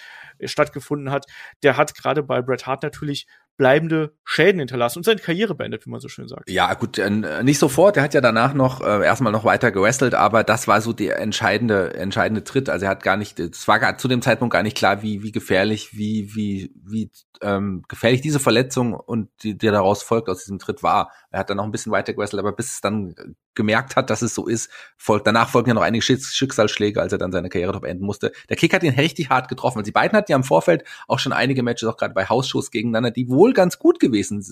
stattgefunden 0.45 1.11
hat, 1.11 1.27
der 1.63 1.77
hat 1.77 1.95
gerade 1.95 2.23
bei 2.23 2.43
Bret 2.43 2.67
Hart 2.67 2.83
natürlich 2.83 3.27
bleibende 3.59 4.15
Schäden 4.25 4.61
hinterlassen 4.61 5.01
und 5.01 5.05
seine 5.05 5.21
Karriere 5.21 5.55
beendet, 5.55 5.85
wie 5.85 5.91
man 5.91 6.01
so 6.01 6.09
schön 6.09 6.29
sagt. 6.29 6.49
Ja, 6.49 6.73
gut, 6.75 6.97
äh, 6.97 7.11
nicht 7.43 7.59
sofort. 7.59 7.97
Er 7.97 8.05
hat 8.05 8.15
ja 8.15 8.21
danach 8.21 8.55
noch 8.55 8.81
äh, 8.81 9.05
erstmal 9.05 9.33
noch 9.33 9.45
weiter 9.45 9.73
gewrestelt, 9.73 10.15
aber 10.15 10.45
das 10.45 10.69
war 10.69 10.81
so 10.81 10.93
der 10.93 11.19
entscheidende 11.19 11.93
entscheidende 11.95 12.45
Tritt. 12.45 12.71
Also 12.71 12.87
er 12.87 12.91
hat 12.91 13.03
gar 13.03 13.17
nicht, 13.17 13.41
es 13.41 13.67
war 13.67 13.81
gar, 13.81 13.99
zu 13.99 14.07
dem 14.07 14.23
Zeitpunkt 14.23 14.53
gar 14.53 14.63
nicht 14.63 14.77
klar, 14.77 15.03
wie 15.03 15.23
wie 15.23 15.33
gefährlich, 15.33 15.91
wie 15.93 16.35
wie 16.35 16.73
wie 16.83 17.11
ähm, 17.43 17.83
gefährlich 17.89 18.21
diese 18.21 18.39
Verletzung 18.39 18.95
und 18.95 19.29
die, 19.43 19.59
die 19.59 19.67
daraus 19.67 20.03
folgt 20.03 20.29
aus 20.29 20.45
diesem 20.45 20.59
Tritt 20.59 20.83
war. 20.83 21.11
Er 21.31 21.41
hat 21.41 21.51
dann 21.51 21.57
noch 21.59 21.65
ein 21.65 21.73
bisschen 21.73 21.93
weiter 21.93 22.13
gewrestelt, 22.13 22.41
aber 22.41 22.53
bis 22.53 22.75
es 22.75 22.81
dann 22.81 23.15
gemerkt 23.55 23.97
hat, 23.97 24.09
dass 24.09 24.23
es 24.23 24.35
so 24.35 24.47
ist, 24.47 24.71
folgt 24.97 25.27
danach 25.27 25.49
folgen 25.51 25.69
ja 25.69 25.75
noch 25.75 25.83
einige 25.83 26.03
Schicksalsschläge, 26.03 27.03
als 27.03 27.13
er 27.13 27.19
dann 27.19 27.33
seine 27.33 27.49
Karriere 27.49 27.81
beenden 27.81 28.07
musste. 28.07 28.33
Der 28.49 28.57
Kick 28.57 28.73
hat 28.73 28.83
ihn 28.85 28.95
richtig 28.95 29.31
hart 29.31 29.49
getroffen. 29.49 29.79
Also 29.79 29.87
die 29.87 29.93
beiden 29.93 30.17
hatten 30.17 30.31
ja 30.31 30.37
im 30.37 30.45
Vorfeld 30.45 30.85
auch 31.09 31.19
schon 31.19 31.33
einige 31.33 31.63
Matches, 31.63 31.89
auch 31.89 31.97
gerade 31.97 32.15
bei 32.15 32.27
Hausschuss 32.27 32.71
gegeneinander, 32.71 33.11
die 33.11 33.29
wohl 33.29 33.48
wohl 33.49 33.55
ganz 33.55 33.79
gut 33.79 33.99
gewesen 33.99 34.43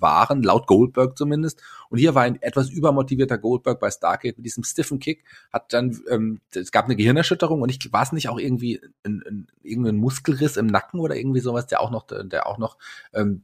waren, 0.00 0.42
laut 0.42 0.66
Goldberg 0.66 1.16
zumindest. 1.16 1.62
Und 1.90 1.98
hier 1.98 2.14
war 2.14 2.22
ein 2.22 2.40
etwas 2.42 2.70
übermotivierter 2.70 3.38
Goldberg 3.38 3.78
bei 3.78 3.90
Stargate 3.90 4.38
mit 4.38 4.46
diesem 4.46 4.64
stiffen 4.64 4.98
Kick, 4.98 5.24
hat 5.52 5.72
dann, 5.72 6.00
ähm, 6.08 6.40
es 6.54 6.72
gab 6.72 6.86
eine 6.86 6.96
Gehirnerschütterung 6.96 7.62
und 7.62 7.68
ich 7.68 7.92
war 7.92 8.02
es 8.02 8.12
nicht 8.12 8.28
auch 8.28 8.38
irgendwie 8.38 8.80
ein, 9.04 9.22
ein, 9.26 9.46
irgendein 9.62 9.96
Muskelriss 9.96 10.56
im 10.56 10.66
Nacken 10.66 11.00
oder 11.00 11.16
irgendwie 11.16 11.40
sowas, 11.40 11.66
der 11.66 11.80
auch 11.80 11.90
noch, 11.90 12.06
der 12.06 12.46
auch 12.46 12.58
noch 12.58 12.78
ähm, 13.12 13.42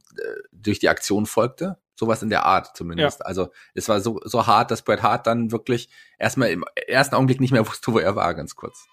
durch 0.51 0.79
die 0.79 0.89
Aktion 0.89 1.25
folgte. 1.25 1.77
Sowas 1.97 2.21
in 2.21 2.29
der 2.29 2.43
Art 2.43 2.75
zumindest. 2.75 3.19
Ja. 3.21 3.25
Also 3.25 3.51
es 3.73 3.87
war 3.87 4.01
so, 4.01 4.19
so 4.25 4.47
hart, 4.47 4.69
dass 4.69 4.81
Bret 4.81 5.01
Hart 5.01 5.27
dann 5.27 5.53
wirklich 5.53 5.87
erstmal 6.19 6.49
im 6.49 6.65
ersten 6.87 7.15
Augenblick 7.15 7.39
nicht 7.39 7.51
mehr 7.51 7.65
wusste, 7.69 7.93
wo 7.93 7.99
er 7.99 8.17
war, 8.17 8.33
ganz 8.33 8.55
kurz. 8.55 8.87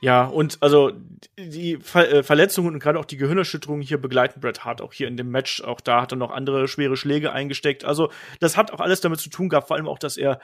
Ja, 0.00 0.24
und 0.24 0.58
also 0.60 0.92
die 1.38 1.78
Ver 1.78 2.12
äh, 2.12 2.22
Verletzungen 2.22 2.74
und 2.74 2.80
gerade 2.80 2.98
auch 2.98 3.04
die 3.04 3.16
Gehirnerschütterungen 3.16 3.82
hier 3.82 3.98
begleiten 3.98 4.40
Bret 4.40 4.64
Hart 4.64 4.80
auch 4.80 4.92
hier 4.92 5.08
in 5.08 5.16
dem 5.16 5.30
Match. 5.30 5.62
Auch 5.62 5.80
da 5.80 6.02
hat 6.02 6.12
er 6.12 6.16
noch 6.16 6.30
andere 6.30 6.68
schwere 6.68 6.96
Schläge 6.96 7.32
eingesteckt. 7.32 7.84
Also 7.84 8.10
das 8.40 8.56
hat 8.56 8.70
auch 8.72 8.80
alles 8.80 9.00
damit 9.00 9.20
zu 9.20 9.30
tun 9.30 9.48
gehabt, 9.48 9.68
vor 9.68 9.76
allem 9.76 9.88
auch, 9.88 9.98
dass 9.98 10.16
er 10.16 10.40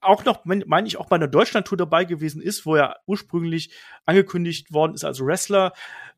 auch 0.00 0.24
noch, 0.24 0.44
meine 0.44 0.86
ich, 0.86 0.98
auch 0.98 1.06
bei 1.06 1.16
einer 1.16 1.28
Deutschlandtour 1.28 1.78
dabei 1.78 2.04
gewesen 2.04 2.42
ist, 2.42 2.66
wo 2.66 2.76
er 2.76 3.00
ursprünglich 3.06 3.70
angekündigt 4.04 4.72
worden 4.72 4.94
ist 4.94 5.04
als 5.04 5.20
Wrestler 5.20 5.72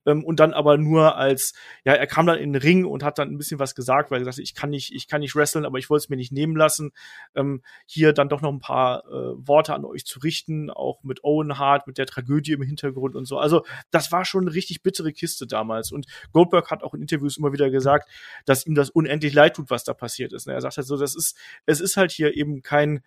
ähm, 0.07 0.25
und 0.25 0.41
dann 0.41 0.55
aber 0.55 0.79
nur 0.79 1.17
als, 1.17 1.53
ja, 1.85 1.93
er 1.93 2.07
kam 2.07 2.27
dann 2.27 2.39
in 2.39 2.53
den 2.53 2.63
Ring 2.63 2.85
und 2.85 3.03
hat 3.03 3.19
dann 3.19 3.31
ein 3.31 3.39
bisschen 3.39 3.59
was 3.59 3.75
gesagt, 3.75 4.11
weil 4.11 4.21
er 4.21 4.25
sagte, 4.25 4.43
ich 4.43 4.55
kann 4.55 4.71
nicht, 4.71 4.95
ich 4.95 5.09
kann 5.09 5.21
nicht 5.21 5.35
wresteln, 5.35 5.65
aber 5.65 5.79
ich 5.79 5.91
wollte 5.91 6.05
es 6.05 6.09
mir 6.09 6.17
nicht 6.17 6.33
nehmen 6.33 6.57
lassen, 6.57 6.93
ähm, 7.35 7.63
hier 7.85 8.13
dann 8.13 8.29
doch 8.29 8.41
noch 8.41 8.53
ein 8.53 8.61
paar 8.61 9.05
äh, 9.07 9.47
Worte 9.47 9.75
an 9.75 9.85
euch 9.85 10.07
zu 10.07 10.21
richten, 10.21 10.71
auch 10.71 11.03
mit 11.03 11.25
Owen 11.25 11.59
Hart, 11.59 11.87
mit 11.87 11.99
der 11.99 12.07
Tragödie 12.07 12.53
im 12.53 12.63
Hintergrund 12.63 13.17
und 13.17 13.27
so. 13.27 13.39
Also 13.39 13.65
das 13.91 14.13
war 14.13 14.25
schon 14.25 14.45
eine 14.45 14.55
richtig 14.55 14.83
bittere 14.83 15.13
Kiste 15.13 15.47
damals 15.47 15.93
und 15.93 16.07
Goldberg 16.33 16.71
hat 16.71 16.83
auch 16.83 16.95
in 16.95 17.03
Interviews 17.03 17.37
immer 17.37 17.53
wieder 17.53 17.71
gesagt, 17.71 18.09
dass 18.45 18.67
ihm 18.67 18.75
das 18.75 18.91
unendlich 18.91 19.35
leid 19.35 19.57
tut, 19.57 19.71
was 19.71 19.85
da 19.85 19.95
passiert 19.95 20.33
ist. 20.33 20.47
Er 20.47 20.61
sagt 20.61 20.77
halt 20.77 20.87
so, 20.87 20.97
das 20.97 21.15
ist, 21.15 21.37
es 21.67 21.81
ist 21.81 21.97
halt 21.97 22.13
hier 22.13 22.37
eben 22.37 22.63
kein 22.63 23.03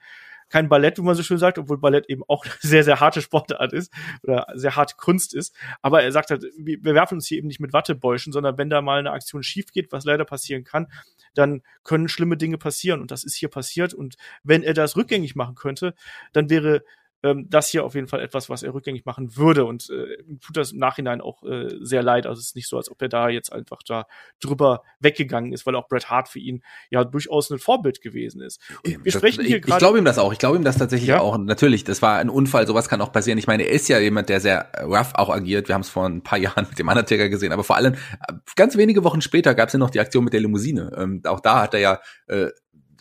kein 0.50 0.70
Ballett, 0.70 0.98
wie 0.98 1.02
man 1.02 1.16
so 1.16 1.24
schön 1.24 1.38
sagt, 1.38 1.58
obwohl 1.58 1.78
Ballett 1.78 2.10
eben 2.10 2.24
auch 2.28 2.46
sehr, 2.60 2.84
sehr 2.84 3.00
harte 3.00 3.22
Sportart 3.22 3.74
ist 3.74 3.94
oder 4.24 4.48
sehr 4.56 4.76
harte 4.76 4.96
Kunst 4.98 5.34
ist. 5.34 5.56
Aber 5.82 6.04
er 6.04 6.12
sagt 6.12 6.32
halt, 6.32 6.46
wir, 6.58 6.84
werfen 6.84 7.16
uns 7.16 7.28
hier 7.28 7.38
eben 7.38 7.48
nicht 7.48 7.60
mit 7.60 7.74
Wattebäuschen, 7.74 8.34
sondern 8.34 8.58
wenn 8.58 8.70
da 8.70 8.82
mal 8.82 9.00
eine 9.00 9.12
Aktion 9.12 9.44
schief 9.44 9.72
geht, 9.72 9.92
was 9.92 10.06
leider 10.06 10.26
passieren 10.26 10.64
kann, 10.64 10.88
dann 11.34 11.62
können 11.84 12.10
schlimme 12.10 12.38
Dinge 12.38 12.58
passieren 12.58 13.02
und 13.02 13.12
das 13.12 13.24
ist 13.24 13.36
hier 13.36 13.50
passiert. 13.50 13.94
Und 13.94 14.16
wenn 14.44 14.64
er 14.64 14.74
das 14.74 14.98
rückgängig 14.98 15.36
machen 15.36 15.56
könnte, 15.56 15.94
dann 16.34 16.50
wäre 16.50 16.84
ähm, 17.24 17.48
das 17.50 17.70
hier 17.70 17.84
auf 17.84 17.96
jeden 17.96 18.08
Fall 18.08 18.22
etwas, 18.22 18.50
was 18.50 18.64
er 18.64 18.74
rückgängig 18.74 19.06
machen 19.06 19.36
würde 19.36 19.66
und 19.66 19.90
äh, 19.90 20.18
tut 20.42 20.56
das 20.56 20.72
im 20.72 20.80
Nachhinein 20.80 21.22
auch 21.22 21.44
äh, 21.44 21.70
sehr 21.82 22.04
leid. 22.04 22.26
Also 22.26 22.40
es 22.40 22.48
ist 22.48 22.56
nicht 22.56 22.68
so, 22.68 22.78
als 22.78 22.90
ob 22.90 23.02
er 23.02 23.10
da 23.10 23.30
jetzt 23.30 23.52
einfach 23.52 23.82
da 23.86 24.06
drüber 24.42 24.84
weggegangen 25.00 25.52
ist, 25.52 25.66
weil 25.66 25.76
auch 25.76 25.88
Bret 25.88 26.10
Hart 26.10 26.30
für 26.30 26.40
ihn 26.40 26.64
ja 26.90 27.04
durchaus 27.04 27.50
ein 27.50 27.60
Vorbild 27.60 28.02
gewesen 28.02 28.42
ist. 28.42 28.62
Und 28.86 29.04
wir 29.04 29.12
sprechen 29.12 29.44
hier 29.44 29.60
gerade. 29.60 29.74
Ich 29.74 29.80
glaube 29.80 29.98
ihm 29.98 30.06
das 30.06 30.18
auch. 30.18 30.32
Ich 30.32 30.40
glaube 30.40 30.58
ihm 30.58 30.64
das 30.64 30.78
tatsächlich 30.78 31.10
ja? 31.10 31.20
auch. 31.20 31.38
Natürlich, 31.38 31.84
das 31.84 32.02
war 32.02 32.20
ein 32.20 32.30
Unfall. 32.30 32.68
Sowas 32.68 32.88
kann 32.88 33.02
auch 33.02 33.12
passieren. 33.12 33.38
Ich 33.38 33.48
meine, 33.48 33.64
er 33.64 33.72
ist 33.72 33.90
ja 33.90 34.00
jemand, 34.00 34.30
der 34.30 34.40
sehr 34.40 34.72
rough 34.84 35.14
auch 35.16 35.30
agiert. 35.30 35.68
Wir 35.68 35.76
haben 35.76 35.82
es 35.82 35.90
vor 35.90 36.06
ein 36.06 36.24
paar 36.24 36.40
Jahren 36.40 36.68
mit 36.70 36.80
dem 36.80 36.88
Undertaker 36.88 37.30
gesehen. 37.30 37.52
Aber 37.52 37.64
vor 37.64 37.76
allem 37.76 37.94
äh, 37.94 38.34
ganz 38.56 38.78
wenige 38.78 39.04
Wochen 39.04 39.22
später 39.22 39.56
gab 39.56 39.68
es 39.68 39.74
ja 39.74 39.80
noch 39.80 39.90
die 39.90 40.00
Aktion 40.00 40.24
mit 40.24 40.34
der 40.34 40.42
Limousine. 40.42 40.92
Ähm, 40.98 41.22
auch 41.26 41.40
da 41.40 41.62
hat 41.62 41.74
er 41.74 41.80
ja 41.80 42.00
äh, 42.28 42.50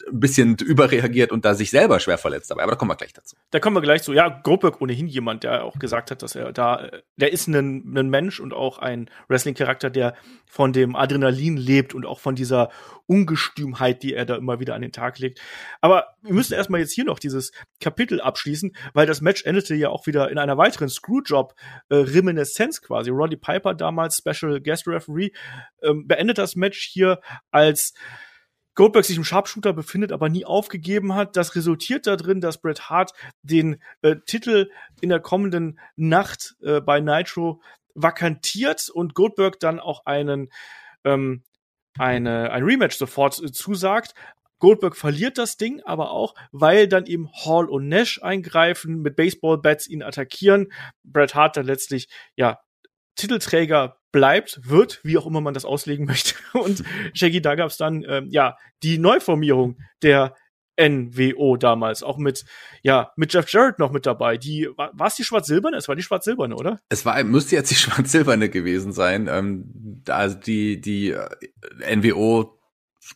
ein 0.07 0.20
bisschen 0.20 0.57
überreagiert 0.57 1.32
und 1.32 1.44
da 1.44 1.55
sich 1.55 1.70
selber 1.70 2.01
schwer 2.01 2.18
verletzt 2.18 2.51
dabei. 2.51 2.62
Aber 2.62 2.72
da 2.72 2.76
kommen 2.76 2.90
wir 2.90 2.96
gleich 2.96 3.12
dazu. 3.12 3.36
Da 3.51 3.61
kommen 3.61 3.76
wir 3.76 3.80
gleich 3.80 4.03
zu. 4.03 4.12
Ja, 4.12 4.28
Goldberg 4.28 4.80
ohnehin 4.80 5.07
jemand, 5.07 5.44
der 5.44 5.64
auch 5.64 5.78
gesagt 5.78 6.11
hat, 6.11 6.22
dass 6.22 6.34
er 6.34 6.53
da, 6.53 6.90
der 7.16 7.32
ist 7.32 7.46
ein, 7.49 7.94
ein 7.96 8.11
Mensch 8.11 8.40
und 8.40 8.53
auch 8.53 8.78
ein 8.78 9.11
Wrestling-Charakter, 9.28 9.90
der 9.90 10.14
von 10.46 10.72
dem 10.72 10.96
Adrenalin 10.96 11.57
lebt 11.57 11.94
und 11.94 12.07
auch 12.07 12.20
von 12.20 12.34
dieser 12.34 12.70
Ungestümheit, 13.07 14.03
die 14.03 14.14
er 14.14 14.26
da 14.26 14.36
immer 14.36 14.61
wieder 14.61 14.74
an 14.74 14.82
den 14.82 14.92
Tag 14.92 15.18
legt. 15.18 15.40
Aber 15.80 16.09
wir 16.22 16.34
müssen 16.34 16.55
erstmal 16.55 16.80
jetzt 16.80 16.92
hier 16.92 17.05
noch 17.05 17.18
dieses 17.18 17.53
Kapitel 17.80 18.20
abschließen, 18.20 18.74
weil 18.92 19.07
das 19.07 19.20
Match 19.20 19.44
endete 19.44 19.74
ja 19.74 19.88
auch 19.88 20.07
wieder 20.07 20.30
in 20.30 20.38
einer 20.38 20.59
weiteren 20.59 20.88
Screwjob-Reminiszenz 20.88 22.82
quasi. 22.82 23.11
Roddy 23.11 23.36
Piper, 23.36 23.74
damals 23.74 24.18
Special 24.18 24.61
Guest 24.61 24.86
Referee, 24.86 25.30
ähm, 25.82 26.07
beendet 26.07 26.38
das 26.38 26.57
Match 26.57 26.80
hier 26.80 27.20
als 27.51 27.94
Goldberg 28.79 29.05
sich 29.05 29.16
im 29.16 29.24
Sharpshooter 29.24 29.72
befindet, 29.72 30.12
aber 30.12 30.29
nie 30.29 30.45
aufgegeben 30.45 31.16
hat. 31.16 31.37
Das 31.37 31.57
resultiert 31.57 32.07
darin, 32.07 32.41
dass 32.41 32.61
Bret 32.61 32.89
Hart 32.89 33.12
den 33.43 33.83
äh, 34.03 34.14
Titel 34.24 34.70
in 35.01 35.09
der 35.09 35.18
kommenden 35.18 35.81
Nacht 35.97 36.55
äh, 36.62 36.81
bei 36.81 37.01
Nitro 37.01 37.61
vakantiert 37.97 38.89
und 38.89 39.14
Goldberg 39.14 39.59
dann 39.59 39.81
auch 39.81 40.07
einen 40.07 40.53
ähm, 41.03 41.43
eine, 41.99 42.53
ein 42.53 42.62
Rematch 42.62 42.97
sofort 42.97 43.43
äh, 43.43 43.51
zusagt. 43.51 44.14
Goldberg 44.61 44.97
verliert 44.97 45.39
das 45.39 45.57
Ding 45.57 45.83
aber 45.83 46.12
auch, 46.12 46.37
weil 46.53 46.87
dann 46.87 47.07
eben 47.07 47.33
Hall 47.33 47.68
und 47.68 47.89
Nash 47.89 48.22
eingreifen, 48.22 49.03
mit 49.03 49.16
Baseball-Bats 49.16 49.89
ihn 49.89 50.05
attackieren. 50.05 50.72
Bret 51.03 51.35
Hart 51.35 51.57
dann 51.57 51.66
letztlich, 51.66 52.09
ja, 52.37 52.61
Titelträger 53.19 53.99
bleibt, 54.12 54.61
wird, 54.64 55.01
wie 55.05 55.19
auch 55.19 55.27
immer 55.27 55.41
man 55.41 55.55
das 55.55 55.64
auslegen 55.64 56.07
möchte. 56.07 56.35
Und 56.55 56.83
Shaggy, 57.12 57.43
da 57.43 57.55
gab 57.55 57.71
es 57.71 57.77
dann 57.77 58.05
ähm, 58.09 58.29
ja 58.31 58.57
die 58.83 58.99
Neuformierung 58.99 59.77
der 60.03 60.35
NWO 60.81 61.57
damals, 61.57 62.03
auch 62.05 62.19
mit, 62.19 62.45
ja, 62.83 63.11
mit 63.16 63.35
Jeff 63.35 63.53
Jarrett 63.53 63.81
noch 63.81 63.91
mit 63.91 64.07
dabei. 64.07 64.37
Die, 64.37 64.69
war 64.77 65.07
es 65.07 65.16
die 65.16 65.25
schwarz-silberne? 65.25 65.77
Es 65.77 65.89
war 65.89 65.97
die 65.97 66.03
schwarz-silberne, 66.03 66.55
oder? 66.55 66.79
Es 66.89 67.05
war, 67.05 67.23
müsste 67.25 67.57
jetzt 67.57 67.71
die 67.71 67.75
schwarz-silberne 67.77 68.49
gewesen 68.49 68.93
sein. 68.93 69.29
Ähm, 69.29 70.03
also 70.09 70.37
die, 70.37 70.81
die 70.81 71.11
äh, 71.11 71.97
NWO 71.97 72.58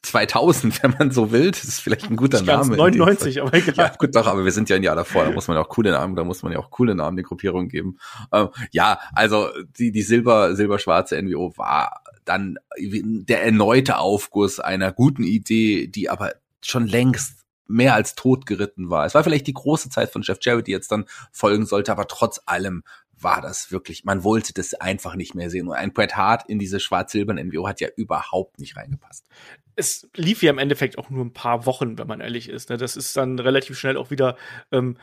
2000, 0.01 0.83
wenn 0.83 0.95
man 0.99 1.11
so 1.11 1.33
will. 1.33 1.51
Das 1.51 1.65
ist 1.65 1.81
vielleicht 1.81 2.09
ein 2.09 2.17
guter 2.17 2.43
Name. 2.43 2.77
99, 2.77 3.43
aber 3.43 3.53
egal. 3.55 3.75
Ja, 3.77 3.89
gut, 3.97 4.15
doch, 4.15 4.27
aber 4.27 4.45
wir 4.45 4.53
sind 4.53 4.69
ja 4.69 4.77
ein 4.77 4.83
Jahr 4.83 4.97
davor. 4.97 5.25
Da 5.25 5.31
muss 5.31 5.49
man 5.49 5.57
ja 5.57 5.63
auch 5.63 5.69
coole 5.69 5.91
Namen, 5.91 6.17
da 6.17 6.25
muss 6.25 6.43
man 6.43 6.53
ja 6.53 6.59
auch 6.59 6.71
coole 6.71 6.95
Namen 6.95 7.17
der 7.17 7.25
Gruppierung 7.25 7.69
geben. 7.69 7.99
Ähm, 8.33 8.49
ja, 8.71 8.99
also 9.15 9.49
die, 9.79 9.93
die 9.93 10.03
Silber, 10.03 10.57
silberschwarze 10.57 11.21
NWO 11.21 11.57
war 11.57 12.03
dann 12.25 12.59
der 12.79 13.45
erneute 13.45 13.99
Aufguss 13.99 14.61
einer 14.61 14.93
guten 14.93 15.25
Idee, 15.25 15.89
die 15.89 16.09
aber 16.09 16.35
schon 16.63 16.87
längst 16.87 17.41
mehr 17.67 17.95
als 17.95 18.15
tot 18.15 18.47
geritten 18.47 18.91
war. 18.91 19.07
Es 19.07 19.15
war 19.15 19.25
vielleicht 19.25 19.47
die 19.47 19.55
große 19.55 19.89
Zeit 19.89 20.11
von 20.11 20.23
Jeff 20.23 20.39
Jarrett, 20.41 20.67
die 20.67 20.73
jetzt 20.73 20.93
dann 20.93 21.07
folgen 21.33 21.67
sollte, 21.67 21.91
aber 21.91 22.07
trotz 22.07 22.41
allem 22.47 22.83
war 23.19 23.41
das 23.41 23.71
wirklich, 23.71 24.05
man 24.05 24.25
wollte 24.25 24.53
das 24.53 24.75
einfach 24.75 25.15
nicht 25.15 25.35
mehr 25.35 25.49
sehen. 25.49 25.69
Und 25.69 25.75
ein 25.75 25.93
Bret 25.93 26.17
Hart 26.17 26.49
in 26.49 26.59
diese 26.59 26.81
schwarz-silbernen 26.81 27.49
NWO 27.49 27.69
hat 27.69 27.81
ja 27.81 27.89
überhaupt 27.97 28.59
nicht 28.59 28.77
reingepasst 28.77 29.25
es 29.75 30.09
lief 30.15 30.43
ja 30.43 30.51
im 30.51 30.59
Endeffekt 30.59 30.99
auch 30.99 31.09
nur 31.11 31.25
ein 31.25 31.33
paar 31.33 31.67
Wochen, 31.67 31.99
wenn 31.99 32.07
man 32.07 32.21
ehrlich 32.21 32.49
ist. 32.49 32.71
Ne? 32.71 32.77
Das 32.77 32.97
ist 32.97 33.17
dann 33.17 33.39
relativ 33.39 33.79
schnell 33.79 33.97
auch 33.97 34.11
wieder 34.11 34.37
ähm, 34.71 34.99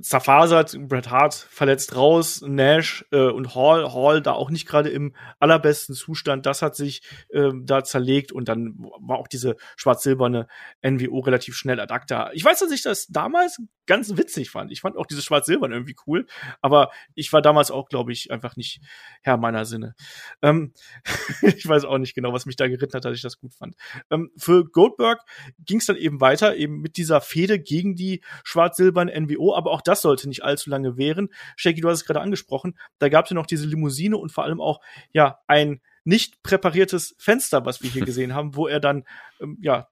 zerfasert. 0.00 0.76
Bret 0.88 1.10
Hart 1.10 1.34
verletzt 1.34 1.94
raus, 1.94 2.42
Nash 2.46 3.04
äh, 3.12 3.28
und 3.28 3.54
Hall, 3.54 3.92
Hall 3.92 4.22
da 4.22 4.32
auch 4.32 4.50
nicht 4.50 4.66
gerade 4.66 4.88
im 4.88 5.14
allerbesten 5.40 5.94
Zustand. 5.94 6.46
Das 6.46 6.62
hat 6.62 6.74
sich 6.74 7.02
äh, 7.30 7.50
da 7.62 7.84
zerlegt 7.84 8.32
und 8.32 8.48
dann 8.48 8.76
war 8.78 9.18
auch 9.18 9.28
diese 9.28 9.56
schwarz-silberne 9.76 10.48
NWO 10.82 11.20
relativ 11.20 11.54
schnell 11.54 11.80
ad 11.80 11.92
acta. 11.92 12.30
Ich 12.32 12.44
weiß, 12.44 12.60
dass 12.60 12.72
ich 12.72 12.82
das 12.82 13.06
damals 13.08 13.60
ganz 13.86 14.16
witzig 14.16 14.50
fand. 14.50 14.72
Ich 14.72 14.80
fand 14.80 14.96
auch 14.96 15.06
diese 15.06 15.22
schwarz-silbern 15.22 15.72
irgendwie 15.72 15.96
cool, 16.06 16.26
aber 16.60 16.90
ich 17.14 17.32
war 17.32 17.42
damals 17.42 17.70
auch, 17.70 17.88
glaube 17.88 18.12
ich, 18.12 18.30
einfach 18.30 18.56
nicht 18.56 18.80
Herr 19.22 19.36
meiner 19.36 19.64
Sinne. 19.64 19.94
Ähm, 20.42 20.72
ich 21.42 21.66
weiß 21.66 21.84
auch 21.84 21.98
nicht 21.98 22.14
genau, 22.14 22.32
was 22.32 22.46
mich 22.46 22.56
da 22.56 22.68
geritten 22.68 22.94
hat, 22.94 23.04
dass 23.04 23.16
ich 23.16 23.22
das 23.22 23.38
gut 23.38 23.54
fand. 23.54 23.76
Ähm, 24.14 24.30
für 24.36 24.64
Goldberg 24.64 25.20
ging 25.58 25.78
es 25.78 25.86
dann 25.86 25.96
eben 25.96 26.20
weiter, 26.20 26.56
eben 26.56 26.80
mit 26.80 26.96
dieser 26.96 27.20
Fehde 27.20 27.58
gegen 27.58 27.96
die 27.96 28.22
schwarz-silbernen 28.44 29.24
NWO, 29.24 29.54
aber 29.54 29.72
auch 29.72 29.82
das 29.82 30.02
sollte 30.02 30.28
nicht 30.28 30.44
allzu 30.44 30.70
lange 30.70 30.96
währen. 30.96 31.28
Shaky, 31.56 31.80
du 31.80 31.88
hast 31.88 32.00
es 32.00 32.04
gerade 32.06 32.20
angesprochen, 32.20 32.78
da 32.98 33.08
gab 33.08 33.26
es 33.26 33.30
ja 33.30 33.34
noch 33.34 33.46
diese 33.46 33.66
Limousine 33.66 34.16
und 34.16 34.32
vor 34.32 34.44
allem 34.44 34.60
auch 34.60 34.80
ja 35.12 35.38
ein 35.46 35.80
nicht 36.04 36.42
präpariertes 36.42 37.16
Fenster, 37.18 37.64
was 37.64 37.82
wir 37.82 37.90
hier 37.90 38.04
gesehen 38.06 38.34
haben, 38.34 38.56
wo 38.56 38.66
er 38.66 38.80
dann 38.80 39.04
ähm, 39.40 39.58
ja 39.60 39.88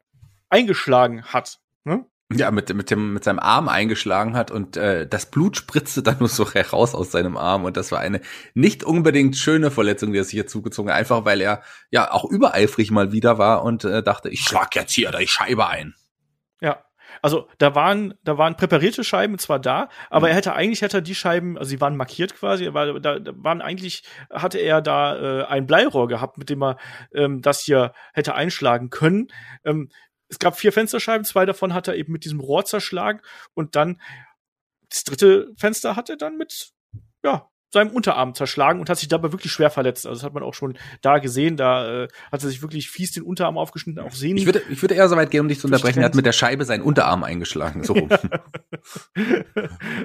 eingeschlagen 0.49 1.25
hat. 1.25 1.61
Ne? 1.85 2.05
Ja, 2.39 2.51
mit, 2.51 2.73
mit, 2.75 2.91
dem, 2.91 3.15
mit 3.15 3.25
seinem 3.25 3.39
Arm 3.39 3.69
eingeschlagen 3.69 4.37
hat 4.37 4.51
und 4.51 4.77
äh, 4.77 5.07
das 5.07 5.27
Blut 5.27 5.57
spritzte 5.57 6.03
dann 6.03 6.19
nur 6.19 6.29
so 6.29 6.51
heraus 6.51 6.95
aus 6.95 7.13
seinem 7.13 7.37
Arm 7.37 7.65
und 7.65 7.77
das 7.77 7.93
war 7.93 8.01
eine 8.01 8.21
nicht 8.55 8.85
unbedingt 8.85 9.37
schöne 9.37 9.71
Verletzung, 9.71 10.13
die 10.13 10.19
er 10.19 10.25
sich 10.25 10.33
hier 10.33 10.47
zugezogen 10.47 10.91
hat, 10.91 10.99
einfach 10.99 11.25
weil 11.25 11.41
er 11.41 11.63
ja 11.91 12.11
auch 12.11 12.25
übereifrig 12.25 12.91
mal 12.91 13.13
wieder 13.13 13.39
war 13.39 13.65
und 13.65 13.85
äh, 13.85 14.03
dachte, 14.03 14.29
ich 14.29 14.41
schlag 14.41 14.75
jetzt 14.75 14.93
hier 14.93 15.11
die 15.11 15.27
Scheibe 15.27 15.69
ein. 15.69 15.95
Ja, 16.61 16.85
also 17.21 17.49
da 17.59 17.75
waren, 17.75 18.15
da 18.25 18.39
waren 18.39 18.57
präparierte 18.57 19.05
Scheiben 19.05 19.39
zwar 19.39 19.59
da, 19.59 19.89
aber 20.09 20.27
mhm. 20.27 20.31
er 20.31 20.37
hätte 20.37 20.55
eigentlich 20.55 20.83
hätte 20.83 20.99
er 20.99 21.03
die 21.03 21.15
Scheiben, 21.15 21.59
also 21.59 21.69
sie 21.69 21.81
waren 21.81 21.97
markiert 21.97 22.35
quasi, 22.35 22.67
aber 22.67 23.01
da, 23.01 23.19
da 23.19 23.33
waren 23.37 23.61
eigentlich 23.61 24.05
hatte 24.31 24.59
er 24.59 24.81
da 24.81 25.43
äh, 25.43 25.45
ein 25.45 25.67
Bleirohr 25.67 26.09
gehabt, 26.09 26.39
mit 26.39 26.49
dem 26.49 26.63
er 26.63 26.79
ähm, 27.15 27.43
das 27.43 27.61
hier 27.61 27.93
hätte 28.15 28.35
einschlagen 28.35 28.91
können. 28.91 29.29
Ähm, 29.65 29.91
es 30.33 30.39
gab 30.39 30.59
vier 30.59 30.73
Fensterscheiben, 30.73 31.27
zwei 31.27 31.45
davon 31.45 31.75
hat 31.75 31.89
er 31.89 31.97
eben 31.97 32.11
mit 32.11 32.25
diesem 32.25 32.41
Rohr 32.41 32.65
zerschlagen 32.65 33.21
und 33.53 33.77
dann 33.77 34.01
das 34.89 35.05
dritte 35.05 35.53
Fenster 35.57 35.95
hat 35.95 36.09
er 36.09 36.17
dann 36.17 36.39
mit, 36.39 36.73
ja, 37.23 37.51
seinem 37.73 37.91
Unterarm 37.91 38.35
zerschlagen 38.35 38.81
und 38.81 38.91
hat 38.91 38.99
sich 38.99 39.09
dabei 39.09 39.33
wirklich 39.33 39.53
schwer 39.53 39.71
verletzt. 39.71 40.07
Also 40.07 40.19
das 40.19 40.25
hat 40.25 40.35
man 40.35 40.43
auch 40.43 40.55
schon 40.55 40.77
da 41.01 41.19
gesehen. 41.19 41.57
Da 41.57 42.05
äh, 42.05 42.09
hat 42.31 42.43
er 42.43 42.49
sich 42.49 42.63
wirklich 42.63 42.91
fies 42.91 43.13
den 43.13 43.23
Unterarm 43.23 43.57
aufgeschnitten, 43.57 44.03
auf 44.03 44.15
Sehnen. 44.15 44.37
Ich 44.37 44.47
würde, 44.47 44.63
ich 44.69 44.83
würde 44.83 44.95
eher 44.95 45.09
so 45.09 45.17
weit 45.17 45.31
gehen, 45.31 45.41
um 45.41 45.49
dich 45.49 45.61
zu 45.61 45.67
unterbrechen. 45.67 46.01
Er 46.01 46.07
hat 46.07 46.15
mit 46.15 46.27
der 46.27 46.33
Scheibe 46.33 46.65
seinen 46.65 46.83
Unterarm 46.83 47.25
eingeschlagen. 47.25 47.85
So. 47.85 47.95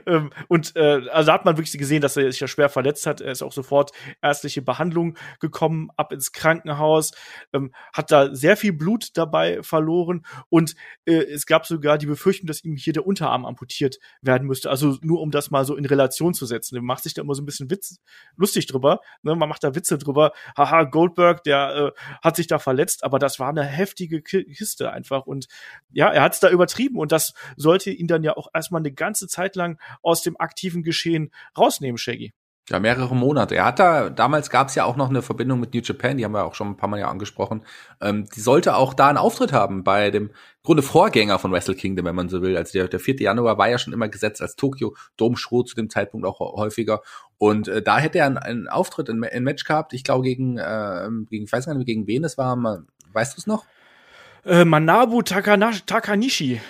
ähm, 0.06 0.30
und 0.48 0.76
äh, 0.76 1.10
also 1.12 1.28
da 1.28 1.34
hat 1.34 1.46
man 1.46 1.58
wirklich 1.58 1.78
gesehen, 1.78 2.02
dass 2.02 2.16
er 2.16 2.32
sich 2.32 2.40
ja 2.40 2.48
schwer 2.48 2.70
verletzt 2.70 3.06
hat. 3.06 3.22
Er 3.22 3.32
ist 3.32 3.42
auch 3.42 3.52
sofort 3.52 3.92
ärztliche 4.22 4.62
Behandlung 4.62 5.18
gekommen, 5.40 5.90
ab 5.98 6.14
ins 6.14 6.32
Krankenhaus, 6.32 7.12
ähm, 7.54 7.74
hat 7.94 8.12
da 8.12 8.34
sehr 8.34 8.56
viel 8.56 8.74
Blut 8.74 9.10
dabei 9.16 9.62
verloren 9.64 10.26
und 10.50 10.76
äh, 11.06 11.16
es 11.16 11.46
gab 11.46 11.66
sogar 11.66 11.98
die 11.98 12.06
Befürchtung, 12.06 12.48
dass 12.48 12.64
ihm 12.64 12.76
hier 12.76 12.94
der 12.94 13.06
Unterarm 13.06 13.46
amputiert 13.46 13.98
werden 14.22 14.48
müsste. 14.48 14.70
Also 14.70 14.98
nur 15.02 15.22
um 15.22 15.32
das 15.32 15.52
mal 15.52 15.66
so 15.66 15.76
in 15.76 15.86
Relation 15.86 16.34
zu 16.34 16.46
setzen. 16.46 16.76
Man 16.76 16.86
macht 16.86 17.04
sich 17.04 17.14
da 17.14 17.22
immer 17.22 17.36
so 17.36 17.42
ein 17.42 17.46
bisschen 17.46 17.57
Witz, 17.60 18.00
lustig 18.36 18.68
drüber. 18.68 19.02
Ne? 19.24 19.36
Man 19.36 19.50
macht 19.50 19.64
da 19.64 19.76
Witze 19.76 19.98
drüber. 19.98 20.32
Haha, 20.56 20.84
Goldberg, 20.84 21.44
der 21.44 21.94
äh, 21.96 22.18
hat 22.22 22.36
sich 22.36 22.48
da 22.48 22.60
verletzt, 22.60 23.04
aber 23.04 23.20
das 23.20 23.40
war 23.40 23.50
eine 23.50 23.64
heftige 23.64 24.22
Kiste 24.22 24.92
einfach. 24.92 25.26
Und 25.26 25.48
ja, 25.92 26.10
er 26.10 26.22
hat 26.22 26.34
es 26.34 26.40
da 26.40 26.50
übertrieben 26.50 26.98
und 26.98 27.12
das 27.12 27.34
sollte 27.56 27.92
ihn 27.92 28.08
dann 28.08 28.24
ja 28.24 28.36
auch 28.38 28.48
erstmal 28.54 28.82
eine 28.82 28.92
ganze 28.92 29.28
Zeit 29.28 29.56
lang 29.56 29.80
aus 30.02 30.22
dem 30.22 30.40
aktiven 30.40 30.84
Geschehen 30.84 31.32
rausnehmen, 31.58 31.98
Shaggy. 31.98 32.34
Ja, 32.70 32.80
mehrere 32.80 33.16
Monate. 33.16 33.56
Er 33.56 33.64
hat 33.64 33.80
da, 33.80 34.10
damals 34.10 34.50
gab 34.50 34.68
es 34.68 34.76
ja 34.76 34.84
auch 34.84 34.98
noch 34.98 35.10
eine 35.10 35.22
Verbindung 35.22 35.62
mit 35.62 35.74
New 35.74 35.80
Japan, 35.82 36.18
die 36.18 36.26
haben 36.26 36.34
wir 36.34 36.44
auch 36.44 36.54
schon 36.54 36.68
ein 36.68 36.76
paar 36.76 36.90
Mal 36.90 37.00
ja 37.00 37.10
angesprochen. 37.10 37.64
Ähm, 38.02 38.26
die 38.36 38.42
sollte 38.42 38.76
auch 38.76 38.94
da 38.94 39.08
einen 39.08 39.18
Auftritt 39.18 39.54
haben 39.54 39.86
bei 39.86 40.12
dem 40.12 40.32
Grunde 40.64 40.84
Vorgänger 40.84 41.40
von 41.40 41.54
Wrestle 41.54 41.76
Kingdom, 41.76 42.06
wenn 42.06 42.16
man 42.16 42.28
so 42.28 42.42
will. 42.42 42.58
Also 42.58 42.74
der, 42.74 42.90
der 42.90 43.00
4. 43.00 43.22
Januar 43.22 43.58
war 43.58 43.70
ja 43.70 43.78
schon 43.78 43.94
immer 43.94 44.10
gesetzt 44.10 44.42
als 44.42 44.58
Tokyo 44.58 44.98
Dome 45.16 45.38
Show 45.38 45.64
zu 45.64 45.76
dem 45.76 45.90
Zeitpunkt 45.90 46.28
auch 46.28 46.42
häufiger. 46.42 47.02
Und 47.38 47.70
äh, 47.70 47.82
da 47.82 48.00
hätte 48.00 48.18
er 48.18 48.26
einen, 48.26 48.38
einen 48.38 48.68
Auftritt, 48.68 49.10
ein, 49.10 49.24
ein 49.24 49.44
Match 49.44 49.64
gehabt, 49.64 49.94
ich 49.94 50.04
glaube 50.04 50.26
gegen, 50.26 50.58
äh, 50.58 51.08
gegen, 51.30 51.46
ich 51.46 51.52
weiß 51.52 51.68
gar 51.68 51.74
nicht, 51.74 51.86
gegen 51.86 52.06
wen 52.06 52.26
es 52.26 52.38
war, 52.38 52.58
weißt 53.14 53.38
du 53.38 53.40
es 53.40 53.48
noch? 53.48 53.66
Äh, 54.44 54.66
Manabu 54.66 55.22
Takanashi, 55.22 55.84
Takanishi. 55.86 56.62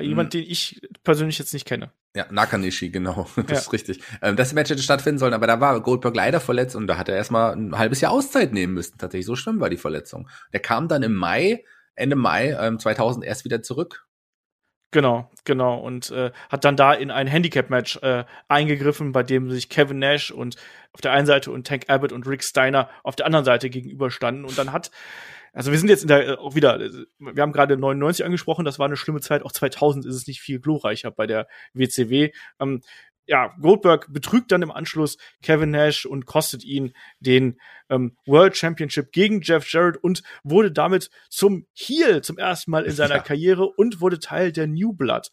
Jemand, 0.00 0.32
hm. 0.32 0.40
den 0.40 0.50
ich 0.50 0.80
persönlich 1.02 1.38
jetzt 1.38 1.52
nicht 1.54 1.66
kenne. 1.66 1.90
Ja, 2.14 2.26
Nakanishi, 2.30 2.90
genau. 2.90 3.28
Das 3.36 3.48
ja. 3.48 3.56
ist 3.56 3.72
richtig. 3.72 4.02
Ähm, 4.22 4.36
das 4.36 4.52
Match 4.52 4.70
hätte 4.70 4.82
stattfinden 4.82 5.18
sollen, 5.18 5.34
aber 5.34 5.46
da 5.46 5.60
war 5.60 5.80
Goldberg 5.80 6.16
leider 6.16 6.40
verletzt 6.40 6.74
und 6.74 6.86
da 6.86 6.98
hat 6.98 7.08
er 7.08 7.16
erstmal 7.16 7.54
ein 7.54 7.78
halbes 7.78 8.00
Jahr 8.00 8.12
Auszeit 8.12 8.52
nehmen 8.52 8.74
müssen. 8.74 8.98
Tatsächlich, 8.98 9.26
so 9.26 9.36
schlimm 9.36 9.60
war 9.60 9.70
die 9.70 9.76
Verletzung. 9.76 10.28
Der 10.52 10.60
kam 10.60 10.88
dann 10.88 11.02
im 11.02 11.14
Mai, 11.14 11.64
Ende 11.94 12.16
Mai 12.16 12.56
ähm, 12.60 12.78
2000 12.78 13.24
erst 13.24 13.44
wieder 13.44 13.62
zurück. 13.62 14.06
Genau, 14.92 15.30
genau. 15.44 15.78
Und 15.78 16.10
äh, 16.10 16.32
hat 16.48 16.64
dann 16.64 16.74
da 16.76 16.92
in 16.92 17.12
ein 17.12 17.28
Handicap-Match 17.28 17.98
äh, 18.02 18.24
eingegriffen, 18.48 19.12
bei 19.12 19.22
dem 19.22 19.48
sich 19.48 19.68
Kevin 19.68 20.00
Nash 20.00 20.32
und 20.32 20.56
auf 20.92 21.00
der 21.00 21.12
einen 21.12 21.26
Seite 21.26 21.52
und 21.52 21.64
Tank 21.64 21.84
Abbott 21.86 22.10
und 22.10 22.26
Rick 22.26 22.42
Steiner 22.42 22.90
auf 23.04 23.14
der 23.14 23.26
anderen 23.26 23.44
Seite 23.44 23.70
gegenüberstanden. 23.70 24.44
Und 24.44 24.58
dann 24.58 24.72
hat 24.72 24.90
also 25.52 25.70
wir 25.72 25.78
sind 25.78 25.88
jetzt 25.88 26.02
in 26.02 26.08
der, 26.08 26.28
äh, 26.28 26.36
auch 26.36 26.54
wieder, 26.54 26.80
äh, 26.80 26.90
wir 27.18 27.42
haben 27.42 27.52
gerade 27.52 27.76
99 27.76 28.24
angesprochen, 28.24 28.64
das 28.64 28.78
war 28.78 28.86
eine 28.86 28.96
schlimme 28.96 29.20
Zeit, 29.20 29.42
auch 29.42 29.52
2000 29.52 30.06
ist 30.06 30.14
es 30.14 30.26
nicht 30.26 30.40
viel 30.40 30.60
glorreicher 30.60 31.10
bei 31.10 31.26
der 31.26 31.48
WCW. 31.74 32.30
Ähm, 32.60 32.82
ja, 33.26 33.54
Goldberg 33.60 34.12
betrügt 34.12 34.50
dann 34.50 34.62
im 34.62 34.72
Anschluss 34.72 35.16
Kevin 35.40 35.70
Nash 35.70 36.04
und 36.04 36.26
kostet 36.26 36.64
ihn 36.64 36.92
den 37.20 37.60
ähm, 37.88 38.16
World 38.26 38.56
Championship 38.56 39.12
gegen 39.12 39.40
Jeff 39.40 39.70
Jarrett 39.72 39.98
und 39.98 40.24
wurde 40.42 40.72
damit 40.72 41.10
zum 41.28 41.66
Heel 41.72 42.22
zum 42.22 42.38
ersten 42.38 42.72
Mal 42.72 42.84
in 42.84 42.92
seiner 42.92 43.16
ja. 43.16 43.22
Karriere 43.22 43.66
und 43.66 44.00
wurde 44.00 44.18
Teil 44.18 44.50
der 44.50 44.66
New 44.66 44.92
Blood. 44.92 45.30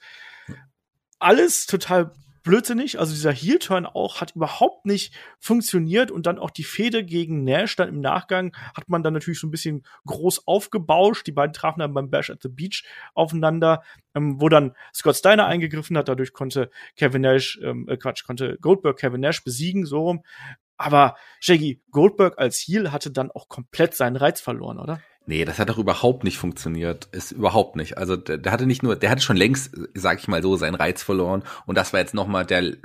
Alles 1.18 1.66
total 1.66 2.12
blödsinnig. 2.48 2.98
Also 2.98 3.14
dieser 3.14 3.34
Heel-Turn 3.34 3.86
auch 3.86 4.22
hat 4.22 4.36
überhaupt 4.36 4.86
nicht 4.86 5.14
funktioniert 5.38 6.12
und 6.12 6.26
dann 6.26 6.40
auch 6.40 6.50
die 6.50 6.64
Fehde 6.64 7.04
gegen 7.04 7.44
Nash 7.44 7.76
dann 7.76 7.90
im 7.90 8.00
Nachgang 8.00 8.56
hat 8.74 8.88
man 8.88 9.04
dann 9.04 9.14
natürlich 9.14 9.40
so 9.40 9.48
ein 9.48 9.52
bisschen 9.52 9.84
groß 10.06 10.48
aufgebauscht. 10.48 11.28
Die 11.28 11.34
beiden 11.34 11.52
trafen 11.52 11.82
dann 11.82 11.94
beim 11.94 12.10
Bash 12.10 12.30
at 12.30 12.42
the 12.42 12.48
Beach 12.48 12.86
aufeinander, 13.14 13.84
ähm, 14.16 14.40
wo 14.40 14.48
dann 14.48 14.74
Scott 14.94 15.18
Steiner 15.18 15.46
eingegriffen 15.46 15.98
hat. 15.98 16.08
Dadurch 16.08 16.32
konnte 16.32 16.72
Kevin 16.96 17.24
Nash, 17.24 17.60
ähm, 17.62 17.86
äh, 17.90 17.98
Quatsch, 17.98 18.24
konnte 18.24 18.58
Goldberg 18.62 18.98
Kevin 18.98 19.22
Nash 19.22 19.44
besiegen, 19.44 19.86
so 19.86 20.04
rum. 20.04 20.24
Aber 20.78 21.18
Shaggy 21.42 21.82
Goldberg 21.92 22.40
als 22.40 22.60
Heel 22.60 22.94
hatte 22.94 23.12
dann 23.12 23.30
auch 23.30 23.50
komplett 23.50 23.94
seinen 23.94 24.16
Reiz 24.16 24.40
verloren, 24.40 24.80
oder? 24.80 25.02
Nee, 25.30 25.44
das 25.44 25.60
hat 25.60 25.68
doch 25.68 25.78
überhaupt 25.78 26.24
nicht 26.24 26.38
funktioniert. 26.38 27.10
Ist 27.12 27.34
überhaupt 27.34 27.76
nicht. 27.76 27.98
Also 27.98 28.16
der, 28.16 28.38
der 28.38 28.50
hatte 28.54 28.66
nicht 28.66 28.82
nur, 28.82 28.96
der 28.96 29.10
hatte 29.10 29.22
schon 29.22 29.36
längst, 29.36 29.76
sag 29.94 30.20
ich 30.20 30.30
mal 30.30 30.42
so, 30.42 30.56
seinen 30.56 30.76
Reiz 30.76 31.04
verloren. 31.04 31.44
Und 31.66 31.78
das 31.78 31.92
war 31.92 32.00
jetzt 32.00 32.14
nochmal 32.14 32.46
der 32.46 32.78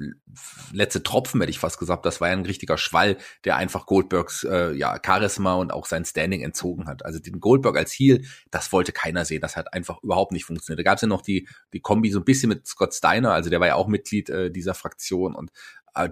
letzte 0.72 1.04
Tropfen, 1.04 1.40
hätte 1.40 1.50
ich 1.50 1.60
fast 1.60 1.78
gesagt. 1.78 2.04
Das 2.04 2.20
war 2.20 2.30
ja 2.30 2.34
ein 2.34 2.44
richtiger 2.44 2.78
Schwall, 2.78 3.16
der 3.44 3.58
einfach 3.58 3.86
Goldbergs 3.86 4.42
äh, 4.42 4.72
ja, 4.72 4.98
Charisma 5.00 5.54
und 5.54 5.72
auch 5.72 5.86
sein 5.86 6.04
Standing 6.04 6.42
entzogen 6.42 6.88
hat. 6.88 7.04
Also 7.04 7.20
den 7.20 7.38
Goldberg 7.38 7.76
als 7.76 7.92
Heel, 7.92 8.24
das 8.50 8.72
wollte 8.72 8.90
keiner 8.90 9.24
sehen. 9.24 9.40
Das 9.40 9.54
hat 9.54 9.72
einfach 9.72 10.02
überhaupt 10.02 10.32
nicht 10.32 10.44
funktioniert. 10.44 10.80
Da 10.80 10.90
gab 10.90 10.96
es 10.96 11.02
ja 11.02 11.08
noch 11.08 11.22
die, 11.22 11.48
die 11.72 11.80
Kombi 11.80 12.10
so 12.10 12.18
ein 12.18 12.24
bisschen 12.24 12.48
mit 12.48 12.66
Scott 12.66 12.92
Steiner, 12.92 13.32
also 13.34 13.50
der 13.50 13.60
war 13.60 13.68
ja 13.68 13.76
auch 13.76 13.86
Mitglied 13.86 14.30
äh, 14.30 14.50
dieser 14.50 14.74
Fraktion. 14.74 15.36
Und 15.36 15.52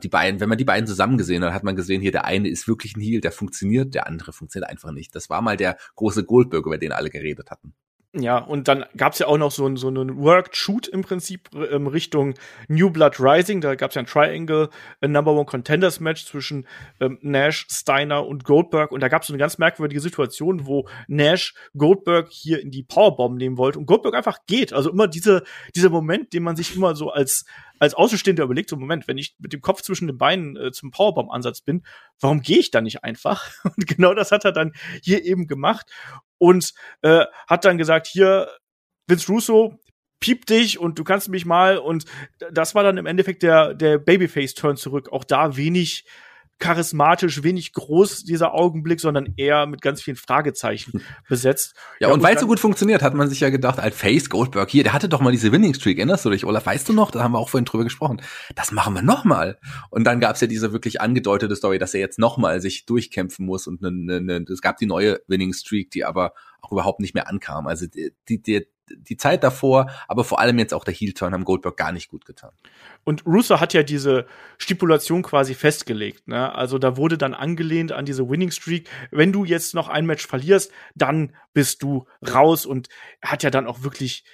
die 0.02 0.08
beiden, 0.08 0.40
wenn 0.40 0.48
man 0.48 0.58
die 0.58 0.64
beiden 0.64 0.86
zusammen 0.86 1.18
gesehen 1.18 1.44
hat, 1.44 1.52
hat 1.52 1.64
man 1.64 1.76
gesehen, 1.76 2.00
hier 2.02 2.12
der 2.12 2.24
eine 2.24 2.48
ist 2.48 2.68
wirklich 2.68 2.96
ein 2.96 3.00
Heel, 3.00 3.20
der 3.20 3.32
funktioniert, 3.32 3.94
der 3.94 4.06
andere 4.06 4.32
funktioniert 4.32 4.70
einfach 4.70 4.92
nicht. 4.92 5.14
Das 5.14 5.30
war 5.30 5.40
mal 5.42 5.56
der 5.56 5.76
große 5.96 6.24
Goldberg, 6.24 6.66
über 6.66 6.78
den 6.78 6.92
alle 6.92 7.10
geredet 7.10 7.50
hatten. 7.50 7.74
Ja, 8.12 8.38
und 8.38 8.66
dann 8.66 8.86
gab's 8.96 9.20
ja 9.20 9.28
auch 9.28 9.38
noch 9.38 9.52
so, 9.52 9.64
ein, 9.68 9.76
so 9.76 9.86
einen 9.86 10.18
Work-Shoot 10.18 10.88
im 10.88 11.02
Prinzip 11.02 11.48
ähm, 11.54 11.86
Richtung 11.86 12.34
New 12.66 12.90
Blood 12.90 13.20
Rising. 13.20 13.60
Da 13.60 13.76
gab's 13.76 13.94
ja 13.94 14.02
ein 14.02 14.06
Triangle 14.06 14.68
ein 15.00 15.10
äh, 15.10 15.12
Number 15.12 15.32
One 15.32 15.44
Contenders 15.44 16.00
Match 16.00 16.26
zwischen 16.26 16.66
ähm, 16.98 17.20
Nash, 17.22 17.68
Steiner 17.70 18.26
und 18.26 18.42
Goldberg. 18.42 18.90
Und 18.90 18.98
da 18.98 19.06
gab's 19.06 19.28
so 19.28 19.32
eine 19.32 19.38
ganz 19.38 19.58
merkwürdige 19.58 20.00
Situation, 20.00 20.66
wo 20.66 20.88
Nash 21.06 21.54
Goldberg 21.76 22.32
hier 22.32 22.60
in 22.60 22.72
die 22.72 22.82
Powerbomb 22.82 23.38
nehmen 23.38 23.56
wollte 23.56 23.78
und 23.78 23.86
Goldberg 23.86 24.16
einfach 24.16 24.38
geht. 24.48 24.72
Also 24.72 24.90
immer 24.90 25.06
diese, 25.06 25.44
dieser 25.76 25.90
Moment, 25.90 26.32
den 26.32 26.42
man 26.42 26.56
sich 26.56 26.74
immer 26.74 26.96
so 26.96 27.10
als 27.10 27.44
als 27.78 27.94
Außenstehender 27.94 28.44
überlegt, 28.44 28.68
so 28.68 28.76
Moment, 28.76 29.08
wenn 29.08 29.16
ich 29.16 29.36
mit 29.38 29.54
dem 29.54 29.62
Kopf 29.62 29.80
zwischen 29.80 30.06
den 30.06 30.18
Beinen 30.18 30.54
äh, 30.56 30.70
zum 30.70 30.90
Powerbomb-Ansatz 30.90 31.62
bin, 31.62 31.82
warum 32.20 32.42
gehe 32.42 32.58
ich 32.58 32.70
da 32.70 32.82
nicht 32.82 33.04
einfach? 33.04 33.50
Und 33.64 33.86
genau 33.86 34.14
das 34.14 34.32
hat 34.32 34.44
er 34.44 34.52
dann 34.52 34.72
hier 35.02 35.24
eben 35.24 35.46
gemacht 35.46 35.90
und 36.40 36.72
äh, 37.02 37.26
hat 37.46 37.64
dann 37.64 37.78
gesagt, 37.78 38.06
hier, 38.06 38.48
Vince 39.06 39.30
Russo, 39.30 39.78
piep 40.20 40.46
dich 40.46 40.78
und 40.78 40.98
du 40.98 41.04
kannst 41.04 41.28
mich 41.28 41.46
mal 41.46 41.78
und 41.78 42.04
das 42.50 42.74
war 42.74 42.82
dann 42.82 42.96
im 42.96 43.06
Endeffekt 43.06 43.42
der, 43.42 43.74
der 43.74 43.98
Babyface-Turn 43.98 44.76
zurück. 44.76 45.10
Auch 45.12 45.24
da 45.24 45.56
wenig 45.56 46.04
charismatisch, 46.60 47.42
wenig 47.42 47.72
groß 47.72 48.24
dieser 48.24 48.54
Augenblick, 48.54 49.00
sondern 49.00 49.34
eher 49.36 49.66
mit 49.66 49.80
ganz 49.82 50.02
vielen 50.02 50.16
Fragezeichen 50.16 51.02
besetzt. 51.28 51.74
Ja, 51.98 52.08
ja 52.08 52.14
und 52.14 52.22
weil 52.22 52.34
es 52.34 52.40
so 52.40 52.46
gut 52.46 52.60
funktioniert, 52.60 53.02
hat 53.02 53.14
man 53.14 53.28
sich 53.28 53.40
ja 53.40 53.50
gedacht, 53.50 53.80
als 53.80 53.96
Face 53.96 54.30
Goldberg 54.30 54.70
hier, 54.70 54.84
der 54.84 54.92
hatte 54.92 55.08
doch 55.08 55.20
mal 55.20 55.32
diese 55.32 55.50
Winning 55.50 55.74
Streak, 55.74 55.98
erinnerst 55.98 56.24
du 56.24 56.30
dich, 56.30 56.44
Olaf? 56.44 56.66
Weißt 56.66 56.88
du 56.88 56.92
noch? 56.92 57.10
Da 57.10 57.22
haben 57.22 57.32
wir 57.32 57.38
auch 57.38 57.48
vorhin 57.48 57.64
drüber 57.64 57.84
gesprochen. 57.84 58.22
Das 58.54 58.70
machen 58.70 58.94
wir 58.94 59.02
nochmal. 59.02 59.58
Und 59.88 60.04
dann 60.04 60.20
gab 60.20 60.36
es 60.36 60.40
ja 60.40 60.46
diese 60.46 60.72
wirklich 60.72 61.00
angedeutete 61.00 61.56
Story, 61.56 61.78
dass 61.78 61.94
er 61.94 62.00
jetzt 62.00 62.18
nochmal 62.18 62.60
sich 62.60 62.86
durchkämpfen 62.86 63.44
muss 63.44 63.66
und 63.66 63.80
ne, 63.80 63.90
ne, 63.90 64.20
ne, 64.20 64.44
es 64.50 64.60
gab 64.60 64.76
die 64.76 64.86
neue 64.86 65.20
Winning 65.26 65.52
Streak, 65.52 65.90
die 65.90 66.04
aber 66.04 66.34
auch 66.60 66.72
überhaupt 66.72 67.00
nicht 67.00 67.14
mehr 67.14 67.28
ankam. 67.28 67.66
Also 67.66 67.86
die, 67.86 68.12
die, 68.42 68.66
die 68.96 69.16
Zeit 69.16 69.42
davor, 69.44 69.90
aber 70.08 70.24
vor 70.24 70.40
allem 70.40 70.58
jetzt 70.58 70.74
auch 70.74 70.84
der 70.84 70.94
Heel-Turn 70.94 71.32
haben 71.32 71.44
Goldberg 71.44 71.76
gar 71.76 71.92
nicht 71.92 72.08
gut 72.08 72.24
getan. 72.24 72.52
Und 73.04 73.24
Russo 73.26 73.60
hat 73.60 73.72
ja 73.72 73.82
diese 73.82 74.26
Stipulation 74.58 75.22
quasi 75.22 75.54
festgelegt. 75.54 76.28
Ne? 76.28 76.54
Also 76.54 76.78
da 76.78 76.96
wurde 76.96 77.18
dann 77.18 77.34
angelehnt 77.34 77.92
an 77.92 78.04
diese 78.04 78.28
Winning 78.28 78.50
Streak. 78.50 78.88
Wenn 79.10 79.32
du 79.32 79.44
jetzt 79.44 79.74
noch 79.74 79.88
ein 79.88 80.06
Match 80.06 80.26
verlierst, 80.26 80.72
dann 80.94 81.34
bist 81.52 81.82
du 81.82 82.06
raus. 82.22 82.66
Und 82.66 82.88
hat 83.22 83.42
ja 83.42 83.50
dann 83.50 83.66
auch 83.66 83.82
wirklich, 83.82 84.24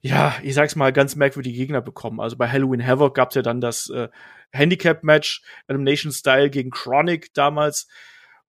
ja, 0.00 0.34
ich 0.42 0.54
sag's 0.54 0.76
mal, 0.76 0.92
ganz 0.92 1.16
merkwürdige 1.16 1.56
Gegner 1.56 1.80
bekommen. 1.80 2.20
Also 2.20 2.36
bei 2.36 2.48
Halloween 2.48 2.86
Havoc 2.86 3.14
gab's 3.14 3.34
ja 3.34 3.42
dann 3.42 3.60
das 3.60 3.90
äh, 3.90 4.08
Handicap-Match, 4.52 5.42
Animation 5.66 6.12
Style 6.12 6.50
gegen 6.50 6.70
Chronic 6.70 7.34
damals. 7.34 7.88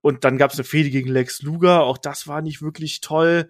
Und 0.02 0.24
dann 0.24 0.38
gab's 0.38 0.56
eine 0.56 0.64
Fehde 0.64 0.90
gegen 0.90 1.10
Lex 1.10 1.42
Luger. 1.42 1.84
Auch 1.84 1.98
das 1.98 2.28
war 2.28 2.42
nicht 2.42 2.62
wirklich 2.62 3.02
toll. 3.02 3.50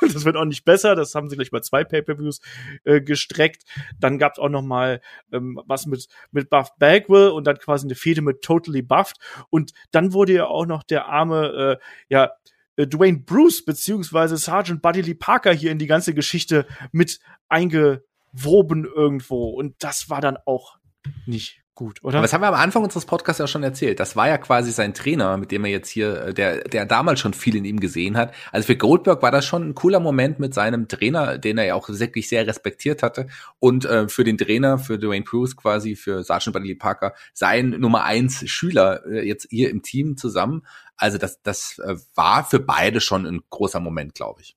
das 0.12 0.24
wird 0.24 0.36
auch 0.36 0.44
nicht 0.44 0.64
besser. 0.64 0.94
Das 0.94 1.14
haben 1.14 1.28
sie 1.28 1.36
gleich 1.36 1.50
bei 1.50 1.60
zwei 1.60 1.84
Pay-per-Views 1.84 2.40
äh, 2.84 3.00
gestreckt. 3.00 3.64
Dann 3.98 4.18
gab 4.18 4.32
es 4.32 4.38
auch 4.38 4.48
noch 4.48 4.62
mal 4.62 5.00
ähm, 5.32 5.60
was 5.66 5.86
mit 5.86 6.06
mit 6.30 6.50
Buff 6.50 6.70
Bagwell 6.78 7.30
und 7.30 7.46
dann 7.46 7.58
quasi 7.58 7.86
eine 7.86 7.94
Fehde 7.94 8.22
mit 8.22 8.42
Totally 8.42 8.82
Buffed. 8.82 9.16
Und 9.50 9.72
dann 9.90 10.12
wurde 10.12 10.32
ja 10.32 10.46
auch 10.46 10.66
noch 10.66 10.82
der 10.82 11.06
arme 11.06 11.78
äh, 11.80 11.84
ja 12.08 12.32
äh, 12.76 12.86
Dwayne 12.86 13.18
Bruce 13.18 13.64
beziehungsweise 13.64 14.36
Sergeant 14.36 14.82
Buddy 14.82 15.02
Lee 15.02 15.14
Parker 15.14 15.52
hier 15.52 15.70
in 15.70 15.78
die 15.78 15.86
ganze 15.86 16.14
Geschichte 16.14 16.66
mit 16.92 17.20
eingewoben 17.48 18.84
irgendwo. 18.84 19.50
Und 19.50 19.76
das 19.80 20.08
war 20.08 20.20
dann 20.20 20.38
auch 20.46 20.78
nicht 21.26 21.57
gut, 21.78 22.02
oder? 22.02 22.16
Aber 22.16 22.22
das 22.22 22.32
haben 22.32 22.40
wir 22.40 22.48
am 22.48 22.54
Anfang 22.54 22.82
unseres 22.82 23.06
Podcasts 23.06 23.38
ja 23.38 23.46
schon 23.46 23.62
erzählt. 23.62 24.00
Das 24.00 24.16
war 24.16 24.26
ja 24.26 24.36
quasi 24.36 24.72
sein 24.72 24.94
Trainer, 24.94 25.36
mit 25.36 25.52
dem 25.52 25.64
er 25.64 25.70
jetzt 25.70 25.88
hier, 25.88 26.22
äh, 26.24 26.34
der, 26.34 26.64
der 26.64 26.86
damals 26.86 27.20
schon 27.20 27.34
viel 27.34 27.54
in 27.54 27.64
ihm 27.64 27.78
gesehen 27.78 28.16
hat. 28.16 28.34
Also 28.50 28.66
für 28.66 28.76
Goldberg 28.76 29.22
war 29.22 29.30
das 29.30 29.46
schon 29.46 29.68
ein 29.68 29.74
cooler 29.76 30.00
Moment 30.00 30.40
mit 30.40 30.54
seinem 30.54 30.88
Trainer, 30.88 31.38
den 31.38 31.56
er 31.56 31.66
ja 31.66 31.74
auch 31.76 31.88
wirklich 31.88 32.28
sehr 32.28 32.48
respektiert 32.48 33.04
hatte. 33.04 33.28
Und 33.60 33.84
äh, 33.84 34.08
für 34.08 34.24
den 34.24 34.36
Trainer, 34.38 34.78
für 34.78 34.98
Dwayne 34.98 35.24
Bruce 35.24 35.56
quasi, 35.56 35.94
für 35.94 36.24
Sergeant 36.24 36.52
Bradley 36.52 36.74
Parker, 36.74 37.14
sein 37.32 37.70
Nummer 37.70 38.02
eins 38.02 38.42
Schüler 38.50 39.06
äh, 39.06 39.24
jetzt 39.24 39.46
hier 39.48 39.70
im 39.70 39.82
Team 39.82 40.16
zusammen. 40.16 40.66
Also 40.96 41.16
das, 41.16 41.42
das 41.42 41.78
äh, 41.78 41.94
war 42.16 42.44
für 42.44 42.58
beide 42.58 43.00
schon 43.00 43.24
ein 43.24 43.40
großer 43.50 43.78
Moment, 43.78 44.16
glaube 44.16 44.40
ich. 44.40 44.56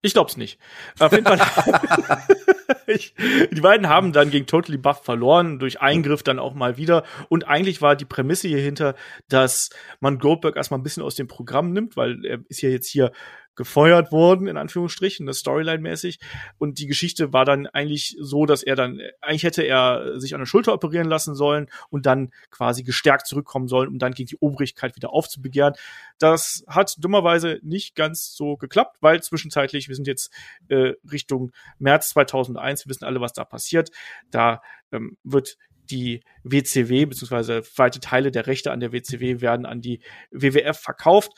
Ich 0.00 0.14
glaub's 0.14 0.38
nicht. 0.38 0.58
Auf 0.98 1.12
jeden 1.12 1.26
Fall. 1.26 1.38
ich, 2.86 3.14
die 3.52 3.60
beiden 3.60 3.88
haben 3.88 4.12
dann 4.12 4.30
gegen 4.30 4.46
Totally 4.46 4.78
Buff 4.78 5.04
verloren, 5.04 5.58
durch 5.58 5.80
Eingriff 5.80 6.22
dann 6.22 6.38
auch 6.38 6.54
mal 6.54 6.76
wieder. 6.76 7.04
Und 7.28 7.46
eigentlich 7.46 7.82
war 7.82 7.96
die 7.96 8.04
Prämisse 8.04 8.48
hierhinter, 8.48 8.94
dass 9.28 9.70
man 10.00 10.18
Goldberg 10.18 10.56
erstmal 10.56 10.80
ein 10.80 10.84
bisschen 10.84 11.02
aus 11.02 11.14
dem 11.14 11.28
Programm 11.28 11.72
nimmt, 11.72 11.96
weil 11.96 12.24
er 12.24 12.40
ist 12.48 12.62
ja 12.62 12.68
jetzt 12.68 12.88
hier 12.88 13.12
gefeuert 13.56 14.12
worden, 14.12 14.46
in 14.46 14.56
Anführungsstrichen, 14.56 15.26
das 15.26 15.38
Storyline-mäßig. 15.38 16.18
Und 16.58 16.78
die 16.78 16.86
Geschichte 16.86 17.32
war 17.32 17.44
dann 17.44 17.66
eigentlich 17.66 18.16
so, 18.20 18.46
dass 18.46 18.62
er 18.62 18.76
dann, 18.76 19.00
eigentlich 19.20 19.44
hätte 19.44 19.62
er 19.62 20.18
sich 20.18 20.34
an 20.34 20.40
der 20.40 20.46
Schulter 20.46 20.72
operieren 20.72 21.08
lassen 21.08 21.34
sollen 21.34 21.68
und 21.90 22.06
dann 22.06 22.32
quasi 22.50 22.82
gestärkt 22.82 23.26
zurückkommen 23.26 23.68
sollen, 23.68 23.88
um 23.88 23.98
dann 23.98 24.12
gegen 24.12 24.28
die 24.28 24.38
Obrigkeit 24.38 24.96
wieder 24.96 25.12
aufzubegehren. 25.12 25.74
Das 26.18 26.64
hat 26.66 26.96
dummerweise 26.98 27.58
nicht 27.62 27.94
ganz 27.94 28.34
so 28.34 28.56
geklappt, 28.56 28.96
weil 29.00 29.22
zwischenzeitlich, 29.22 29.88
wir 29.88 29.94
sind 29.94 30.06
jetzt 30.06 30.32
äh, 30.68 30.94
Richtung 31.10 31.52
März 31.78 32.08
2001, 32.54 32.84
wir 32.84 32.90
wissen 32.90 33.04
alle, 33.04 33.20
was 33.20 33.32
da 33.32 33.44
passiert. 33.44 33.90
Da 34.30 34.62
ähm, 34.92 35.16
wird 35.22 35.56
die 35.90 36.22
WCW, 36.44 37.06
beziehungsweise 37.06 37.62
weite 37.76 38.00
Teile 38.00 38.30
der 38.30 38.46
Rechte 38.46 38.72
an 38.72 38.80
der 38.80 38.92
WCW 38.92 39.40
werden 39.40 39.66
an 39.66 39.80
die 39.80 40.00
WWF 40.30 40.78
verkauft. 40.78 41.32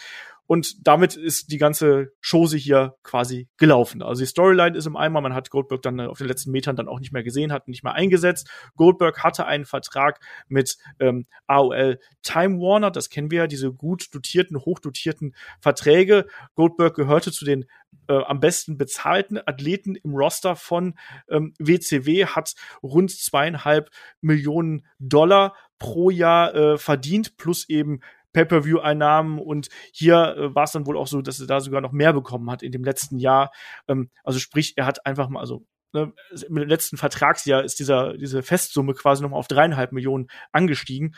Und 0.47 0.87
damit 0.87 1.17
ist 1.17 1.51
die 1.51 1.59
ganze 1.59 2.13
Chose 2.21 2.57
hier 2.57 2.95
quasi 3.03 3.49
gelaufen. 3.57 4.03
Also 4.03 4.23
die 4.23 4.27
Storyline 4.27 4.77
ist 4.77 4.87
im 4.87 4.97
Eimer. 4.97 5.21
Man 5.21 5.35
hat 5.35 5.51
Goldberg 5.51 5.83
dann 5.83 6.01
auf 6.01 6.19
den 6.19 6.29
letzten 6.29 6.51
Metern 6.51 6.77
dann 6.77 6.89
auch 6.89 7.01
nicht 7.01 7.13
mehr 7.13 7.23
gesehen, 7.23 7.53
hat 7.53 7.69
nicht 7.69 7.83
mehr 7.83 7.95
eingesetzt. 7.95 8.49
Goldberg 8.77 9.23
hatte 9.23 9.47
einen 9.47 9.65
Vertrag 9.65 10.21
mit 10.49 10.77
ähm, 11.01 11.27
AOL 11.47 11.99
Time 12.23 12.59
Warner. 12.59 12.91
Das 12.91 13.11
kennen 13.11 13.31
wir 13.31 13.41
ja, 13.41 13.47
diese 13.47 13.73
gut 13.73 14.15
dotierten, 14.15 14.59
hochdotierten 14.59 15.35
Verträge. 15.61 16.27
Goldberg 16.55 16.95
gehörte 16.95 17.33
zu 17.33 17.45
den 17.45 17.67
äh, 18.09 18.23
am 18.25 18.41
besten 18.41 18.79
bezahlten 18.79 19.39
Athleten 19.39 19.97
im 19.97 20.15
Roster 20.15 20.57
von 20.57 20.95
ähm, 21.29 21.55
WCW, 21.59 22.27
hat 22.27 22.55
rund 22.83 23.11
zweieinhalb 23.11 23.91
Millionen 24.21 24.87
Dollar 24.99 25.55
pro 25.79 26.11
Jahr 26.11 26.55
äh, 26.55 26.79
verdient, 26.79 27.37
plus 27.37 27.69
eben 27.69 28.01
Pay-per-View-Einnahmen 28.37 29.39
und 29.39 29.69
hier 29.93 30.37
äh, 30.37 30.55
war 30.55 30.65
es 30.65 30.73
dann 30.73 30.87
wohl 30.87 30.99
auch 30.99 31.07
so, 31.07 31.23
dass 31.23 31.41
er 31.41 31.47
da 31.47 31.61
sogar 31.61 31.81
noch 31.81 31.93
mehr 31.93 32.13
bekommen 32.13 32.51
hat 32.51 32.63
in 32.63 32.71
dem 32.71 32.85
letzten 32.85 33.19
Jahr. 33.19 33.51
Ähm, 33.89 34.11
also 34.25 34.39
sprich, 34.39 34.75
er 34.77 34.85
hat 34.85 35.07
einfach 35.07 35.31
mal, 35.31 35.41
also 35.41 35.65
ne, 35.95 36.13
im 36.47 36.57
letzten 36.59 36.99
Vertragsjahr 36.99 37.65
ist 37.65 37.79
dieser, 37.79 38.19
diese 38.19 38.43
Festsumme 38.43 38.93
quasi 38.93 39.23
nochmal 39.23 39.39
auf 39.39 39.49
dreieinhalb 39.49 39.93
Millionen 39.93 40.27
angestiegen. 40.53 41.15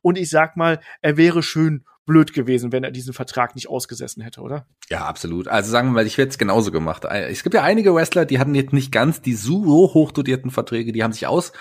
Und 0.00 0.16
ich 0.16 0.30
sag 0.30 0.56
mal, 0.56 0.78
er 1.02 1.16
wäre 1.16 1.42
schön 1.42 1.84
blöd 2.06 2.32
gewesen, 2.32 2.70
wenn 2.70 2.84
er 2.84 2.92
diesen 2.92 3.14
Vertrag 3.14 3.56
nicht 3.56 3.68
ausgesessen 3.68 4.22
hätte, 4.22 4.40
oder? 4.40 4.66
Ja, 4.88 5.06
absolut. 5.06 5.48
Also 5.48 5.72
sagen 5.72 5.88
wir 5.88 5.92
mal, 5.92 6.06
ich 6.06 6.18
hätte 6.18 6.30
es 6.30 6.38
genauso 6.38 6.70
gemacht. 6.70 7.04
Es 7.04 7.42
gibt 7.42 7.54
ja 7.54 7.62
einige 7.62 7.94
Wrestler, 7.94 8.26
die 8.26 8.38
hatten 8.38 8.54
jetzt 8.54 8.72
nicht 8.72 8.92
ganz 8.92 9.22
die 9.22 9.34
so 9.34 9.64
hoch 9.64 10.12
dotierten 10.12 10.50
Verträge, 10.52 10.92
die 10.92 11.02
haben 11.02 11.12
sich 11.12 11.26
aus 11.26 11.52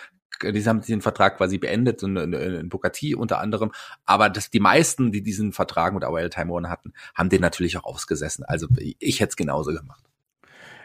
die 0.41 0.65
haben 0.65 0.81
den 0.81 1.01
Vertrag 1.01 1.37
quasi 1.37 1.57
beendet, 1.57 2.03
in, 2.03 2.17
in, 2.17 2.33
in 2.33 2.69
Bukati 2.69 3.15
unter 3.15 3.39
anderem. 3.39 3.71
Aber 4.05 4.29
das, 4.29 4.49
die 4.49 4.59
meisten, 4.59 5.11
die 5.11 5.21
diesen 5.21 5.53
Vertrag 5.53 5.93
mit 5.93 6.03
AOL 6.03 6.29
Time 6.29 6.51
Warner 6.51 6.69
hatten, 6.69 6.93
haben 7.15 7.29
den 7.29 7.41
natürlich 7.41 7.77
auch 7.77 7.83
ausgesessen. 7.83 8.45
Also 8.45 8.67
ich 8.99 9.19
hätte 9.19 9.29
es 9.29 9.35
genauso 9.35 9.71
gemacht. 9.71 10.03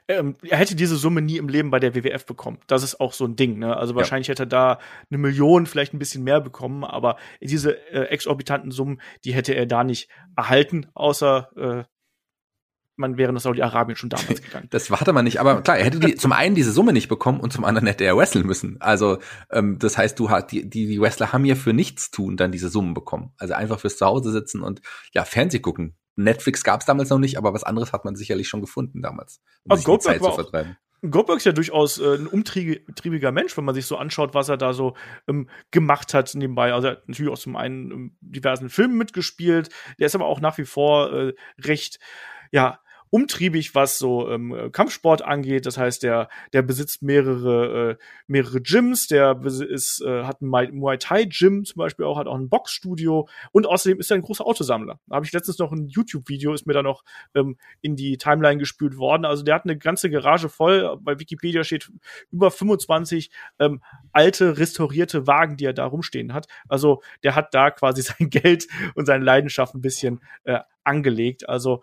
Ähm, 0.07 0.37
er 0.43 0.59
hätte 0.59 0.77
diese 0.77 0.97
Summe 0.97 1.23
nie 1.23 1.39
im 1.39 1.49
Leben 1.49 1.71
bei 1.71 1.81
der 1.81 1.95
WWF 1.95 2.27
bekommen. 2.27 2.59
Das 2.67 2.83
ist 2.83 3.01
auch 3.01 3.15
so 3.15 3.25
ein 3.25 3.37
Ding. 3.37 3.59
Ne? 3.59 3.75
Also 3.75 3.95
wahrscheinlich 3.95 4.27
ja. 4.29 4.33
hätte 4.33 4.43
er 4.43 4.47
da 4.47 4.79
eine 5.11 5.19
Million, 5.19 5.65
vielleicht 5.67 5.95
ein 5.95 5.99
bisschen 5.99 6.25
mehr 6.25 6.43
bekommen, 6.43 6.85
aber 6.85 7.17
diese 7.41 7.73
äh, 7.91 8.09
exorbitanten 8.09 8.71
Summen, 8.71 9.01
die 9.25 9.33
hätte 9.33 9.55
er 9.55 9.65
da 9.65 9.83
nicht 9.83 10.11
erhalten, 10.37 10.89
außer 10.93 11.49
äh, 11.57 11.94
man 12.97 13.17
wäre 13.17 13.33
nach 13.33 13.41
Saudi-Arabien 13.41 13.97
schon 13.97 14.11
damals 14.11 14.43
gegangen. 14.43 14.69
Das 14.71 14.91
warte 14.91 15.13
man 15.13 15.25
nicht, 15.25 15.41
aber 15.41 15.63
klar, 15.63 15.79
er 15.79 15.85
hätte 15.85 16.01
die, 16.01 16.15
zum 16.15 16.33
einen 16.33 16.55
diese 16.55 16.73
Summe 16.73 16.93
nicht 16.93 17.09
bekommen 17.09 17.41
und 17.41 17.53
zum 17.53 17.65
anderen 17.65 17.87
hätte 17.87 18.05
er 18.05 18.17
wresteln 18.17 18.47
müssen. 18.47 18.81
Also 18.81 19.19
ähm, 19.51 19.79
das 19.79 19.99
heißt, 19.99 20.19
du 20.19 20.31
hast 20.31 20.49
die, 20.49 20.69
die, 20.69 20.87
die 20.87 21.01
Wrestler 21.01 21.33
haben 21.33 21.45
ja 21.45 21.55
für 21.55 21.73
nichts 21.73 22.11
tun 22.11 22.37
dann 22.37 22.53
diese 22.53 22.69
Summen 22.69 22.95
bekommen. 22.95 23.33
Also 23.39 23.55
einfach 23.55 23.81
fürs 23.81 23.97
Zuhause 23.97 24.31
sitzen 24.31 24.63
und 24.63 24.81
ja 25.13 25.25
Fernseh 25.25 25.59
gucken. 25.59 25.97
Netflix 26.17 26.63
gab 26.63 26.81
es 26.81 26.87
damals 26.87 27.11
noch 27.11 27.19
nicht, 27.19 27.39
aber 27.39 27.53
was 27.55 27.65
anderes 27.65 27.93
hat 27.93 28.05
man 28.05 28.15
sicherlich 28.15 28.49
schon 28.49 28.61
gefunden 28.61 29.03
damals, 29.03 29.41
um 29.65 29.73
aber 29.73 29.79
sich 29.79 29.87
Goldberg 29.87 30.15
die 30.15 30.21
Zeit 30.21 30.31
zu 30.31 30.35
vertreiben. 30.43 30.77
Goldberg 31.11 31.39
ist 31.39 31.45
ja 31.45 31.53
durchaus 31.53 31.99
äh, 31.99 32.15
ein 32.15 32.27
umtriebiger 32.27 33.33
Mensch, 33.33 33.57
wenn 33.57 33.65
man 33.65 33.75
sich 33.75 33.87
so 33.87 33.97
anschaut, 33.97 34.35
was 34.35 34.49
er 34.49 34.57
da 34.57 34.73
so 34.73 34.97
ähm, 35.29 35.49
gemacht 35.71 36.15
hat 36.15 36.35
nebenbei. 36.35 36.73
Also 36.73 36.89
er 36.89 36.93
hat 36.93 37.09
natürlich 37.09 37.33
auch 37.33 37.39
zum 37.39 37.57
einen 37.57 37.91
ähm, 37.91 38.17
diversen 38.21 38.71
Filmen 38.71 38.97
mitgespielt. 38.97 39.69
Der 39.99 40.07
ist 40.07 40.15
aber 40.15 40.27
auch 40.27 40.41
nach 40.41 40.57
wie 40.57 40.65
vor 40.65 41.13
äh, 41.13 41.35
recht 41.61 41.99
ja 42.53 42.81
umtriebig, 43.15 43.77
was 43.77 43.97
so 43.97 44.29
ähm, 44.29 44.73
Kampfsport 44.73 45.23
angeht. 45.23 45.67
Das 45.67 45.79
heißt, 45.79 46.03
der, 46.03 46.29
der 46.53 46.63
besitzt 46.63 47.01
mehrere, 47.01 47.93
äh, 47.93 47.97
mehrere 48.27 48.61
Gyms, 48.61 49.07
der 49.07 49.41
ist, 49.45 50.03
äh, 50.05 50.25
hat 50.25 50.43
ein 50.43 50.49
Muay 50.49 50.99
Thai 50.99 51.27
Gym 51.27 51.65
zum 51.65 51.79
Beispiel 51.79 52.07
auch, 52.07 52.19
hat 52.19 52.27
auch 52.27 52.35
ein 52.35 52.49
Boxstudio 52.49 53.29
und 53.53 53.69
außerdem 53.69 54.01
ist 54.01 54.11
er 54.11 54.17
ein 54.17 54.23
großer 54.23 54.45
Autosammler. 54.45 54.99
Da 55.07 55.15
habe 55.15 55.25
ich 55.25 55.33
letztens 55.33 55.61
noch 55.61 55.71
ein 55.71 55.87
YouTube-Video, 55.87 56.55
ist 56.55 56.67
mir 56.67 56.73
da 56.73 56.83
noch 56.83 57.05
ähm, 57.37 57.57
in 57.83 57.95
die 57.95 58.19
Timeline 58.19 58.59
gespült 58.59 58.97
worden. 58.97 59.25
Also 59.25 59.45
der 59.45 59.55
hat 59.55 59.65
eine 59.65 59.79
ganze 59.79 60.11
Garage 60.11 60.49
voll. 60.49 60.99
Bei 61.01 61.21
Wikipedia 61.21 61.63
steht 61.63 61.93
über 62.33 62.51
25 62.51 63.31
ähm, 63.61 63.81
alte, 64.11 64.59
restaurierte 64.59 65.29
Wagen, 65.29 65.57
die 65.57 65.67
er 65.67 65.73
da 65.73 65.87
rumstehen 65.87 66.35
hat. 66.35 66.49
Also 66.69 67.01
der 67.23 67.37
hat 67.37 67.55
da 67.55 67.71
quasi 67.71 68.03
sein 68.03 68.29
Geld 68.29 68.67
und 68.97 69.07
seine 69.07 69.25
Leidenschaft 69.25 69.73
ein 69.77 69.83
bisschen 69.83 70.21
äh, 70.43 70.59
angelegt. 70.83 71.49
Also 71.49 71.81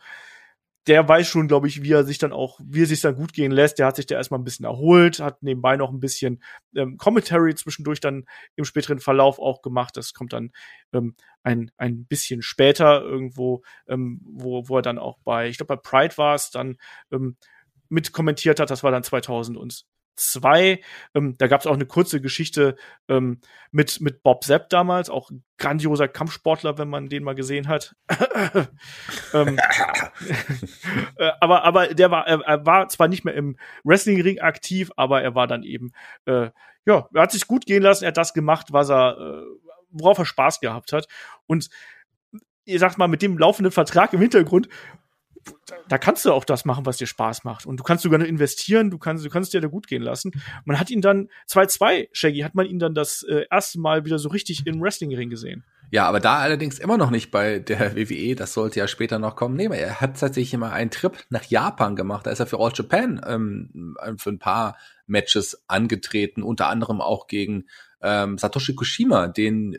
der 0.88 1.08
weiß 1.08 1.28
schon, 1.28 1.48
glaube 1.48 1.68
ich, 1.68 1.84
wie 1.84 1.92
er 1.92 2.04
sich 2.04 2.18
dann 2.18 2.34
auch, 2.34 2.60
wie 2.64 2.84
er 2.84 2.88
sich 2.88 3.02
dann 3.02 3.16
gut 3.16 3.34
gehen 3.34 3.52
lässt. 3.52 3.78
Der 3.78 3.86
hat 3.86 3.96
sich 3.98 4.08
da 4.08 4.16
erstmal 4.16 4.40
ein 4.40 4.44
bisschen 4.44 4.66
erholt, 4.66 5.20
hat 5.20 5.44
nebenbei 5.44 5.78
noch 5.78 5.92
ein 5.92 6.00
bisschen 6.00 6.42
ähm, 6.76 6.98
Commentary 6.98 7.54
zwischendurch 7.54 8.00
dann 8.00 8.26
im 8.56 8.66
späteren 8.66 9.00
Verlauf 9.00 9.38
auch 9.40 9.62
gemacht. 9.62 9.96
Das 9.96 10.14
kommt 10.14 10.34
dann 10.34 10.52
ähm, 10.92 11.16
ein, 11.44 11.72
ein 11.78 12.06
bisschen 12.06 12.42
später 12.42 13.02
irgendwo, 13.02 13.62
ähm, 13.88 14.22
wo, 14.24 14.68
wo 14.68 14.78
er 14.78 14.82
dann 14.82 14.98
auch 14.98 15.20
bei, 15.24 15.50
ich 15.50 15.58
glaube 15.58 15.76
bei 15.76 15.82
Pride 15.82 16.18
war 16.18 16.34
es, 16.34 16.50
dann 16.50 16.78
ähm, 17.12 17.38
mit 17.90 18.12
kommentiert 18.12 18.60
hat. 18.60 18.72
Das 18.72 18.84
war 18.84 18.92
dann 18.92 19.04
2000 19.04 19.58
und 19.58 19.86
2. 20.16 20.82
Ähm, 21.16 21.36
da 21.38 21.48
gab 21.48 21.62
es 21.62 21.68
auch 21.68 21.74
eine 21.74 21.86
kurze 21.86 22.22
Geschichte 22.22 22.76
ähm, 23.08 23.42
mit, 23.72 24.02
mit 24.02 24.24
Bob 24.24 24.44
Sepp 24.44 24.70
damals, 24.70 25.10
auch 25.10 25.32
ein 25.32 25.44
grandioser 25.58 26.08
Kampfsportler, 26.08 26.78
wenn 26.78 26.90
man 26.90 27.10
den 27.10 27.24
mal 27.24 27.36
gesehen 27.36 27.68
hat. 27.68 27.96
ähm, 29.34 29.60
äh, 31.18 31.32
aber, 31.40 31.64
aber 31.64 31.88
der 31.94 32.12
war, 32.12 32.28
er, 32.28 32.42
er, 32.42 32.66
war 32.66 32.90
zwar 32.90 33.08
nicht 33.08 33.26
mehr 33.26 33.36
im 33.36 33.58
Wrestlingring 33.84 34.40
aktiv, 34.40 34.92
aber 34.96 35.22
er 35.22 35.36
war 35.36 35.48
dann 35.48 35.64
eben, 35.64 35.92
äh, 36.26 36.50
ja, 36.86 37.08
er 37.14 37.22
hat 37.22 37.32
sich 37.32 37.48
gut 37.48 37.66
gehen 37.66 37.84
lassen, 37.84 38.04
er 38.04 38.10
hat 38.10 38.18
das 38.18 38.34
gemacht, 38.34 38.68
was 38.72 38.90
er, 38.90 39.18
äh, 39.18 39.46
worauf 39.90 40.18
er 40.18 40.26
Spaß 40.26 40.60
gehabt 40.60 40.94
hat. 40.94 41.08
Und 41.48 41.70
ihr 42.66 42.80
sagt 42.80 42.98
mal, 42.98 43.08
mit 43.08 43.22
dem 43.22 43.38
laufenden 43.38 43.72
Vertrag 43.72 44.14
im 44.14 44.22
Hintergrund 44.22 44.68
da 45.88 45.98
kannst 45.98 46.26
du 46.26 46.32
auch 46.32 46.46
das 46.46 46.66
machen, 46.66 46.86
was 46.86 46.98
dir 46.98 47.08
Spaß 47.08 47.44
macht. 47.44 47.66
Und 47.66 47.78
du 47.78 47.84
kannst 47.84 48.04
sogar 48.04 48.20
noch 48.20 48.26
investieren, 48.26 48.90
du 48.90 48.98
kannst, 48.98 49.26
du 49.26 49.30
kannst 49.30 49.54
dir 49.54 49.62
da 49.62 49.68
gut 49.68 49.88
gehen 49.88 50.02
lassen. 50.02 50.32
Man 50.66 50.80
hat 50.80 50.90
ihn 50.90 51.02
dann, 51.02 51.30
2-2, 51.50 52.10
Shaggy, 52.12 52.40
hat 52.40 52.56
man 52.56 52.66
ihn 52.66 52.80
dann 52.80 52.94
das 52.94 53.24
äh, 53.24 53.46
erste 53.50 53.80
Mal 53.80 54.06
wieder 54.06 54.20
so 54.20 54.30
richtig 54.30 54.66
im 54.66 54.82
Wrestlingring 54.82 55.30
gesehen. 55.30 55.64
Ja, 55.92 56.08
aber 56.08 56.22
da 56.22 56.40
allerdings 56.40 56.80
immer 56.80 56.98
noch 56.98 57.12
nicht 57.12 57.32
bei 57.32 57.60
der 57.60 57.96
WWE, 57.96 58.36
das 58.36 58.54
sollte 58.54 58.80
ja 58.80 58.88
später 58.88 59.20
noch 59.20 59.36
kommen. 59.36 59.56
Nee, 59.56 59.68
er 59.68 60.00
hat 60.00 60.20
tatsächlich 60.20 60.54
immer 60.54 60.72
einen 60.72 60.90
Trip 60.90 61.18
nach 61.30 61.44
Japan 61.44 61.96
gemacht. 61.96 62.26
Da 62.26 62.32
ist 62.32 62.40
er 62.40 62.48
für 62.48 62.60
All 62.60 62.72
Japan 62.74 63.22
ähm, 63.28 63.98
für 64.18 64.30
ein 64.30 64.40
paar 64.40 64.78
Matches 65.06 65.66
angetreten, 65.68 66.44
unter 66.44 66.68
anderem 66.68 67.02
auch 67.02 67.28
gegen 67.28 67.66
ähm, 68.02 68.38
Satoshi 68.38 68.74
Kushima, 68.74 69.28
den 69.28 69.78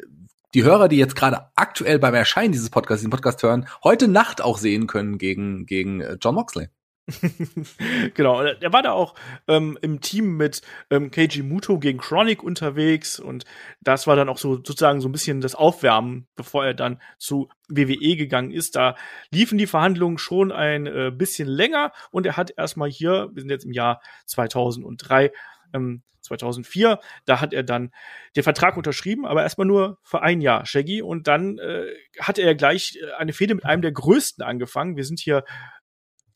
die 0.54 0.64
Hörer, 0.64 0.88
die 0.88 0.96
jetzt 0.96 1.16
gerade 1.16 1.48
aktuell 1.56 1.98
beim 1.98 2.14
Erscheinen 2.14 2.52
dieses 2.52 2.70
Podcasts, 2.70 3.00
diesen 3.00 3.10
Podcast 3.10 3.42
hören, 3.42 3.66
heute 3.84 4.08
Nacht 4.08 4.42
auch 4.42 4.58
sehen 4.58 4.86
können 4.86 5.18
gegen, 5.18 5.66
gegen 5.66 6.00
äh, 6.00 6.16
John 6.20 6.34
Moxley. 6.34 6.68
genau, 8.14 8.42
er 8.42 8.72
war 8.72 8.82
da 8.82 8.92
auch 8.92 9.16
ähm, 9.48 9.76
im 9.82 10.00
Team 10.00 10.36
mit 10.36 10.62
ähm, 10.88 11.10
Keiji 11.10 11.42
Muto 11.42 11.80
gegen 11.80 11.98
Chronic 11.98 12.44
unterwegs 12.44 13.18
und 13.18 13.44
das 13.80 14.06
war 14.06 14.14
dann 14.14 14.28
auch 14.28 14.38
so 14.38 14.56
sozusagen 14.56 15.00
so 15.00 15.08
ein 15.08 15.12
bisschen 15.12 15.40
das 15.40 15.56
Aufwärmen, 15.56 16.28
bevor 16.36 16.64
er 16.64 16.74
dann 16.74 17.00
zu 17.18 17.48
WWE 17.68 18.16
gegangen 18.16 18.52
ist. 18.52 18.76
Da 18.76 18.94
liefen 19.32 19.58
die 19.58 19.66
Verhandlungen 19.66 20.18
schon 20.18 20.52
ein 20.52 20.86
äh, 20.86 21.10
bisschen 21.12 21.48
länger 21.48 21.92
und 22.12 22.24
er 22.24 22.36
hat 22.36 22.52
erstmal 22.56 22.88
hier, 22.88 23.30
wir 23.32 23.40
sind 23.40 23.50
jetzt 23.50 23.64
im 23.64 23.72
Jahr 23.72 24.00
2003, 24.26 25.32
ähm, 25.73 26.03
2004. 26.20 27.01
Da 27.24 27.40
hat 27.40 27.53
er 27.53 27.62
dann 27.62 27.90
den 28.36 28.43
Vertrag 28.43 28.77
unterschrieben, 28.77 29.27
aber 29.27 29.43
erstmal 29.43 29.66
nur 29.66 29.99
für 30.03 30.23
ein 30.23 30.40
Jahr, 30.40 30.66
Shaggy. 30.66 31.03
Und 31.03 31.27
dann 31.27 31.59
äh, 31.59 31.86
hat 32.20 32.39
er 32.39 32.55
gleich 32.55 32.99
äh, 33.03 33.12
eine 33.19 33.32
Fehde 33.32 33.55
mit 33.55 33.65
einem 33.65 33.82
der 33.82 33.93
größten 33.93 34.44
angefangen. 34.44 34.97
Wir 34.97 35.05
sind 35.05 35.20
hier 35.20 35.44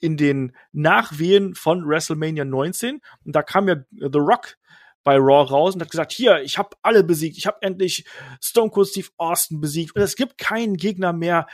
in 0.00 0.16
den 0.16 0.54
Nachwehen 0.72 1.54
von 1.54 1.86
WrestleMania 1.86 2.44
19 2.44 3.00
und 3.24 3.36
da 3.36 3.42
kam 3.42 3.68
ja 3.68 3.76
The 3.90 4.18
Rock 4.18 4.56
bei 5.04 5.16
Raw 5.16 5.48
raus 5.48 5.74
und 5.74 5.80
hat 5.80 5.90
gesagt, 5.90 6.12
hier, 6.12 6.42
ich 6.42 6.58
habe 6.58 6.76
alle 6.82 7.04
besiegt, 7.04 7.38
ich 7.38 7.46
habe 7.46 7.58
endlich 7.62 8.04
Stone 8.42 8.70
Cold 8.70 8.88
Steve 8.88 9.08
Austin 9.16 9.60
besiegt 9.60 9.94
und 9.94 10.02
es 10.02 10.16
gibt 10.16 10.36
keinen 10.36 10.76
Gegner 10.76 11.12
mehr 11.12 11.46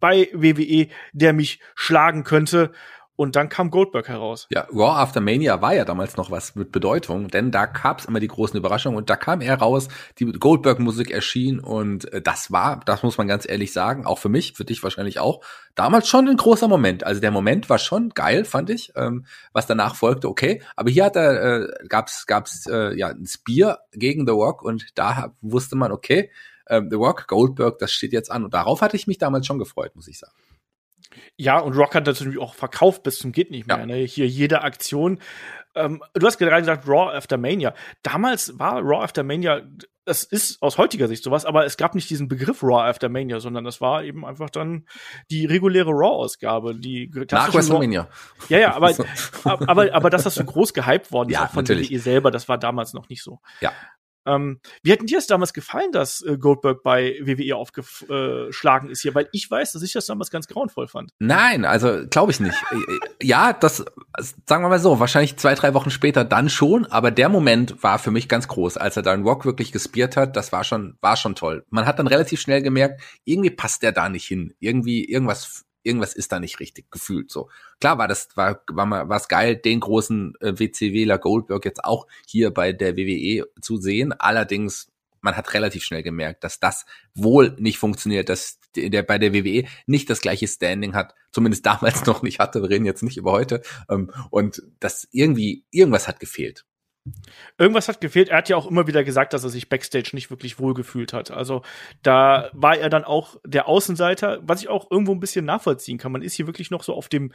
bei 0.00 0.28
WWE, 0.32 0.88
der 1.12 1.32
mich 1.32 1.60
schlagen 1.74 2.24
könnte. 2.24 2.72
Und 3.16 3.36
dann 3.36 3.48
kam 3.48 3.70
Goldberg 3.70 4.08
heraus. 4.08 4.48
Ja, 4.50 4.66
Raw 4.72 4.98
After 4.98 5.20
Mania 5.20 5.62
war 5.62 5.74
ja 5.74 5.84
damals 5.84 6.16
noch 6.16 6.32
was 6.32 6.56
mit 6.56 6.72
Bedeutung, 6.72 7.28
denn 7.28 7.52
da 7.52 7.66
gab's 7.66 8.06
immer 8.06 8.18
die 8.18 8.28
großen 8.28 8.56
Überraschungen 8.56 8.96
und 8.96 9.08
da 9.08 9.14
kam 9.14 9.40
er 9.40 9.56
raus, 9.58 9.88
die 10.18 10.26
Goldberg-Musik 10.26 11.12
erschien 11.12 11.60
und 11.60 12.12
äh, 12.12 12.20
das 12.20 12.50
war, 12.50 12.80
das 12.84 13.04
muss 13.04 13.16
man 13.16 13.28
ganz 13.28 13.48
ehrlich 13.48 13.72
sagen, 13.72 14.04
auch 14.04 14.18
für 14.18 14.28
mich, 14.28 14.54
für 14.54 14.64
dich 14.64 14.82
wahrscheinlich 14.82 15.20
auch, 15.20 15.44
damals 15.76 16.08
schon 16.08 16.28
ein 16.28 16.36
großer 16.36 16.66
Moment. 16.66 17.04
Also 17.04 17.20
der 17.20 17.30
Moment 17.30 17.70
war 17.70 17.78
schon 17.78 18.08
geil, 18.10 18.44
fand 18.44 18.70
ich. 18.70 18.92
Ähm, 18.96 19.26
was 19.52 19.66
danach 19.66 19.94
folgte, 19.94 20.28
okay. 20.28 20.62
Aber 20.74 20.90
hier 20.90 21.04
hat 21.04 21.14
er, 21.14 21.62
äh, 21.62 21.86
gab's, 21.88 22.26
gab's 22.26 22.66
äh, 22.66 22.96
ja 22.98 23.08
ein 23.08 23.26
Spear 23.26 23.80
gegen 23.92 24.26
The 24.26 24.32
Rock 24.32 24.62
und 24.62 24.86
da 24.96 25.32
wusste 25.40 25.76
man, 25.76 25.92
okay, 25.92 26.30
äh, 26.66 26.82
The 26.88 26.96
Rock, 26.96 27.28
Goldberg, 27.28 27.78
das 27.78 27.92
steht 27.92 28.12
jetzt 28.12 28.30
an. 28.30 28.44
Und 28.44 28.54
darauf 28.54 28.80
hatte 28.80 28.96
ich 28.96 29.06
mich 29.06 29.18
damals 29.18 29.46
schon 29.46 29.58
gefreut, 29.58 29.94
muss 29.94 30.08
ich 30.08 30.18
sagen. 30.18 30.32
Ja, 31.36 31.58
und 31.58 31.76
Rock 31.76 31.94
hat 31.94 32.06
natürlich 32.06 32.38
auch 32.38 32.54
verkauft 32.54 33.02
bis 33.02 33.18
zum 33.18 33.32
geht 33.32 33.50
nicht 33.50 33.66
mehr. 33.66 33.78
Ja. 33.78 33.86
Ne? 33.86 33.96
Hier 33.96 34.26
jede 34.26 34.62
Aktion. 34.62 35.18
Ähm, 35.74 36.02
du 36.14 36.26
hast 36.26 36.38
gerade 36.38 36.62
gesagt 36.62 36.86
Raw 36.86 37.14
After 37.16 37.36
Mania. 37.36 37.74
Damals 38.02 38.58
war 38.58 38.80
Raw 38.80 39.02
After 39.02 39.24
Mania, 39.24 39.62
das 40.04 40.22
ist 40.22 40.62
aus 40.62 40.78
heutiger 40.78 41.08
Sicht 41.08 41.24
sowas, 41.24 41.44
aber 41.44 41.64
es 41.64 41.76
gab 41.76 41.94
nicht 41.94 42.10
diesen 42.10 42.28
Begriff 42.28 42.62
Raw 42.62 42.88
After 42.88 43.08
Mania, 43.08 43.40
sondern 43.40 43.64
das 43.64 43.80
war 43.80 44.04
eben 44.04 44.24
einfach 44.24 44.50
dann 44.50 44.86
die 45.30 45.46
reguläre 45.46 45.90
Raw-Ausgabe, 45.90 46.74
die 46.74 47.10
nach 47.30 47.52
WrestleMania. 47.52 48.08
Ja, 48.48 48.58
ja, 48.58 48.74
aber, 48.76 48.94
aber, 49.44 49.94
aber 49.94 50.10
dass 50.10 50.24
das 50.24 50.34
so 50.34 50.44
groß 50.44 50.74
gehypt 50.74 51.10
worden 51.10 51.30
ist 51.30 51.34
ja, 51.34 51.48
von 51.48 51.64
natürlich. 51.64 51.90
WWE 51.90 51.98
selber, 51.98 52.30
das 52.30 52.48
war 52.48 52.58
damals 52.58 52.92
noch 52.92 53.08
nicht 53.08 53.22
so. 53.22 53.40
Ja. 53.60 53.72
Ähm, 54.26 54.60
wie 54.82 54.92
hat 54.92 55.00
dir 55.02 55.18
es 55.18 55.26
damals 55.26 55.52
gefallen, 55.52 55.92
dass 55.92 56.22
äh, 56.22 56.38
Goldberg 56.38 56.82
bei 56.82 57.18
WWE 57.22 57.56
aufgeschlagen 57.56 58.90
ist 58.90 59.02
hier? 59.02 59.14
Weil 59.14 59.28
ich 59.32 59.50
weiß, 59.50 59.72
dass 59.72 59.82
ich 59.82 59.92
das 59.92 60.06
damals 60.06 60.30
ganz 60.30 60.46
grauenvoll 60.48 60.88
fand. 60.88 61.10
Nein, 61.18 61.64
also 61.64 62.06
glaube 62.08 62.32
ich 62.32 62.40
nicht. 62.40 62.56
Äh, 62.70 62.76
äh, 62.76 62.98
ja, 63.22 63.52
das 63.52 63.84
sagen 64.46 64.64
wir 64.64 64.68
mal 64.68 64.78
so, 64.78 65.00
wahrscheinlich 65.00 65.36
zwei, 65.36 65.54
drei 65.54 65.74
Wochen 65.74 65.90
später 65.90 66.24
dann 66.24 66.48
schon, 66.48 66.86
aber 66.86 67.10
der 67.10 67.28
Moment 67.28 67.82
war 67.82 67.98
für 67.98 68.10
mich 68.10 68.28
ganz 68.28 68.48
groß, 68.48 68.76
als 68.76 68.96
er 68.96 69.02
dann 69.02 69.22
Rock 69.22 69.44
wirklich 69.44 69.72
gespiert 69.72 70.16
hat, 70.16 70.36
das 70.36 70.52
war 70.52 70.64
schon, 70.64 70.96
war 71.00 71.16
schon 71.16 71.34
toll. 71.34 71.64
Man 71.70 71.86
hat 71.86 71.98
dann 71.98 72.06
relativ 72.06 72.40
schnell 72.40 72.62
gemerkt, 72.62 73.02
irgendwie 73.24 73.50
passt 73.50 73.82
der 73.82 73.92
da 73.92 74.08
nicht 74.08 74.26
hin. 74.26 74.54
Irgendwie, 74.60 75.04
irgendwas 75.04 75.64
irgendwas 75.84 76.14
ist 76.14 76.32
da 76.32 76.40
nicht 76.40 76.58
richtig 76.58 76.90
gefühlt 76.90 77.30
so. 77.30 77.48
Klar 77.80 77.98
war 77.98 78.08
das 78.08 78.28
war 78.34 78.62
war 78.68 78.86
mal 78.86 79.08
was 79.08 79.28
geil, 79.28 79.56
den 79.56 79.80
großen 79.80 80.34
äh, 80.40 80.58
WCWler 80.58 81.18
Goldberg 81.18 81.64
jetzt 81.64 81.84
auch 81.84 82.06
hier 82.26 82.52
bei 82.52 82.72
der 82.72 82.96
WWE 82.96 83.46
zu 83.60 83.76
sehen. 83.76 84.12
Allerdings 84.12 84.88
man 85.20 85.36
hat 85.36 85.54
relativ 85.54 85.82
schnell 85.82 86.02
gemerkt, 86.02 86.44
dass 86.44 86.60
das 86.60 86.84
wohl 87.14 87.56
nicht 87.58 87.78
funktioniert, 87.78 88.28
dass 88.28 88.58
der 88.76 89.02
bei 89.02 89.18
der 89.18 89.32
WWE 89.32 89.64
nicht 89.86 90.10
das 90.10 90.20
gleiche 90.20 90.46
Standing 90.46 90.94
hat, 90.94 91.14
zumindest 91.32 91.64
damals 91.64 92.04
noch 92.06 92.22
nicht 92.22 92.40
hatte. 92.40 92.60
Wir 92.62 92.70
reden 92.70 92.84
jetzt 92.84 93.02
nicht 93.02 93.16
über 93.16 93.32
heute 93.32 93.62
ähm, 93.88 94.10
und 94.30 94.62
das 94.80 95.08
irgendwie 95.12 95.64
irgendwas 95.70 96.08
hat 96.08 96.20
gefehlt. 96.20 96.64
Irgendwas 97.58 97.88
hat 97.88 98.00
gefehlt. 98.00 98.30
Er 98.30 98.38
hat 98.38 98.48
ja 98.48 98.56
auch 98.56 98.66
immer 98.66 98.86
wieder 98.86 99.04
gesagt, 99.04 99.34
dass 99.34 99.44
er 99.44 99.50
sich 99.50 99.68
backstage 99.68 100.10
nicht 100.14 100.30
wirklich 100.30 100.58
wohlgefühlt 100.58 101.12
hat. 101.12 101.30
Also 101.30 101.62
da 102.02 102.50
war 102.52 102.78
er 102.78 102.88
dann 102.88 103.04
auch 103.04 103.36
der 103.44 103.68
Außenseiter, 103.68 104.40
was 104.42 104.62
ich 104.62 104.68
auch 104.68 104.90
irgendwo 104.90 105.12
ein 105.12 105.20
bisschen 105.20 105.44
nachvollziehen 105.44 105.98
kann. 105.98 106.12
Man 106.12 106.22
ist 106.22 106.34
hier 106.34 106.46
wirklich 106.46 106.70
noch 106.70 106.82
so 106.82 106.94
auf 106.94 107.08
dem 107.08 107.32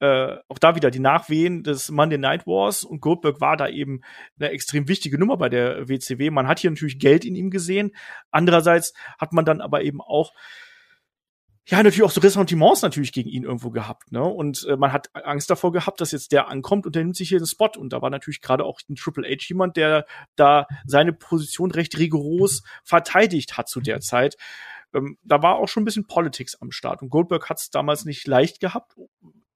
äh, 0.00 0.36
auch 0.48 0.58
da 0.58 0.74
wieder 0.74 0.90
die 0.90 1.00
Nachwehen 1.00 1.62
des 1.62 1.90
Monday 1.90 2.18
Night 2.18 2.46
Wars 2.46 2.82
und 2.82 3.00
Goldberg 3.00 3.40
war 3.40 3.56
da 3.56 3.68
eben 3.68 4.00
eine 4.38 4.50
extrem 4.50 4.88
wichtige 4.88 5.18
Nummer 5.18 5.36
bei 5.36 5.48
der 5.48 5.88
WCW. 5.88 6.30
Man 6.30 6.48
hat 6.48 6.58
hier 6.58 6.70
natürlich 6.70 6.98
Geld 6.98 7.24
in 7.24 7.36
ihm 7.36 7.50
gesehen. 7.50 7.94
Andererseits 8.30 8.94
hat 9.18 9.32
man 9.32 9.44
dann 9.44 9.60
aber 9.60 9.82
eben 9.82 10.00
auch 10.00 10.32
ja, 11.66 11.82
natürlich 11.82 12.02
auch 12.02 12.10
so 12.10 12.20
Ressentiments 12.20 12.82
natürlich 12.82 13.12
gegen 13.12 13.30
ihn 13.30 13.44
irgendwo 13.44 13.70
gehabt, 13.70 14.12
ne? 14.12 14.22
Und 14.22 14.66
äh, 14.68 14.76
man 14.76 14.92
hat 14.92 15.08
Angst 15.14 15.48
davor 15.48 15.72
gehabt, 15.72 15.98
dass 16.00 16.12
jetzt 16.12 16.30
der 16.32 16.48
ankommt 16.48 16.84
und 16.84 16.94
der 16.94 17.02
nimmt 17.04 17.16
sich 17.16 17.30
hier 17.30 17.38
den 17.38 17.46
Spot. 17.46 17.70
Und 17.78 17.92
da 17.94 18.02
war 18.02 18.10
natürlich 18.10 18.42
gerade 18.42 18.64
auch 18.64 18.80
ein 18.90 18.96
Triple 18.96 19.26
H 19.26 19.46
jemand, 19.48 19.78
der 19.78 20.04
da 20.36 20.66
seine 20.84 21.14
Position 21.14 21.70
recht 21.70 21.98
rigoros 21.98 22.64
verteidigt 22.82 23.56
hat 23.56 23.70
zu 23.70 23.80
der 23.80 24.00
Zeit. 24.00 24.36
Ähm, 24.92 25.16
da 25.24 25.42
war 25.42 25.56
auch 25.56 25.68
schon 25.68 25.82
ein 25.82 25.86
bisschen 25.86 26.06
Politics 26.06 26.54
am 26.60 26.70
Start. 26.70 27.00
Und 27.00 27.08
Goldberg 27.08 27.48
hat 27.48 27.58
es 27.58 27.70
damals 27.70 28.04
nicht 28.04 28.26
leicht 28.26 28.60
gehabt. 28.60 28.92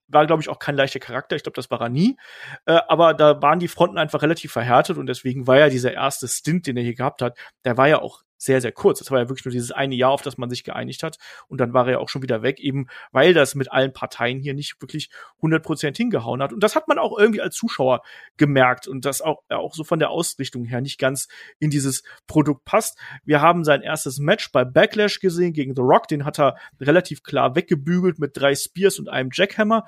War, 0.07 0.27
glaube 0.27 0.41
ich, 0.41 0.49
auch 0.49 0.59
kein 0.59 0.77
leichter 0.77 1.01
Charakter. 1.01 1.37
Ich 1.37 1.43
glaube, 1.43 1.57
das 1.57 1.71
war 1.71 1.83
er 1.83 1.91
nie. 1.91 2.17
Äh, 2.65 2.81
aber 2.89 3.13
da 3.13 3.43
waren 3.43 3.59
die 3.59 3.69
Fronten 3.69 3.99
einfach 3.99 4.23
relativ 4.23 4.51
verhärtet 4.53 4.97
und 4.97 5.07
deswegen 5.07 5.47
war 5.47 5.59
ja 5.59 5.69
dieser 5.69 5.93
erste 5.93 6.27
Stint, 6.27 6.67
den 6.67 6.79
er 6.79 6.85
hier 6.85 6.95
gehabt 6.95 7.21
hat, 7.21 7.37
der 7.67 7.77
war 7.77 7.87
ja 7.87 8.01
auch 8.01 8.23
sehr, 8.39 8.61
sehr 8.61 8.73
kurz. 8.73 9.01
Das 9.01 9.11
war 9.11 9.19
ja 9.19 9.29
wirklich 9.29 9.45
nur 9.45 9.53
dieses 9.53 9.73
eine 9.73 9.95
Jahr, 9.95 10.13
auf 10.13 10.23
das 10.23 10.39
man 10.39 10.49
sich 10.49 10.65
geeinigt 10.65 11.03
hat. 11.03 11.19
Und 11.49 11.61
dann 11.61 11.75
war 11.75 11.87
er 11.87 11.93
ja 11.93 11.99
auch 11.99 12.09
schon 12.09 12.23
wieder 12.23 12.43
weg, 12.43 12.61
eben 12.61 12.87
weil 13.13 13.35
das 13.35 13.55
mit 13.55 13.71
allen 13.71 13.93
Parteien 13.93 14.41
hier 14.41 14.55
nicht 14.55 14.81
wirklich 14.81 15.11
100 15.37 15.63
Prozent 15.63 15.97
hingehauen 15.97 16.43
hat. 16.43 16.53
Und 16.53 16.63
das 16.63 16.77
hat 16.77 16.89
man 16.89 16.99
auch 16.99 17.19
irgendwie 17.19 17.41
als 17.41 17.57
Zuschauer 17.57 18.03
gemerkt 18.37 18.89
und 18.89 19.05
das 19.05 19.21
auch, 19.21 19.43
auch 19.49 19.75
so 19.75 19.85
von 19.85 19.99
der 19.99 20.11
Ausrichtung 20.11 20.65
her 20.65 20.81
nicht 20.81 20.99
ganz 20.99 21.29
in 21.59 21.71
dieses 21.71 22.05
Produkt 22.27 22.65
passt. 22.65 22.99
Wir 23.25 23.41
haben 23.41 23.65
sein 23.65 23.83
erstes 23.83 24.19
Match 24.19 24.53
bei 24.53 24.65
Backlash 24.65 25.21
gesehen 25.21 25.53
gegen 25.53 25.75
The 25.75 25.83
Rock. 25.83 26.09
Den 26.09 26.25
hat 26.25 26.39
er 26.39 26.57
relativ 26.81 27.23
klar 27.23 27.57
weggebügelt 27.57 28.19
mit 28.19 28.37
drei 28.37 28.55
Spears 28.55 28.99
und 28.99 29.09
einem 29.09 29.31
Jackhammer. 29.33 29.85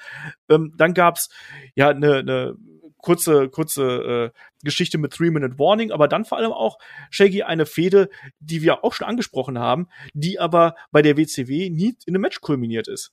Ähm, 0.48 0.74
dann 0.76 0.94
gab's 0.94 1.30
ja 1.74 1.90
eine, 1.90 2.16
eine 2.18 2.56
kurze, 3.02 3.48
kurze 3.48 4.32
äh, 4.34 4.38
Geschichte 4.62 4.98
mit 4.98 5.12
Three-Minute 5.12 5.58
Warning, 5.58 5.90
aber 5.90 6.08
dann 6.08 6.24
vor 6.24 6.38
allem 6.38 6.52
auch, 6.52 6.78
Shaggy, 7.10 7.42
eine 7.42 7.66
Fehde, 7.66 8.10
die 8.40 8.62
wir 8.62 8.84
auch 8.84 8.94
schon 8.94 9.06
angesprochen 9.06 9.58
haben, 9.58 9.88
die 10.12 10.38
aber 10.38 10.74
bei 10.90 11.02
der 11.02 11.16
WCW 11.16 11.70
nie 11.70 11.96
in 12.06 12.14
einem 12.14 12.22
Match 12.22 12.40
kulminiert 12.40 12.88
ist. 12.88 13.12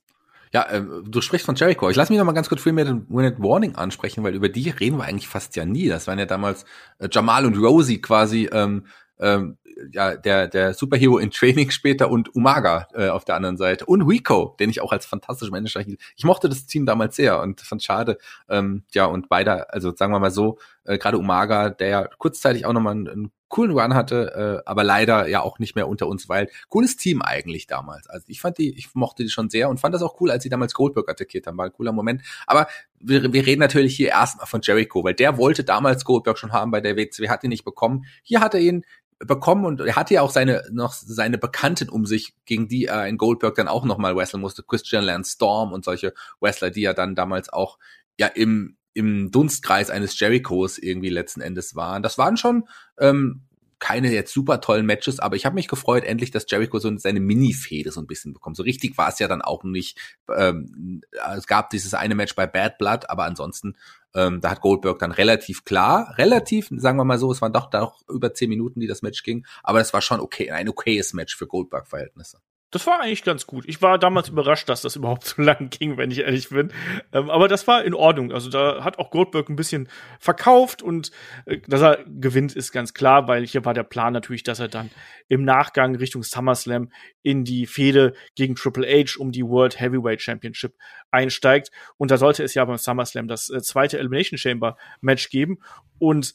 Ja, 0.54 0.64
äh, 0.64 0.82
du 1.06 1.22
sprichst 1.22 1.46
von 1.46 1.56
Jericho. 1.56 1.90
Ich 1.90 1.96
lass 1.96 2.10
mich 2.10 2.18
noch 2.18 2.26
mal 2.26 2.32
ganz 2.32 2.50
kurz 2.50 2.64
Three-Minute 2.64 3.06
Warning 3.10 3.76
ansprechen, 3.76 4.24
weil 4.24 4.34
über 4.34 4.50
die 4.50 4.70
reden 4.70 4.98
wir 4.98 5.04
eigentlich 5.04 5.28
fast 5.28 5.56
ja 5.56 5.66
nie. 5.66 5.88
Das 5.88 6.08
waren 6.08 6.20
ja 6.20 6.26
damals 6.26 6.66
äh, 7.00 7.10
Jamal 7.12 7.46
und 7.46 7.58
Rosie 7.58 8.02
quasi 8.02 8.50
ähm, 8.52 8.86
ähm, 9.20 9.58
ja, 9.92 10.16
der, 10.16 10.48
der 10.48 10.74
Superhero 10.74 11.18
in 11.18 11.32
Training 11.32 11.70
später 11.72 12.10
und 12.10 12.36
Umaga 12.36 12.88
äh, 12.94 13.10
auf 13.10 13.26
der 13.26 13.36
anderen 13.36 13.58
Seite 13.58 13.86
und 13.86 14.02
Rico, 14.02 14.56
den 14.60 14.70
ich 14.70 14.82
auch 14.82 14.92
als 14.92 15.06
fantastischen 15.06 15.52
Manager 15.52 15.82
hielt. 15.82 16.02
Ich 16.16 16.24
mochte 16.24 16.50
das 16.50 16.66
Team 16.66 16.86
damals 16.86 17.16
sehr 17.16 17.42
und 17.42 17.62
fand 17.62 17.84
schade, 17.84 18.18
ähm, 18.50 18.84
ja, 18.94 19.06
und 19.06 19.30
beide, 19.30 19.72
also 19.74 19.96
sagen 19.96 20.12
wir 20.14 20.20
mal 20.20 20.32
so, 20.32 20.58
äh, 20.84 20.98
gerade 20.98 21.18
Umaga, 21.18 21.70
der 21.70 21.88
ja 21.88 22.08
kurzzeitig 22.18 22.66
auch 22.66 22.74
nochmal 22.74 22.94
einen, 22.94 23.08
einen 23.08 23.32
coolen 23.50 23.72
Run 23.72 23.94
hatte, 23.94 24.62
äh, 24.66 24.70
aber 24.70 24.84
leider 24.84 25.28
ja 25.28 25.42
auch 25.42 25.60
nicht 25.60 25.76
mehr 25.76 25.88
unter 25.88 26.08
uns 26.08 26.28
weil 26.28 26.50
Cooles 26.70 26.98
Team 26.98 27.22
eigentlich 27.22 27.68
damals. 27.68 28.08
Also 28.10 28.26
ich 28.28 28.42
fand 28.42 28.58
die, 28.58 28.78
ich 28.78 28.94
mochte 28.94 29.24
die 29.24 29.30
schon 29.30 29.50
sehr 29.50 29.70
und 29.70 29.80
fand 29.80 29.96
das 29.96 30.02
auch 30.02 30.20
cool, 30.20 30.32
als 30.32 30.44
sie 30.44 30.50
damals 30.50 30.74
Goldberg 30.74 31.10
attackiert 31.10 31.48
haben. 31.48 31.58
War 31.58 31.66
ein 31.66 31.74
cooler 31.74 31.92
Moment. 31.92 32.24
Aber 32.46 32.68
wir, 33.00 33.32
wir 33.32 33.46
reden 33.46 33.62
natürlich 33.62 33.96
hier 33.96 34.10
erstmal 34.10 34.48
von 34.48 34.62
Jericho, 34.62 35.04
weil 35.04 35.14
der 35.14 35.38
wollte 35.38 35.64
damals 35.64 36.04
Goldberg 36.04 36.38
schon 36.38 36.52
haben 36.52 36.72
bei 36.72 36.82
der 36.82 36.98
WCW, 36.98 37.30
hat 37.30 37.44
ihn 37.44 37.50
nicht 37.50 37.66
bekommen. 37.66 38.06
Hier 38.24 38.42
hat 38.42 38.54
er 38.54 38.60
ihn 38.60 38.84
bekommen 39.20 39.66
und 39.66 39.82
er 39.82 39.96
hatte 39.96 40.14
ja 40.14 40.22
auch 40.22 40.32
seine 40.32 40.64
noch 40.72 40.94
seine 40.94 41.38
Bekannten 41.38 41.90
um 41.90 42.06
sich, 42.06 42.36
gegen 42.46 42.68
die 42.68 42.86
er 42.86 43.08
in 43.08 43.18
Goldberg 43.18 43.56
dann 43.56 43.68
auch 43.68 43.86
nochmal 43.86 44.16
wresteln 44.16 44.42
musste, 44.42 44.64
Christian 44.64 45.04
Lance 45.04 45.34
Storm 45.34 45.74
und 45.74 45.84
solche 45.84 46.14
Wrestler, 46.40 46.70
die 46.70 46.82
ja 46.82 46.94
dann 46.94 47.16
damals 47.16 47.52
auch 47.52 47.80
ja 48.20 48.28
im 48.28 48.78
im 48.94 49.30
Dunstkreis 49.30 49.92
eines 49.92 50.20
Jerichos 50.20 50.80
irgendwie 50.80 51.10
letzten 51.10 51.42
Endes 51.42 51.76
waren. 51.76 52.02
Das 52.02 52.18
waren 52.18 52.36
schon 52.36 52.68
ähm, 53.00 53.47
keine 53.80 54.12
jetzt 54.12 54.34
super 54.34 54.62
tollen 54.62 54.86
Matches, 54.86 55.20
aber 55.20 55.36
ich 55.36 55.46
habe 55.46 55.56
mich 55.56 55.68
gefreut, 55.68 56.04
endlich, 56.04 56.32
dass 56.32 56.46
Jericho 56.50 56.80
so 56.80 56.96
seine 56.98 57.20
Mini-Fehde 57.20 57.92
so 57.92 58.02
ein 58.02 58.08
bisschen 58.08 58.34
bekommt. 58.34 58.58
So 58.58 58.64
richtig 58.64 58.98
war 58.98 59.10
es 59.10 59.20
ja 59.20 59.28
dann 59.28 59.42
auch 59.42 59.64
nicht. 59.64 60.00
Ähm, 60.36 61.02
es 61.36 61.48
gab 61.48 61.70
dieses 61.70 61.94
eine 61.94 62.16
Match 62.16 62.36
bei 62.36 62.48
Bad 62.48 62.78
Blood, 62.78 63.10
aber 63.10 63.26
ansonsten, 63.26 63.76
ähm, 64.16 64.42
da 64.42 64.52
hat 64.52 64.62
Goldberg 64.62 65.00
dann 65.00 65.12
relativ 65.12 65.64
klar, 65.64 66.16
relativ, 66.18 66.70
sagen 66.72 66.98
wir 66.98 67.06
mal 67.06 67.20
so, 67.20 67.32
es 67.32 67.42
waren 67.42 67.54
doch, 67.54 67.70
doch 67.70 68.02
über 68.10 68.34
zehn 68.34 68.50
Minuten, 68.50 68.80
die 68.80 68.88
das 68.88 69.02
Match 69.02 69.24
ging, 69.24 69.46
aber 69.64 69.80
es 69.80 69.94
war 69.94 70.02
schon 70.02 70.20
okay, 70.20 70.50
ein 70.52 70.70
okayes 70.70 71.14
Match 71.14 71.36
für 71.36 71.48
Goldberg-Verhältnisse. 71.48 72.40
Das 72.72 72.86
war 72.86 73.00
eigentlich 73.00 73.24
ganz 73.24 73.48
gut. 73.48 73.64
Ich 73.68 73.82
war 73.82 73.98
damals 73.98 74.28
überrascht, 74.28 74.68
dass 74.68 74.82
das 74.82 74.98
überhaupt 74.98 75.24
so 75.24 75.42
lang 75.42 75.70
ging, 75.70 75.98
wenn 75.98 76.12
ich 76.12 76.20
ehrlich 76.20 76.50
bin. 76.50 76.74
Ähm, 77.14 77.30
aber 77.30 77.48
das 77.48 77.68
war 77.68 77.84
in 77.84 77.94
Ordnung. 77.94 78.32
Also 78.34 78.50
da 78.50 78.84
hat 78.84 79.00
auch 79.00 79.10
Goldberg 79.10 79.50
ein 79.50 79.56
bisschen 79.56 79.88
verkauft 80.20 80.82
und 80.82 81.12
äh, 81.46 81.60
dass 81.68 81.82
er 81.82 82.04
gewinnt, 82.06 82.56
ist 82.56 82.72
ganz 82.74 82.94
klar, 82.94 83.28
weil 83.28 83.46
hier 83.46 83.64
war 83.64 83.74
der 83.74 83.84
Plan 83.84 84.12
natürlich, 84.12 84.44
dass 84.44 84.60
er 84.60 84.68
dann 84.68 84.90
im 85.30 85.44
Nachgang 85.44 85.96
Richtung 85.96 86.24
SummerSlam 86.24 86.92
in 87.24 87.46
die 87.46 87.68
Fehde 87.68 88.14
gegen 88.36 88.56
Triple 88.56 88.86
H 88.88 89.18
um 89.20 89.32
die 89.32 89.44
World 89.44 89.80
Heavyweight 89.80 90.22
Championship 90.22 90.76
einsteigt. 91.10 91.72
Und 91.98 92.12
da 92.12 92.18
sollte 92.18 92.44
es 92.44 92.54
ja 92.54 92.66
beim 92.66 92.78
SummerSlam 92.78 93.28
das 93.30 93.50
äh, 93.50 93.62
zweite 93.62 93.98
Elimination 93.98 94.38
Chamber 94.38 94.78
Match 95.00 95.30
geben. 95.30 95.60
Und 96.00 96.34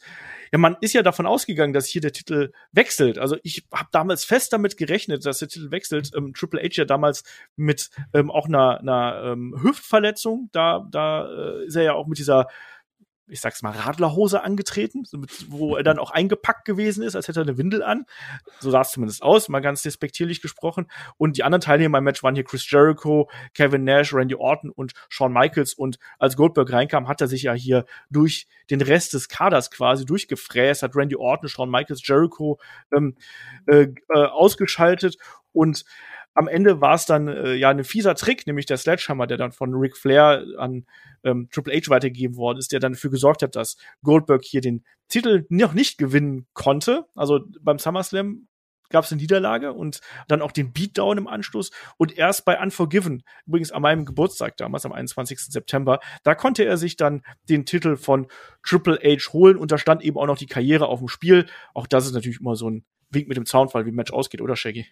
ja, 0.52 0.58
man 0.58 0.76
ist 0.82 0.92
ja 0.92 1.02
davon 1.02 1.26
ausgegangen, 1.26 1.72
dass 1.72 1.86
hier 1.86 2.02
der 2.02 2.12
Titel 2.12 2.52
wechselt. 2.72 3.18
Also 3.18 3.36
ich 3.42 3.66
habe 3.72 3.88
damals 3.90 4.24
fest 4.24 4.52
damit 4.52 4.76
gerechnet, 4.76 5.24
dass 5.24 5.38
der 5.38 5.48
Titel 5.48 5.70
wechselt. 5.70 6.10
Ähm, 6.14 6.34
Triple 6.34 6.60
H 6.60 6.68
ja 6.72 6.84
damals 6.84 7.24
mit 7.56 7.88
ähm, 8.12 8.30
auch 8.30 8.46
einer, 8.46 8.78
einer 8.80 9.32
ähm, 9.32 9.58
Hüftverletzung, 9.62 10.50
da, 10.52 10.86
da 10.90 11.26
äh, 11.26 11.64
ist 11.64 11.76
er 11.76 11.82
ja 11.84 11.92
auch 11.94 12.06
mit 12.06 12.18
dieser 12.18 12.48
ich 13.32 13.40
sag's 13.40 13.62
mal, 13.62 13.70
Radlerhose 13.70 14.42
angetreten, 14.42 15.04
wo 15.48 15.76
er 15.76 15.82
dann 15.82 15.98
auch 15.98 16.10
eingepackt 16.10 16.66
gewesen 16.66 17.02
ist, 17.02 17.16
als 17.16 17.28
hätte 17.28 17.40
er 17.40 17.44
eine 17.44 17.56
Windel 17.56 17.82
an. 17.82 18.04
So 18.60 18.70
sah 18.70 18.82
es 18.82 18.90
zumindest 18.90 19.22
aus, 19.22 19.48
mal 19.48 19.60
ganz 19.60 19.82
despektierlich 19.82 20.42
gesprochen. 20.42 20.90
Und 21.16 21.38
die 21.38 21.42
anderen 21.42 21.62
Teilnehmer 21.62 21.98
im 21.98 22.04
Match 22.04 22.22
waren 22.22 22.34
hier 22.34 22.44
Chris 22.44 22.70
Jericho, 22.70 23.30
Kevin 23.54 23.84
Nash, 23.84 24.12
Randy 24.12 24.34
Orton 24.34 24.70
und 24.70 24.92
Shawn 25.08 25.32
Michaels. 25.32 25.72
Und 25.72 25.98
als 26.18 26.36
Goldberg 26.36 26.70
reinkam, 26.70 27.08
hat 27.08 27.22
er 27.22 27.26
sich 27.26 27.42
ja 27.42 27.54
hier 27.54 27.86
durch 28.10 28.46
den 28.68 28.82
Rest 28.82 29.14
des 29.14 29.28
Kaders 29.28 29.70
quasi 29.70 30.04
durchgefräst, 30.04 30.82
hat 30.82 30.94
Randy 30.94 31.16
Orton, 31.16 31.48
Shawn 31.48 31.70
Michaels, 31.70 32.06
Jericho 32.06 32.58
ähm, 32.94 33.16
äh, 33.66 33.88
äh, 34.14 34.18
ausgeschaltet 34.26 35.16
und 35.52 35.84
am 36.34 36.48
Ende 36.48 36.80
war 36.80 36.94
es 36.94 37.06
dann 37.06 37.28
äh, 37.28 37.54
ja 37.54 37.70
ein 37.70 37.84
fieser 37.84 38.14
Trick, 38.14 38.46
nämlich 38.46 38.66
der 38.66 38.78
Sledgehammer, 38.78 39.26
der 39.26 39.36
dann 39.36 39.52
von 39.52 39.74
Ric 39.74 39.96
Flair 39.96 40.44
an 40.58 40.86
ähm, 41.24 41.48
Triple 41.52 41.74
H 41.74 41.90
weitergegeben 41.90 42.36
worden 42.36 42.58
ist, 42.58 42.72
der 42.72 42.80
dann 42.80 42.92
dafür 42.92 43.10
gesorgt 43.10 43.42
hat, 43.42 43.56
dass 43.56 43.76
Goldberg 44.02 44.42
hier 44.44 44.60
den 44.60 44.84
Titel 45.08 45.44
noch 45.48 45.74
nicht 45.74 45.98
gewinnen 45.98 46.46
konnte. 46.54 47.04
Also 47.14 47.40
beim 47.60 47.78
SummerSlam 47.78 48.48
gab 48.92 49.04
es 49.04 49.12
eine 49.12 49.20
Niederlage 49.20 49.72
und 49.72 50.00
dann 50.28 50.42
auch 50.42 50.52
den 50.52 50.72
Beatdown 50.72 51.18
im 51.18 51.26
Anschluss 51.26 51.70
und 51.96 52.16
erst 52.16 52.44
bei 52.44 52.60
Unforgiven, 52.60 53.24
übrigens 53.46 53.72
an 53.72 53.82
meinem 53.82 54.04
Geburtstag 54.04 54.56
damals 54.58 54.86
am 54.86 54.92
21. 54.92 55.40
September, 55.40 55.98
da 56.22 56.34
konnte 56.34 56.64
er 56.64 56.76
sich 56.76 56.96
dann 56.96 57.22
den 57.48 57.64
Titel 57.64 57.96
von 57.96 58.28
Triple 58.62 58.98
H 59.02 59.32
holen 59.32 59.56
und 59.56 59.72
da 59.72 59.78
stand 59.78 60.02
eben 60.02 60.18
auch 60.18 60.26
noch 60.26 60.38
die 60.38 60.46
Karriere 60.46 60.86
auf 60.86 61.00
dem 61.00 61.08
Spiel. 61.08 61.46
Auch 61.74 61.86
das 61.86 62.06
ist 62.06 62.12
natürlich 62.12 62.40
immer 62.40 62.54
so 62.54 62.70
ein 62.70 62.84
Wink 63.10 63.28
mit 63.28 63.36
dem 63.36 63.46
Zaunfall, 63.46 63.84
wie 63.86 63.90
ein 63.90 63.94
Match 63.94 64.12
ausgeht, 64.12 64.40
oder 64.40 64.56
Shaggy? 64.56 64.86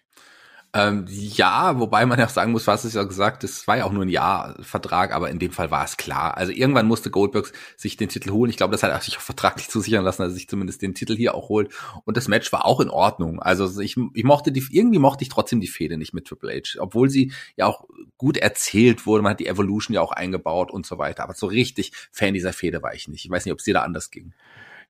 Ähm, 0.73 1.05
ja, 1.09 1.77
wobei 1.79 2.05
man 2.05 2.17
ja 2.17 2.29
sagen 2.29 2.53
muss, 2.53 2.65
was 2.65 2.85
ist 2.85 2.95
ja 2.95 3.03
gesagt, 3.03 3.43
das 3.43 3.67
war 3.67 3.77
ja 3.77 3.83
auch 3.83 3.91
nur 3.91 4.05
ein 4.05 4.09
Jahr-Vertrag, 4.09 5.13
aber 5.13 5.29
in 5.29 5.37
dem 5.37 5.51
Fall 5.51 5.69
war 5.69 5.83
es 5.83 5.97
klar. 5.97 6.37
Also 6.37 6.53
irgendwann 6.53 6.87
musste 6.87 7.09
Goldberg 7.09 7.51
sich 7.75 7.97
den 7.97 8.07
Titel 8.07 8.31
holen. 8.31 8.49
Ich 8.49 8.55
glaube, 8.55 8.71
das 8.71 8.81
hat 8.81 8.89
er 8.89 9.01
sich 9.01 9.17
auch 9.17 9.21
vertraglich 9.21 9.67
zusichern 9.69 10.05
lassen, 10.05 10.21
dass 10.21 10.31
er 10.31 10.35
sich 10.35 10.47
zumindest 10.47 10.81
den 10.81 10.95
Titel 10.95 11.17
hier 11.17 11.35
auch 11.35 11.49
holt. 11.49 11.73
Und 12.05 12.15
das 12.15 12.29
Match 12.29 12.53
war 12.53 12.63
auch 12.63 12.79
in 12.79 12.89
Ordnung. 12.89 13.41
Also 13.41 13.81
ich, 13.81 13.97
ich 14.13 14.23
mochte 14.23 14.53
die, 14.53 14.65
irgendwie 14.69 14.99
mochte 14.99 15.23
ich 15.23 15.29
trotzdem 15.29 15.59
die 15.59 15.67
Fehde 15.67 15.97
nicht 15.97 16.13
mit 16.13 16.25
Triple 16.25 16.53
H, 16.53 16.79
obwohl 16.79 17.09
sie 17.09 17.33
ja 17.57 17.65
auch 17.65 17.83
gut 18.17 18.37
erzählt 18.37 19.05
wurde. 19.05 19.23
Man 19.23 19.31
hat 19.31 19.41
die 19.41 19.47
Evolution 19.47 19.93
ja 19.93 19.99
auch 19.99 20.13
eingebaut 20.13 20.71
und 20.71 20.85
so 20.85 20.97
weiter. 20.97 21.23
Aber 21.23 21.33
so 21.33 21.47
richtig 21.47 21.91
Fan 22.11 22.33
dieser 22.33 22.53
Fehde 22.53 22.81
war 22.81 22.93
ich 22.93 23.09
nicht. 23.09 23.25
Ich 23.25 23.31
weiß 23.31 23.43
nicht, 23.43 23.51
ob 23.51 23.59
es 23.59 23.65
dir 23.65 23.73
da 23.73 23.81
anders 23.81 24.09
ging. 24.09 24.31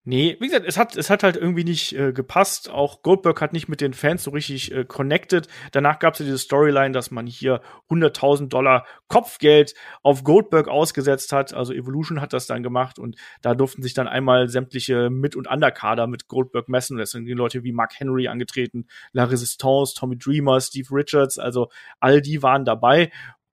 Nee, 0.04 0.36
wie 0.40 0.48
gesagt, 0.48 0.66
es 0.68 0.80
hat, 0.80 0.98
es 0.98 1.12
hat 1.12 1.22
halt 1.22 1.36
irgendwie 1.36 1.64
nicht 1.64 1.96
äh, 1.96 2.12
gepasst. 2.12 2.72
Auch 2.72 3.04
Goldberg 3.04 3.40
hat 3.40 3.54
nicht 3.54 3.70
mit 3.70 3.82
den 3.82 3.94
Fans 3.94 4.24
so 4.24 4.32
richtig 4.32 4.72
äh, 4.72 4.84
connected. 4.84 5.48
Danach 5.74 6.00
gab 6.00 6.14
es 6.14 6.20
ja 6.20 6.26
diese 6.26 6.40
Storyline, 6.40 6.92
dass 6.92 7.12
man 7.12 7.28
hier 7.28 7.62
100.000 7.88 8.48
Dollar 8.48 8.88
Kopfgeld 9.10 9.76
auf 10.02 10.24
Goldberg 10.24 10.68
ausgesetzt 10.70 11.34
hat. 11.34 11.54
Also 11.54 11.72
Evolution 11.72 12.20
hat 12.20 12.34
das 12.34 12.48
dann 12.48 12.64
gemacht 12.64 12.98
und 12.98 13.16
da 13.44 13.54
durften 13.54 13.84
sich 13.84 13.94
dann 13.94 14.08
einmal 14.08 14.50
sämtliche 14.50 15.12
Mit- 15.12 15.36
und 15.36 15.48
Underkader 15.48 16.08
mit 16.08 16.28
Goldberg 16.28 16.68
messen. 16.68 16.98
Das 16.98 17.12
sind 17.12 17.26
die 17.26 17.34
Leute 17.34 17.64
wie 17.64 17.72
Mark 17.72 17.94
Henry 18.00 18.28
angetreten, 18.28 18.88
La 19.12 19.26
Resistance, 19.26 19.94
Tommy 19.94 20.18
Dreamer, 20.18 20.62
Steve 20.62 20.88
Richards. 20.92 21.38
Also 21.38 21.70
all 22.00 22.24
die 22.24 22.42
waren 22.42 22.66
dabei. 22.66 23.12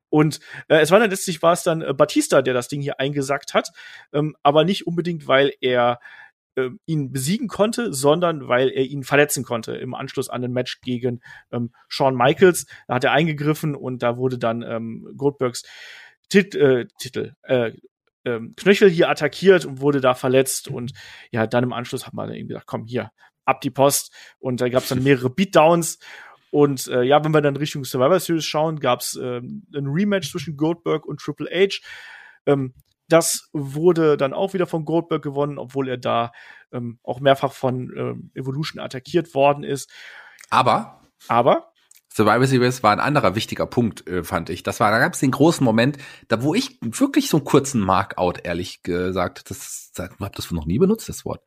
Und 0.09 0.41
äh, 0.69 0.79
es 0.79 0.91
war 0.91 0.99
dann 0.99 1.11
letztlich 1.11 1.43
war 1.43 1.53
es 1.53 1.63
dann 1.63 1.83
äh, 1.83 1.93
Batista, 1.93 2.41
der 2.41 2.55
das 2.55 2.69
Ding 2.69 2.81
hier 2.81 2.99
eingesackt 2.99 3.53
hat, 3.53 3.69
ähm, 4.15 4.35
aber 4.43 4.65
nicht 4.65 4.87
unbedingt, 4.87 5.29
weil 5.29 5.53
er 5.61 6.01
äh, 6.59 6.71
ihn 6.87 7.13
besiegen 7.13 7.49
konnte, 7.49 7.93
sondern 7.93 8.49
weil 8.49 8.71
er 8.71 8.85
ihn 8.85 9.05
verletzen 9.05 9.45
konnte 9.45 9.77
im 9.77 9.95
Anschluss 9.95 10.29
an 10.29 10.43
den 10.43 10.53
Match 10.53 10.81
gegen 10.81 11.21
ähm, 11.53 11.71
Shawn 11.89 12.17
Michaels. 12.17 12.67
Da 12.87 12.97
hat 12.97 13.05
er 13.05 13.13
eingegriffen 13.13 13.75
und 13.75 14.03
da 14.03 14.17
wurde 14.17 14.39
dann 14.39 14.63
ähm, 14.63 15.09
Goldbergs 15.17 15.63
Tit 16.29 16.55
äh, 16.55 16.87
Titel 16.99 17.33
äh, 17.43 17.73
ähm, 18.25 18.55
Knöchel 18.57 18.91
hier 18.91 19.09
attackiert 19.09 19.65
und 19.65 19.81
wurde 19.81 20.01
da 20.01 20.15
verletzt 20.15 20.69
und 20.69 20.93
ja, 21.31 21.47
dann 21.47 21.65
im 21.65 21.73
Anschluss 21.73 22.07
hat 22.07 22.15
man 22.15 22.33
ihm 22.33 22.49
gesagt, 22.49 22.67
komm 22.67 22.87
hier, 22.87 23.11
ab 23.45 23.61
die 23.61 23.71
Post 23.71 24.13
und 24.39 24.61
da 24.61 24.69
gab 24.69 24.83
es 24.83 24.89
dann 24.89 25.03
mehrere 25.03 25.31
Beatdowns 25.31 25.99
und 26.51 26.87
äh, 26.89 27.03
ja, 27.03 27.23
wenn 27.25 27.33
wir 27.33 27.41
dann 27.41 27.57
Richtung 27.57 27.85
Survivor 27.85 28.21
Series 28.21 28.45
schauen, 28.45 28.81
gab 28.81 29.01
es 29.01 29.19
ähm, 29.21 29.67
ein 29.75 29.87
Rematch 29.87 30.31
zwischen 30.31 30.57
Goldberg 30.57 31.07
und 31.07 31.21
Triple 31.21 31.49
H. 31.51 31.81
Ähm, 32.47 32.75
das 33.09 33.49
wurde 33.53 34.17
dann 34.17 34.33
auch 34.33 34.55
wieder 34.55 34.67
von 34.67 34.85
Goldberg 34.85 35.23
gewonnen, 35.23 35.59
obwohl 35.59 35.89
er 35.89 35.97
da 35.97 36.33
ähm, 36.73 36.99
auch 37.03 37.21
mehrfach 37.21 37.53
von 37.53 37.93
ähm, 37.97 38.31
Evolution 38.35 38.83
attackiert 38.83 39.35
worden 39.35 39.65
ist. 39.65 39.91
Aber, 40.51 41.01
aber 41.27 41.73
Survivor 42.11 42.47
Series 42.47 42.83
war 42.83 42.93
ein 42.93 43.01
anderer 43.01 43.35
wichtiger 43.35 43.67
Punkt, 43.67 44.07
äh, 44.09 44.25
fand 44.25 44.51
ich. 44.51 44.63
Das 44.63 44.81
war, 44.81 44.91
da 44.91 44.99
gab 44.99 45.15
es 45.15 45.21
den 45.21 45.31
großen 45.31 45.65
Moment, 45.65 45.99
da 46.29 46.43
wo 46.43 46.55
ich 46.55 46.79
wirklich 46.81 47.29
so 47.29 47.39
einen 47.39 47.45
kurzen 47.45 47.81
Markout, 47.81 48.41
ehrlich 48.45 48.83
gesagt, 48.83 49.51
das, 49.51 49.91
das 49.95 50.11
hab 50.21 50.35
das 50.35 50.51
noch 50.51 50.67
nie 50.67 50.79
benutzt, 50.79 51.09
das 51.09 51.25
Wort 51.25 51.43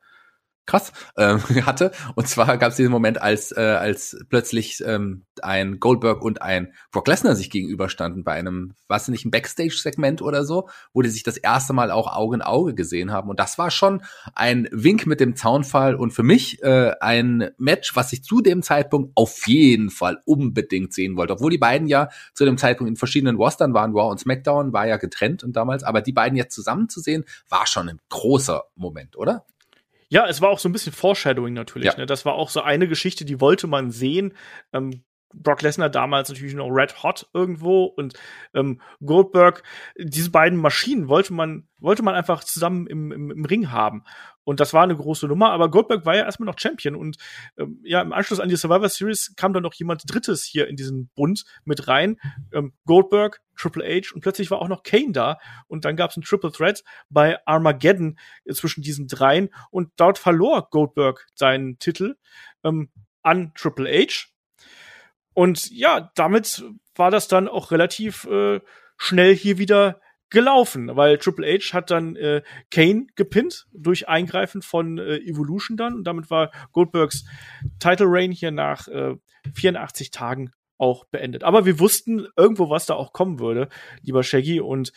krass 0.66 0.92
ähm, 1.16 1.40
hatte. 1.66 1.92
Und 2.14 2.28
zwar 2.28 2.56
gab 2.58 2.70
es 2.70 2.76
diesen 2.76 2.92
Moment, 2.92 3.20
als, 3.20 3.52
äh, 3.52 3.60
als 3.60 4.16
plötzlich 4.28 4.82
ähm, 4.86 5.24
ein 5.42 5.80
Goldberg 5.80 6.22
und 6.22 6.42
ein 6.42 6.72
Brock 6.90 7.08
Lesnar 7.08 7.34
sich 7.34 7.50
gegenüberstanden 7.50 8.24
bei 8.24 8.32
einem, 8.32 8.74
was 8.86 9.08
nicht, 9.08 9.24
ein 9.24 9.30
Backstage-Segment 9.30 10.22
oder 10.22 10.44
so, 10.44 10.68
wo 10.92 11.02
die 11.02 11.08
sich 11.08 11.22
das 11.22 11.36
erste 11.36 11.72
Mal 11.72 11.90
auch 11.90 12.12
Auge 12.14 12.36
in 12.36 12.42
Auge 12.42 12.74
gesehen 12.74 13.12
haben. 13.12 13.28
Und 13.28 13.40
das 13.40 13.58
war 13.58 13.70
schon 13.70 14.02
ein 14.34 14.68
Wink 14.70 15.06
mit 15.06 15.20
dem 15.20 15.36
Zaunfall 15.36 15.94
und 15.94 16.12
für 16.12 16.22
mich 16.22 16.62
äh, 16.62 16.92
ein 17.00 17.50
Match, 17.58 17.96
was 17.96 18.12
ich 18.12 18.22
zu 18.22 18.40
dem 18.40 18.62
Zeitpunkt 18.62 19.12
auf 19.14 19.46
jeden 19.46 19.90
Fall 19.90 20.22
unbedingt 20.24 20.92
sehen 20.92 21.16
wollte. 21.16 21.34
Obwohl 21.34 21.50
die 21.50 21.58
beiden 21.58 21.88
ja 21.88 22.08
zu 22.34 22.44
dem 22.44 22.58
Zeitpunkt 22.58 22.90
in 22.90 22.96
verschiedenen 22.96 23.36
Rostern 23.36 23.74
waren, 23.74 23.92
Raw 23.92 24.10
und 24.10 24.20
SmackDown 24.20 24.72
war 24.72 24.86
ja 24.86 24.96
getrennt 24.96 25.42
und 25.42 25.56
damals, 25.56 25.82
aber 25.82 26.00
die 26.02 26.12
beiden 26.12 26.36
jetzt 26.36 26.54
zusammen 26.54 26.88
zu 26.88 27.00
sehen, 27.00 27.24
war 27.48 27.66
schon 27.66 27.88
ein 27.88 27.98
großer 28.10 28.64
Moment, 28.76 29.16
oder? 29.16 29.44
Ja, 30.12 30.26
es 30.26 30.42
war 30.42 30.50
auch 30.50 30.58
so 30.58 30.68
ein 30.68 30.72
bisschen 30.72 30.92
Foreshadowing 30.92 31.54
natürlich. 31.54 31.86
Ja. 31.86 31.96
Ne? 31.96 32.04
Das 32.04 32.26
war 32.26 32.34
auch 32.34 32.50
so 32.50 32.60
eine 32.60 32.86
Geschichte, 32.86 33.24
die 33.24 33.40
wollte 33.40 33.66
man 33.66 33.90
sehen. 33.90 34.34
Ähm, 34.74 35.04
Brock 35.34 35.62
Lesnar 35.62 35.88
damals 35.88 36.28
natürlich 36.28 36.54
noch 36.54 36.68
Red 36.68 37.02
Hot 37.02 37.28
irgendwo 37.32 37.84
und 37.84 38.14
ähm, 38.54 38.80
Goldberg, 39.04 39.62
diese 39.98 40.30
beiden 40.30 40.58
Maschinen 40.58 41.08
wollte 41.08 41.32
man, 41.32 41.68
wollte 41.78 42.02
man 42.02 42.14
einfach 42.14 42.44
zusammen 42.44 42.86
im, 42.86 43.12
im, 43.12 43.30
im 43.30 43.44
Ring 43.44 43.70
haben. 43.70 44.04
Und 44.44 44.58
das 44.58 44.74
war 44.74 44.82
eine 44.82 44.96
große 44.96 45.26
Nummer, 45.26 45.50
aber 45.50 45.70
Goldberg 45.70 46.04
war 46.04 46.16
ja 46.16 46.24
erstmal 46.24 46.46
noch 46.46 46.58
Champion 46.58 46.96
und 46.96 47.16
ähm, 47.56 47.80
ja, 47.84 48.00
im 48.00 48.12
Anschluss 48.12 48.40
an 48.40 48.48
die 48.48 48.56
Survivor 48.56 48.88
Series 48.88 49.34
kam 49.36 49.52
dann 49.52 49.62
noch 49.62 49.74
jemand 49.74 50.02
Drittes 50.12 50.44
hier 50.44 50.66
in 50.66 50.76
diesen 50.76 51.08
Bund 51.14 51.44
mit 51.64 51.86
rein. 51.86 52.16
Ähm, 52.52 52.72
Goldberg, 52.84 53.40
Triple 53.56 53.84
H 53.84 54.14
und 54.14 54.20
plötzlich 54.22 54.50
war 54.50 54.60
auch 54.60 54.68
noch 54.68 54.82
Kane 54.82 55.12
da 55.12 55.38
und 55.68 55.84
dann 55.84 55.96
gab 55.96 56.10
es 56.10 56.16
ein 56.16 56.22
Triple 56.22 56.50
Threat 56.50 56.82
bei 57.08 57.38
Armageddon 57.46 58.18
zwischen 58.50 58.82
diesen 58.82 59.06
dreien 59.06 59.50
und 59.70 59.92
dort 59.96 60.18
verlor 60.18 60.68
Goldberg 60.70 61.26
seinen 61.34 61.78
Titel 61.78 62.16
ähm, 62.64 62.90
an 63.22 63.52
Triple 63.54 63.88
H. 63.88 64.31
Und 65.34 65.70
ja, 65.70 66.10
damit 66.14 66.64
war 66.94 67.10
das 67.10 67.28
dann 67.28 67.48
auch 67.48 67.70
relativ 67.70 68.24
äh, 68.24 68.60
schnell 68.96 69.34
hier 69.34 69.58
wieder 69.58 70.00
gelaufen, 70.30 70.96
weil 70.96 71.18
Triple 71.18 71.46
H 71.46 71.74
hat 71.74 71.90
dann 71.90 72.16
äh, 72.16 72.42
Kane 72.70 73.06
gepinnt 73.16 73.66
durch 73.72 74.08
Eingreifen 74.08 74.62
von 74.62 74.98
äh, 74.98 75.18
Evolution 75.18 75.76
dann. 75.76 75.94
Und 75.94 76.04
damit 76.04 76.30
war 76.30 76.50
Goldbergs 76.72 77.24
Title 77.78 78.06
Reign 78.08 78.32
hier 78.32 78.50
nach 78.50 78.88
äh, 78.88 79.14
84 79.54 80.10
Tagen 80.10 80.50
auch 80.82 81.04
beendet. 81.04 81.44
Aber 81.44 81.64
wir 81.64 81.78
wussten 81.78 82.26
irgendwo, 82.36 82.68
was 82.68 82.86
da 82.86 82.94
auch 82.94 83.12
kommen 83.12 83.38
würde, 83.38 83.68
lieber 84.02 84.22
Shaggy 84.22 84.60
und 84.60 84.92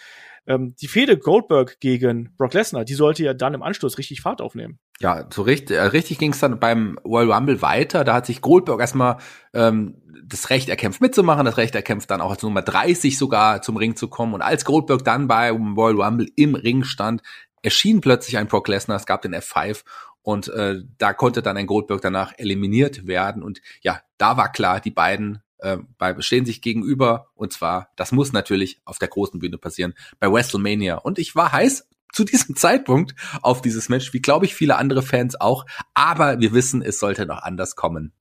ähm, 0.48 0.76
die 0.82 0.88
Fehde 0.88 1.18
Goldberg 1.18 1.80
gegen 1.80 2.36
Brock 2.38 2.54
Lesnar, 2.54 2.86
die 2.86 2.94
sollte 2.94 3.24
ja 3.24 3.34
dann 3.34 3.54
im 3.54 3.64
Anschluss 3.64 3.98
richtig 3.98 4.22
Fahrt 4.22 4.42
aufnehmen. 4.42 4.80
Ja, 5.00 5.28
so 5.32 5.42
richtig, 5.42 5.78
äh, 5.78 5.82
richtig 5.82 6.18
ging 6.18 6.34
es 6.34 6.40
dann 6.40 6.60
beim 6.60 7.00
Royal 7.06 7.32
Rumble 7.32 7.62
weiter. 7.62 8.04
Da 8.04 8.16
hat 8.16 8.26
sich 8.26 8.42
Goldberg 8.42 8.80
erstmal 8.80 9.18
ähm, 9.54 10.02
das 10.24 10.50
Recht 10.50 10.70
erkämpft 10.70 11.02
mitzumachen, 11.02 11.46
das 11.46 11.58
Recht 11.58 11.76
erkämpft 11.76 12.10
dann 12.10 12.22
auch 12.22 12.32
als 12.32 12.44
Nummer 12.44 12.62
30 12.62 13.18
sogar 13.18 13.62
zum 13.62 13.78
Ring 13.78 13.96
zu 13.96 14.08
kommen. 14.08 14.34
Und 14.34 14.42
als 14.42 14.66
Goldberg 14.66 15.04
dann 15.04 15.28
bei 15.28 15.52
Royal 15.52 16.02
Rumble 16.02 16.30
im 16.36 16.56
Ring 16.56 16.84
stand, 16.84 17.22
erschien 17.62 18.02
plötzlich 18.02 18.38
ein 18.38 18.48
Brock 18.48 18.68
Lesnar, 18.68 18.98
es 18.98 19.06
gab 19.06 19.22
den 19.22 19.36
F5 19.36 19.84
und 20.22 20.48
äh, 20.50 20.82
da 20.98 21.14
konnte 21.14 21.42
dann 21.42 21.58
ein 21.58 21.68
Goldberg 21.68 22.02
danach 22.02 22.34
eliminiert 22.38 23.06
werden. 23.06 23.44
Und 23.44 23.62
ja, 23.82 24.02
da 24.18 24.38
war 24.38 24.52
klar, 24.52 24.80
die 24.80 24.92
beiden 24.92 25.42
äh, 25.60 25.78
bei, 25.98 26.16
stehen 26.22 26.46
sich 26.46 26.62
gegenüber 26.62 27.30
und 27.36 27.54
zwar, 27.54 27.90
das 27.96 28.12
muss 28.12 28.34
natürlich 28.34 28.82
auf 28.86 29.00
der 29.00 29.08
großen 29.08 29.40
Bühne 29.40 29.58
passieren, 29.58 29.94
bei 30.20 30.32
WrestleMania. 30.32 30.98
Und 30.98 31.20
ich 31.20 31.36
war 31.36 31.52
heiß 31.52 31.88
zu 32.14 32.24
diesem 32.24 32.56
Zeitpunkt 32.56 33.14
auf 33.42 33.62
dieses 33.62 33.90
Match, 33.90 34.14
wie 34.14 34.22
glaube 34.22 34.46
ich 34.46 34.56
viele 34.56 34.78
andere 34.78 35.02
Fans 35.02 35.40
auch, 35.40 35.66
aber 35.94 36.40
wir 36.40 36.54
wissen, 36.54 36.82
es 36.82 37.00
sollte 37.00 37.26
noch 37.26 37.42
anders 37.42 37.76
kommen. 37.76 38.14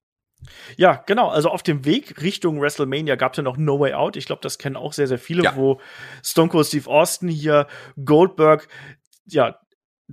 Ja, 0.76 1.02
genau. 1.06 1.28
Also 1.28 1.48
auf 1.48 1.62
dem 1.62 1.84
Weg 1.84 2.20
Richtung 2.22 2.60
WrestleMania 2.60 3.16
gab 3.16 3.32
es 3.32 3.38
ja 3.38 3.42
noch 3.42 3.56
No 3.56 3.80
Way 3.80 3.94
Out. 3.94 4.16
Ich 4.16 4.26
glaube, 4.26 4.42
das 4.42 4.58
kennen 4.58 4.76
auch 4.76 4.92
sehr, 4.92 5.06
sehr 5.06 5.18
viele, 5.18 5.42
ja. 5.42 5.56
wo 5.56 5.80
Stone 6.22 6.50
Cold 6.50 6.66
Steve 6.66 6.90
Austin 6.90 7.28
hier 7.28 7.66
Goldberg 8.04 8.68
ja 9.26 9.58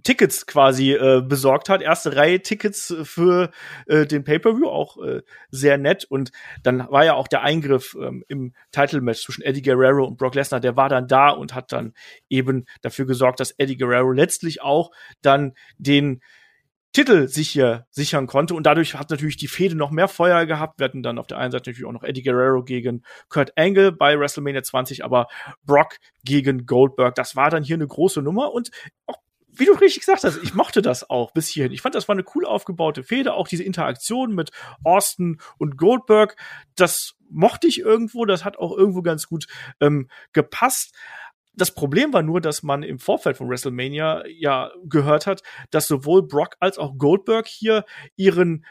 Tickets 0.04 0.46
quasi 0.46 0.94
äh, 0.94 1.22
besorgt 1.22 1.68
hat. 1.70 1.82
Erste 1.82 2.16
Reihe 2.16 2.42
Tickets 2.42 2.96
für 3.04 3.52
äh, 3.88 4.06
den 4.06 4.24
Pay-per-View, 4.24 4.68
auch 4.68 4.98
äh, 5.04 5.22
sehr 5.50 5.78
nett. 5.78 6.06
Und 6.06 6.32
dann 6.64 6.88
war 6.90 7.04
ja 7.04 7.16
auch 7.16 7.28
der 7.28 7.42
Eingriff 7.42 7.96
ähm, 8.00 8.24
im 8.28 8.54
Title-Match 8.72 9.22
zwischen 9.24 9.42
Eddie 9.42 9.62
Guerrero 9.62 10.06
und 10.06 10.18
Brock 10.18 10.36
Lesnar. 10.36 10.62
Der 10.62 10.78
war 10.78 10.90
dann 10.90 11.08
da 11.08 11.30
und 11.30 11.54
hat 11.54 11.72
dann 11.72 11.94
eben 12.30 12.66
dafür 12.82 13.06
gesorgt, 13.06 13.40
dass 13.40 13.52
Eddie 13.58 13.78
Guerrero 13.78 14.12
letztlich 14.12 14.62
auch 14.62 14.92
dann 15.22 15.54
den 15.78 16.22
Titel 16.94 17.28
sich 17.28 17.50
hier 17.50 17.86
sichern 17.90 18.28
konnte. 18.28 18.54
Und 18.54 18.66
dadurch 18.66 18.96
hat 18.96 19.10
natürlich 19.10 19.38
die 19.38 19.48
Fehde 19.48 19.76
noch 19.76 19.92
mehr 19.92 20.08
Feuer 20.08 20.46
gehabt. 20.46 20.80
Wir 20.80 20.86
hatten 20.86 21.04
dann 21.04 21.20
auf 21.20 21.28
der 21.28 21.38
einen 21.38 21.52
Seite 21.52 21.70
natürlich 21.70 21.86
auch 21.86 21.94
noch 21.94 22.04
Eddie 22.04 22.24
Guerrero 22.24 22.64
gegen 22.64 23.04
Kurt 23.30 23.58
Angle 23.58 23.92
bei 23.92 24.20
WrestleMania 24.20 24.64
20, 24.64 25.04
aber 25.04 25.28
Brock 25.66 25.98
gegen 26.24 26.66
Goldberg. 26.66 27.16
Das 27.16 27.36
war 27.36 27.50
dann 27.50 27.64
hier 27.64 27.76
eine 27.76 27.88
große 27.88 28.22
Nummer 28.22 28.52
und 28.54 28.72
auch 29.06 29.18
wie 29.54 29.66
du 29.66 29.74
richtig 29.74 30.00
gesagt 30.00 30.24
hast, 30.24 30.38
ich 30.44 30.54
mochte 30.54 30.82
das 30.82 31.10
auch 31.10 31.32
bis 31.32 31.48
hierhin. 31.48 31.72
Ich 31.72 31.82
fand, 31.82 31.96
das 31.96 32.08
war 32.08 32.14
eine 32.14 32.26
cool 32.36 32.46
aufgebaute 32.46 33.04
Fehde, 33.04 33.34
auch 33.34 33.48
diese 33.48 33.64
Interaktion 33.64 34.34
mit 34.34 34.52
Austin 34.84 35.40
und 35.58 35.78
Goldberg, 35.78 36.36
das 36.76 37.16
mochte 37.30 37.68
ich 37.68 37.80
irgendwo, 37.80 38.26
das 38.26 38.44
hat 38.46 38.58
auch 38.58 38.76
irgendwo 38.76 39.02
ganz 39.02 39.28
gut 39.28 39.48
ähm, 39.80 40.10
gepasst. 40.34 40.96
Das 41.54 41.74
Problem 41.74 42.14
war 42.14 42.24
nur, 42.24 42.40
dass 42.40 42.64
man 42.64 42.84
im 42.84 43.00
Vorfeld 43.00 43.38
von 43.38 43.50
WrestleMania 43.50 44.24
ja 44.28 44.72
gehört 44.86 45.28
hat, 45.28 45.44
dass 45.70 45.88
sowohl 45.88 46.28
Brock 46.28 46.56
als 46.60 46.78
auch 46.78 46.98
Goldberg 46.98 47.48
hier 47.48 47.86
ihren 48.16 48.66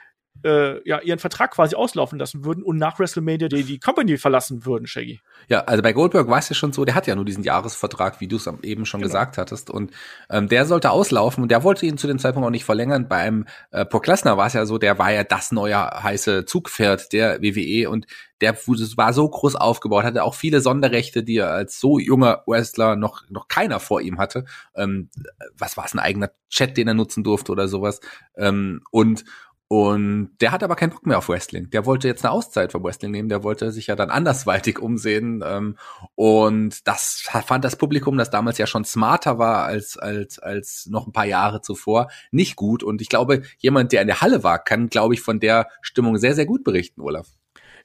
äh, 0.44 0.88
ja, 0.88 1.00
ihren 1.00 1.18
Vertrag 1.18 1.52
quasi 1.52 1.74
auslaufen 1.74 2.18
lassen 2.18 2.44
würden 2.44 2.62
und 2.62 2.78
nach 2.78 2.98
WrestleMania 2.98 3.48
die, 3.48 3.64
die 3.64 3.78
Company 3.78 4.16
verlassen 4.16 4.64
würden, 4.64 4.86
Shaggy. 4.86 5.20
Ja, 5.48 5.60
also 5.60 5.82
bei 5.82 5.92
Goldberg 5.92 6.28
war 6.28 6.38
es 6.38 6.48
ja 6.48 6.54
schon 6.54 6.72
so, 6.72 6.84
der 6.84 6.94
hat 6.94 7.06
ja 7.06 7.14
nur 7.14 7.24
diesen 7.24 7.44
Jahresvertrag, 7.44 8.20
wie 8.20 8.28
du 8.28 8.36
es 8.36 8.46
eben 8.62 8.86
schon 8.86 9.00
genau. 9.00 9.08
gesagt 9.08 9.38
hattest. 9.38 9.70
Und 9.70 9.92
ähm, 10.30 10.48
der 10.48 10.66
sollte 10.66 10.90
auslaufen 10.90 11.42
und 11.42 11.50
der 11.50 11.62
wollte 11.62 11.86
ihn 11.86 11.98
zu 11.98 12.06
dem 12.06 12.18
Zeitpunkt 12.18 12.46
auch 12.46 12.50
nicht 12.50 12.64
verlängern. 12.64 13.08
Beim 13.08 13.46
äh, 13.70 13.84
Brock 13.84 14.06
Lesnar 14.06 14.36
war 14.36 14.46
es 14.46 14.54
ja 14.54 14.64
so, 14.66 14.78
der 14.78 14.98
war 14.98 15.12
ja 15.12 15.24
das 15.24 15.52
neue 15.52 15.76
heiße 15.76 16.46
Zugpferd 16.46 17.12
der 17.12 17.42
WWE 17.42 17.90
und 17.90 18.06
der 18.40 18.56
war 18.56 19.12
so 19.12 19.28
groß 19.28 19.56
aufgebaut, 19.56 20.04
hatte 20.04 20.24
auch 20.24 20.34
viele 20.34 20.62
Sonderrechte, 20.62 21.22
die 21.22 21.36
er 21.36 21.50
als 21.50 21.78
so 21.78 21.98
junger 21.98 22.42
Wrestler 22.46 22.96
noch, 22.96 23.28
noch 23.28 23.48
keiner 23.48 23.80
vor 23.80 24.00
ihm 24.00 24.18
hatte. 24.18 24.46
Ähm, 24.74 25.10
was 25.58 25.76
war 25.76 25.84
es, 25.84 25.92
ein 25.92 25.98
eigener 25.98 26.30
Chat, 26.48 26.76
den 26.76 26.88
er 26.88 26.94
nutzen 26.94 27.22
durfte 27.22 27.52
oder 27.52 27.68
sowas. 27.68 28.00
Ähm, 28.36 28.82
und 28.90 29.24
und 29.72 30.32
der 30.40 30.50
hat 30.50 30.64
aber 30.64 30.74
keinen 30.74 30.90
Bock 30.90 31.06
mehr 31.06 31.16
auf 31.16 31.28
Wrestling. 31.28 31.70
Der 31.70 31.86
wollte 31.86 32.08
jetzt 32.08 32.24
eine 32.24 32.32
Auszeit 32.32 32.72
vom 32.72 32.82
Wrestling 32.82 33.12
nehmen. 33.12 33.28
Der 33.28 33.44
wollte 33.44 33.70
sich 33.70 33.86
ja 33.86 33.94
dann 33.94 34.10
andersweitig 34.10 34.80
umsehen. 34.80 35.44
Ähm, 35.46 35.76
und 36.16 36.88
das 36.88 37.20
fand 37.20 37.64
das 37.64 37.76
Publikum, 37.76 38.18
das 38.18 38.30
damals 38.30 38.58
ja 38.58 38.66
schon 38.66 38.84
smarter 38.84 39.38
war 39.38 39.66
als, 39.66 39.96
als, 39.96 40.40
als 40.40 40.88
noch 40.90 41.06
ein 41.06 41.12
paar 41.12 41.24
Jahre 41.24 41.60
zuvor, 41.60 42.10
nicht 42.32 42.56
gut. 42.56 42.82
Und 42.82 43.00
ich 43.00 43.08
glaube, 43.08 43.42
jemand, 43.58 43.92
der 43.92 44.00
in 44.00 44.08
der 44.08 44.20
Halle 44.20 44.42
war, 44.42 44.58
kann, 44.58 44.88
glaube 44.88 45.14
ich, 45.14 45.20
von 45.20 45.38
der 45.38 45.68
Stimmung 45.82 46.18
sehr, 46.18 46.34
sehr 46.34 46.46
gut 46.46 46.64
berichten, 46.64 47.00
Olaf. 47.00 47.28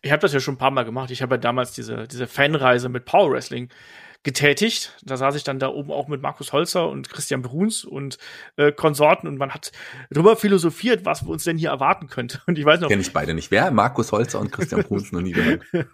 Ich 0.01 0.11
habe 0.11 0.21
das 0.21 0.33
ja 0.33 0.39
schon 0.39 0.55
ein 0.55 0.57
paar 0.57 0.71
Mal 0.71 0.85
gemacht. 0.85 1.11
Ich 1.11 1.21
habe 1.21 1.35
ja 1.35 1.39
damals 1.39 1.73
diese, 1.73 2.07
diese 2.07 2.25
Fanreise 2.25 2.89
mit 2.89 3.05
Power 3.05 3.31
Wrestling 3.31 3.69
getätigt. 4.25 4.97
Da 5.03 5.17
saß 5.17 5.35
ich 5.35 5.43
dann 5.43 5.59
da 5.59 5.69
oben 5.69 5.91
auch 5.91 6.07
mit 6.07 6.19
Markus 6.19 6.51
Holzer 6.51 6.89
und 6.89 7.09
Christian 7.09 7.43
Bruns 7.43 7.85
und 7.85 8.17
äh, 8.57 8.71
Konsorten 8.71 9.27
und 9.27 9.37
man 9.37 9.51
hat 9.51 9.71
darüber 10.09 10.35
philosophiert, 10.35 11.05
was 11.05 11.23
wir 11.23 11.29
uns 11.29 11.43
denn 11.43 11.57
hier 11.57 11.69
erwarten 11.69 12.07
könnte. 12.07 12.41
Und 12.47 12.57
ich 12.57 12.65
weiß 12.65 12.81
noch. 12.81 12.89
Kenn 12.89 12.99
ich 12.99 13.13
beide 13.13 13.35
nicht. 13.35 13.51
Wer? 13.51 13.69
Markus 13.69 14.11
Holzer 14.11 14.39
und 14.39 14.51
Christian 14.51 14.81
Bruns 14.83 15.11
noch 15.11 15.21
nie 15.21 15.31
gehört. 15.31 15.61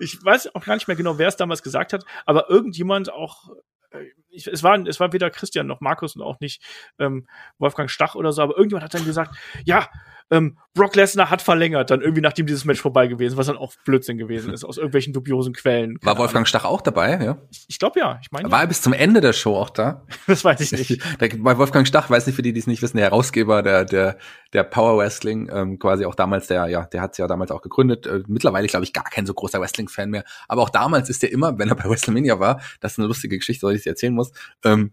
ich 0.00 0.22
weiß 0.22 0.54
auch 0.54 0.64
gar 0.64 0.74
nicht 0.74 0.88
mehr 0.88 0.96
genau, 0.96 1.16
wer 1.16 1.28
es 1.28 1.36
damals 1.36 1.62
gesagt 1.62 1.92
hat, 1.92 2.04
aber 2.26 2.50
irgendjemand 2.50 3.12
auch 3.12 3.50
äh, 3.92 4.04
ich, 4.28 4.48
es 4.48 4.62
war 4.64 4.76
es 4.86 4.98
war 4.98 5.12
weder 5.12 5.30
Christian 5.30 5.68
noch 5.68 5.80
Markus 5.80 6.16
und 6.16 6.22
auch 6.22 6.40
nicht 6.40 6.62
ähm, 6.98 7.28
Wolfgang 7.58 7.88
Stach 7.88 8.16
oder 8.16 8.32
so, 8.32 8.42
aber 8.42 8.56
irgendjemand 8.56 8.84
hat 8.84 8.94
dann 8.94 9.04
gesagt, 9.04 9.36
ja, 9.64 9.88
ähm, 10.30 10.58
Brock 10.74 10.94
Lesnar 10.94 11.30
hat 11.30 11.42
verlängert, 11.42 11.90
dann 11.90 12.00
irgendwie 12.00 12.20
nachdem 12.20 12.46
dieses 12.46 12.64
Match 12.64 12.80
vorbei 12.80 13.08
gewesen, 13.08 13.36
was 13.36 13.48
dann 13.48 13.56
auch 13.56 13.74
Blödsinn 13.84 14.18
gewesen 14.18 14.52
ist, 14.52 14.64
aus 14.64 14.76
irgendwelchen 14.76 15.12
dubiosen 15.12 15.52
Quellen. 15.52 15.98
War 16.02 16.16
Wolfgang 16.16 16.36
Ahnung. 16.36 16.46
Stach 16.46 16.64
auch 16.64 16.80
dabei, 16.80 17.22
ja? 17.22 17.38
Ich, 17.50 17.66
ich 17.68 17.78
glaube 17.78 17.98
ja, 17.98 18.18
ich 18.22 18.30
meine. 18.30 18.50
War 18.50 18.60
er 18.60 18.66
bis 18.68 18.80
zum 18.80 18.92
Ende 18.92 19.20
der 19.20 19.32
Show 19.32 19.56
auch 19.56 19.70
da? 19.70 20.06
das 20.26 20.44
weiß 20.44 20.60
ich 20.60 20.72
nicht. 20.72 21.02
Der, 21.20 21.28
bei 21.36 21.58
Wolfgang 21.58 21.86
Stach, 21.86 22.08
weiß 22.08 22.26
nicht, 22.26 22.36
für 22.36 22.42
die, 22.42 22.52
die 22.52 22.60
es 22.60 22.66
nicht 22.66 22.82
wissen, 22.82 22.96
der 22.96 23.06
Herausgeber 23.06 23.62
der, 23.62 23.84
der, 23.84 24.18
der 24.52 24.62
Power 24.62 24.96
Wrestling, 24.98 25.50
ähm, 25.52 25.78
quasi 25.78 26.04
auch 26.04 26.14
damals, 26.14 26.46
der, 26.46 26.66
ja, 26.68 26.84
der 26.84 27.02
hat 27.02 27.18
ja 27.18 27.26
damals 27.26 27.50
auch 27.50 27.62
gegründet. 27.62 28.06
Äh, 28.06 28.22
mittlerweile, 28.26 28.68
glaube 28.68 28.84
ich, 28.84 28.92
gar 28.92 29.04
kein 29.04 29.26
so 29.26 29.34
großer 29.34 29.60
Wrestling-Fan 29.60 30.10
mehr. 30.10 30.24
Aber 30.48 30.62
auch 30.62 30.70
damals 30.70 31.10
ist 31.10 31.22
der 31.22 31.32
immer, 31.32 31.58
wenn 31.58 31.68
er 31.68 31.74
bei 31.74 31.84
WrestleMania 31.90 32.38
war, 32.38 32.60
das 32.80 32.92
ist 32.92 32.98
eine 32.98 33.08
lustige 33.08 33.36
Geschichte, 33.36 33.60
soll 33.60 33.74
ich 33.74 33.82
dir 33.82 33.90
erzählen 33.90 34.14
muss, 34.14 34.32
ähm, 34.64 34.92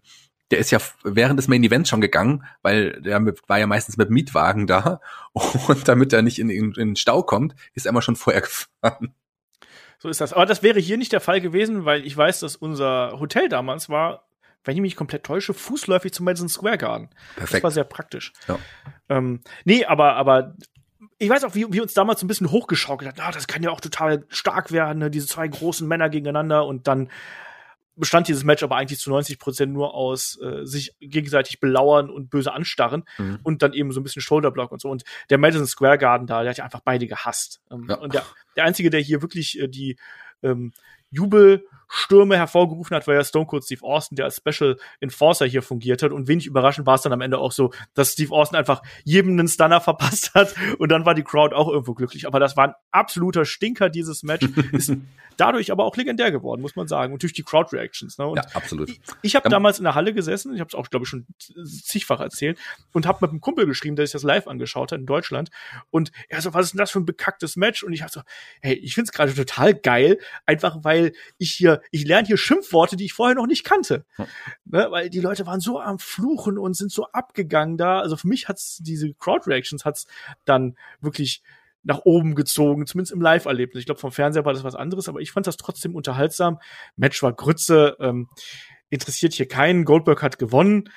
der 0.50 0.58
ist 0.58 0.70
ja 0.70 0.78
während 1.04 1.38
des 1.38 1.48
Main 1.48 1.62
Events 1.62 1.90
schon 1.90 2.00
gegangen, 2.00 2.44
weil 2.62 3.00
der 3.02 3.24
war 3.46 3.58
ja 3.58 3.66
meistens 3.66 3.96
mit 3.96 4.10
Mietwagen 4.10 4.66
da 4.66 5.00
und 5.32 5.88
damit 5.88 6.12
er 6.12 6.22
nicht 6.22 6.38
in, 6.38 6.50
in, 6.50 6.72
in 6.72 6.88
den 6.90 6.96
Stau 6.96 7.22
kommt, 7.22 7.54
ist 7.74 7.86
er 7.86 7.90
immer 7.90 8.02
schon 8.02 8.16
vorher 8.16 8.42
gefahren. 8.82 9.14
So 9.98 10.08
ist 10.08 10.20
das. 10.20 10.32
Aber 10.32 10.46
das 10.46 10.62
wäre 10.62 10.78
hier 10.78 10.96
nicht 10.96 11.12
der 11.12 11.20
Fall 11.20 11.40
gewesen, 11.40 11.84
weil 11.84 12.06
ich 12.06 12.16
weiß, 12.16 12.40
dass 12.40 12.56
unser 12.56 13.18
Hotel 13.18 13.48
damals 13.48 13.88
war, 13.88 14.28
wenn 14.64 14.76
ich 14.76 14.80
mich 14.80 14.96
komplett 14.96 15.24
täusche, 15.24 15.54
fußläufig 15.54 16.12
zum 16.12 16.24
Madison 16.24 16.48
Square 16.48 16.78
Garden. 16.78 17.10
Perfekt. 17.34 17.54
Das 17.54 17.62
war 17.62 17.70
sehr 17.70 17.84
praktisch. 17.84 18.32
Ja. 18.46 18.58
Ähm, 19.08 19.40
nee, 19.64 19.84
aber, 19.84 20.14
aber 20.14 20.54
ich 21.18 21.28
weiß 21.28 21.44
auch, 21.44 21.54
wie 21.54 21.66
wir 21.72 21.82
uns 21.82 21.94
damals 21.94 22.20
so 22.20 22.26
ein 22.26 22.28
bisschen 22.28 22.50
hochgeschaukelt 22.50 23.10
hat. 23.10 23.20
Ah, 23.20 23.32
das 23.32 23.48
kann 23.48 23.62
ja 23.62 23.70
auch 23.70 23.80
total 23.80 24.24
stark 24.28 24.70
werden, 24.70 24.98
ne? 24.98 25.10
diese 25.10 25.26
zwei 25.26 25.48
großen 25.48 25.86
Männer 25.86 26.08
gegeneinander 26.08 26.66
und 26.66 26.86
dann 26.86 27.10
bestand 27.98 28.28
dieses 28.28 28.44
Match 28.44 28.62
aber 28.62 28.76
eigentlich 28.76 29.00
zu 29.00 29.10
90 29.10 29.38
Prozent 29.38 29.72
nur 29.72 29.94
aus 29.94 30.38
äh, 30.40 30.64
sich 30.64 30.94
gegenseitig 31.00 31.60
belauern 31.60 32.10
und 32.10 32.30
böse 32.30 32.52
anstarren 32.52 33.04
mhm. 33.18 33.40
und 33.42 33.62
dann 33.62 33.72
eben 33.72 33.92
so 33.92 34.00
ein 34.00 34.04
bisschen 34.04 34.22
Shoulderblock 34.22 34.72
und 34.72 34.80
so. 34.80 34.88
Und 34.88 35.04
der 35.30 35.38
Madison 35.38 35.66
Square 35.66 35.98
Garden 35.98 36.26
da, 36.26 36.42
der 36.42 36.50
hat 36.50 36.58
ja 36.58 36.64
einfach 36.64 36.80
beide 36.80 37.06
gehasst. 37.06 37.60
Ähm, 37.70 37.86
ja. 37.88 37.96
Und 37.96 38.14
der, 38.14 38.24
der 38.56 38.64
Einzige, 38.64 38.90
der 38.90 39.00
hier 39.00 39.22
wirklich 39.22 39.58
äh, 39.60 39.68
die 39.68 39.96
ähm, 40.42 40.72
Jubelstürme 41.10 42.36
hervorgerufen 42.36 42.94
hat, 42.96 43.06
war 43.06 43.14
ja 43.14 43.24
Stone 43.24 43.46
Cold 43.46 43.64
Steve 43.64 43.82
Austin, 43.82 44.16
der 44.16 44.26
als 44.26 44.36
Special 44.36 44.76
Enforcer 45.00 45.46
hier 45.46 45.62
fungiert 45.62 46.02
hat. 46.02 46.12
Und 46.12 46.28
wenig 46.28 46.46
überraschend 46.46 46.86
war 46.86 46.94
es 46.94 47.02
dann 47.02 47.12
am 47.12 47.20
Ende 47.20 47.38
auch 47.38 47.52
so, 47.52 47.72
dass 47.94 48.12
Steve 48.12 48.32
Austin 48.34 48.58
einfach 48.58 48.82
jedem 49.04 49.32
einen 49.32 49.48
Stunner 49.48 49.80
verpasst 49.88 50.34
hat 50.34 50.54
und 50.78 50.90
dann 50.90 51.06
war 51.06 51.14
die 51.14 51.24
Crowd 51.24 51.54
auch 51.54 51.68
irgendwo 51.68 51.94
glücklich. 51.94 52.26
Aber 52.26 52.40
das 52.40 52.56
war 52.56 52.68
ein 52.68 52.74
absoluter 52.90 53.44
Stinker, 53.44 53.90
dieses 53.90 54.22
Match. 54.22 54.46
Ist 54.72 54.92
dadurch 55.38 55.70
aber 55.72 55.84
auch 55.84 55.96
legendär 55.96 56.30
geworden, 56.30 56.60
muss 56.60 56.76
man 56.76 56.88
sagen. 56.88 57.12
Und 57.12 57.22
durch 57.22 57.32
die 57.32 57.42
Crowd 57.42 57.74
Reactions. 57.74 58.18
Ne? 58.18 58.32
Ja, 58.36 58.42
absolut. 58.52 58.90
Ich, 58.90 59.00
ich 59.22 59.36
habe 59.36 59.48
damals 59.48 59.78
in 59.78 59.84
der 59.84 59.94
Halle 59.94 60.12
gesessen, 60.12 60.52
ich 60.54 60.60
habe 60.60 60.68
es 60.68 60.74
auch, 60.74 60.90
glaube 60.90 61.04
ich, 61.04 61.08
schon 61.08 61.26
zigfach 61.64 62.20
erzählt, 62.20 62.58
und 62.92 63.06
habe 63.06 63.18
mit 63.22 63.30
einem 63.30 63.40
Kumpel 63.40 63.64
geschrieben, 63.66 63.96
der 63.96 64.04
sich 64.04 64.12
das 64.12 64.24
live 64.24 64.48
angeschaut 64.48 64.92
hat 64.92 64.98
in 64.98 65.06
Deutschland. 65.06 65.50
Und 65.90 66.10
er 66.28 66.42
so, 66.42 66.52
was 66.52 66.66
ist 66.66 66.72
denn 66.72 66.78
das 66.78 66.90
für 66.90 66.98
ein 66.98 67.06
bekacktes 67.06 67.56
Match? 67.56 67.82
Und 67.82 67.92
ich 67.92 68.02
habe 68.02 68.10
so, 68.10 68.20
hey, 68.60 68.74
ich 68.74 68.94
find's 68.94 69.12
gerade 69.12 69.32
total 69.34 69.74
geil, 69.74 70.18
einfach 70.44 70.78
weil 70.82 70.97
ich 71.38 71.52
hier, 71.52 71.80
ich 71.90 72.04
lerne 72.04 72.26
hier 72.26 72.36
Schimpfworte, 72.36 72.96
die 72.96 73.06
ich 73.06 73.12
vorher 73.12 73.34
noch 73.34 73.46
nicht 73.46 73.64
kannte. 73.64 74.04
Hm. 74.16 74.26
Ne? 74.64 74.86
Weil 74.90 75.10
die 75.10 75.20
Leute 75.20 75.46
waren 75.46 75.60
so 75.60 75.80
am 75.80 75.98
Fluchen 75.98 76.58
und 76.58 76.74
sind 76.74 76.92
so 76.92 77.06
abgegangen 77.12 77.76
da. 77.76 78.00
Also 78.00 78.16
für 78.16 78.28
mich 78.28 78.48
hat's 78.48 78.78
diese 78.82 79.12
Crowd 79.14 79.48
Reactions 79.48 79.84
hat's 79.84 80.06
dann 80.44 80.76
wirklich 81.00 81.42
nach 81.82 82.00
oben 82.04 82.34
gezogen, 82.34 82.86
zumindest 82.86 83.12
im 83.12 83.20
Live-Erlebnis. 83.20 83.80
Ich 83.80 83.86
glaube, 83.86 84.00
vom 84.00 84.12
Fernseher 84.12 84.44
war 84.44 84.52
das 84.52 84.64
was 84.64 84.74
anderes, 84.74 85.08
aber 85.08 85.20
ich 85.20 85.30
fand 85.30 85.46
das 85.46 85.56
trotzdem 85.56 85.94
unterhaltsam. 85.94 86.58
Match 86.96 87.22
war 87.22 87.32
Grütze, 87.32 87.96
ähm, 88.00 88.28
interessiert 88.90 89.32
hier 89.32 89.48
keinen. 89.48 89.84
Goldberg 89.84 90.22
hat 90.22 90.38
gewonnen. 90.38 90.90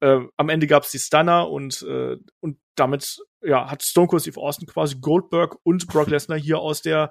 Äh, 0.00 0.20
am 0.36 0.48
Ende 0.48 0.66
gab 0.66 0.84
es 0.84 0.90
die 0.90 0.98
Stunner 0.98 1.48
und, 1.48 1.82
äh, 1.82 2.16
und 2.40 2.58
damit 2.74 3.20
ja, 3.44 3.70
hat 3.70 3.82
Stone 3.82 4.08
Cold 4.08 4.22
Steve 4.22 4.40
Austin 4.40 4.66
quasi 4.66 4.96
Goldberg 5.00 5.56
und 5.62 5.86
Brock 5.88 6.06
Lesnar 6.10 6.38
hier 6.38 6.58
aus 6.58 6.82
der 6.82 7.10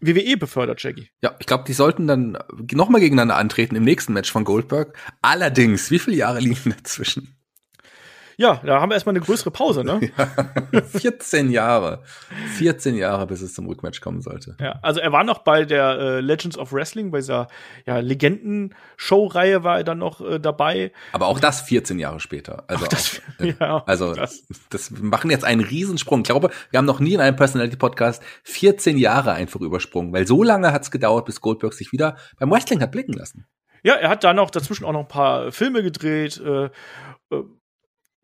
WWE 0.00 0.36
befördert, 0.36 0.82
Jackie. 0.82 1.10
Ja, 1.22 1.34
ich 1.38 1.46
glaube, 1.46 1.64
die 1.66 1.72
sollten 1.72 2.06
dann 2.06 2.38
nochmal 2.72 3.00
gegeneinander 3.00 3.36
antreten 3.36 3.74
im 3.76 3.84
nächsten 3.84 4.12
Match 4.12 4.30
von 4.30 4.44
Goldberg. 4.44 4.96
Allerdings, 5.22 5.90
wie 5.90 5.98
viele 5.98 6.16
Jahre 6.16 6.40
liegen 6.40 6.70
dazwischen? 6.76 7.37
Ja, 8.40 8.60
da 8.64 8.80
haben 8.80 8.90
wir 8.90 8.94
erstmal 8.94 9.16
eine 9.16 9.24
größere 9.24 9.50
Pause, 9.50 9.82
ne? 9.82 9.98
Ja, 10.72 10.80
14 10.82 11.50
Jahre. 11.50 12.04
14 12.56 12.94
Jahre, 12.94 13.26
bis 13.26 13.40
es 13.42 13.52
zum 13.52 13.66
Rückmatch 13.66 14.00
kommen 14.00 14.20
sollte. 14.22 14.56
Ja, 14.60 14.78
also 14.80 15.00
er 15.00 15.10
war 15.10 15.24
noch 15.24 15.40
bei 15.40 15.64
der 15.64 15.98
äh, 15.98 16.20
Legends 16.20 16.56
of 16.56 16.72
Wrestling, 16.72 17.10
bei 17.10 17.18
dieser 17.18 17.48
ja, 17.84 17.98
Legenden-Show-Reihe 17.98 19.64
war 19.64 19.78
er 19.78 19.84
dann 19.84 19.98
noch 19.98 20.20
äh, 20.20 20.38
dabei. 20.38 20.92
Aber 21.12 21.26
auch 21.26 21.40
das 21.40 21.62
14 21.62 21.98
Jahre 21.98 22.20
später. 22.20 22.64
Also, 22.68 22.84
Auch 22.84 22.88
das- 22.88 23.20
auch, 23.38 23.40
äh, 23.44 23.54
ja, 23.58 23.82
also 23.86 24.14
das- 24.14 24.44
das. 24.70 24.90
machen 24.92 25.30
jetzt 25.30 25.44
einen 25.44 25.60
Riesensprung. 25.62 26.20
Ich 26.20 26.26
glaube, 26.26 26.50
wir 26.70 26.78
haben 26.78 26.86
noch 26.86 27.00
nie 27.00 27.14
in 27.14 27.20
einem 27.20 27.36
Personality-Podcast 27.36 28.22
14 28.44 28.98
Jahre 28.98 29.32
einfach 29.32 29.60
übersprungen, 29.60 30.12
weil 30.12 30.26
so 30.26 30.42
lange 30.42 30.72
hat 30.72 30.82
es 30.82 30.90
gedauert, 30.90 31.24
bis 31.26 31.40
Goldberg 31.40 31.72
sich 31.74 31.92
wieder 31.92 32.16
beim 32.38 32.50
Wrestling 32.50 32.80
hat 32.80 32.92
blicken 32.92 33.14
lassen. 33.14 33.46
Ja, 33.82 33.94
er 33.94 34.10
hat 34.10 34.24
dann 34.24 34.36
noch 34.36 34.50
dazwischen 34.50 34.84
auch 34.84 34.92
noch 34.92 35.00
ein 35.00 35.08
paar 35.08 35.52
Filme 35.52 35.82
gedreht. 35.82 36.40
Äh, 36.44 36.64
äh, 37.30 37.42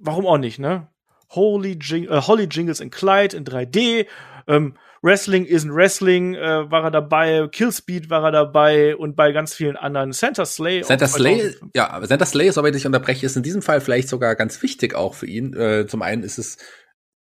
warum 0.05 0.27
auch 0.27 0.39
nicht, 0.39 0.59
ne? 0.59 0.89
Holy 1.31 1.79
Jing 1.81 2.05
äh, 2.05 2.21
Holly 2.21 2.45
Jingles 2.45 2.81
in 2.81 2.91
Clyde 2.91 3.37
in 3.37 3.45
3D. 3.45 4.07
Ähm, 4.47 4.77
Wrestling 5.03 5.45
isn't 5.45 5.75
Wrestling 5.75 6.35
äh, 6.35 6.71
war 6.71 6.85
er 6.85 6.91
dabei. 6.91 7.47
Killspeed 7.51 8.09
war 8.09 8.25
er 8.25 8.33
dabei 8.33 8.97
und 8.97 9.17
bei 9.17 9.33
ganz 9.33 9.53
vielen 9.53 9.77
anderen. 9.77 10.13
Santa 10.13 10.47
Slay. 10.47 10.83
Santa 10.83 11.07
Slay, 11.07 11.41
2005. 11.41 11.73
ja, 11.75 11.91
aber 11.91 12.07
Santa 12.07 12.25
Slay, 12.25 12.51
soweit 12.51 12.75
ich 12.75 12.87
unterbreche, 12.87 13.27
ist 13.27 13.37
in 13.37 13.43
diesem 13.43 13.61
Fall 13.61 13.81
vielleicht 13.81 14.09
sogar 14.09 14.35
ganz 14.35 14.63
wichtig 14.63 14.95
auch 14.95 15.15
für 15.15 15.27
ihn. 15.27 15.55
Äh, 15.55 15.87
zum 15.87 16.01
einen 16.01 16.23
ist 16.23 16.39
es 16.39 16.57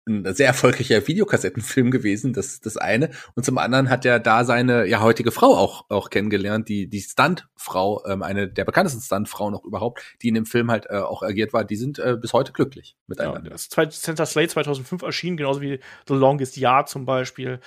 ein 0.06 0.34
sehr 0.34 0.48
erfolgreicher 0.48 1.06
Videokassettenfilm 1.06 1.90
gewesen, 1.90 2.32
das 2.34 2.60
das 2.60 2.76
eine. 2.76 3.10
Und 3.34 3.44
zum 3.44 3.56
anderen 3.58 3.88
hat 3.88 4.04
er 4.04 4.20
da 4.20 4.44
seine 4.44 4.86
ja 4.86 5.00
heutige 5.00 5.32
Frau 5.32 5.56
auch 5.56 5.86
auch 5.88 6.10
kennengelernt, 6.10 6.68
die 6.68 6.88
die 6.88 7.00
Stuntfrau, 7.00 8.04
ähm, 8.06 8.22
eine 8.22 8.48
der 8.48 8.64
bekanntesten 8.64 9.00
Stuntfrauen 9.00 9.52
noch 9.52 9.64
überhaupt, 9.64 10.02
die 10.22 10.28
in 10.28 10.34
dem 10.34 10.46
Film 10.46 10.70
halt 10.70 10.86
äh, 10.90 10.96
auch 10.98 11.22
agiert 11.22 11.52
war. 11.52 11.64
Die 11.64 11.76
sind 11.76 11.98
äh, 11.98 12.16
bis 12.20 12.32
heute 12.34 12.52
glücklich 12.52 12.96
Ja, 12.96 13.02
miteinander. 13.06 13.50
das 13.50 13.68
zwei- 13.70 13.88
Santa 13.88 14.26
Slay 14.26 14.46
2005 14.46 15.02
erschienen, 15.02 15.36
genauso 15.38 15.60
wie 15.62 15.80
The 16.06 16.14
Longest 16.14 16.56
Yard 16.58 16.88
zum 16.88 17.06
Beispiel. 17.06 17.60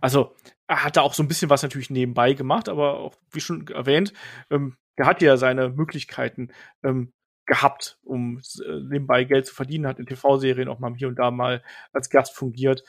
Also, 0.00 0.34
er 0.66 0.82
hat 0.84 0.96
da 0.96 1.02
auch 1.02 1.14
so 1.14 1.22
ein 1.22 1.28
bisschen 1.28 1.50
was 1.50 1.62
natürlich 1.62 1.90
nebenbei 1.90 2.32
gemacht, 2.32 2.68
aber 2.68 2.98
auch, 2.98 3.14
wie 3.30 3.40
schon 3.40 3.68
erwähnt, 3.68 4.12
ähm, 4.50 4.76
er 4.96 5.06
hat 5.06 5.22
ja 5.22 5.36
seine 5.36 5.68
Möglichkeiten 5.68 6.48
ähm, 6.82 7.12
gehabt, 7.46 7.98
um 8.04 8.40
äh, 8.64 8.80
nebenbei 8.80 9.24
Geld 9.24 9.46
zu 9.46 9.54
verdienen, 9.54 9.86
hat 9.86 9.98
in 9.98 10.06
TV-Serien 10.06 10.68
auch 10.68 10.78
mal 10.78 10.94
hier 10.94 11.08
und 11.08 11.18
da 11.18 11.30
mal 11.30 11.62
als 11.92 12.10
Gast 12.10 12.34
fungiert. 12.34 12.84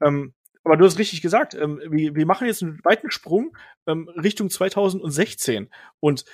Ähm, 0.00 0.34
aber 0.64 0.76
du 0.76 0.84
hast 0.84 0.98
richtig 0.98 1.22
gesagt, 1.22 1.54
ähm, 1.54 1.80
wir, 1.88 2.14
wir 2.14 2.26
machen 2.26 2.46
jetzt 2.46 2.62
einen 2.62 2.80
weiten 2.84 3.10
Sprung 3.10 3.56
ähm, 3.86 4.08
Richtung 4.08 4.50
2016 4.50 5.70
und 6.00 6.24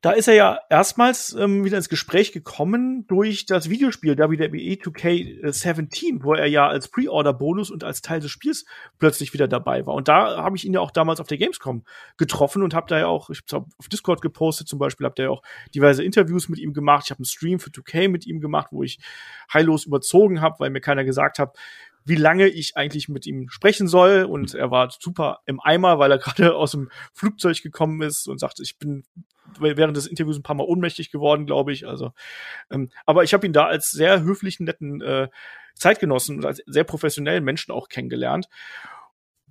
da 0.00 0.12
ist 0.12 0.28
er 0.28 0.34
ja 0.34 0.58
erstmals 0.70 1.34
ähm, 1.34 1.64
wieder 1.64 1.76
ins 1.76 1.88
Gespräch 1.88 2.30
gekommen 2.30 3.06
durch 3.08 3.46
das 3.46 3.68
Videospiel 3.68 4.16
WWE 4.16 4.74
2K17, 4.74 6.22
wo 6.22 6.34
er 6.34 6.46
ja 6.46 6.68
als 6.68 6.88
Pre-Order-Bonus 6.88 7.70
und 7.70 7.82
als 7.82 8.00
Teil 8.00 8.20
des 8.20 8.30
Spiels 8.30 8.64
plötzlich 9.00 9.32
wieder 9.32 9.48
dabei 9.48 9.86
war. 9.86 9.94
Und 9.94 10.06
da 10.06 10.36
habe 10.36 10.56
ich 10.56 10.64
ihn 10.64 10.74
ja 10.74 10.80
auch 10.80 10.92
damals 10.92 11.20
auf 11.20 11.26
der 11.26 11.38
Gamescom 11.38 11.84
getroffen 12.16 12.62
und 12.62 12.74
habe 12.74 12.86
da 12.88 12.98
ja 12.98 13.06
auch, 13.08 13.28
ich 13.30 13.40
habe 13.52 13.66
auf 13.76 13.88
Discord 13.88 14.22
gepostet 14.22 14.68
zum 14.68 14.78
Beispiel, 14.78 15.04
habe 15.04 15.16
da 15.16 15.24
ja 15.24 15.30
auch 15.30 15.42
diverse 15.74 16.04
Interviews 16.04 16.48
mit 16.48 16.60
ihm 16.60 16.72
gemacht. 16.72 17.04
Ich 17.06 17.10
habe 17.10 17.18
einen 17.18 17.24
Stream 17.24 17.58
für 17.58 17.70
2K 17.70 18.08
mit 18.08 18.24
ihm 18.24 18.40
gemacht, 18.40 18.68
wo 18.70 18.84
ich 18.84 19.00
heillos 19.52 19.84
überzogen 19.84 20.40
habe, 20.40 20.60
weil 20.60 20.70
mir 20.70 20.80
keiner 20.80 21.04
gesagt 21.04 21.40
hat, 21.40 21.56
wie 22.04 22.14
lange 22.14 22.46
ich 22.46 22.76
eigentlich 22.76 23.08
mit 23.08 23.26
ihm 23.26 23.48
sprechen 23.50 23.88
soll. 23.88 24.24
Und 24.24 24.54
er 24.54 24.70
war 24.70 24.90
super 24.96 25.40
im 25.46 25.60
Eimer, 25.60 25.98
weil 25.98 26.12
er 26.12 26.18
gerade 26.18 26.54
aus 26.54 26.70
dem 26.70 26.88
Flugzeug 27.12 27.60
gekommen 27.62 28.00
ist 28.02 28.28
und 28.28 28.38
sagte, 28.38 28.62
ich 28.62 28.78
bin 28.78 29.04
während 29.60 29.96
des 29.96 30.06
Interviews 30.06 30.38
ein 30.38 30.42
paar 30.42 30.56
Mal 30.56 30.64
ohnmächtig 30.64 31.10
geworden, 31.10 31.46
glaube 31.46 31.72
ich. 31.72 31.86
Also, 31.86 32.12
ähm, 32.70 32.90
aber 33.06 33.24
ich 33.24 33.34
habe 33.34 33.46
ihn 33.46 33.52
da 33.52 33.66
als 33.66 33.90
sehr 33.90 34.22
höflichen, 34.22 34.66
netten 34.66 35.00
äh, 35.00 35.28
Zeitgenossen 35.74 36.38
und 36.38 36.46
als 36.46 36.62
sehr 36.66 36.84
professionellen 36.84 37.44
Menschen 37.44 37.72
auch 37.72 37.88
kennengelernt. 37.88 38.48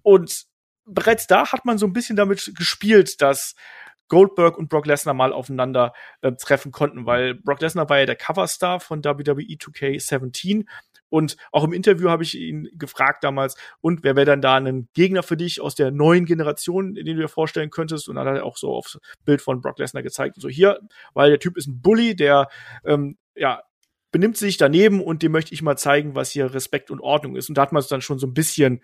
Und 0.02 0.46
bereits 0.86 1.28
da 1.28 1.52
hat 1.52 1.66
man 1.66 1.78
so 1.78 1.86
ein 1.86 1.94
bisschen 1.94 2.16
damit 2.16 2.54
gespielt, 2.56 3.22
dass 3.22 3.56
Goldberg 4.10 4.58
und 4.58 4.70
Brock 4.70 4.86
Lesnar 4.86 5.14
mal 5.14 5.34
aufeinander 5.34 5.94
äh, 6.22 6.32
treffen 6.32 6.72
konnten, 6.72 7.06
weil 7.06 7.36
Brock 7.36 7.62
Lesnar 7.62 7.90
war 7.90 8.00
ja 8.00 8.06
der 8.06 8.16
Coverstar 8.16 8.80
von 8.80 9.04
WWE 9.04 9.58
2K17 9.58 10.66
und 11.10 11.38
auch 11.52 11.64
im 11.64 11.74
Interview 11.74 12.10
habe 12.10 12.24
ich 12.24 12.38
ihn 12.38 12.70
gefragt 12.74 13.24
damals, 13.24 13.56
und 13.82 14.04
wer 14.04 14.16
wäre 14.16 14.26
dann 14.26 14.42
da 14.42 14.56
ein 14.56 14.90
Gegner 14.94 15.24
für 15.24 15.38
dich 15.38 15.62
aus 15.62 15.76
der 15.76 15.92
neuen 15.92 16.26
Generation, 16.26 16.96
den 16.96 17.06
du 17.06 17.16
dir 17.16 17.28
vorstellen 17.28 17.70
könntest? 17.70 18.10
Und 18.10 18.16
dann 18.16 18.28
hat 18.28 18.38
er 18.38 18.46
auch 18.46 18.58
so 18.58 18.74
aufs 18.74 19.00
Bild 19.26 19.42
von 19.42 19.62
Brock 19.62 19.80
Lesnar 19.80 20.04
gezeigt. 20.04 20.38
Und 20.38 20.42
so 20.42 20.50
hier, 20.50 20.80
weil 21.14 21.30
der 21.30 21.40
Typ 21.40 21.58
ist 21.58 21.68
ein 21.68 21.82
Bully, 21.82 22.16
der 22.16 22.48
ähm, 22.86 23.18
ja 23.36 23.62
benimmt 24.12 24.38
sich 24.38 24.58
daneben 24.58 25.02
und 25.02 25.22
dem 25.22 25.32
möchte 25.32 25.54
ich 25.54 25.62
mal 25.62 25.78
zeigen, 25.78 26.16
was 26.16 26.32
hier 26.32 26.54
Respekt 26.54 26.92
und 26.92 27.02
Ordnung 27.02 27.36
ist. 27.36 27.50
Und 27.50 27.58
da 27.58 27.64
hat 27.64 27.72
man 27.72 27.82
es 27.82 27.88
dann 27.88 28.02
schon 28.02 28.20
so 28.20 28.28
ein 28.28 28.34
bisschen, 28.34 28.82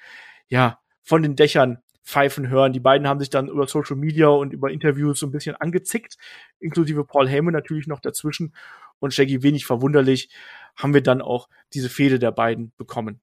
ja, 0.48 0.80
von 1.02 1.24
den 1.24 1.36
Dächern 1.36 1.80
pfeifen 2.04 2.50
hören. 2.50 2.74
Die 2.74 2.80
beiden 2.80 3.08
haben 3.08 3.20
sich 3.20 3.30
dann 3.30 3.48
über 3.48 3.68
Social 3.68 3.96
Media 3.96 4.28
und 4.28 4.54
über 4.54 4.72
Interviews 4.72 5.20
so 5.20 5.26
ein 5.26 5.32
bisschen 5.32 5.56
angezickt, 5.56 6.18
inklusive 6.60 7.06
Paul 7.06 7.30
Heyman 7.30 7.54
natürlich 7.54 7.88
noch 7.88 8.02
dazwischen. 8.02 8.54
Und 9.04 9.14
Shaggy, 9.14 9.44
wenig 9.44 9.66
verwunderlich, 9.66 10.30
haben 10.78 10.94
wir 10.94 11.04
dann 11.04 11.22
auch 11.22 11.50
diese 11.74 11.90
Fehde 11.90 12.20
der 12.20 12.32
beiden 12.32 12.72
bekommen. 12.78 13.20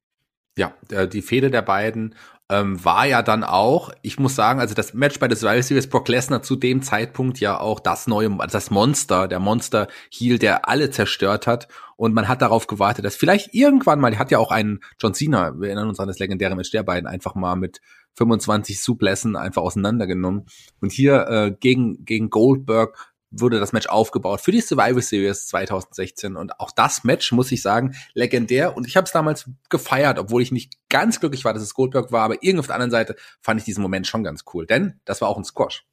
Ja, 0.55 0.75
äh, 0.89 1.07
die 1.07 1.23
Fehde 1.23 1.49
der 1.49 1.63
beiden 1.63 2.13
ähm, 2.49 2.83
war 2.85 3.07
ja 3.07 3.23
dann 3.23 3.43
auch, 3.43 3.91
ich 4.03 4.19
muss 4.19 4.35
sagen, 4.35 4.59
also 4.59 4.75
das 4.75 4.93
Match 4.93 5.17
bei 5.17 5.27
der 5.27 5.37
Survivor 5.37 5.63
Series 5.63 5.89
Brock 5.89 6.07
Lesnar 6.07 6.43
zu 6.43 6.55
dem 6.55 6.83
Zeitpunkt 6.83 7.39
ja 7.39 7.59
auch 7.59 7.79
das 7.79 8.05
neue, 8.05 8.29
das 8.51 8.69
Monster, 8.69 9.27
der 9.27 9.39
Monster 9.39 9.87
Heel, 10.11 10.37
der 10.37 10.69
alle 10.69 10.91
zerstört 10.91 11.47
hat. 11.47 11.67
Und 11.95 12.13
man 12.13 12.27
hat 12.27 12.43
darauf 12.43 12.67
gewartet, 12.67 13.03
dass 13.03 13.15
vielleicht 13.15 13.55
irgendwann 13.55 13.99
mal, 13.99 14.15
hat 14.19 14.29
ja 14.29 14.37
auch 14.37 14.51
einen 14.51 14.81
John 14.99 15.15
Cena, 15.15 15.59
wir 15.59 15.69
erinnern 15.69 15.89
uns 15.89 15.99
an 15.99 16.09
das 16.09 16.19
legendäre 16.19 16.55
Match 16.55 16.69
der 16.69 16.83
beiden, 16.83 17.07
einfach 17.07 17.33
mal 17.33 17.55
mit 17.55 17.81
25 18.13 18.83
Suplessen 18.83 19.35
einfach 19.35 19.63
auseinandergenommen. 19.63 20.45
Und 20.79 20.91
hier 20.91 21.27
äh, 21.27 21.55
gegen, 21.59 22.05
gegen 22.05 22.29
Goldberg 22.29 23.10
wurde 23.31 23.59
das 23.59 23.73
Match 23.73 23.87
aufgebaut 23.87 24.41
für 24.41 24.51
die 24.51 24.61
Survivor 24.61 25.01
Series 25.01 25.47
2016 25.47 26.35
und 26.35 26.59
auch 26.59 26.71
das 26.71 27.03
Match 27.03 27.31
muss 27.31 27.51
ich 27.51 27.61
sagen 27.61 27.95
legendär. 28.13 28.75
Und 28.75 28.85
ich 28.85 28.97
habe 28.97 29.05
es 29.05 29.11
damals 29.11 29.49
gefeiert, 29.69 30.19
obwohl 30.19 30.41
ich 30.41 30.51
nicht 30.51 30.73
ganz 30.89 31.19
glücklich 31.19 31.45
war, 31.45 31.53
dass 31.53 31.63
es 31.63 31.73
Goldberg 31.73 32.11
war, 32.11 32.23
aber 32.23 32.35
irgendwie 32.41 32.59
auf 32.59 32.67
der 32.67 32.75
anderen 32.75 32.91
Seite 32.91 33.15
fand 33.41 33.59
ich 33.59 33.65
diesen 33.65 33.81
Moment 33.81 34.05
schon 34.05 34.23
ganz 34.23 34.43
cool, 34.53 34.65
denn 34.65 34.99
das 35.05 35.21
war 35.21 35.29
auch 35.29 35.37
ein 35.37 35.45
Squash. 35.45 35.85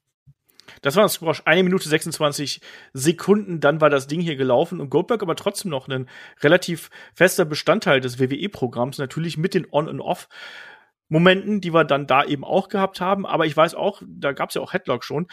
Das 0.82 0.96
war 0.96 1.04
ein 1.04 1.08
Squash, 1.08 1.42
eine 1.44 1.62
Minute 1.62 1.88
26 1.88 2.60
Sekunden, 2.92 3.60
dann 3.60 3.80
war 3.80 3.90
das 3.90 4.06
Ding 4.06 4.20
hier 4.20 4.36
gelaufen. 4.36 4.80
Und 4.80 4.90
Goldberg 4.90 5.22
aber 5.22 5.36
trotzdem 5.36 5.70
noch 5.70 5.88
ein 5.88 6.08
relativ 6.40 6.90
fester 7.14 7.44
Bestandteil 7.44 8.00
des 8.00 8.18
WWE-Programms, 8.18 8.98
natürlich 8.98 9.38
mit 9.38 9.54
den 9.54 9.66
On- 9.70 9.88
und 9.88 10.00
Off-Momenten, 10.00 11.60
die 11.60 11.72
wir 11.72 11.84
dann 11.84 12.06
da 12.06 12.24
eben 12.24 12.44
auch 12.44 12.68
gehabt 12.68 13.00
haben. 13.00 13.26
Aber 13.26 13.46
ich 13.46 13.56
weiß 13.56 13.74
auch, 13.74 14.02
da 14.06 14.32
gab 14.32 14.50
es 14.50 14.54
ja 14.54 14.62
auch 14.62 14.72
Headlock 14.72 15.04
schon, 15.04 15.26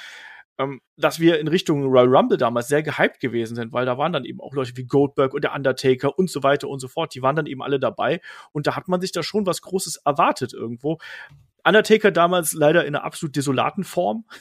ähm, 0.57 0.81
dass 0.97 1.19
wir 1.19 1.39
in 1.39 1.47
Richtung 1.47 1.83
Royal 1.83 2.07
Rumble 2.07 2.37
damals 2.37 2.67
sehr 2.67 2.83
gehypt 2.83 3.19
gewesen 3.19 3.55
sind, 3.55 3.73
weil 3.73 3.85
da 3.85 3.97
waren 3.97 4.13
dann 4.13 4.25
eben 4.25 4.39
auch 4.39 4.53
Leute 4.53 4.75
wie 4.75 4.85
Goldberg 4.85 5.33
und 5.33 5.43
der 5.43 5.53
Undertaker 5.53 6.17
und 6.17 6.29
so 6.29 6.43
weiter 6.43 6.69
und 6.69 6.79
so 6.79 6.87
fort. 6.87 7.13
Die 7.13 7.21
waren 7.21 7.35
dann 7.35 7.45
eben 7.45 7.61
alle 7.61 7.79
dabei 7.79 8.21
und 8.51 8.67
da 8.67 8.75
hat 8.75 8.87
man 8.87 9.01
sich 9.01 9.11
da 9.11 9.23
schon 9.23 9.45
was 9.45 9.61
Großes 9.61 9.97
erwartet 10.05 10.53
irgendwo. 10.53 10.97
Undertaker 11.65 12.11
damals 12.11 12.53
leider 12.53 12.85
in 12.85 12.95
einer 12.95 13.03
absolut 13.03 13.35
desolaten 13.35 13.83
Form. 13.83 14.25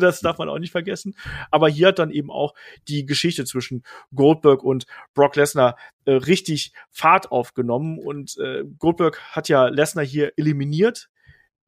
Das 0.00 0.20
darf 0.20 0.36
man 0.36 0.50
auch 0.50 0.58
nicht 0.58 0.72
vergessen. 0.72 1.14
Aber 1.50 1.66
hier 1.66 1.88
hat 1.88 1.98
dann 1.98 2.10
eben 2.10 2.30
auch 2.30 2.52
die 2.88 3.06
Geschichte 3.06 3.46
zwischen 3.46 3.84
Goldberg 4.14 4.62
und 4.62 4.84
Brock 5.14 5.34
Lesnar 5.36 5.78
äh, 6.04 6.12
richtig 6.12 6.74
Fahrt 6.90 7.32
aufgenommen. 7.32 7.98
Und 7.98 8.36
äh, 8.36 8.64
Goldberg 8.78 9.18
hat 9.34 9.48
ja 9.48 9.68
Lesnar 9.68 10.04
hier 10.04 10.34
eliminiert. 10.36 11.08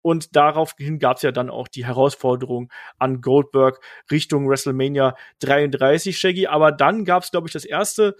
Und 0.02 0.36
daraufhin 0.36 0.98
gab 0.98 1.16
es 1.18 1.22
ja 1.22 1.32
dann 1.32 1.50
auch 1.50 1.68
die 1.68 1.86
Herausforderung 1.86 2.70
an 2.98 3.20
Goldberg 3.20 3.80
Richtung 4.10 4.48
WrestleMania 4.48 5.14
33, 5.40 6.18
Shaggy. 6.18 6.46
Aber 6.46 6.72
dann 6.72 7.04
gab 7.04 7.22
es, 7.22 7.30
glaube 7.30 7.48
ich, 7.48 7.52
das 7.52 7.64
erste 7.64 8.16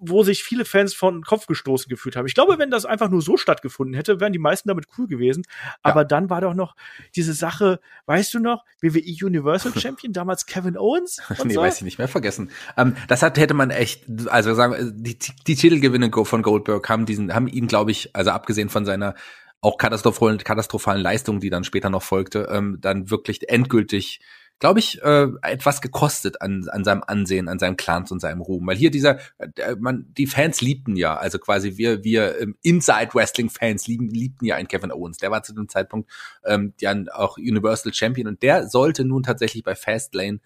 wo 0.00 0.22
sich 0.22 0.42
viele 0.42 0.64
Fans 0.64 0.94
von 0.94 1.22
Kopf 1.22 1.46
gestoßen 1.46 1.88
gefühlt 1.88 2.16
haben. 2.16 2.26
Ich 2.26 2.34
glaube, 2.34 2.58
wenn 2.58 2.70
das 2.70 2.84
einfach 2.84 3.08
nur 3.08 3.22
so 3.22 3.36
stattgefunden 3.36 3.94
hätte, 3.94 4.20
wären 4.20 4.32
die 4.32 4.38
meisten 4.38 4.68
damit 4.68 4.86
cool 4.98 5.06
gewesen. 5.06 5.44
Aber 5.82 6.04
dann 6.04 6.30
war 6.30 6.40
doch 6.40 6.54
noch 6.54 6.74
diese 7.14 7.32
Sache, 7.32 7.80
weißt 8.06 8.34
du 8.34 8.40
noch, 8.40 8.64
WWE 8.80 9.26
Universal 9.26 9.72
Champion, 9.78 10.12
damals 10.12 10.46
Kevin 10.46 10.76
Owens? 10.76 11.22
Nee, 11.46 11.54
so? 11.54 11.60
weiß 11.60 11.76
ich 11.76 11.82
nicht 11.82 11.98
mehr 11.98 12.08
vergessen. 12.08 12.50
Ähm, 12.76 12.96
das 13.08 13.22
hat, 13.22 13.38
hätte 13.38 13.54
man 13.54 13.70
echt, 13.70 14.04
also 14.26 14.54
sagen 14.54 14.72
wir, 14.72 14.90
die, 14.90 15.16
die 15.46 15.54
Titelgewinne 15.54 16.10
von 16.10 16.42
Goldberg 16.42 16.88
haben 16.88 17.06
diesen, 17.06 17.34
haben 17.34 17.46
ihn, 17.46 17.68
glaube 17.68 17.92
ich, 17.92 18.10
also 18.16 18.30
abgesehen 18.30 18.68
von 18.68 18.84
seiner 18.84 19.14
auch 19.60 19.78
katastrophalen, 19.78 20.38
katastrophalen 20.38 21.02
Leistung, 21.02 21.40
die 21.40 21.50
dann 21.50 21.64
später 21.64 21.90
noch 21.90 22.02
folgte, 22.02 22.48
ähm, 22.50 22.78
dann 22.80 23.10
wirklich 23.10 23.48
endgültig 23.48 24.20
glaube 24.58 24.80
ich, 24.80 25.02
äh, 25.02 25.28
etwas 25.42 25.80
gekostet 25.80 26.40
an, 26.40 26.66
an 26.70 26.82
seinem 26.82 27.02
Ansehen, 27.06 27.48
an 27.48 27.58
seinem 27.58 27.76
Clans 27.76 28.10
und 28.10 28.20
seinem 28.20 28.40
Ruhm. 28.40 28.66
Weil 28.66 28.76
hier 28.76 28.90
dieser, 28.90 29.18
äh, 29.38 29.76
man, 29.78 30.06
die 30.16 30.26
Fans 30.26 30.60
liebten 30.60 30.96
ja, 30.96 31.16
also 31.16 31.38
quasi 31.38 31.76
wir, 31.76 32.04
wir 32.04 32.40
ähm, 32.40 32.56
Inside 32.62 33.10
Wrestling 33.12 33.50
Fans 33.50 33.86
lieben, 33.86 34.08
liebten 34.08 34.46
ja 34.46 34.56
einen 34.56 34.68
Kevin 34.68 34.92
Owens. 34.92 35.18
Der 35.18 35.30
war 35.30 35.42
zu 35.42 35.52
dem 35.52 35.68
Zeitpunkt 35.68 36.10
ähm, 36.44 36.72
ja 36.80 36.94
auch 37.12 37.36
Universal 37.36 37.92
Champion 37.92 38.28
und 38.28 38.42
der 38.42 38.68
sollte 38.68 39.04
nun 39.04 39.22
tatsächlich 39.22 39.62
bei 39.62 39.74
Fastlane 39.74 40.40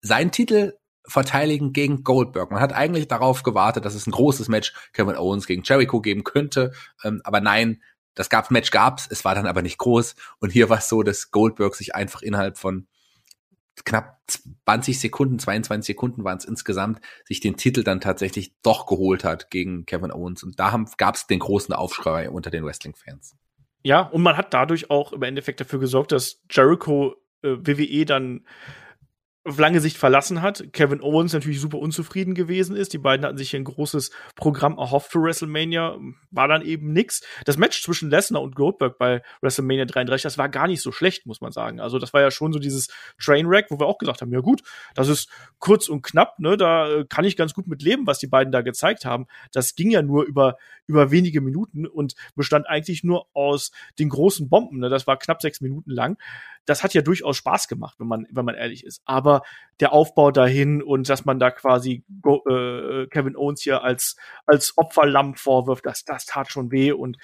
seinen 0.00 0.30
Titel 0.30 0.74
verteidigen 1.06 1.74
gegen 1.74 2.02
Goldberg. 2.02 2.50
Man 2.50 2.62
hat 2.62 2.72
eigentlich 2.72 3.08
darauf 3.08 3.42
gewartet, 3.42 3.84
dass 3.84 3.94
es 3.94 4.06
ein 4.06 4.12
großes 4.12 4.48
Match 4.48 4.72
Kevin 4.94 5.16
Owens 5.16 5.46
gegen 5.46 5.62
Jericho 5.62 6.00
geben 6.00 6.24
könnte, 6.24 6.72
ähm, 7.04 7.20
aber 7.24 7.42
nein, 7.42 7.82
das 8.14 8.30
gab 8.30 8.50
Match 8.50 8.70
gab's, 8.70 9.08
es 9.10 9.24
war 9.24 9.34
dann 9.34 9.46
aber 9.46 9.62
nicht 9.62 9.78
groß 9.78 10.14
und 10.38 10.50
hier 10.50 10.68
war 10.68 10.78
es 10.78 10.88
so, 10.88 11.02
dass 11.02 11.30
Goldberg 11.30 11.74
sich 11.74 11.94
einfach 11.94 12.22
innerhalb 12.22 12.58
von 12.58 12.86
knapp 13.84 14.20
20 14.66 15.00
Sekunden, 15.00 15.38
22 15.38 15.94
Sekunden 15.94 16.24
waren 16.24 16.38
es 16.38 16.44
insgesamt, 16.44 17.00
sich 17.24 17.40
den 17.40 17.56
Titel 17.56 17.82
dann 17.82 18.00
tatsächlich 18.00 18.54
doch 18.62 18.86
geholt 18.86 19.24
hat 19.24 19.50
gegen 19.50 19.84
Kevin 19.84 20.12
Owens 20.12 20.42
und 20.42 20.58
da 20.60 20.84
gab 20.96 21.16
es 21.16 21.26
den 21.26 21.40
großen 21.40 21.74
Aufschrei 21.74 22.30
unter 22.30 22.50
den 22.50 22.64
Wrestling-Fans. 22.64 23.36
Ja, 23.82 24.00
und 24.00 24.22
man 24.22 24.36
hat 24.36 24.54
dadurch 24.54 24.90
auch 24.90 25.12
im 25.12 25.22
Endeffekt 25.22 25.60
dafür 25.60 25.78
gesorgt, 25.78 26.12
dass 26.12 26.40
Jericho 26.50 27.16
äh, 27.42 27.56
WWE 27.58 28.06
dann 28.06 28.46
auf 29.44 29.58
lange 29.58 29.80
Sicht 29.80 29.98
verlassen 29.98 30.40
hat. 30.40 30.72
Kevin 30.72 31.02
Owens 31.02 31.34
natürlich 31.34 31.60
super 31.60 31.78
unzufrieden 31.78 32.34
gewesen 32.34 32.76
ist. 32.76 32.94
Die 32.94 32.98
beiden 32.98 33.26
hatten 33.26 33.36
sich 33.36 33.50
hier 33.50 33.60
ein 33.60 33.64
großes 33.64 34.10
Programm 34.36 34.78
erhofft 34.78 35.12
für 35.12 35.22
WrestleMania. 35.22 35.98
War 36.30 36.48
dann 36.48 36.62
eben 36.62 36.92
nix. 36.92 37.20
Das 37.44 37.58
Match 37.58 37.82
zwischen 37.82 38.08
Lesnar 38.08 38.40
und 38.40 38.56
Goldberg 38.56 38.96
bei 38.96 39.22
WrestleMania 39.42 39.84
33, 39.84 40.22
das 40.22 40.38
war 40.38 40.48
gar 40.48 40.66
nicht 40.66 40.80
so 40.80 40.92
schlecht, 40.92 41.26
muss 41.26 41.42
man 41.42 41.52
sagen. 41.52 41.78
Also 41.78 41.98
das 41.98 42.14
war 42.14 42.22
ja 42.22 42.30
schon 42.30 42.54
so 42.54 42.58
dieses 42.58 42.88
Trainwreck, 43.22 43.66
wo 43.68 43.78
wir 43.78 43.86
auch 43.86 43.98
gesagt 43.98 44.22
haben, 44.22 44.32
ja 44.32 44.40
gut, 44.40 44.62
das 44.94 45.08
ist 45.08 45.28
kurz 45.58 45.88
und 45.88 46.02
knapp, 46.02 46.38
ne, 46.38 46.56
da 46.56 46.88
äh, 46.90 47.04
kann 47.06 47.24
ich 47.24 47.36
ganz 47.36 47.52
gut 47.52 47.66
mit 47.66 47.82
leben, 47.82 48.06
was 48.06 48.18
die 48.18 48.26
beiden 48.26 48.50
da 48.50 48.62
gezeigt 48.62 49.04
haben. 49.04 49.26
Das 49.52 49.74
ging 49.74 49.90
ja 49.90 50.00
nur 50.00 50.24
über, 50.24 50.56
über 50.86 51.10
wenige 51.10 51.42
Minuten 51.42 51.86
und 51.86 52.14
bestand 52.34 52.66
eigentlich 52.66 53.04
nur 53.04 53.26
aus 53.34 53.72
den 53.98 54.08
großen 54.08 54.48
Bomben, 54.48 54.78
ne. 54.78 54.88
Das 54.88 55.06
war 55.06 55.18
knapp 55.18 55.42
sechs 55.42 55.60
Minuten 55.60 55.90
lang 55.90 56.16
das 56.66 56.82
hat 56.82 56.94
ja 56.94 57.02
durchaus 57.02 57.36
Spaß 57.36 57.68
gemacht, 57.68 57.96
wenn 57.98 58.06
man, 58.06 58.26
wenn 58.30 58.44
man 58.44 58.54
ehrlich 58.54 58.84
ist. 58.84 59.02
Aber 59.04 59.42
der 59.80 59.92
Aufbau 59.92 60.30
dahin 60.30 60.82
und 60.82 61.08
dass 61.08 61.24
man 61.24 61.38
da 61.38 61.50
quasi 61.50 62.04
äh, 62.24 63.06
Kevin 63.06 63.36
Owens 63.36 63.62
hier 63.62 63.82
als, 63.82 64.16
als 64.46 64.76
Opferlamm 64.76 65.34
vorwirft, 65.34 65.86
das, 65.86 66.04
das 66.04 66.26
tat 66.26 66.50
schon 66.50 66.70
weh 66.70 66.92
und 66.92 67.18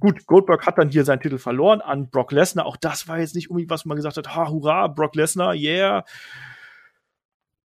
Gut, 0.00 0.24
Goldberg 0.26 0.64
hat 0.64 0.78
dann 0.78 0.88
hier 0.88 1.04
seinen 1.04 1.20
Titel 1.20 1.36
verloren 1.36 1.82
an 1.82 2.08
Brock 2.08 2.32
Lesnar. 2.32 2.64
Auch 2.64 2.78
das 2.78 3.06
war 3.06 3.18
jetzt 3.18 3.34
nicht 3.34 3.50
unbedingt, 3.50 3.70
was 3.70 3.84
man 3.84 3.96
gesagt 3.96 4.16
hat, 4.16 4.34
ha, 4.34 4.48
hurra, 4.48 4.86
Brock 4.86 5.14
Lesnar, 5.14 5.54
yeah. 5.54 6.06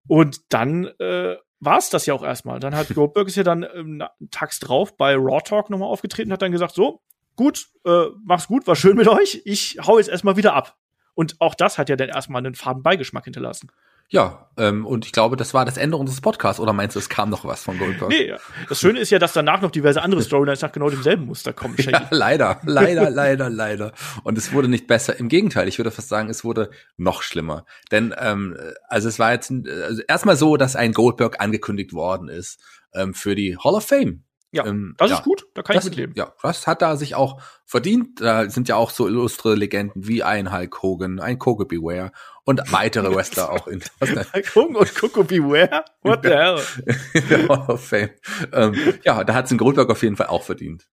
Und 0.07 0.41
dann 0.49 0.85
äh, 0.99 1.37
war 1.61 1.77
es 1.77 1.89
das 1.89 2.05
ja 2.05 2.13
auch 2.13 2.23
erstmal. 2.23 2.59
Dann 2.59 2.75
hat 2.75 2.89
Goldberg 2.93 3.27
ist 3.27 3.37
ja 3.37 3.43
dann 3.43 3.63
ähm, 3.63 4.03
tags 4.31 4.59
drauf 4.59 4.97
bei 4.97 5.15
Raw 5.15 5.39
Talk 5.41 5.69
nochmal 5.69 5.87
aufgetreten, 5.87 6.33
hat 6.33 6.41
dann 6.41 6.51
gesagt, 6.51 6.75
so, 6.75 7.01
gut, 7.37 7.67
äh, 7.85 8.07
mach's 8.23 8.47
gut, 8.47 8.67
war 8.67 8.75
schön 8.75 8.97
mit 8.97 9.07
euch, 9.07 9.41
ich 9.45 9.77
hau 9.85 9.97
jetzt 9.97 10.09
erstmal 10.09 10.35
wieder 10.35 10.53
ab. 10.53 10.75
Und 11.15 11.35
auch 11.39 11.55
das 11.55 11.77
hat 11.77 11.89
ja 11.89 11.95
dann 11.95 12.09
erstmal 12.09 12.45
einen 12.45 12.55
faden 12.55 12.83
Beigeschmack 12.83 13.23
hinterlassen. 13.23 13.69
Ja, 14.09 14.51
ähm, 14.57 14.85
und 14.85 15.05
ich 15.05 15.11
glaube, 15.11 15.35
das 15.35 15.55
war 15.55 15.65
das 15.65 15.77
Ende 15.77 15.97
unseres 15.97 16.21
Podcasts. 16.21 16.59
Oder 16.59 16.73
meinst 16.73 16.95
du, 16.95 16.99
es 16.99 17.09
kam 17.09 17.29
noch 17.31 17.43
was 17.43 17.63
von 17.63 17.79
Goldberg? 17.79 18.09
Nee, 18.09 18.27
ja. 18.27 18.37
das 18.69 18.79
Schöne 18.79 18.99
ist 18.99 19.09
ja, 19.09 19.17
dass 19.17 19.33
danach 19.33 19.61
noch 19.61 19.71
diverse 19.71 20.03
andere 20.03 20.21
Storylines 20.23 20.61
nach 20.61 20.71
genau 20.71 20.91
demselben 20.91 21.25
Muster 21.25 21.53
kommen. 21.53 21.75
Ja, 21.79 22.07
leider, 22.11 22.59
leider, 22.65 23.09
leider, 23.09 23.49
leider. 23.49 23.93
Und 24.23 24.37
es 24.37 24.53
wurde 24.53 24.67
nicht 24.67 24.85
besser. 24.85 25.19
Im 25.19 25.27
Gegenteil, 25.27 25.67
ich 25.67 25.79
würde 25.79 25.89
fast 25.89 26.09
sagen, 26.09 26.29
es 26.29 26.43
wurde 26.43 26.69
noch 26.97 27.23
schlimmer. 27.23 27.65
Denn 27.91 28.13
ähm, 28.19 28.55
also 28.87 29.07
es 29.07 29.17
war 29.17 29.31
jetzt 29.31 29.51
also 29.51 30.03
erstmal 30.07 30.35
so, 30.35 30.55
dass 30.55 30.75
ein 30.75 30.93
Goldberg 30.93 31.41
angekündigt 31.41 31.93
worden 31.93 32.27
ist 32.27 32.61
ähm, 32.93 33.15
für 33.15 33.33
die 33.33 33.57
Hall 33.57 33.73
of 33.73 33.87
Fame. 33.87 34.24
Ja, 34.55 34.65
ähm, 34.65 34.95
das 34.97 35.09
ja, 35.09 35.17
ist 35.17 35.23
gut, 35.23 35.47
da 35.53 35.63
kann 35.63 35.75
das, 35.75 35.83
ich 35.83 35.89
mitleben. 35.89 36.15
Ja, 36.15 36.33
das 36.41 36.65
hat 36.65 36.81
er 36.81 36.95
sich 36.95 37.13
auch 37.15 37.41
verdient. 37.65 38.21
Da 38.21 38.49
sind 38.49 38.69
ja 38.69 38.77
auch 38.77 38.89
so 38.89 39.05
illustre 39.05 39.53
Legenden 39.55 40.07
wie 40.07 40.23
ein 40.23 40.53
Hulk 40.53 40.81
Hogan, 40.81 41.19
ein 41.19 41.39
Coco 41.39 41.65
Beware 41.65 42.13
und 42.45 42.71
weitere 42.71 43.09
Wrestler 43.15 43.51
auch 43.51 43.67
in 43.67 43.83
Hulk 44.01 44.55
Hogan 44.55 44.75
und 44.77 44.95
Coco 44.95 45.25
Beware? 45.25 45.83
What 46.03 46.21
the 46.23 46.29
hell? 46.29 46.57
Hall 47.49 47.69
of 47.69 47.85
Fame. 47.85 48.11
Ähm, 48.53 48.75
ja, 49.03 49.25
da 49.25 49.33
hat 49.33 49.45
es 49.45 49.51
ein 49.51 49.57
Goldberg 49.57 49.89
auf 49.89 50.01
jeden 50.03 50.15
Fall 50.15 50.27
auch 50.27 50.43
verdient. 50.43 50.87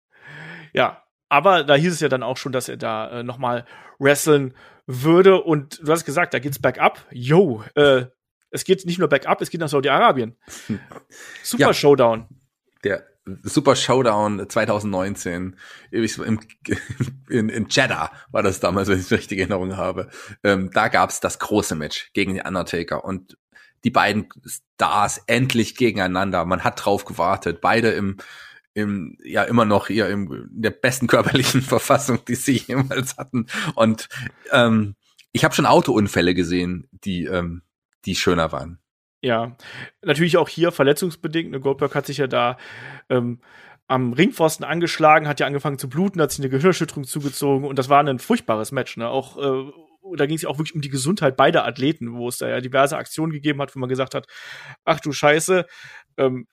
Ja, 0.73 1.03
aber 1.29 1.63
da 1.63 1.75
hieß 1.75 1.93
es 1.93 2.01
ja 2.01 2.09
dann 2.09 2.23
auch 2.23 2.39
schon, 2.39 2.53
dass 2.53 2.71
er 2.71 2.79
da 2.79 3.21
äh, 3.21 3.23
nochmal 3.23 3.67
wresteln 3.99 4.55
würde. 4.87 5.43
Und 5.43 5.87
du 5.87 5.93
hast 5.93 6.07
gesagt, 6.07 6.33
da 6.33 6.39
geht's 6.39 6.59
bergab. 6.59 7.05
Yo, 7.11 7.63
äh, 7.75 8.07
es 8.51 8.65
geht 8.65 8.87
nicht 8.87 8.99
nur 8.99 9.09
bergab, 9.09 9.43
es 9.43 9.51
geht 9.51 9.61
nach 9.61 9.69
Saudi-Arabien. 9.69 10.39
Super 11.43 11.67
ja, 11.67 11.75
Showdown. 11.75 12.27
Der 12.85 13.10
Super 13.43 13.77
Showdown 13.77 14.49
2019 14.49 15.57
im, 15.91 16.05
in, 17.29 17.49
in 17.49 17.67
Jeddah 17.69 18.11
war 18.31 18.43
das 18.43 18.61
damals, 18.61 18.89
wenn 18.89 18.99
ich 18.99 19.05
es 19.05 19.11
richtig 19.11 19.39
in 19.39 19.51
Erinnerung 19.51 19.77
habe. 19.77 20.09
Ähm, 20.45 20.71
da 20.73 20.89
gab's 20.89 21.21
das 21.21 21.39
große 21.39 21.75
Match 21.75 22.11
gegen 22.13 22.35
den 22.35 22.47
Undertaker 22.47 23.05
und 23.05 23.37
die 23.85 23.91
beiden 23.91 24.29
Stars 24.47 25.23
endlich 25.27 25.77
gegeneinander. 25.77 26.45
Man 26.45 26.65
hat 26.65 26.85
drauf 26.85 27.05
gewartet. 27.05 27.61
Beide 27.61 27.91
im, 27.91 28.19
im 28.75 29.17
ja 29.25 29.45
immer 29.45 29.65
noch 29.65 29.87
hier 29.87 30.09
im, 30.09 30.31
in 30.33 30.63
der 30.63 30.71
besten 30.71 31.07
körperlichen 31.07 31.63
Verfassung, 31.63 32.25
die 32.27 32.35
sie 32.35 32.59
jemals 32.59 33.17
hatten. 33.17 33.47
Und 33.75 34.09
ähm, 34.53 34.97
ich 35.33 35.45
habe 35.45 35.55
schon 35.55 35.67
Autounfälle 35.67 36.35
gesehen, 36.35 36.89
die 36.93 37.25
ähm, 37.25 37.63
die 38.05 38.15
schöner 38.15 38.53
waren. 38.53 38.79
Ja, 39.23 39.57
natürlich 40.03 40.39
auch 40.39 40.49
hier 40.49 40.73
verletzungsbedingt. 40.73 41.51
Ne, 41.51 41.61
Goldberg 41.61 41.95
hat 41.95 42.07
sich 42.07 42.19
ja 42.19 42.27
da 42.27 42.57
ähm, 43.11 43.41
am 43.87 44.13
Ringpfosten 44.13 44.65
angeschlagen, 44.65 45.29
hat 45.29 45.41
ja 45.41 45.47
angefangen 45.47 45.79
zu 45.79 45.89
bluten, 45.89 46.23
hat 46.23 46.31
sich 46.31 46.41
eine 46.41 46.49
Gehirnerschütterung 46.49 47.05
zugezogen 47.05 47.67
und 47.67 47.79
das 47.79 47.89
war 47.89 48.03
ein 48.03 48.19
furchtbares 48.19 48.73
Match. 48.73 48.97
Ne? 48.97 49.09
Auch 49.09 49.37
äh, 49.37 49.71
da 50.17 50.27
ging 50.27 50.37
es 50.37 50.43
ja 50.43 50.49
auch 50.49 50.59
wirklich 50.59 50.75
um 50.75 50.81
die 50.81 50.89
Gesundheit 50.89 51.37
beider 51.37 51.67
Athleten, 51.67 52.13
wo 52.15 52.29
es 52.29 52.39
da 52.39 52.49
ja 52.49 52.61
diverse 52.61 52.97
Aktionen 52.97 53.33
gegeben 53.33 53.61
hat, 53.61 53.75
wo 53.75 53.79
man 53.79 53.89
gesagt 53.89 54.15
hat, 54.15 54.27
ach 54.85 55.01
du 55.01 55.13
Scheiße, 55.13 55.67
ähm, 56.17 56.47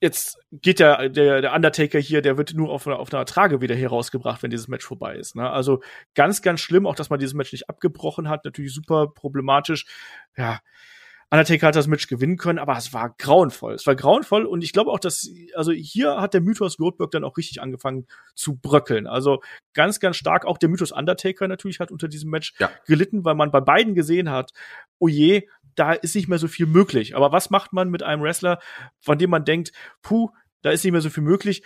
jetzt 0.00 0.38
geht 0.50 0.80
der, 0.80 1.08
der, 1.08 1.42
der 1.42 1.52
Undertaker 1.52 1.98
hier, 1.98 2.22
der 2.22 2.36
wird 2.38 2.54
nur 2.54 2.70
auf, 2.70 2.86
einer, 2.86 2.98
auf 2.98 3.12
einer 3.12 3.24
Trage 3.24 3.60
wieder 3.60 3.74
hier 3.74 3.90
rausgebracht, 3.90 4.42
wenn 4.42 4.50
dieses 4.50 4.68
Match 4.68 4.84
vorbei 4.84 5.14
ist. 5.16 5.36
Ne? 5.36 5.48
Also 5.48 5.82
ganz, 6.14 6.42
ganz 6.42 6.60
schlimm, 6.60 6.86
auch 6.86 6.94
dass 6.94 7.10
man 7.10 7.18
dieses 7.18 7.34
Match 7.34 7.52
nicht 7.52 7.68
abgebrochen 7.68 8.28
hat, 8.28 8.44
natürlich 8.44 8.74
super 8.74 9.08
problematisch. 9.08 9.86
Ja, 10.36 10.60
Undertaker 11.32 11.68
hat 11.68 11.76
das 11.76 11.86
Match 11.86 12.08
gewinnen 12.08 12.36
können, 12.36 12.58
aber 12.58 12.76
es 12.76 12.92
war 12.92 13.14
grauenvoll. 13.16 13.74
Es 13.74 13.86
war 13.86 13.94
grauenvoll 13.94 14.44
und 14.46 14.64
ich 14.64 14.72
glaube 14.72 14.90
auch, 14.90 14.98
dass, 14.98 15.30
also 15.54 15.70
hier 15.70 16.20
hat 16.20 16.34
der 16.34 16.40
Mythos 16.40 16.76
Goldberg 16.76 17.12
dann 17.12 17.22
auch 17.22 17.36
richtig 17.36 17.62
angefangen 17.62 18.06
zu 18.34 18.56
bröckeln. 18.56 19.06
Also 19.06 19.40
ganz, 19.72 20.00
ganz 20.00 20.16
stark 20.16 20.44
auch 20.44 20.58
der 20.58 20.68
Mythos 20.68 20.90
Undertaker 20.90 21.46
natürlich 21.46 21.78
hat 21.78 21.92
unter 21.92 22.08
diesem 22.08 22.30
Match 22.30 22.54
ja. 22.58 22.68
gelitten, 22.86 23.24
weil 23.24 23.36
man 23.36 23.52
bei 23.52 23.60
beiden 23.60 23.94
gesehen 23.94 24.28
hat, 24.30 24.52
oh 24.98 25.06
je, 25.06 25.46
da 25.76 25.92
ist 25.92 26.16
nicht 26.16 26.26
mehr 26.26 26.38
so 26.38 26.48
viel 26.48 26.66
möglich. 26.66 27.14
Aber 27.14 27.30
was 27.30 27.48
macht 27.50 27.72
man 27.72 27.90
mit 27.90 28.02
einem 28.02 28.22
Wrestler, 28.22 28.58
von 28.98 29.16
dem 29.16 29.30
man 29.30 29.44
denkt, 29.44 29.70
puh, 30.02 30.30
da 30.62 30.70
ist 30.70 30.82
nicht 30.82 30.92
mehr 30.92 31.00
so 31.00 31.10
viel 31.10 31.22
möglich? 31.22 31.62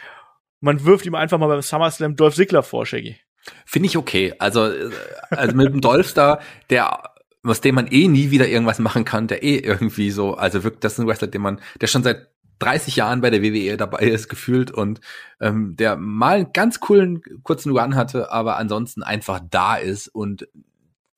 Man 0.60 0.84
wirft 0.84 1.06
ihm 1.06 1.14
einfach 1.14 1.38
mal 1.38 1.48
beim 1.48 1.62
SummerSlam 1.62 2.16
Dolph 2.16 2.34
Ziggler 2.34 2.62
vor, 2.62 2.84
Shaggy. 2.84 3.16
Finde 3.64 3.86
ich 3.86 3.96
okay. 3.96 4.34
Also, 4.38 4.66
äh, 4.66 4.90
also 5.30 5.56
mit 5.56 5.72
dem 5.72 5.80
Dolph 5.80 6.12
da, 6.12 6.40
der 6.70 7.13
aus 7.44 7.60
dem 7.60 7.74
man 7.74 7.86
eh 7.86 8.08
nie 8.08 8.30
wieder 8.30 8.48
irgendwas 8.48 8.78
machen 8.78 9.04
kann, 9.04 9.26
der 9.26 9.42
eh 9.42 9.58
irgendwie 9.58 10.10
so, 10.10 10.34
also 10.34 10.64
wirklich, 10.64 10.80
das 10.80 10.94
ist 10.94 10.98
ein 11.00 11.06
Wrestler, 11.06 11.28
den 11.28 11.42
man, 11.42 11.60
der 11.80 11.86
schon 11.86 12.02
seit 12.02 12.28
30 12.60 12.96
Jahren 12.96 13.20
bei 13.20 13.30
der 13.30 13.42
WWE 13.42 13.76
dabei 13.76 14.06
ist, 14.06 14.28
gefühlt 14.28 14.70
und 14.70 15.00
ähm, 15.40 15.76
der 15.76 15.96
mal 15.96 16.36
einen 16.36 16.52
ganz 16.52 16.80
coolen 16.80 17.22
kurzen 17.42 17.76
Run 17.76 17.96
hatte, 17.96 18.30
aber 18.32 18.56
ansonsten 18.56 19.02
einfach 19.02 19.40
da 19.50 19.76
ist 19.76 20.08
und 20.08 20.48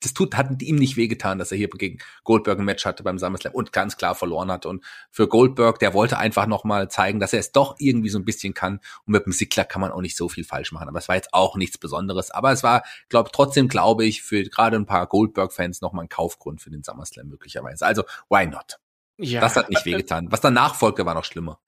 das 0.01 0.13
tut, 0.13 0.35
hat 0.35 0.61
ihm 0.61 0.75
nicht 0.75 0.95
wehgetan, 0.95 1.39
dass 1.39 1.51
er 1.51 1.57
hier 1.57 1.69
gegen 1.69 1.99
Goldberg 2.23 2.59
ein 2.59 2.65
Match 2.65 2.85
hatte 2.85 3.03
beim 3.03 3.17
SummerSlam 3.17 3.53
und 3.53 3.73
ganz 3.73 3.97
klar 3.97 4.15
verloren 4.15 4.51
hat. 4.51 4.65
Und 4.65 4.83
für 5.09 5.27
Goldberg, 5.27 5.79
der 5.79 5.93
wollte 5.93 6.17
einfach 6.17 6.45
nochmal 6.45 6.89
zeigen, 6.89 7.19
dass 7.19 7.33
er 7.33 7.39
es 7.39 7.51
doch 7.51 7.75
irgendwie 7.79 8.09
so 8.09 8.19
ein 8.19 8.25
bisschen 8.25 8.53
kann. 8.53 8.79
Und 9.05 9.13
mit 9.13 9.25
dem 9.25 9.33
Sickler 9.33 9.65
kann 9.65 9.81
man 9.81 9.91
auch 9.91 10.01
nicht 10.01 10.15
so 10.15 10.29
viel 10.29 10.43
falsch 10.43 10.71
machen. 10.71 10.87
Aber 10.87 10.99
es 10.99 11.07
war 11.07 11.15
jetzt 11.15 11.33
auch 11.33 11.55
nichts 11.55 11.77
Besonderes. 11.77 12.31
Aber 12.31 12.51
es 12.51 12.63
war, 12.63 12.83
glaube 13.09 13.31
trotzdem 13.33 13.67
glaube 13.67 14.05
ich, 14.05 14.21
für 14.21 14.43
gerade 14.43 14.77
ein 14.77 14.85
paar 14.85 15.07
Goldberg-Fans 15.07 15.81
nochmal 15.81 16.05
ein 16.05 16.09
Kaufgrund 16.09 16.61
für 16.61 16.69
den 16.69 16.83
SummerSlam 16.83 17.27
möglicherweise. 17.27 17.85
Also, 17.85 18.03
why 18.29 18.45
not? 18.45 18.79
Ja. 19.17 19.41
Das 19.41 19.55
hat 19.55 19.69
nicht 19.69 19.85
wehgetan. 19.85 20.31
Was 20.31 20.41
danach 20.41 20.75
folgte, 20.75 21.05
war 21.05 21.15
noch 21.15 21.25
schlimmer. 21.25 21.59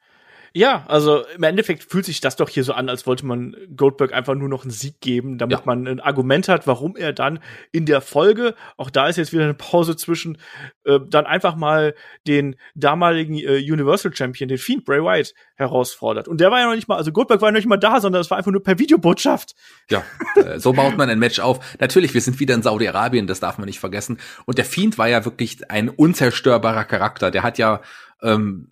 Ja, 0.54 0.84
also 0.88 1.24
im 1.36 1.44
Endeffekt 1.44 1.84
fühlt 1.84 2.06
sich 2.06 2.22
das 2.22 2.36
doch 2.36 2.50
hier 2.50 2.64
so 2.64 2.74
an, 2.74 2.90
als 2.90 3.06
wollte 3.06 3.26
man 3.26 3.56
Goldberg 3.76 4.14
einfach 4.14 4.36
nur 4.36 4.50
noch 4.50 4.64
einen 4.64 4.72
Sieg 4.72 5.00
geben, 5.00 5.38
damit 5.38 5.60
ja. 5.60 5.64
man 5.66 5.88
ein 5.88 6.00
Argument 6.00 6.48
hat, 6.48 6.66
warum 6.66 6.96
er 6.96 7.14
dann 7.14 7.40
in 7.72 7.86
der 7.86 8.02
Folge, 8.02 8.56
auch 8.78 8.90
da 8.90 9.08
ist 9.08 9.18
jetzt 9.18 9.32
wieder 9.32 9.44
eine 9.44 9.54
Pause 9.54 9.96
zwischen, 9.96 10.38
äh, 10.86 11.00
dann 11.08 11.26
einfach 11.26 11.56
mal 11.56 11.94
den 12.28 12.56
damaligen 12.76 13.36
äh, 13.36 13.58
Universal 13.58 14.16
Champion, 14.16 14.48
den 14.48 14.58
Fiend 14.58 14.86
Bray 14.86 15.02
Wyatt, 15.02 15.34
herausfordert. 15.56 16.28
Und 16.28 16.42
der 16.42 16.52
war 16.52 16.60
ja 16.60 16.66
noch 16.66 16.76
nicht 16.76 16.88
mal, 16.88 16.98
also 16.98 17.12
Goldberg 17.12 17.42
war 17.42 17.50
ja 17.50 17.52
noch 17.52 17.60
nicht 17.60 17.68
mal 17.68 17.78
da, 17.78 18.00
sondern 18.00 18.22
es 18.22 18.32
war 18.32 18.38
einfach 18.38 18.52
nur 18.52 18.64
per 18.64 18.80
Videobotschaft. 18.80 19.56
Ja, 19.90 20.04
äh, 20.36 20.60
so 20.60 20.74
baut 20.74 20.98
man 20.98 21.10
ein 21.10 21.20
Match 21.20 21.40
auf. 21.40 21.60
Natürlich, 21.80 22.14
wir 22.14 22.22
sind 22.22 22.40
wieder 22.40 22.56
in 22.56 22.64
Saudi-Arabien, 22.64 23.28
das 23.28 23.40
darf 23.40 23.58
man 23.58 23.68
nicht 23.68 23.80
vergessen. 23.80 24.20
Und 24.46 24.58
der 24.58 24.66
Fiend 24.66 24.98
war 24.98 25.08
ja 25.08 25.26
wirklich 25.26 25.70
ein 25.70 25.90
unzerstörbarer 25.90 26.86
Charakter. 26.86 27.30
Der 27.30 27.44
hat 27.44 27.58
ja 27.58 27.82
ähm, 28.22 28.72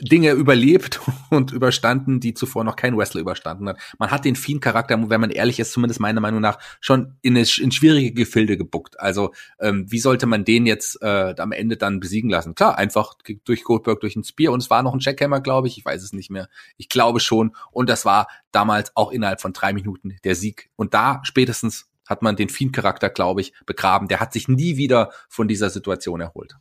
Dinge 0.00 0.32
überlebt 0.32 1.00
und 1.30 1.52
überstanden, 1.52 2.20
die 2.20 2.34
zuvor 2.34 2.64
noch 2.64 2.76
kein 2.76 2.96
Wrestler 2.96 3.20
überstanden 3.20 3.68
hat. 3.68 3.78
Man 3.98 4.10
hat 4.10 4.24
den 4.24 4.36
Fiend-Charakter, 4.36 4.98
wenn 5.08 5.20
man 5.20 5.30
ehrlich 5.30 5.60
ist, 5.60 5.72
zumindest 5.72 6.00
meiner 6.00 6.20
Meinung 6.20 6.40
nach, 6.40 6.58
schon 6.80 7.16
in, 7.22 7.36
eine, 7.36 7.46
in 7.60 7.70
schwierige 7.70 8.12
Gefilde 8.12 8.56
gebuckt. 8.56 8.98
Also 8.98 9.32
ähm, 9.60 9.90
wie 9.90 10.00
sollte 10.00 10.26
man 10.26 10.44
den 10.44 10.66
jetzt 10.66 11.00
äh, 11.02 11.34
am 11.38 11.52
Ende 11.52 11.76
dann 11.76 12.00
besiegen 12.00 12.30
lassen? 12.30 12.54
Klar, 12.54 12.76
einfach 12.76 13.14
durch 13.44 13.64
Goldberg, 13.64 14.00
durch 14.00 14.16
ein 14.16 14.24
Spear 14.24 14.52
und 14.52 14.62
es 14.62 14.70
war 14.70 14.82
noch 14.82 14.94
ein 14.94 15.00
Jackhammer, 15.00 15.40
glaube 15.40 15.68
ich. 15.68 15.78
Ich 15.78 15.84
weiß 15.84 16.02
es 16.02 16.12
nicht 16.12 16.30
mehr. 16.30 16.48
Ich 16.76 16.88
glaube 16.88 17.20
schon. 17.20 17.54
Und 17.70 17.88
das 17.88 18.04
war 18.04 18.28
damals 18.50 18.96
auch 18.96 19.12
innerhalb 19.12 19.40
von 19.40 19.52
drei 19.52 19.72
Minuten 19.72 20.16
der 20.24 20.34
Sieg. 20.34 20.70
Und 20.76 20.94
da 20.94 21.20
spätestens 21.22 21.88
hat 22.06 22.22
man 22.22 22.36
den 22.36 22.48
Fiend-Charakter, 22.48 23.10
glaube 23.10 23.42
ich, 23.42 23.52
begraben. 23.66 24.08
Der 24.08 24.18
hat 24.18 24.32
sich 24.32 24.48
nie 24.48 24.76
wieder 24.76 25.10
von 25.28 25.46
dieser 25.46 25.70
Situation 25.70 26.20
erholt. 26.20 26.56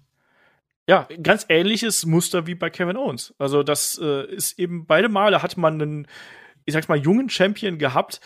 Ja, 0.89 1.07
ganz 1.21 1.45
ähnliches 1.49 2.05
Muster 2.05 2.47
wie 2.47 2.55
bei 2.55 2.69
Kevin 2.69 2.95
Owens. 2.95 3.35
Also 3.37 3.61
das 3.61 3.99
äh, 4.01 4.25
ist 4.33 4.57
eben 4.57 4.85
beide 4.85 5.09
Male 5.09 5.43
hat 5.43 5.57
man 5.57 5.81
einen, 5.81 6.07
ich 6.65 6.73
sag's 6.73 6.87
mal, 6.87 6.97
jungen 6.97 7.29
Champion 7.29 7.77
gehabt, 7.77 8.21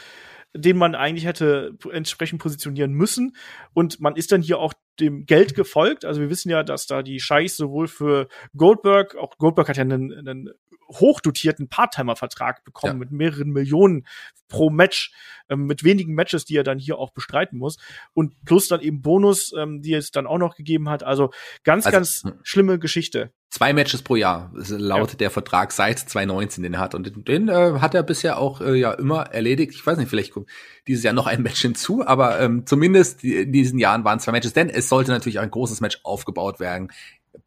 den 0.54 0.78
man 0.78 0.94
eigentlich 0.94 1.26
hätte 1.26 1.76
entsprechend 1.92 2.40
positionieren 2.40 2.92
müssen. 2.92 3.36
Und 3.74 4.00
man 4.00 4.16
ist 4.16 4.32
dann 4.32 4.44
hier 4.44 4.60
auch 4.60 4.74
dem 5.00 5.26
Geld 5.26 5.56
gefolgt. 5.56 6.06
Also 6.06 6.22
wir 6.22 6.30
wissen 6.30 6.50
ja, 6.50 6.62
dass 6.62 6.86
da 6.86 7.02
die 7.02 7.20
Scheiß 7.20 7.58
sowohl 7.58 7.88
für 7.88 8.28
Goldberg, 8.56 9.16
auch 9.16 9.38
Goldberg 9.40 9.68
hat 9.68 9.78
ja 9.78 9.84
einen, 9.84 10.14
einen 10.14 10.50
hochdotierten 10.92 11.70
Part-Timer-Vertrag 11.70 12.64
bekommen 12.64 12.94
ja. 12.94 13.00
mit 13.00 13.12
mehreren 13.12 13.50
Millionen 13.50 14.06
pro 14.48 14.70
Match, 14.70 15.12
ähm, 15.50 15.66
mit 15.66 15.84
wenigen 15.84 16.14
Matches, 16.14 16.46
die 16.46 16.58
er 16.58 16.64
dann 16.64 16.78
hier 16.78 16.98
auch 16.98 17.12
bestreiten 17.12 17.58
muss. 17.58 17.78
Und 18.14 18.34
plus 18.46 18.68
dann 18.68 18.82
eben 18.82 19.02
Bonus, 19.02 19.54
ähm, 19.58 19.82
die 19.82 19.94
es 19.94 20.12
dann 20.12 20.28
auch 20.28 20.38
noch 20.38 20.56
gegeben 20.56 20.90
hat. 20.90 21.04
Also 21.04 21.32
ganz, 21.64 21.86
also, 21.86 21.98
ganz 21.98 22.24
hm. 22.24 22.34
schlimme 22.44 22.80
Geschichte. 22.80 23.32
Zwei 23.50 23.74
Matches 23.74 24.02
pro 24.02 24.16
Jahr 24.16 24.52
lautet 24.54 25.14
ja. 25.14 25.18
der 25.20 25.32
Vertrag 25.32 25.72
seit 25.72 26.00
2019, 26.00 26.64
den 26.64 26.76
er 26.76 26.80
hat. 26.80 26.96
Und 26.96 27.08
den, 27.08 27.24
den 27.24 27.50
äh, 27.50 27.80
hat 27.80 27.96
er 27.96 28.04
bisher 28.04 28.38
auch 28.38 28.62
äh, 28.62 28.76
ja 28.76 28.94
immer 28.94 29.24
erledigt. 29.24 29.74
Ich 29.74 29.86
weiß 29.86 29.98
nicht, 29.98 30.10
vielleicht 30.10 30.32
kommt 30.32 30.50
dieses 30.88 31.04
Jahr 31.04 31.14
noch 31.14 31.28
ein 31.28 31.42
Match 31.42 31.62
hinzu, 31.62 32.06
aber 32.06 32.40
ähm, 32.40 32.66
zumindest 32.66 33.24
in 33.24 33.52
diesen 33.52 33.80
Jahren 33.80 34.04
waren 34.04 34.20
zwei 34.20 34.32
Matches, 34.32 34.54
denn 34.54 34.70
es 34.70 34.90
sollte 34.90 35.12
natürlich 35.12 35.40
ein 35.40 35.52
großes 35.52 35.82
Match 35.82 36.00
aufgebaut 36.04 36.60
werden 36.60 36.92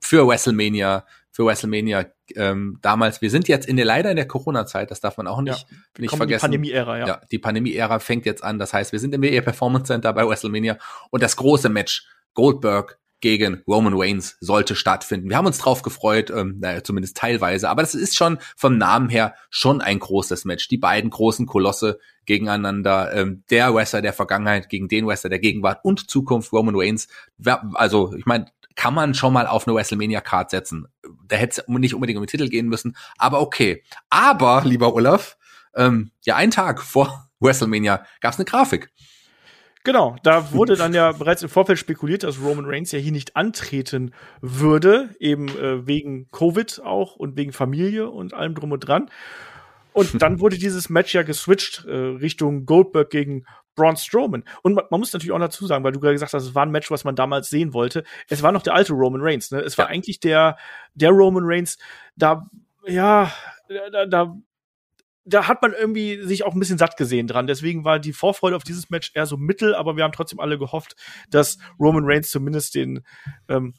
für 0.01 0.27
WrestleMania, 0.27 1.07
für 1.35 1.45
WrestleMania 1.47 2.07
ähm, 2.37 2.79
damals. 2.81 3.21
Wir 3.21 3.29
sind 3.29 3.49
jetzt 3.49 3.67
in 3.67 3.77
der 3.77 3.85
leider 3.85 4.09
in 4.09 4.17
der 4.17 4.29
Corona-Zeit, 4.29 4.93
das 4.93 5.01
darf 5.01 5.17
man 5.17 5.27
auch 5.27 5.41
nicht, 5.41 5.67
ja, 5.69 5.77
nicht 5.99 6.15
vergessen. 6.15 6.53
Die 6.53 6.59
Pandemie-Ära, 6.59 6.99
ja. 6.99 7.07
ja. 7.09 7.21
Die 7.33 7.41
Pandemie-Ära 7.41 7.99
fängt 7.99 8.25
jetzt 8.25 8.45
an. 8.45 8.61
Das 8.61 8.73
heißt, 8.73 8.93
wir 8.93 9.01
sind 9.01 9.13
im 9.15 9.23
WE 9.23 9.43
Performance 9.43 9.87
Center 9.87 10.13
bei 10.13 10.25
WrestleMania 10.25 10.79
und 11.11 11.25
das 11.25 11.35
große 11.35 11.69
Match 11.71 12.07
Goldberg 12.35 13.01
gegen 13.21 13.65
Roman 13.67 13.95
Reigns 13.97 14.37
sollte 14.41 14.77
stattfinden. 14.77 15.29
Wir 15.29 15.37
haben 15.37 15.47
uns 15.47 15.59
drauf 15.59 15.83
gefreut, 15.83 16.31
ähm, 16.31 16.59
naja, 16.61 16.85
zumindest 16.85 17.17
teilweise, 17.17 17.69
aber 17.69 17.83
das 17.83 17.97
ist 17.97 18.15
schon 18.15 18.39
vom 18.57 18.79
Namen 18.79 19.09
her 19.09 19.35
schon 19.51 19.81
ein 19.81 19.99
großes 19.99 20.45
Match. 20.45 20.69
Die 20.69 20.79
beiden 20.79 21.11
großen 21.11 21.47
Kolosse 21.47 21.99
gegeneinander, 22.27 23.13
ähm, 23.13 23.43
der 23.51 23.75
Wrestler 23.75 24.03
der 24.03 24.13
Vergangenheit 24.13 24.69
gegen 24.69 24.87
den 24.87 25.07
Wrestler 25.07 25.31
der 25.31 25.41
Gegenwart 25.41 25.81
und 25.83 26.09
Zukunft, 26.09 26.53
Roman 26.53 26.77
Reigns. 26.77 27.09
Also, 27.73 28.15
ich 28.15 28.27
meine, 28.27 28.47
kann 28.77 28.95
man 28.95 29.15
schon 29.15 29.33
mal 29.33 29.47
auf 29.47 29.67
eine 29.67 29.77
WrestleMania-Card 29.77 30.51
setzen. 30.51 30.89
Da 31.27 31.37
hätte 31.37 31.63
es 31.63 31.69
nicht 31.69 31.95
unbedingt 31.95 32.19
um 32.19 32.25
den 32.25 32.31
Titel 32.31 32.49
gehen 32.49 32.69
müssen, 32.69 32.97
aber 33.19 33.41
okay. 33.41 33.83
Aber, 34.11 34.63
lieber 34.65 34.95
Olaf, 34.95 35.37
ähm, 35.75 36.11
ja, 36.23 36.37
einen 36.37 36.51
Tag 36.51 36.83
vor 36.83 37.29
WrestleMania 37.41 38.05
gab 38.21 38.33
es 38.33 38.39
eine 38.39 38.47
Grafik. 38.47 38.91
Genau, 39.87 40.17
da 40.23 40.53
wurde 40.53 40.77
dann 40.77 40.95
ja 40.95 41.13
bereits 41.13 41.43
im 41.43 41.51
Vorfeld 41.51 41.79
spekuliert, 41.79 42.23
dass 42.23 42.41
Roman 42.41 42.65
Reigns 42.65 42.91
ja 42.91 42.99
hier 42.99 43.13
nicht 43.13 43.37
antreten 43.37 44.15
würde, 44.41 45.15
eben 45.21 45.49
äh, 45.49 45.87
wegen 45.87 46.31
Covid 46.31 46.81
auch 46.83 47.17
und 47.17 47.37
wegen 47.37 47.53
Familie 47.53 48.09
und 48.09 48.33
allem 48.33 48.55
drum 48.55 48.73
und 48.73 48.81
dran. 48.81 49.11
Und 49.93 50.23
dann 50.23 50.41
wurde 50.41 50.57
dieses 50.57 50.89
Match 50.89 51.15
ja 51.15 51.23
geswitcht 51.23 51.85
äh, 51.85 51.93
Richtung 51.93 52.65
Goldberg 52.65 53.11
gegen 53.11 53.45
Braun 53.75 53.97
Strowman. 53.97 54.45
Und 54.63 54.75
man, 54.75 54.85
man, 54.91 55.01
muss 55.01 55.13
natürlich 55.13 55.33
auch 55.33 55.39
dazu 55.39 55.67
sagen, 55.67 55.85
weil 55.85 55.93
du 55.93 56.01
gerade 56.01 56.15
gesagt 56.15 56.33
hast, 56.33 56.45
es 56.45 56.55
war 56.55 56.65
ein 56.65 56.71
Match, 56.71 56.91
was 56.91 57.05
man 57.05 57.17
damals 57.17 57.51
sehen 57.51 57.73
wollte. 57.75 58.05
Es 58.29 58.43
war 58.43 58.53
noch 58.53 58.63
der 58.63 58.75
alte 58.75 58.93
Roman 58.93 59.21
Reigns. 59.23 59.51
Ne? 59.51 59.61
Es 59.61 59.79
war 59.79 59.87
ja. 59.87 59.91
eigentlich 59.91 60.21
der, 60.21 60.57
der 60.95 61.11
Roman 61.11 61.45
Reigns, 61.45 61.79
da, 62.17 62.49
ja, 62.87 63.33
da, 63.93 64.07
da, 64.07 64.37
da 65.25 65.49
hat 65.49 65.63
man 65.63 65.73
irgendwie 65.73 66.23
sich 66.23 66.45
auch 66.45 66.55
ein 66.55 66.61
bisschen 66.61 66.79
satt 66.79 66.97
gesehen 66.97 67.27
dran. 67.27 67.47
Deswegen 67.47 67.85
war 67.85 67.99
die 67.99 68.13
Vorfreude 68.13 68.57
auf 68.57 68.65
dieses 68.65 68.91
Match 68.91 69.13
eher 69.15 69.27
so 69.27 69.37
mittel, 69.37 69.75
aber 69.75 69.97
wir 69.97 70.05
haben 70.05 70.13
trotzdem 70.13 70.41
alle 70.41 70.59
gehofft, 70.59 70.97
dass 71.31 71.59
Roman 71.81 72.05
Reigns 72.05 72.31
zumindest 72.31 72.75
den 72.75 73.05
ähm, 73.49 73.75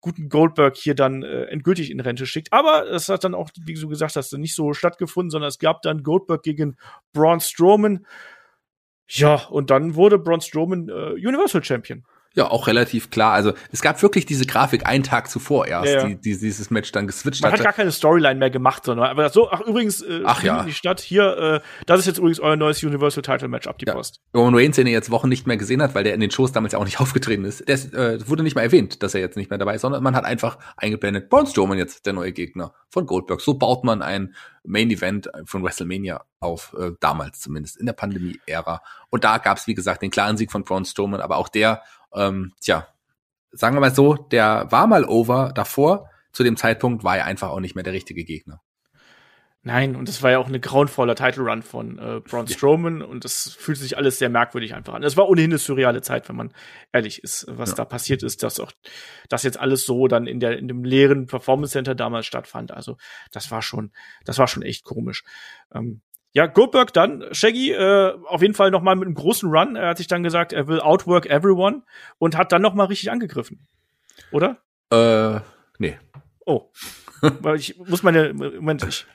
guten 0.00 0.28
Goldberg 0.28 0.76
hier 0.76 0.96
dann 0.96 1.22
äh, 1.22 1.44
endgültig 1.44 1.90
in 1.90 2.00
Rente 2.00 2.26
schickt. 2.26 2.52
Aber 2.52 2.90
es 2.90 3.08
hat 3.08 3.24
dann 3.24 3.34
auch, 3.34 3.50
wie 3.64 3.74
du 3.74 3.88
gesagt 3.88 4.16
hast, 4.16 4.32
nicht 4.32 4.54
so 4.54 4.74
stattgefunden, 4.74 5.30
sondern 5.30 5.48
es 5.48 5.58
gab 5.58 5.80
dann 5.82 6.02
Goldberg 6.02 6.42
gegen 6.42 6.76
Braun 7.12 7.40
Strowman. 7.40 8.04
Ja, 9.14 9.34
und 9.34 9.70
dann 9.70 9.94
wurde 9.94 10.18
Braun 10.18 10.40
Strowman 10.40 10.88
äh, 10.88 11.12
Universal 11.12 11.62
Champion. 11.62 12.04
Ja, 12.34 12.50
auch 12.50 12.66
relativ 12.66 13.10
klar. 13.10 13.32
Also 13.32 13.52
es 13.72 13.82
gab 13.82 14.00
wirklich 14.02 14.24
diese 14.24 14.46
Grafik 14.46 14.86
einen 14.86 15.04
Tag 15.04 15.28
zuvor 15.28 15.66
erst, 15.66 15.92
ja, 15.92 16.00
ja. 16.00 16.06
Die, 16.06 16.16
die 16.16 16.38
dieses 16.38 16.70
Match 16.70 16.90
dann 16.92 17.06
geswitcht 17.06 17.42
Man 17.42 17.52
hatte. 17.52 17.62
Man 17.62 17.68
hat 17.68 17.76
gar 17.76 17.84
keine 17.84 17.92
Storyline 17.92 18.36
mehr 18.36 18.48
gemacht, 18.48 18.84
sondern 18.86 19.10
aber 19.10 19.28
so, 19.28 19.50
ach 19.50 19.60
übrigens, 19.60 20.00
äh, 20.00 20.22
ach 20.24 20.42
ja. 20.42 20.60
in 20.60 20.66
die 20.66 20.72
Stadt, 20.72 21.00
hier, 21.00 21.36
äh, 21.36 21.60
das 21.84 22.00
ist 22.00 22.06
jetzt 22.06 22.18
übrigens 22.18 22.40
euer 22.40 22.56
neues 22.56 22.82
Universal 22.82 23.22
Title 23.22 23.48
Match, 23.48 23.66
ab 23.66 23.78
die 23.78 23.86
ja. 23.86 23.92
Post. 23.92 24.20
Roman 24.34 24.54
Reigns, 24.54 24.76
den 24.76 24.86
ihr 24.86 24.94
jetzt 24.94 25.10
Wochen 25.10 25.28
nicht 25.28 25.46
mehr 25.46 25.58
gesehen 25.58 25.82
hat, 25.82 25.94
weil 25.94 26.04
der 26.04 26.14
in 26.14 26.20
den 26.20 26.30
Shows 26.30 26.52
damals 26.52 26.72
ja 26.72 26.78
auch 26.78 26.84
nicht 26.84 27.00
aufgetreten 27.00 27.44
ist, 27.44 27.68
der 27.68 27.76
äh, 27.92 28.28
wurde 28.28 28.42
nicht 28.42 28.54
mal 28.54 28.62
erwähnt, 28.62 29.02
dass 29.02 29.14
er 29.14 29.20
jetzt 29.20 29.36
nicht 29.36 29.50
mehr 29.50 29.58
dabei 29.58 29.74
ist, 29.74 29.82
sondern 29.82 30.02
man 30.02 30.16
hat 30.16 30.24
einfach 30.24 30.56
eingeblendet, 30.78 31.28
Braun 31.28 31.46
Strowman 31.46 31.76
jetzt 31.76 32.06
der 32.06 32.14
neue 32.14 32.32
Gegner 32.32 32.72
von 32.92 33.06
Goldberg. 33.06 33.40
So 33.40 33.54
baut 33.54 33.84
man 33.84 34.02
ein 34.02 34.34
Main 34.62 34.90
Event 34.90 35.30
von 35.46 35.64
WrestleMania 35.64 36.24
auf, 36.40 36.74
äh, 36.78 36.92
damals 37.00 37.40
zumindest, 37.40 37.78
in 37.78 37.86
der 37.86 37.94
Pandemie-Ära. 37.94 38.82
Und 39.10 39.24
da 39.24 39.38
gab 39.38 39.56
es, 39.56 39.66
wie 39.66 39.74
gesagt, 39.74 40.02
den 40.02 40.10
klaren 40.10 40.36
Sieg 40.36 40.52
von 40.52 40.62
Braun 40.62 40.84
Strowman, 40.84 41.20
aber 41.20 41.38
auch 41.38 41.48
der, 41.48 41.82
ähm, 42.14 42.52
tja, 42.60 42.86
sagen 43.50 43.74
wir 43.74 43.80
mal 43.80 43.94
so, 43.94 44.14
der 44.14 44.70
war 44.70 44.86
mal 44.86 45.04
over 45.04 45.52
davor. 45.54 46.10
Zu 46.32 46.44
dem 46.44 46.56
Zeitpunkt 46.56 47.02
war 47.02 47.16
er 47.16 47.24
einfach 47.24 47.50
auch 47.50 47.60
nicht 47.60 47.74
mehr 47.74 47.84
der 47.84 47.92
richtige 47.92 48.24
Gegner. 48.24 48.62
Nein, 49.64 49.94
und 49.94 50.08
das 50.08 50.24
war 50.24 50.32
ja 50.32 50.38
auch 50.38 50.48
eine 50.48 50.58
grauenvoller 50.58 51.14
Title 51.14 51.44
Run 51.44 51.62
von 51.62 51.96
äh, 51.98 52.20
Braun 52.20 52.48
Strowman 52.48 53.00
ja. 53.00 53.06
und 53.06 53.24
das 53.24 53.52
fühlt 53.56 53.78
sich 53.78 53.96
alles 53.96 54.18
sehr 54.18 54.28
merkwürdig 54.28 54.74
einfach 54.74 54.94
an. 54.94 55.04
Es 55.04 55.16
war 55.16 55.28
ohnehin 55.28 55.50
eine 55.50 55.58
surreale 55.58 56.02
Zeit, 56.02 56.28
wenn 56.28 56.34
man 56.34 56.52
ehrlich 56.92 57.22
ist, 57.22 57.46
was 57.48 57.70
ja. 57.70 57.76
da 57.76 57.84
passiert 57.84 58.24
ist, 58.24 58.42
dass 58.42 58.58
auch 58.58 58.72
das 59.28 59.44
jetzt 59.44 59.60
alles 59.60 59.86
so 59.86 60.08
dann 60.08 60.26
in 60.26 60.40
der 60.40 60.58
in 60.58 60.66
dem 60.66 60.84
leeren 60.84 61.26
Performance 61.26 61.72
Center 61.72 61.94
damals 61.94 62.26
stattfand. 62.26 62.72
Also 62.72 62.96
das 63.30 63.52
war 63.52 63.62
schon, 63.62 63.92
das 64.24 64.38
war 64.38 64.48
schon 64.48 64.64
echt 64.64 64.84
komisch. 64.84 65.22
Ähm, 65.72 66.00
ja, 66.32 66.46
Goldberg 66.46 66.92
dann, 66.92 67.24
Shaggy, 67.30 67.70
äh, 67.72 68.14
auf 68.26 68.42
jeden 68.42 68.54
Fall 68.54 68.70
noch 68.70 68.82
mal 68.82 68.96
mit 68.96 69.06
einem 69.06 69.14
großen 69.14 69.48
Run. 69.48 69.76
Er 69.76 69.90
hat 69.90 69.98
sich 69.98 70.08
dann 70.08 70.24
gesagt, 70.24 70.52
er 70.52 70.66
will 70.66 70.80
outwork 70.80 71.26
everyone 71.26 71.82
und 72.18 72.36
hat 72.36 72.50
dann 72.50 72.62
noch 72.62 72.74
mal 72.74 72.86
richtig 72.86 73.12
angegriffen. 73.12 73.68
Oder? 74.32 74.58
Äh, 74.90 75.40
nee. 75.78 75.98
Oh. 76.46 76.70
Ich 77.56 77.78
muss 77.78 78.02
meine, 78.02 78.34
Moment, 78.34 78.84
ich. 78.84 79.06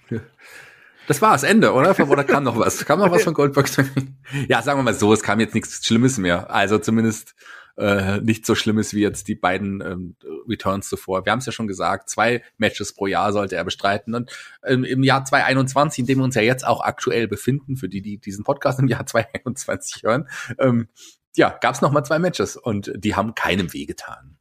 Das 1.08 1.22
war 1.22 1.34
das 1.34 1.44
Ende, 1.44 1.74
oder? 1.74 1.98
Oder 2.10 2.24
kam 2.24 2.44
noch 2.44 2.58
was? 2.58 2.86
Kam 2.86 3.00
noch 3.00 3.12
was 3.12 3.24
von 3.24 3.34
Goldberg? 3.34 3.68
ja, 4.48 4.62
sagen 4.62 4.80
wir 4.80 4.84
mal 4.84 4.94
so, 4.94 5.14
es 5.14 5.24
kam 5.24 5.40
jetzt 5.40 5.54
nichts 5.54 5.86
Schlimmes 5.86 6.18
mehr. 6.18 6.50
Also 6.50 6.78
zumindest 6.80 7.36
äh, 7.78 8.20
nicht 8.22 8.46
so 8.46 8.56
schlimm 8.56 8.78
ist 8.80 8.94
wie 8.94 9.02
jetzt 9.02 9.28
die 9.28 9.36
beiden 9.36 9.82
ähm, 9.82 10.16
Returns 10.50 10.90
zuvor. 10.90 11.26
Wir 11.26 11.32
haben 11.32 11.40
es 11.40 11.46
ja 11.46 11.52
schon 11.52 11.68
gesagt, 11.68 12.10
zwei 12.10 12.44
Matches 12.58 12.94
pro 12.94 13.08
Jahr 13.08 13.32
sollte 13.32 13.56
er 13.56 13.64
bestreiten. 13.64 14.16
Und 14.16 14.32
ähm, 14.66 14.84
im 14.84 15.04
Jahr 15.04 15.24
2021, 15.24 16.00
in 16.00 16.06
dem 16.08 16.18
wir 16.20 16.24
uns 16.24 16.36
ja 16.36 16.42
jetzt 16.42 16.66
auch 16.66 16.82
aktuell 16.82 17.28
befinden, 17.28 17.78
für 17.78 17.88
die, 17.88 18.02
die 18.02 18.18
diesen 18.18 18.44
Podcast 18.44 18.80
im 18.80 18.88
Jahr 18.88 19.06
2021 19.06 20.04
hören, 20.04 20.28
ähm, 20.60 20.90
ja, 21.36 21.56
gab 21.62 21.76
es 21.76 21.82
nochmal 21.82 22.04
zwei 22.04 22.20
Matches 22.20 22.58
und 22.58 22.92
die 22.96 23.16
haben 23.16 23.36
keinem 23.36 23.72
wehgetan. 23.74 24.37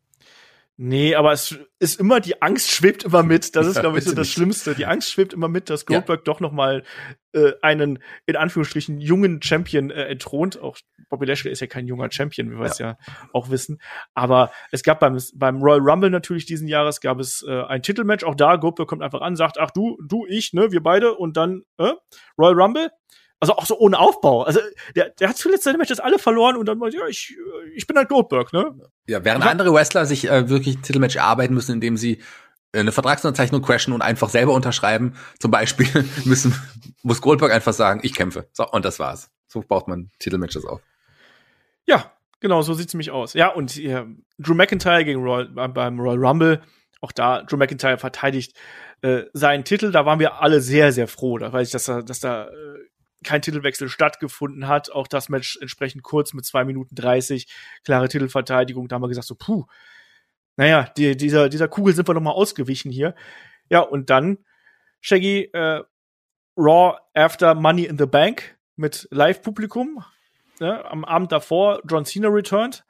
Nee, 0.78 1.14
aber 1.14 1.32
es 1.32 1.58
ist 1.78 1.98
immer, 1.98 2.20
die 2.20 2.42
Angst 2.42 2.70
schwebt 2.70 3.04
immer 3.04 3.22
mit. 3.22 3.56
Das 3.56 3.66
ist, 3.66 3.76
ja, 3.76 3.80
glaube 3.80 3.98
ich, 3.98 4.04
so 4.04 4.14
das 4.14 4.28
Schlimmste. 4.28 4.74
Die 4.74 4.84
Angst 4.84 5.10
schwebt 5.10 5.32
immer 5.32 5.48
mit, 5.48 5.70
dass 5.70 5.86
Goldberg 5.86 6.20
ja. 6.20 6.24
doch 6.24 6.40
noch 6.40 6.52
mal 6.52 6.82
äh, 7.32 7.52
einen, 7.62 7.98
in 8.26 8.36
Anführungsstrichen, 8.36 9.00
jungen 9.00 9.40
Champion 9.40 9.90
äh, 9.90 10.04
entthront. 10.04 10.60
Auch 10.60 10.76
Bobby 11.08 11.24
Lashley 11.24 11.50
ist 11.50 11.60
ja 11.60 11.66
kein 11.66 11.86
junger 11.86 12.12
Champion, 12.12 12.50
wie 12.50 12.58
wir 12.58 12.66
es 12.66 12.78
ja. 12.78 12.88
ja 12.88 13.14
auch 13.32 13.48
wissen. 13.48 13.80
Aber 14.12 14.52
es 14.70 14.82
gab 14.82 15.00
beim, 15.00 15.18
beim 15.34 15.62
Royal 15.62 15.80
Rumble 15.80 16.10
natürlich 16.10 16.44
diesen 16.44 16.68
Jahres, 16.68 17.00
gab 17.00 17.20
es 17.20 17.42
äh, 17.48 17.62
ein 17.62 17.82
Titelmatch. 17.82 18.24
Auch 18.24 18.34
da, 18.34 18.56
Goldberg 18.56 18.86
kommt 18.86 19.02
einfach 19.02 19.22
an, 19.22 19.34
sagt, 19.34 19.58
ach 19.58 19.70
du, 19.70 19.96
du, 20.06 20.26
ich, 20.28 20.52
ne, 20.52 20.72
wir 20.72 20.82
beide. 20.82 21.14
Und 21.14 21.38
dann 21.38 21.62
äh, 21.78 21.92
Royal 22.38 22.60
Rumble. 22.60 22.90
Also 23.38 23.54
auch 23.54 23.66
so 23.66 23.78
ohne 23.78 23.98
Aufbau. 23.98 24.44
Also 24.44 24.60
der, 24.94 25.10
der 25.10 25.28
hat 25.28 25.36
zuletzt 25.36 25.64
seine 25.64 25.78
Matches 25.78 26.00
alle 26.00 26.18
verloren 26.18 26.56
und 26.56 26.66
dann 26.66 26.78
meinte, 26.78 26.96
ja, 26.96 27.06
ich, 27.06 27.36
ich 27.74 27.86
bin 27.86 27.96
halt 27.96 28.08
Goldberg, 28.08 28.52
ne? 28.52 28.74
Ja, 29.06 29.24
während 29.24 29.42
also, 29.42 29.50
andere 29.50 29.74
Wrestler 29.74 30.06
sich 30.06 30.28
äh, 30.28 30.48
wirklich 30.48 30.78
ein 30.78 30.82
Titelmatch 30.82 31.16
erarbeiten 31.16 31.54
müssen, 31.54 31.72
indem 31.72 31.96
sie 31.98 32.22
äh, 32.72 32.80
eine 32.80 32.92
Vertragsunterzeichnung 32.92 33.60
crashen 33.60 33.92
und 33.92 34.02
einfach 34.02 34.30
selber 34.30 34.54
unterschreiben. 34.54 35.14
Zum 35.38 35.50
Beispiel 35.50 35.86
müssen, 36.24 36.54
muss 37.02 37.20
Goldberg 37.20 37.52
einfach 37.52 37.74
sagen, 37.74 38.00
ich 38.02 38.14
kämpfe. 38.14 38.48
So, 38.52 38.66
und 38.68 38.84
das 38.84 38.98
war's. 38.98 39.30
So 39.46 39.60
baut 39.60 39.86
man 39.86 40.10
Titelmatches 40.18 40.64
auf. 40.64 40.80
Ja, 41.86 42.12
genau, 42.40 42.62
so 42.62 42.72
sieht's 42.72 42.94
nämlich 42.94 43.10
aus. 43.10 43.34
Ja, 43.34 43.48
und 43.48 43.76
äh, 43.78 44.04
Drew 44.38 44.54
McIntyre 44.54 45.04
gegen 45.04 45.22
Royal, 45.22 45.46
beim 45.46 46.00
Royal 46.00 46.24
Rumble, 46.24 46.62
auch 47.00 47.12
da, 47.12 47.42
Drew 47.42 47.56
McIntyre 47.56 47.98
verteidigt 47.98 48.56
äh, 49.02 49.24
seinen 49.32 49.64
Titel. 49.64 49.92
Da 49.92 50.06
waren 50.06 50.18
wir 50.18 50.40
alle 50.40 50.60
sehr, 50.60 50.92
sehr 50.92 51.06
froh. 51.06 51.38
Da 51.38 51.52
weiß 51.52 51.68
ich, 51.68 51.72
dass 51.72 51.84
da, 51.84 52.02
dass 52.02 52.20
da 52.20 52.48
äh, 52.48 52.50
kein 53.24 53.42
Titelwechsel 53.42 53.88
stattgefunden 53.88 54.68
hat. 54.68 54.90
Auch 54.90 55.06
das 55.06 55.28
Match 55.28 55.58
entsprechend 55.60 56.02
kurz 56.02 56.32
mit 56.32 56.44
zwei 56.44 56.64
Minuten 56.64 56.94
dreißig 56.94 57.48
klare 57.84 58.08
Titelverteidigung. 58.08 58.88
Da 58.88 58.94
haben 58.94 59.02
wir 59.02 59.08
gesagt, 59.08 59.26
so, 59.26 59.34
puh, 59.34 59.66
naja, 60.56 60.90
die, 60.96 61.16
dieser, 61.16 61.48
dieser 61.48 61.68
Kugel 61.68 61.94
sind 61.94 62.08
wir 62.08 62.14
noch 62.14 62.20
mal 62.20 62.32
ausgewichen 62.32 62.90
hier. 62.90 63.14
Ja, 63.68 63.80
und 63.80 64.10
dann, 64.10 64.38
Shaggy, 65.00 65.50
äh, 65.52 65.82
Raw 66.56 66.98
after 67.14 67.54
Money 67.54 67.84
in 67.84 67.98
the 67.98 68.06
Bank 68.06 68.56
mit 68.76 69.06
Live-Publikum. 69.10 70.04
Ne, 70.58 70.82
am 70.86 71.04
Abend 71.04 71.32
davor 71.32 71.82
John 71.86 72.06
Cena 72.06 72.28
returned. 72.28 72.86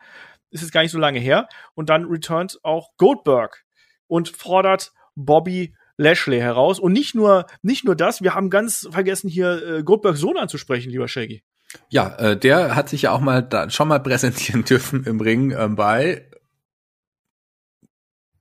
Ist 0.51 0.61
jetzt 0.61 0.71
gar 0.71 0.83
nicht 0.83 0.93
so 0.93 0.99
lange 0.99 1.19
her. 1.19 1.49
Und 1.75 1.89
dann 1.89 2.05
returned 2.05 2.61
auch 2.63 2.91
Goldberg 2.97 3.65
und 4.07 4.29
fordert 4.29 4.93
Bobby 5.17 5.75
Lashley 5.97 6.39
heraus. 6.39 6.79
Und 6.79 6.93
nicht 6.93 7.15
nur, 7.15 7.47
nicht 7.63 7.85
nur 7.85 7.97
das, 7.97 8.23
wir 8.23 8.35
haben 8.35 8.51
ganz 8.51 8.89
vergessen, 8.91 9.29
hier 9.29 9.79
äh, 9.79 9.83
Goldbergs 9.83 10.21
Sohn 10.21 10.37
anzusprechen, 10.37 10.91
lieber 10.91 11.09
Shaggy. 11.09 11.43
Ja, 11.89 12.15
äh, 12.17 12.37
der 12.37 12.77
hat 12.77 12.89
sich 12.89 13.03
ja 13.03 13.13
auch 13.13 13.21
mal 13.21 13.43
da 13.43 13.71
schon 13.71 13.89
mal 13.89 14.01
präsentieren 14.01 14.65
dürfen 14.69 15.05
im 15.05 15.21
Ring 15.21 15.53
ähm, 15.53 15.77
bei 15.77 16.29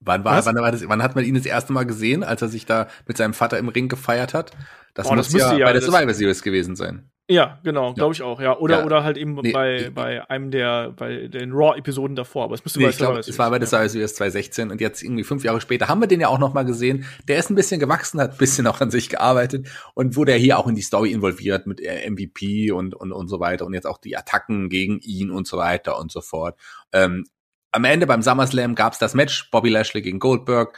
Wann 0.06 0.24
war, 0.24 0.46
wann 0.46 0.56
war 0.58 0.72
das, 0.72 0.88
wann 0.88 1.02
hat 1.02 1.16
man 1.16 1.26
ihn 1.26 1.34
das 1.34 1.48
erste 1.48 1.74
Mal 1.74 1.86
gesehen, 1.86 2.24
als 2.24 2.40
er 2.42 2.48
sich 2.48 2.68
da 2.68 2.88
mit 3.08 3.18
seinem 3.18 3.34
Vater 3.34 3.58
im 3.58 3.70
Ring 3.70 3.90
gefeiert 3.90 4.36
hat? 4.36 4.52
Das 4.94 5.08
Boah, 5.08 5.16
muss 5.16 5.30
das 5.30 5.42
ja, 5.42 5.58
ja 5.58 5.66
bei 5.66 5.74
der 5.74 5.82
Survivor 5.82 6.14
Series 6.14 6.44
gewesen 6.44 6.76
sein. 6.76 7.10
Ja, 7.28 7.60
genau, 7.64 7.94
glaube 7.96 8.14
ich 8.14 8.22
auch, 8.22 8.40
ja. 8.40 8.56
Oder, 8.58 8.80
Ja. 8.80 8.86
oder 8.86 9.04
halt 9.04 9.18
eben 9.18 9.34
Nee, 9.34 9.52
bei, 9.52 9.76
ich- 9.78 9.94
bei 9.96 10.30
einem 10.30 10.52
der, 10.52 10.92
bei 10.92 11.28
den 11.28 11.54
Raw-Episoden 11.54 12.16
davor. 12.16 12.44
Aber 12.44 12.54
es 12.54 12.64
müsste 12.64 12.78
Nee, 12.78 12.86
bei 12.86 12.90
ich 12.92 12.98
glaube, 12.98 13.14
Survivor 13.16 13.30
es 13.34 13.40
war 13.40 13.50
bei 13.50 13.58
der 13.58 13.68
Survivor 13.68 13.90
Series 13.90 14.14
2016 14.14 14.70
und 14.70 14.80
jetzt 14.80 15.02
irgendwie 15.02 15.24
fünf 15.24 15.44
Jahre 15.44 15.60
später 15.60 15.88
haben 15.88 16.00
wir 16.02 16.08
den 16.08 16.22
ja 16.22 16.28
auch 16.28 16.38
noch 16.38 16.54
mal 16.54 16.66
gesehen. 16.66 17.06
Der 17.28 17.38
ist 17.40 17.50
ein 17.50 17.56
bisschen 17.56 17.80
gewachsen, 17.80 18.22
hat 18.22 18.34
ein 18.34 18.38
bisschen 18.38 18.68
auch 18.68 18.80
an 18.80 18.92
sich 18.92 19.10
gearbeitet 19.10 19.68
und 19.96 20.16
wurde 20.16 20.34
ja 20.34 20.38
hier 20.38 20.60
auch 20.60 20.68
in 20.68 20.76
die 20.76 20.84
Story 20.84 21.12
involviert 21.14 21.66
mit 21.66 21.82
äh, 21.82 22.08
MVP 22.08 22.72
und, 22.72 22.94
und, 22.94 23.12
und 23.12 23.28
so 23.28 23.40
weiter 23.40 23.66
und 23.66 23.74
jetzt 23.74 23.88
auch 23.88 23.98
die 23.98 24.16
Attacken 24.16 24.70
gegen 24.70 25.00
ihn 25.00 25.32
und 25.32 25.48
so 25.48 25.58
weiter 25.58 25.98
und 25.98 26.12
so 26.12 26.22
fort. 26.22 26.60
Ähm, 26.94 27.26
am 27.72 27.84
Ende 27.86 28.08
beim 28.08 28.22
SummerSlam 28.22 28.74
gab 28.76 28.94
es 28.94 29.00
das 29.00 29.16
Match 29.16 29.50
Bobby 29.50 29.70
Lashley 29.70 30.02
gegen 30.02 30.20
Goldberg, 30.20 30.78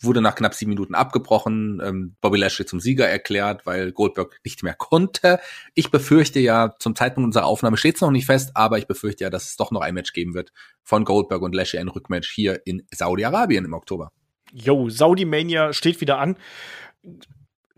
wurde 0.00 0.20
nach 0.20 0.34
knapp 0.34 0.54
sieben 0.54 0.70
Minuten 0.70 0.94
abgebrochen, 0.94 1.80
ähm, 1.84 2.16
Bobby 2.20 2.38
Lashley 2.38 2.66
zum 2.66 2.80
Sieger 2.80 3.08
erklärt, 3.08 3.66
weil 3.66 3.92
Goldberg 3.92 4.38
nicht 4.44 4.62
mehr 4.62 4.74
konnte. 4.74 5.40
Ich 5.74 5.90
befürchte 5.90 6.40
ja, 6.40 6.74
zum 6.78 6.94
Zeitpunkt 6.94 7.26
unserer 7.26 7.46
Aufnahme 7.46 7.76
steht 7.76 7.96
es 7.96 8.00
noch 8.00 8.10
nicht 8.10 8.26
fest, 8.26 8.52
aber 8.54 8.78
ich 8.78 8.86
befürchte 8.86 9.24
ja, 9.24 9.30
dass 9.30 9.46
es 9.46 9.56
doch 9.56 9.70
noch 9.70 9.80
ein 9.80 9.94
Match 9.94 10.12
geben 10.12 10.34
wird 10.34 10.52
von 10.82 11.04
Goldberg 11.04 11.42
und 11.42 11.54
Lashley, 11.54 11.80
ein 11.80 11.88
Rückmatch 11.88 12.30
hier 12.30 12.60
in 12.66 12.86
Saudi-Arabien 12.92 13.64
im 13.64 13.72
Oktober. 13.72 14.10
Yo, 14.52 14.88
Saudi 14.88 15.24
Mania 15.24 15.72
steht 15.72 16.00
wieder 16.00 16.18
an. 16.18 16.36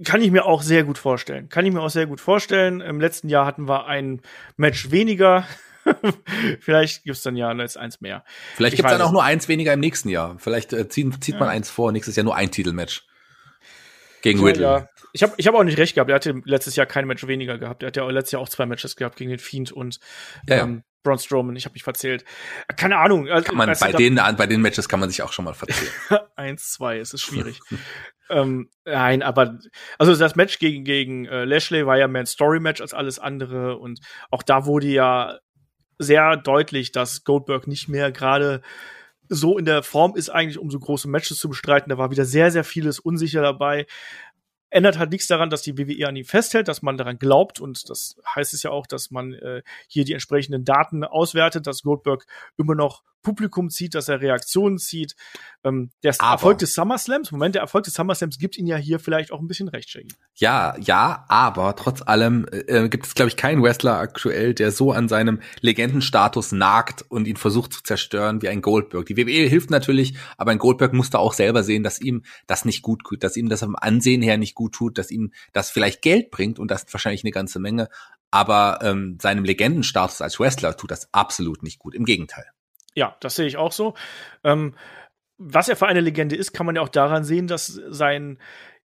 Kann 0.04 0.20
ich 0.20 0.30
mir 0.30 0.44
auch 0.44 0.60
sehr 0.60 0.84
gut 0.84 0.98
vorstellen. 0.98 1.48
Kann 1.48 1.64
ich 1.64 1.72
mir 1.72 1.80
auch 1.80 1.90
sehr 1.90 2.06
gut 2.06 2.20
vorstellen. 2.20 2.82
Im 2.82 3.00
letzten 3.00 3.30
Jahr 3.30 3.46
hatten 3.46 3.66
wir 3.66 3.86
ein 3.86 4.20
Match 4.58 4.90
weniger. 4.90 5.46
Vielleicht 6.60 7.04
gibt's 7.04 7.22
dann 7.22 7.36
ja 7.36 7.52
jetzt 7.52 7.76
eins 7.78 8.00
mehr. 8.00 8.24
Vielleicht 8.54 8.74
Ich 8.74 8.78
gibt 8.78 8.88
es 8.88 8.92
dann 8.92 9.02
auch 9.02 9.06
es 9.06 9.12
nur 9.12 9.22
eins 9.24 9.48
weniger 9.48 9.72
im 9.72 9.80
nächsten 9.80 10.08
Jahr. 10.08 10.36
Vielleicht 10.38 10.72
äh, 10.72 10.88
zieht, 10.88 11.22
zieht 11.22 11.38
man 11.38 11.48
Ja. 11.48 11.54
eins 11.54 11.70
vor, 11.70 11.92
nächstes 11.92 12.16
Jahr 12.16 12.24
nur 12.24 12.36
ein 12.36 12.50
Titelmatch. 12.50 13.06
Gegen 14.22 14.42
Riddle. 14.42 14.62
ja. 14.62 14.88
Ich 15.12 15.22
habe 15.22 15.34
ich 15.36 15.46
hab 15.46 15.54
auch 15.54 15.62
nicht 15.62 15.78
recht 15.78 15.94
gehabt. 15.94 16.10
Er 16.10 16.16
hatte 16.16 16.40
letztes 16.44 16.74
Jahr 16.76 16.86
kein 16.86 17.06
Match 17.06 17.26
weniger 17.26 17.58
gehabt. 17.58 17.82
Er 17.82 17.88
hat 17.88 17.96
ja 17.96 18.08
letztes 18.10 18.32
Jahr 18.32 18.42
auch 18.42 18.48
zwei 18.48 18.66
Matches 18.66 18.96
gehabt 18.96 19.16
gegen 19.16 19.30
den 19.30 19.38
Fiend 19.38 19.72
und 19.72 19.98
Ja, 20.48 20.64
ähm, 20.64 20.82
Braun 21.04 21.18
Strowman. 21.18 21.54
Ich 21.54 21.64
habe 21.64 21.74
mich 21.74 21.84
verzählt. 21.84 22.24
Keine 22.76 22.98
Ahnung. 22.98 23.28
Also, 23.28 23.46
Kann 23.46 23.56
man, 23.56 23.72
bei, 23.78 23.92
denen, 23.92 24.16
bei 24.36 24.46
den 24.46 24.60
Matches 24.60 24.88
kann 24.88 24.98
man 24.98 25.08
sich 25.08 25.22
auch 25.22 25.32
schon 25.32 25.44
mal 25.44 25.54
verzählen. 25.54 25.92
Eins, 26.36 26.72
zwei, 26.72 26.98
es 26.98 27.14
ist 27.14 27.22
schwierig. 27.22 27.60
ähm, 28.30 28.68
nein, 28.84 29.22
aber 29.22 29.58
also 29.98 30.14
das 30.16 30.34
Match 30.34 30.58
gegen 30.58 30.82
gegen 30.84 31.26
äh, 31.26 31.44
Lashley 31.44 31.86
war 31.86 31.96
ja 31.96 32.08
mehr 32.08 32.22
ein 32.22 32.26
Story-Match 32.26 32.80
als 32.80 32.92
alles 32.92 33.20
andere 33.20 33.78
und 33.78 34.00
auch 34.30 34.42
da 34.42 34.66
wurde 34.66 34.88
ja 34.88 35.38
sehr 35.98 36.36
deutlich, 36.36 36.92
dass 36.92 37.24
Goldberg 37.24 37.66
nicht 37.66 37.88
mehr 37.88 38.12
gerade 38.12 38.62
so 39.28 39.58
in 39.58 39.64
der 39.64 39.82
Form 39.82 40.14
ist, 40.14 40.28
eigentlich 40.28 40.58
um 40.58 40.70
so 40.70 40.78
große 40.78 41.08
Matches 41.08 41.38
zu 41.38 41.48
bestreiten. 41.48 41.90
Da 41.90 41.98
war 41.98 42.10
wieder 42.10 42.24
sehr, 42.24 42.50
sehr 42.50 42.64
vieles 42.64 42.98
unsicher 42.98 43.42
dabei. 43.42 43.86
Ändert 44.70 44.98
halt 44.98 45.10
nichts 45.10 45.26
daran, 45.26 45.50
dass 45.50 45.62
die 45.62 45.78
WWE 45.78 46.08
an 46.08 46.16
ihm 46.16 46.24
festhält, 46.24 46.68
dass 46.68 46.82
man 46.82 46.96
daran 46.96 47.18
glaubt 47.18 47.60
und 47.60 47.88
das 47.88 48.16
heißt 48.34 48.52
es 48.52 48.62
ja 48.62 48.70
auch, 48.70 48.86
dass 48.86 49.10
man 49.10 49.32
äh, 49.34 49.62
hier 49.86 50.04
die 50.04 50.12
entsprechenden 50.12 50.64
Daten 50.64 51.04
auswertet, 51.04 51.66
dass 51.66 51.82
Goldberg 51.82 52.26
immer 52.56 52.74
noch 52.74 53.02
Publikum 53.22 53.70
zieht, 53.70 53.94
dass 53.94 54.08
er 54.08 54.20
Reaktionen 54.20 54.78
zieht. 54.78 55.16
Ähm, 55.64 55.90
der 56.02 56.14
Aber- 56.18 56.32
Erfolg 56.32 56.58
des 56.58 56.74
SummerSlams, 56.74 57.32
Moment, 57.32 57.54
der 57.56 57.62
Erfolg 57.62 57.84
des 57.84 57.94
SummerSlams 57.94 58.38
gibt 58.38 58.56
ihn 58.56 58.66
ja 58.66 58.76
hier 58.76 59.00
vielleicht 59.00 59.32
auch 59.32 59.40
ein 59.40 59.48
bisschen 59.48 59.68
recht, 59.68 59.90
Shaggy. 59.90 60.14
Ja, 60.36 60.76
ja, 60.78 61.24
aber 61.28 61.74
trotz 61.74 62.02
allem 62.02 62.46
äh, 62.52 62.88
gibt 62.88 63.06
es, 63.06 63.14
glaube 63.14 63.28
ich, 63.28 63.36
keinen 63.36 63.62
Wrestler 63.62 63.98
aktuell, 63.98 64.54
der 64.54 64.70
so 64.70 64.92
an 64.92 65.08
seinem 65.08 65.40
Legendenstatus 65.60 66.52
nagt 66.52 67.04
und 67.08 67.26
ihn 67.26 67.36
versucht 67.36 67.72
zu 67.72 67.82
zerstören 67.82 68.42
wie 68.42 68.48
ein 68.48 68.62
Goldberg. 68.62 69.06
Die 69.06 69.16
WWE 69.16 69.48
hilft 69.48 69.70
natürlich, 69.70 70.14
aber 70.36 70.52
ein 70.52 70.58
Goldberg 70.58 70.92
musste 70.92 71.18
auch 71.18 71.32
selber 71.32 71.62
sehen, 71.64 71.82
dass 71.82 72.00
ihm 72.00 72.22
das 72.46 72.64
nicht 72.64 72.82
gut 72.82 73.02
tut, 73.08 73.24
dass 73.24 73.36
ihm 73.36 73.48
das 73.48 73.62
am 73.62 73.74
Ansehen 73.76 74.22
her 74.22 74.36
nicht 74.38 74.54
gut 74.54 74.74
tut, 74.74 74.98
dass 74.98 75.10
ihm 75.10 75.32
das 75.52 75.70
vielleicht 75.70 76.02
Geld 76.02 76.30
bringt 76.30 76.58
und 76.58 76.70
das 76.70 76.86
wahrscheinlich 76.92 77.24
eine 77.24 77.32
ganze 77.32 77.58
Menge, 77.58 77.88
aber 78.30 78.78
ähm, 78.82 79.18
seinem 79.20 79.44
Legendenstatus 79.44 80.20
als 80.20 80.38
Wrestler 80.38 80.76
tut 80.76 80.90
das 80.90 81.12
absolut 81.12 81.62
nicht 81.62 81.78
gut. 81.78 81.94
Im 81.94 82.04
Gegenteil. 82.04 82.44
Ja, 82.96 83.16
das 83.20 83.36
sehe 83.36 83.46
ich 83.46 83.56
auch 83.58 83.72
so. 83.72 83.94
Ähm, 84.42 84.74
was 85.38 85.68
er 85.68 85.76
für 85.76 85.86
eine 85.86 86.00
Legende 86.00 86.34
ist, 86.34 86.52
kann 86.52 86.66
man 86.66 86.76
ja 86.76 86.82
auch 86.82 86.88
daran 86.88 87.22
sehen, 87.22 87.46
dass 87.46 87.66
sein, 87.66 88.38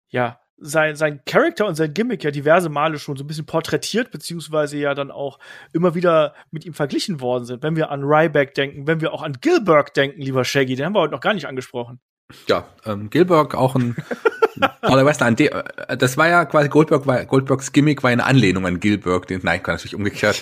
ja, 0.08 0.40
sein, 0.58 0.96
sein 0.96 1.22
Charakter 1.26 1.68
und 1.68 1.76
sein 1.76 1.94
Gimmick 1.94 2.24
ja 2.24 2.32
diverse 2.32 2.70
Male 2.70 2.98
schon 2.98 3.18
so 3.18 3.24
ein 3.24 3.28
bisschen 3.28 3.46
porträtiert, 3.46 4.10
beziehungsweise 4.10 4.78
ja 4.78 4.96
dann 4.96 5.12
auch 5.12 5.40
immer 5.74 5.94
wieder 5.94 6.34
mit 6.50 6.66
ihm 6.66 6.74
verglichen 6.74 7.20
worden 7.20 7.46
sind. 7.46 7.64
Wenn 7.64 7.76
wir 7.76 7.92
an 7.92 8.04
Ryback 8.04 8.56
denken, 8.56 8.88
wenn 8.88 9.02
wir 9.02 9.14
auch 9.14 9.22
an 9.22 9.34
Gilbert 9.42 9.96
denken, 9.98 10.22
lieber 10.22 10.46
Shaggy, 10.46 10.76
den 10.76 10.86
haben 10.86 10.96
wir 10.96 11.02
heute 11.02 11.14
noch 11.14 11.22
gar 11.22 11.34
nicht 11.34 11.46
angesprochen. 11.46 12.00
Ja, 12.48 12.66
ähm, 12.86 13.10
Gilbert 13.10 13.54
auch 13.56 13.76
ein. 13.76 13.96
An 14.82 15.36
de, 15.36 15.50
äh, 15.50 15.98
das 15.98 16.18
war 16.18 16.28
ja 16.28 16.44
quasi 16.46 16.68
Goldberg, 16.68 17.06
war, 17.06 17.24
Goldbergs 17.26 17.74
Gimmick 17.74 18.02
war 18.02 18.10
eine 18.10 18.24
Anlehnung 18.24 18.66
an 18.66 18.80
Gilbert. 18.80 19.30
Den, 19.30 19.42
nein, 19.44 19.62
natürlich 19.64 19.94
umgekehrt. 19.94 20.42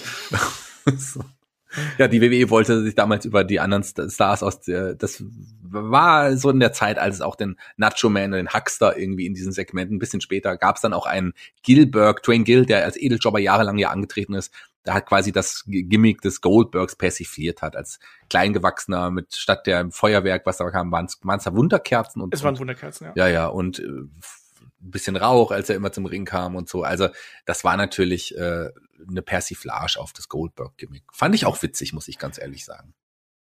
so. 0.97 1.21
Ja, 1.97 2.07
die 2.07 2.21
WWE 2.21 2.49
wollte 2.49 2.81
sich 2.83 2.95
damals 2.95 3.25
über 3.25 3.43
die 3.43 3.59
anderen 3.59 3.83
St- 3.83 4.09
Stars 4.13 4.43
aus 4.43 4.61
der, 4.61 4.95
das 4.95 5.23
war 5.61 6.35
so 6.37 6.49
in 6.49 6.59
der 6.59 6.73
Zeit, 6.73 6.97
als 6.97 7.15
es 7.15 7.21
auch 7.21 7.35
den 7.35 7.57
Nacho 7.77 8.09
Man 8.09 8.31
und 8.33 8.37
den 8.37 8.53
Huckster 8.53 8.97
irgendwie 8.97 9.25
in 9.25 9.33
diesen 9.33 9.51
Segmenten, 9.51 9.95
ein 9.95 9.99
bisschen 9.99 10.21
später 10.21 10.57
gab 10.57 10.75
es 10.77 10.81
dann 10.81 10.93
auch 10.93 11.05
einen 11.05 11.33
Gilbert, 11.63 12.25
Dwayne 12.25 12.43
Gill, 12.43 12.65
der 12.65 12.83
als 12.85 12.97
Edeljobber 12.97 13.39
jahrelang 13.39 13.77
ja 13.77 13.89
angetreten 13.89 14.33
ist, 14.33 14.53
der 14.85 14.93
hat 14.93 15.07
quasi 15.07 15.31
das 15.31 15.63
Gimmick 15.67 16.21
des 16.21 16.41
Goldbergs 16.41 16.95
persifliert 16.95 17.61
hat, 17.61 17.75
als 17.75 17.99
Kleingewachsener 18.29 19.09
mit 19.11 19.35
statt 19.35 19.65
der 19.65 19.89
Feuerwerk, 19.91 20.45
was 20.45 20.57
da 20.57 20.69
kam, 20.69 20.91
waren 20.91 21.05
es 21.07 21.43
da 21.43 21.53
Wunderkerzen 21.55 22.21
und 22.21 22.33
Es 22.33 22.43
waren 22.43 22.57
Wunderkerzen, 22.59 23.07
ja. 23.07 23.13
ja, 23.15 23.27
ja, 23.27 23.47
und 23.47 23.79
äh, 23.79 23.83
ein 23.83 24.11
bisschen 24.91 25.15
Rauch, 25.15 25.49
als 25.51 25.69
er 25.69 25.75
immer 25.75 25.91
zum 25.91 26.05
Ring 26.05 26.25
kam 26.25 26.55
und 26.55 26.69
so. 26.69 26.83
Also 26.83 27.07
das 27.45 27.63
war 27.63 27.75
natürlich 27.77 28.37
äh, 28.37 28.69
eine 29.07 29.21
Persiflage 29.21 29.99
auf 29.99 30.13
das 30.13 30.29
Goldberg-Gimmick. 30.29 31.03
Fand 31.13 31.35
ich 31.35 31.45
auch 31.45 31.61
witzig, 31.61 31.93
muss 31.93 32.07
ich 32.07 32.17
ganz 32.17 32.37
ehrlich 32.37 32.65
sagen. 32.65 32.93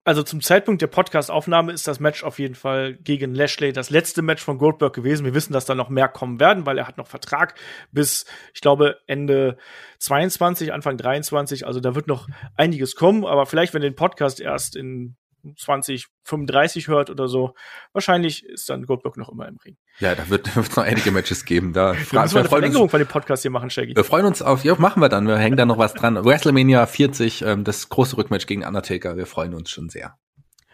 Also 0.05 0.21
zum 0.21 0.41
Zeitpunkt 0.41 0.81
der 0.81 0.87
Podcast-Aufnahme 0.87 1.71
ist 1.71 1.87
das 1.87 2.01
Match 2.01 2.25
auf 2.25 2.37
jeden 2.37 2.55
Fall 2.55 2.95
gegen 2.95 3.33
Lashley 3.33 3.71
das 3.71 3.89
letzte 3.89 4.21
Match 4.21 4.43
von 4.43 4.57
Goldberg 4.57 4.93
gewesen. 4.93 5.23
Wir 5.23 5.33
wissen, 5.33 5.53
dass 5.53 5.63
da 5.63 5.75
noch 5.75 5.87
mehr 5.87 6.09
kommen 6.09 6.41
werden, 6.41 6.65
weil 6.65 6.77
er 6.77 6.87
hat 6.87 6.97
noch 6.97 7.07
Vertrag 7.07 7.55
bis, 7.93 8.25
ich 8.53 8.59
glaube, 8.59 8.97
Ende 9.07 9.57
22, 9.99 10.73
Anfang 10.73 10.97
23. 10.97 11.65
Also 11.65 11.79
da 11.79 11.95
wird 11.95 12.07
noch 12.07 12.27
einiges 12.57 12.95
kommen. 12.95 13.25
Aber 13.25 13.45
vielleicht, 13.45 13.73
wenn 13.73 13.81
den 13.81 13.95
Podcast 13.95 14.41
erst 14.41 14.75
in 14.75 15.15
2035 15.57 16.87
hört 16.87 17.09
oder 17.09 17.27
so, 17.27 17.53
wahrscheinlich 17.91 18.45
ist 18.45 18.69
dann 18.69 18.85
Goldberg 18.85 19.17
noch 19.17 19.29
immer 19.29 19.47
im 19.47 19.57
Ring. 19.57 19.77
Ja, 19.99 20.15
da 20.15 20.29
wird 20.29 20.47
es 20.57 20.75
noch 20.75 20.83
einige 20.83 21.11
Matches 21.11 21.45
geben. 21.45 21.73
Da 21.73 21.93
Wir 21.93 21.99
fra- 22.05 22.21
müssen 22.23 22.35
wir, 22.35 22.39
eine 22.41 22.49
freuen 22.49 22.61
Verlängerung 22.61 22.83
uns, 22.83 22.91
von 22.91 22.99
dem 22.99 23.07
Podcast 23.07 23.41
hier 23.41 23.51
machen, 23.51 23.69
Shaggy. 23.69 23.95
wir 23.95 24.03
freuen 24.03 24.25
uns 24.25 24.41
auf, 24.41 24.63
ja, 24.63 24.75
machen 24.75 25.01
wir 25.01 25.09
dann. 25.09 25.27
Wir 25.27 25.37
hängen 25.37 25.57
da 25.57 25.65
noch 25.65 25.77
was 25.77 25.93
dran. 25.93 26.15
WrestleMania 26.25 26.85
40, 26.85 27.41
ähm, 27.43 27.63
das 27.63 27.89
große 27.89 28.17
Rückmatch 28.17 28.45
gegen 28.47 28.63
Undertaker. 28.65 29.17
Wir 29.17 29.25
freuen 29.25 29.53
uns 29.53 29.69
schon 29.69 29.89
sehr. 29.89 30.17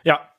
Ja. 0.03 0.29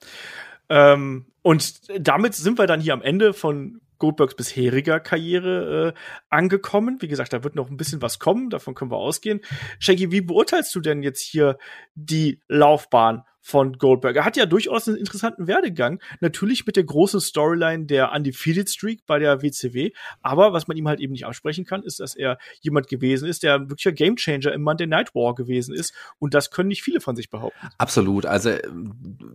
Ähm, 0.69 1.27
und 1.43 1.81
damit 1.98 2.35
sind 2.35 2.59
wir 2.59 2.66
dann 2.66 2.81
hier 2.81 2.93
am 2.93 3.02
Ende 3.02 3.32
von 3.32 3.81
Goldbergs 3.98 4.35
bisheriger 4.35 4.98
Karriere 4.98 5.94
äh, 5.94 6.01
angekommen. 6.31 6.97
Wie 7.01 7.09
gesagt, 7.09 7.32
da 7.35 7.44
wird 7.44 7.55
noch 7.55 7.69
ein 7.69 7.77
bisschen 7.77 8.01
was 8.01 8.19
kommen, 8.19 8.48
davon 8.48 8.74
können 8.74 8.90
wir 8.90 8.97
ausgehen. 8.97 9.40
Shaggy, 9.78 10.11
wie 10.11 10.23
beurteilst 10.23 10.74
du 10.74 10.81
denn 10.81 11.02
jetzt 11.02 11.20
hier 11.20 11.59
die 11.94 12.40
Laufbahn 12.48 13.24
von 13.40 13.78
Goldberg. 13.78 14.16
Er 14.16 14.24
hat 14.24 14.36
ja 14.36 14.46
durchaus 14.46 14.86
einen 14.86 14.98
interessanten 14.98 15.46
Werdegang. 15.46 16.00
Natürlich 16.20 16.66
mit 16.66 16.76
der 16.76 16.84
großen 16.84 17.20
Storyline 17.20 17.86
der 17.86 18.12
Undefeated 18.12 18.68
Streak 18.68 19.06
bei 19.06 19.18
der 19.18 19.42
WCW. 19.42 19.90
Aber 20.22 20.52
was 20.52 20.68
man 20.68 20.76
ihm 20.76 20.86
halt 20.86 21.00
eben 21.00 21.12
nicht 21.12 21.26
absprechen 21.26 21.64
kann, 21.64 21.82
ist, 21.82 22.00
dass 22.00 22.14
er 22.14 22.38
jemand 22.60 22.88
gewesen 22.88 23.28
ist, 23.28 23.42
der 23.42 23.68
wirklich 23.70 23.88
ein 23.88 23.94
Gamechanger 23.94 24.52
im 24.52 24.62
Monday 24.62 24.86
Night 24.86 25.14
War 25.14 25.34
gewesen 25.34 25.74
ist. 25.74 25.94
Und 26.18 26.34
das 26.34 26.50
können 26.50 26.68
nicht 26.68 26.82
viele 26.82 27.00
von 27.00 27.16
sich 27.16 27.30
behaupten. 27.30 27.68
Absolut. 27.78 28.26
Also 28.26 28.50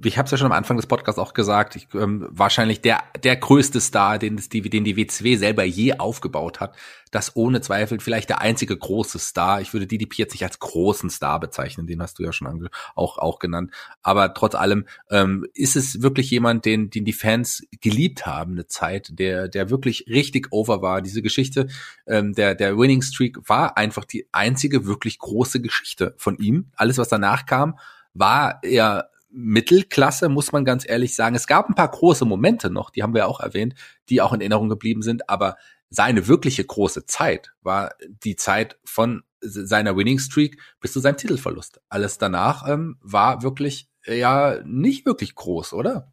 ich 0.03 0.17
habe 0.17 0.25
es 0.25 0.31
ja 0.31 0.37
schon 0.37 0.47
am 0.47 0.51
Anfang 0.51 0.77
des 0.77 0.85
Podcasts 0.85 1.19
auch 1.19 1.33
gesagt. 1.33 1.75
Ich, 1.75 1.87
ähm, 1.93 2.27
wahrscheinlich 2.29 2.81
der 2.81 3.03
der 3.23 3.35
größte 3.35 3.81
Star, 3.81 4.19
den, 4.19 4.37
den 4.37 4.83
die 4.83 4.97
WCW 4.97 5.35
selber 5.35 5.63
je 5.63 5.93
aufgebaut 5.97 6.59
hat. 6.59 6.75
Das 7.11 7.35
ohne 7.35 7.61
Zweifel 7.61 7.99
vielleicht 7.99 8.29
der 8.29 8.41
einzige 8.41 8.75
große 8.77 9.19
Star. 9.19 9.61
Ich 9.61 9.73
würde 9.73 9.87
DDP 9.87 10.17
jetzt 10.17 10.33
nicht 10.33 10.43
als 10.43 10.59
großen 10.59 11.09
Star 11.09 11.39
bezeichnen. 11.39 11.87
Den 11.87 12.01
hast 12.01 12.19
du 12.19 12.23
ja 12.23 12.33
schon 12.33 12.69
auch 12.95 13.17
auch 13.17 13.39
genannt 13.39 13.71
aber 14.05 14.35
trotz 14.35 14.53
allem 14.53 14.85
ähm, 15.09 15.47
ist 15.55 15.75
es 15.75 16.03
wirklich 16.03 16.29
jemand, 16.29 16.63
den, 16.65 16.91
den 16.91 17.05
die 17.05 17.11
Fans 17.11 17.63
geliebt 17.81 18.27
haben, 18.27 18.51
eine 18.51 18.67
Zeit, 18.67 19.09
der, 19.17 19.47
der 19.47 19.71
wirklich 19.71 20.05
richtig 20.07 20.49
over 20.51 20.83
war. 20.83 21.01
Diese 21.01 21.23
Geschichte, 21.23 21.69
ähm, 22.05 22.33
der, 22.33 22.53
der 22.53 22.77
Winning 22.77 23.01
Streak 23.01 23.49
war 23.49 23.77
einfach 23.77 24.05
die 24.05 24.27
einzige 24.31 24.85
wirklich 24.85 25.17
große 25.17 25.59
Geschichte 25.59 26.13
von 26.17 26.37
ihm. 26.37 26.67
Alles, 26.75 26.99
was 26.99 27.09
danach 27.09 27.47
kam, 27.47 27.79
war 28.13 28.59
eher 28.61 29.09
Mittelklasse, 29.31 30.29
muss 30.29 30.51
man 30.51 30.65
ganz 30.65 30.87
ehrlich 30.87 31.15
sagen. 31.15 31.35
Es 31.35 31.47
gab 31.47 31.67
ein 31.67 31.75
paar 31.75 31.89
große 31.89 32.25
Momente 32.25 32.69
noch, 32.69 32.91
die 32.91 33.01
haben 33.01 33.15
wir 33.15 33.27
auch 33.27 33.39
erwähnt, 33.39 33.73
die 34.09 34.21
auch 34.21 34.33
in 34.33 34.39
Erinnerung 34.39 34.69
geblieben 34.69 35.01
sind, 35.01 35.31
aber 35.31 35.57
seine 35.89 36.27
wirkliche 36.27 36.63
große 36.63 37.07
Zeit 37.07 37.53
war 37.63 37.95
die 38.23 38.35
Zeit 38.35 38.77
von 38.83 39.23
seiner 39.41 39.97
Winning 39.97 40.19
Streak 40.19 40.59
bis 40.79 40.93
zu 40.93 40.99
seinem 40.99 41.17
Titelverlust. 41.17 41.81
Alles 41.89 42.17
danach 42.17 42.67
ähm, 42.67 42.97
war 43.01 43.41
wirklich 43.43 43.87
ja 44.05 44.59
nicht 44.65 45.05
wirklich 45.05 45.35
groß, 45.35 45.73
oder? 45.73 46.11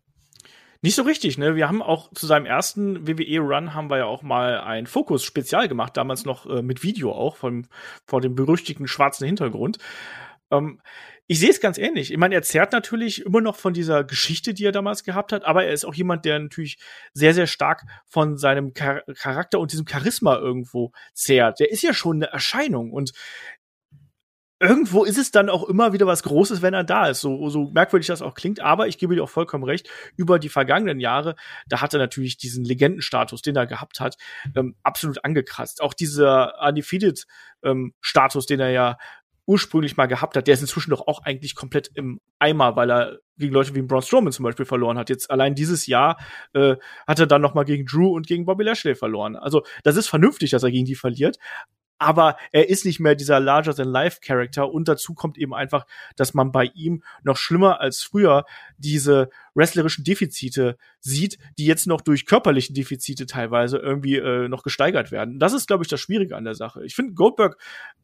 Nicht 0.85 0.97
so 0.97 1.02
richtig, 1.02 1.39
ne? 1.39 1.55
Wir 1.55 1.69
haben 1.69 1.81
auch 1.81 2.12
zu 2.12 2.27
seinem 2.27 2.44
ersten 2.44 3.06
WWE-Run 3.06 3.73
haben 3.73 3.89
wir 3.89 3.98
ja 3.98 4.06
auch 4.06 4.23
mal 4.23 4.60
ein 4.60 4.86
Fokus-Spezial 4.89 5.69
gemacht, 5.69 5.97
damals 5.97 6.24
noch 6.24 6.47
äh, 6.47 6.60
mit 6.60 6.82
Video 6.82 7.12
auch, 7.12 7.36
von, 7.36 7.69
vor 8.05 8.20
dem 8.20 8.35
berüchtigten 8.35 8.89
schwarzen 8.89 9.24
Hintergrund. 9.24 9.78
Ähm, 10.51 10.81
ich 11.28 11.39
sehe 11.39 11.51
es 11.51 11.60
ganz 11.60 11.78
ähnlich. 11.78 12.10
Ich 12.10 12.19
meine, 12.19 12.35
er 12.35 12.43
zerrt 12.43 12.73
natürlich 12.73 13.24
immer 13.24 13.40
noch 13.40 13.55
von 13.55 13.73
dieser 13.73 14.02
Geschichte, 14.02 14.55
die 14.55 14.64
er 14.64 14.73
damals 14.73 15.05
gehabt 15.05 15.32
hat, 15.32 15.44
aber 15.44 15.64
er 15.64 15.73
ist 15.73 15.85
auch 15.85 15.94
jemand, 15.94 16.24
der 16.24 16.40
natürlich 16.40 16.78
sehr, 17.14 17.32
sehr 17.32 17.47
stark 17.47 17.85
von 18.09 18.36
seinem 18.36 18.73
Char 18.77 19.02
Charakter 19.14 19.60
und 19.60 19.73
diesem 19.73 19.86
Charisma 19.86 20.36
irgendwo 20.36 20.90
zehrt. 21.14 21.60
Der 21.60 21.70
ist 21.70 21.82
ja 21.82 21.94
schon 21.94 22.16
eine 22.16 22.32
Erscheinung 22.32 22.93
und 22.93 23.12
irgendwo 24.62 25.05
ist 25.05 25.18
es 25.18 25.32
dann 25.32 25.51
auch 25.51 25.68
immer 25.68 25.93
wieder 25.93 26.06
was 26.06 26.22
Großes, 26.22 26.62
wenn 26.62 26.72
er 26.72 26.84
da 26.84 27.09
ist. 27.09 27.20
So, 27.20 27.48
so 27.51 27.70
merkwürdig 27.72 28.06
das 28.06 28.22
auch 28.22 28.34
klingt, 28.34 28.60
aber 28.60 28.86
ich 28.86 28.97
gebe 28.97 29.14
dir 29.14 29.24
auch 29.24 29.28
vollkommen 29.28 29.64
recht, 29.64 29.90
über 30.16 30.39
die 30.39 30.48
vergangenen 30.48 31.01
Jahre, 31.01 31.34
da 31.66 31.80
hat 31.80 31.93
er 31.93 31.98
natürlich 31.98 32.36
diesen 32.36 32.64
Legendenstatus, 32.64 33.43
den 33.43 33.56
er 33.56 33.66
gehabt 33.66 33.98
hat, 33.98 34.16
ähm, 34.55 34.76
absolut 34.84 35.24
angekratzt. 35.24 35.82
Auch 35.82 35.94
dieser 35.94 36.55
Undefeated 36.62 37.26
ähm, 37.64 37.93
den 38.48 38.60
er 38.60 38.70
ja 38.70 38.98
ursprünglich 39.47 39.97
mal 39.97 40.06
gehabt 40.06 40.36
hat, 40.36 40.47
der 40.47 40.55
ist 40.55 40.60
inzwischen 40.60 40.90
doch 40.90 41.09
auch 41.09 41.24
eigentlich 41.24 41.56
komplett 41.56 41.90
im 41.94 42.20
Eimer, 42.39 42.76
weil 42.76 42.90
er 42.90 43.18
gegen 43.39 43.52
Leute 43.52 43.74
wie 43.74 43.82
Braun 43.82 44.02
Strowman 44.02 44.32
zum 44.32 44.44
Beispiel 44.44 44.64
verloren 44.64 44.97
hat. 44.97 45.10
Jetzt 45.10 45.30
allein 45.30 45.56
dieses 45.56 45.86
Jahr 45.89 46.18
äh, 46.55 46.76
hat 47.09 47.18
er 47.18 47.26
dann 47.26 47.43
noch 47.43 47.55
mal 47.55 47.64
gegen 47.64 47.84
Drew 47.84 48.14
und 48.14 48.28
gegen 48.28 48.44
Bobby 48.44 48.62
Lashley 48.62 48.94
verloren. 48.94 49.34
Also 49.34 49.64
das 49.82 49.97
ist 49.97 50.06
vernünftig, 50.06 50.51
dass 50.51 50.62
er 50.62 50.70
gegen 50.70 50.86
die 50.86 50.94
verliert 50.94 51.39
aber 52.03 52.37
er 52.51 52.69
ist 52.69 52.85
nicht 52.85 53.01
mehr 53.01 53.15
dieser 53.15 53.41
larger-than-life-Character 53.41 54.70
und 54.70 54.89
dazu 54.89 55.15
kommt 55.15 55.39
eben 55.39 55.55
einfach, 55.55 55.87
dass 56.16 56.35
man 56.35 56.53
bei 56.53 56.65
ihm 56.74 57.03
noch 57.23 57.37
schlimmer 57.37 57.81
als 57.81 58.03
früher 58.03 58.45
diese 58.77 59.31
wrestlerischen 59.55 60.05
Defizite 60.05 60.77
sieht, 61.01 61.39
die 61.59 61.66
jetzt 61.66 61.87
noch 61.87 62.01
durch 62.01 62.27
körperliche 62.27 62.73
Defizite 62.73 63.27
teilweise 63.27 63.79
irgendwie 63.79 64.16
äh, 64.16 64.49
noch 64.49 64.62
gesteigert 64.62 65.12
werden. 65.12 65.39
Das 65.39 65.53
ist, 65.53 65.66
glaube 65.66 65.85
ich, 65.85 65.89
das 65.89 66.01
Schwierige 66.01 66.37
an 66.37 66.45
der 66.45 66.55
Sache. 66.55 66.85
Ich 66.85 66.95
finde 66.95 67.15
Goldberg 67.15 67.57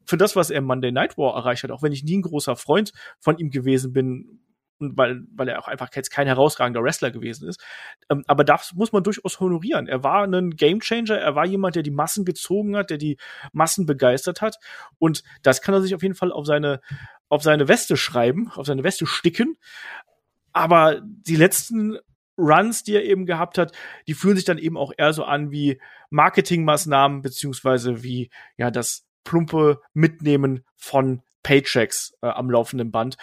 für 0.05 0.17
das, 0.17 0.35
was 0.35 0.49
er 0.49 0.61
Monday 0.61 0.91
Night 0.91 1.17
War 1.17 1.35
erreicht 1.35 1.63
hat, 1.63 1.71
auch 1.71 1.83
wenn 1.83 1.91
ich 1.91 2.03
nie 2.03 2.17
ein 2.17 2.23
großer 2.23 2.55
Freund 2.55 2.91
von 3.19 3.37
ihm 3.37 3.49
gewesen 3.49 3.93
bin, 3.93 4.39
und 4.79 4.97
weil, 4.97 5.21
weil 5.35 5.47
er 5.49 5.59
auch 5.59 5.67
einfach 5.67 5.89
jetzt 5.95 6.09
kein 6.09 6.27
herausragender 6.27 6.83
Wrestler 6.83 7.11
gewesen 7.11 7.47
ist. 7.47 7.61
Ähm, 8.09 8.23
aber 8.27 8.43
das 8.43 8.73
muss 8.73 8.91
man 8.91 9.03
durchaus 9.03 9.39
honorieren. 9.39 9.87
Er 9.87 10.03
war 10.03 10.23
ein 10.23 10.51
Gamechanger, 10.51 11.17
er 11.17 11.35
war 11.35 11.45
jemand, 11.45 11.75
der 11.75 11.83
die 11.83 11.91
Massen 11.91 12.25
gezogen 12.25 12.75
hat, 12.75 12.89
der 12.89 12.97
die 12.97 13.17
Massen 13.51 13.85
begeistert 13.85 14.41
hat. 14.41 14.57
Und 14.97 15.23
das 15.43 15.61
kann 15.61 15.73
er 15.73 15.81
sich 15.81 15.95
auf 15.95 16.01
jeden 16.01 16.15
Fall 16.15 16.31
auf 16.31 16.45
seine, 16.45 16.81
auf 17.27 17.43
seine 17.43 17.67
Weste 17.67 17.97
schreiben, 17.97 18.51
auf 18.55 18.65
seine 18.65 18.83
Weste 18.83 19.05
sticken. 19.05 19.57
Aber 20.53 21.01
die 21.03 21.35
letzten 21.35 21.97
Runs, 22.37 22.83
die 22.83 22.95
er 22.95 23.03
eben 23.03 23.25
gehabt 23.25 23.57
hat, 23.57 23.73
die 24.07 24.13
fühlen 24.13 24.35
sich 24.35 24.45
dann 24.45 24.57
eben 24.57 24.77
auch 24.77 24.93
eher 24.97 25.13
so 25.13 25.25
an 25.25 25.51
wie 25.51 25.79
Marketingmaßnahmen, 26.09 27.21
beziehungsweise 27.21 28.01
wie, 28.01 28.29
ja, 28.57 28.71
das 28.71 29.05
plumpe 29.23 29.81
Mitnehmen 29.93 30.63
von 30.77 31.21
Paychecks 31.43 32.13
äh, 32.21 32.27
am 32.27 32.49
laufenden 32.49 32.91
Band. 32.91 33.17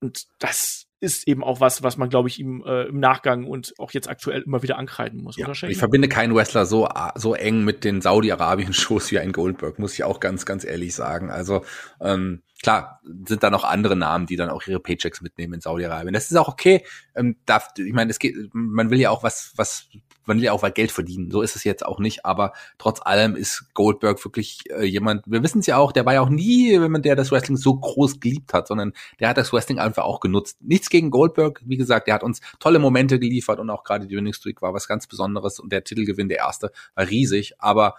Und 0.00 0.26
das 0.38 0.86
ist 1.00 1.28
eben 1.28 1.44
auch 1.44 1.60
was, 1.60 1.82
was 1.82 1.96
man, 1.96 2.08
glaube 2.08 2.28
ich, 2.28 2.40
ihm 2.40 2.64
äh, 2.66 2.84
im 2.84 2.98
Nachgang 2.98 3.44
und 3.44 3.72
auch 3.78 3.92
jetzt 3.92 4.08
aktuell 4.08 4.42
immer 4.42 4.62
wieder 4.62 4.78
ankreiden 4.78 5.22
muss. 5.22 5.36
Ja, 5.36 5.48
ich 5.50 5.78
verbinde 5.78 6.08
keinen 6.08 6.34
Wrestler 6.34 6.66
so, 6.66 6.88
so 7.14 7.34
eng 7.34 7.64
mit 7.64 7.84
den 7.84 8.00
Saudi-Arabien-Shows 8.00 9.10
wie 9.12 9.20
ein 9.20 9.32
Goldberg, 9.32 9.78
muss 9.78 9.94
ich 9.94 10.04
auch 10.04 10.18
ganz, 10.18 10.44
ganz 10.44 10.64
ehrlich 10.64 10.94
sagen. 10.94 11.30
Also 11.30 11.64
ähm, 12.00 12.42
klar, 12.62 13.00
sind 13.26 13.42
da 13.42 13.50
noch 13.50 13.64
andere 13.64 13.94
Namen, 13.94 14.26
die 14.26 14.36
dann 14.36 14.50
auch 14.50 14.66
ihre 14.66 14.80
Paychecks 14.80 15.20
mitnehmen 15.20 15.54
in 15.54 15.60
Saudi-Arabien. 15.60 16.14
Das 16.14 16.30
ist 16.30 16.36
auch 16.36 16.48
okay. 16.48 16.84
Ähm, 17.14 17.36
darf, 17.46 17.68
ich 17.76 17.92
meine, 17.92 18.10
es 18.10 18.18
geht, 18.18 18.34
man 18.52 18.90
will 18.90 18.98
ja 18.98 19.10
auch 19.10 19.22
was, 19.22 19.52
was 19.56 19.88
man 20.28 20.46
auch 20.48 20.62
Geld 20.74 20.92
verdienen. 20.92 21.30
So 21.30 21.42
ist 21.42 21.56
es 21.56 21.64
jetzt 21.64 21.84
auch 21.84 21.98
nicht. 21.98 22.24
Aber 22.24 22.52
trotz 22.78 23.00
allem 23.02 23.34
ist 23.34 23.64
Goldberg 23.74 24.24
wirklich 24.24 24.60
äh, 24.70 24.84
jemand, 24.84 25.24
wir 25.26 25.42
wissen 25.42 25.60
es 25.60 25.66
ja 25.66 25.76
auch, 25.76 25.92
der 25.92 26.06
war 26.06 26.14
ja 26.14 26.20
auch 26.20 26.28
nie, 26.28 26.80
wenn 26.80 26.92
man 26.92 27.02
der 27.02 27.16
das 27.16 27.32
Wrestling 27.32 27.56
so 27.56 27.74
groß 27.74 28.20
geliebt 28.20 28.52
hat, 28.52 28.68
sondern 28.68 28.92
der 29.18 29.30
hat 29.30 29.38
das 29.38 29.52
Wrestling 29.52 29.78
einfach 29.78 30.04
auch 30.04 30.20
genutzt. 30.20 30.58
Nichts 30.60 30.90
gegen 30.90 31.10
Goldberg, 31.10 31.62
wie 31.64 31.76
gesagt, 31.76 32.06
der 32.06 32.14
hat 32.14 32.22
uns 32.22 32.40
tolle 32.60 32.78
Momente 32.78 33.18
geliefert 33.18 33.58
und 33.58 33.70
auch 33.70 33.82
gerade 33.82 34.06
die 34.06 34.16
Winning 34.16 34.32
Streak 34.32 34.62
war 34.62 34.74
was 34.74 34.86
ganz 34.86 35.06
Besonderes 35.06 35.58
und 35.58 35.72
der 35.72 35.84
Titelgewinn, 35.84 36.28
der 36.28 36.38
erste, 36.38 36.70
war 36.94 37.08
riesig. 37.08 37.54
Aber 37.58 37.94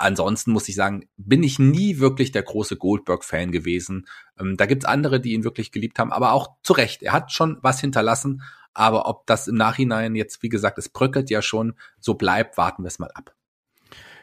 ansonsten 0.00 0.52
muss 0.52 0.68
ich 0.68 0.74
sagen, 0.74 1.08
bin 1.16 1.42
ich 1.42 1.58
nie 1.58 1.98
wirklich 1.98 2.32
der 2.32 2.42
große 2.42 2.76
Goldberg-Fan 2.76 3.52
gewesen. 3.52 4.06
Ähm, 4.38 4.56
da 4.56 4.66
gibt's 4.66 4.84
andere, 4.84 5.20
die 5.20 5.32
ihn 5.32 5.44
wirklich 5.44 5.72
geliebt 5.72 5.98
haben, 5.98 6.12
aber 6.12 6.32
auch 6.32 6.56
zu 6.62 6.72
Recht. 6.72 7.02
Er 7.02 7.12
hat 7.12 7.32
schon 7.32 7.58
was 7.62 7.80
hinterlassen 7.80 8.42
aber 8.72 9.06
ob 9.06 9.26
das 9.26 9.48
im 9.48 9.56
Nachhinein 9.56 10.14
jetzt, 10.14 10.42
wie 10.42 10.48
gesagt, 10.48 10.78
es 10.78 10.88
bröckelt 10.88 11.30
ja 11.30 11.42
schon, 11.42 11.74
so 11.98 12.14
bleibt, 12.14 12.56
warten 12.56 12.82
wir 12.82 12.88
es 12.88 12.98
mal 12.98 13.10
ab. 13.14 13.34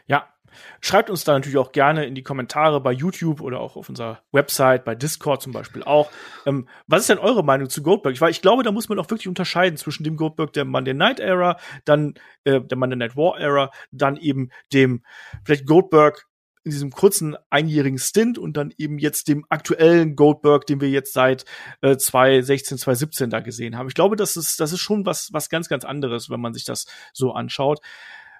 Ja, 0.06 0.34
Schreibt 0.82 1.10
uns 1.10 1.24
da 1.24 1.34
natürlich 1.34 1.58
auch 1.58 1.72
gerne 1.72 2.06
in 2.06 2.16
die 2.16 2.24
Kommentare 2.24 2.82
bei 2.82 2.92
YouTube 2.92 3.42
oder 3.42 3.60
auch 3.60 3.76
auf 3.76 3.90
unserer 3.90 4.22
Website, 4.32 4.86
bei 4.86 4.96
Discord 4.96 5.42
zum 5.42 5.54
Beispiel 5.54 5.84
auch. 5.84 6.12
Ähm, 6.46 6.68
was 6.88 7.02
ist 7.02 7.10
denn 7.10 7.20
eure 7.20 7.44
Meinung 7.44 7.70
zu 7.70 7.82
Goldberg? 7.84 8.20
Weil 8.22 8.32
ich 8.32 8.42
glaube, 8.42 8.64
da 8.64 8.72
muss 8.72 8.90
man 8.90 9.00
auch 9.00 9.10
wirklich 9.10 9.28
unterscheiden 9.28 9.78
zwischen 9.78 10.04
dem 10.04 10.18
Goldberg 10.18 10.54
der 10.54 10.66
Monday 10.66 10.94
Night 10.94 11.20
Era, 11.20 11.58
dann 11.86 12.16
äh, 12.44 12.62
der 12.62 12.78
Monday 12.78 12.98
Night 12.98 13.16
War 13.16 13.40
Era, 13.40 13.72
dann 13.92 14.18
eben 14.18 14.50
dem 14.72 15.04
vielleicht 15.44 15.66
Goldberg 15.66 16.28
in 16.68 16.72
diesem 16.72 16.92
kurzen 16.92 17.38
einjährigen 17.50 17.98
Stint 17.98 18.38
und 18.38 18.58
dann 18.58 18.74
eben 18.78 19.00
jetzt 19.00 19.30
dem 19.30 19.46
aktuellen 19.48 20.18
Goldberg, 20.18 20.66
den 20.66 20.82
wir 20.82 20.90
jetzt 20.90 21.14
seit 21.14 21.46
äh, 21.82 21.96
2016, 21.96 22.78
2017 22.78 23.30
da 23.30 23.40
gesehen 23.40 23.78
haben. 23.78 23.88
Ich 23.88 23.94
glaube, 23.94 24.18
das 24.18 24.36
ist, 24.36 24.60
das 24.60 24.74
ist 24.74 24.82
schon 24.82 25.06
was, 25.06 25.30
was 25.32 25.50
ganz, 25.50 25.70
ganz 25.70 25.86
anderes, 25.86 26.30
wenn 26.30 26.42
man 26.42 26.54
sich 26.54 26.66
das 26.66 26.86
so 27.14 27.32
anschaut. 27.32 27.80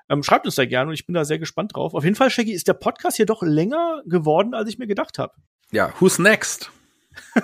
Ähm, 0.10 0.24
schreibt 0.24 0.46
uns 0.46 0.56
da 0.56 0.66
gerne 0.66 0.90
und 0.90 0.94
ich 0.94 1.06
bin 1.06 1.14
da 1.14 1.26
sehr 1.26 1.40
gespannt 1.40 1.76
drauf. 1.76 1.94
Auf 1.94 2.04
jeden 2.04 2.16
Fall, 2.16 2.30
Shaggy, 2.30 2.54
ist 2.54 2.68
der 2.68 2.74
Podcast 2.74 3.18
hier 3.18 3.26
doch 3.26 3.42
länger 3.42 4.02
geworden, 4.06 4.54
als 4.54 4.70
ich 4.70 4.78
mir 4.78 4.88
gedacht 4.88 5.20
habe. 5.20 5.34
Ja, 5.72 5.94
who's 6.00 6.18
next? 6.18 6.72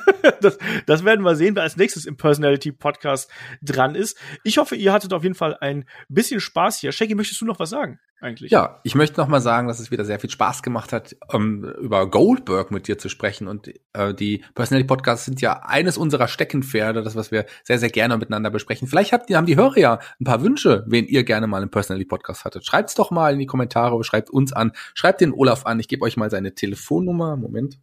das, 0.42 0.58
das 0.86 1.04
werden 1.04 1.24
wir 1.24 1.36
sehen, 1.36 1.56
wer 1.56 1.64
als 1.64 1.78
nächstes 1.78 2.06
im 2.06 2.18
Personality 2.18 2.72
Podcast 2.72 3.30
dran 3.62 3.96
ist. 3.96 4.18
Ich 4.44 4.58
hoffe, 4.58 4.76
ihr 4.76 4.94
hattet 4.94 5.14
auf 5.14 5.24
jeden 5.24 5.36
Fall 5.36 5.58
ein 5.60 5.86
bisschen 6.10 6.40
Spaß 6.40 6.80
hier. 6.80 6.92
Shaggy, 6.92 7.16
möchtest 7.16 7.42
du 7.42 7.46
noch 7.46 7.60
was 7.60 7.70
sagen? 7.70 8.00
Eigentlich. 8.24 8.52
Ja, 8.52 8.80
ich 8.84 8.96
möchte 8.96 9.20
noch 9.20 9.28
mal 9.28 9.42
sagen, 9.42 9.68
dass 9.68 9.82
es 9.82 9.92
wieder 9.92 10.06
sehr 10.06 10.18
viel 10.18 10.30
Spaß 10.30 10.64
gemacht 10.64 10.94
hat, 10.94 11.14
um, 11.28 11.66
über 11.66 12.10
Goldberg 12.10 12.72
mit 12.72 12.88
dir 12.88 12.98
zu 12.98 13.10
sprechen. 13.10 13.50
Und 13.50 13.70
äh, 13.92 14.14
die 14.14 14.46
Personality 14.56 14.88
Podcasts 14.88 15.26
sind 15.26 15.42
ja 15.42 15.64
eines 15.64 15.98
unserer 15.98 16.30
Steckenpferde, 16.30 17.04
das 17.04 17.18
was 17.18 17.32
wir 17.32 17.46
sehr, 17.66 17.80
sehr 17.80 17.90
gerne 17.90 18.18
miteinander 18.18 18.50
besprechen. 18.50 18.88
Vielleicht 18.88 19.12
habt 19.12 19.30
ihr, 19.30 19.36
haben 19.36 19.46
die 19.46 19.58
Hörer 19.58 19.78
ja 19.78 20.00
ein 20.22 20.24
paar 20.24 20.42
Wünsche, 20.42 20.86
wen 20.88 21.06
ihr 21.06 21.26
gerne 21.26 21.48
mal 21.48 21.64
im 21.64 21.70
Personality 21.70 22.08
Podcast 22.08 22.46
hattet. 22.46 22.66
Schreibt's 22.66 22.96
doch 22.96 23.12
mal 23.12 23.34
in 23.34 23.40
die 23.40 23.46
Kommentare, 23.46 24.02
schreibt 24.06 24.30
uns 24.30 24.54
an, 24.54 24.72
schreibt 24.94 25.20
den 25.20 25.34
Olaf 25.34 25.66
an. 25.66 25.82
Ich 25.82 25.90
gebe 25.90 26.06
euch 26.06 26.16
mal 26.16 26.32
seine 26.32 26.56
Telefonnummer. 26.56 27.36
Moment. 27.36 27.78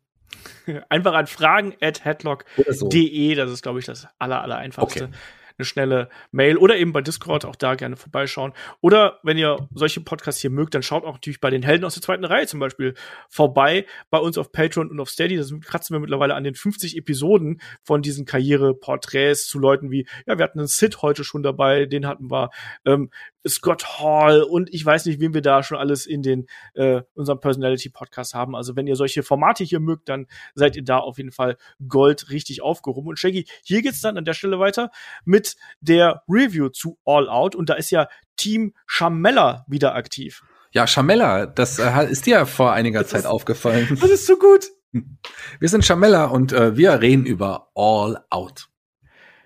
Einfach 0.89 1.15
an 1.15 1.27
fragen 1.27 1.74
at 1.81 2.05
headlock.de, 2.05 3.35
das 3.35 3.51
ist, 3.51 3.62
glaube 3.62 3.78
ich, 3.78 3.86
das 3.86 4.09
aller, 4.19 4.43
aller 4.43 4.57
einfachste. 4.57 5.05
Okay. 5.05 5.15
eine 5.59 5.65
schnelle 5.66 6.09
Mail 6.32 6.57
oder 6.57 6.77
eben 6.78 6.93
bei 6.93 7.02
Discord 7.02 7.44
auch 7.44 7.57
da 7.57 7.74
gerne 7.74 7.97
vorbeischauen. 7.97 8.52
Oder 8.81 9.19
wenn 9.23 9.36
ihr 9.36 9.69
solche 9.74 10.01
Podcasts 10.01 10.40
hier 10.40 10.51
mögt, 10.51 10.74
dann 10.74 10.82
schaut 10.82 11.05
auch 11.05 11.15
natürlich 11.15 11.40
bei 11.40 11.51
den 11.51 11.62
Helden 11.62 11.85
aus 11.85 11.94
der 11.94 12.02
zweiten 12.02 12.24
Reihe 12.24 12.47
zum 12.47 12.61
Beispiel 12.61 12.94
vorbei 13.28 13.85
bei 14.09 14.19
uns 14.19 14.39
auf 14.39 14.52
Patreon 14.52 14.90
und 14.90 14.98
auf 15.01 15.11
Steady. 15.11 15.36
Da 15.36 15.44
kratzen 15.62 15.94
wir 15.94 16.01
mittlerweile 16.01 16.35
an 16.35 16.44
den 16.44 16.55
50 16.55 16.97
Episoden 16.97 17.61
von 17.82 18.01
diesen 18.01 18.24
Karriereporträts 18.24 19.47
zu 19.47 19.59
Leuten 19.59 19.90
wie, 19.90 20.07
ja, 20.27 20.39
wir 20.39 20.44
hatten 20.44 20.61
einen 20.61 20.69
Sid 20.69 21.02
heute 21.02 21.24
schon 21.24 21.43
dabei, 21.43 21.85
den 21.85 22.07
hatten 22.07 22.31
wir, 22.31 22.48
ähm, 22.86 23.11
Scott 23.48 24.00
Hall 24.00 24.42
und 24.42 24.72
ich 24.72 24.84
weiß 24.84 25.06
nicht, 25.06 25.20
wen 25.20 25.34
wir 25.34 25.42
da 25.42 25.62
schon 25.62 25.78
alles 25.78 26.06
in 26.06 26.22
den 26.22 26.46
äh, 26.74 27.02
unserem 27.14 27.40
Personality 27.40 27.88
Podcast 27.88 28.34
haben. 28.34 28.54
Also 28.54 28.76
wenn 28.76 28.86
ihr 28.86 28.96
solche 28.96 29.22
Formate 29.22 29.64
hier 29.64 29.80
mögt, 29.80 30.08
dann 30.08 30.26
seid 30.54 30.76
ihr 30.76 30.84
da 30.84 30.98
auf 30.98 31.18
jeden 31.18 31.32
Fall 31.32 31.56
Gold 31.88 32.30
richtig 32.30 32.62
aufgehoben. 32.62 33.08
Und 33.08 33.18
Shaggy, 33.18 33.46
hier 33.64 33.82
geht's 33.82 34.00
dann 34.00 34.18
an 34.18 34.24
der 34.24 34.34
Stelle 34.34 34.58
weiter 34.58 34.90
mit 35.24 35.56
der 35.80 36.22
Review 36.28 36.68
zu 36.68 36.98
All 37.04 37.28
Out 37.28 37.54
und 37.54 37.68
da 37.70 37.74
ist 37.74 37.90
ja 37.90 38.08
Team 38.36 38.74
Chamella 38.86 39.64
wieder 39.68 39.94
aktiv. 39.94 40.42
Ja, 40.72 40.86
Chamella, 40.86 41.46
das 41.46 41.78
äh, 41.78 42.10
ist 42.10 42.26
dir 42.26 42.46
vor 42.46 42.72
einiger 42.72 43.00
das 43.00 43.10
Zeit 43.10 43.20
ist, 43.20 43.26
aufgefallen. 43.26 43.88
Das 44.00 44.10
ist 44.10 44.26
so 44.26 44.36
gut. 44.36 44.68
Wir 44.92 45.68
sind 45.68 45.84
Chamella 45.84 46.26
und 46.26 46.52
äh, 46.52 46.76
wir 46.76 47.00
reden 47.00 47.26
über 47.26 47.70
All 47.74 48.24
Out. 48.30 48.69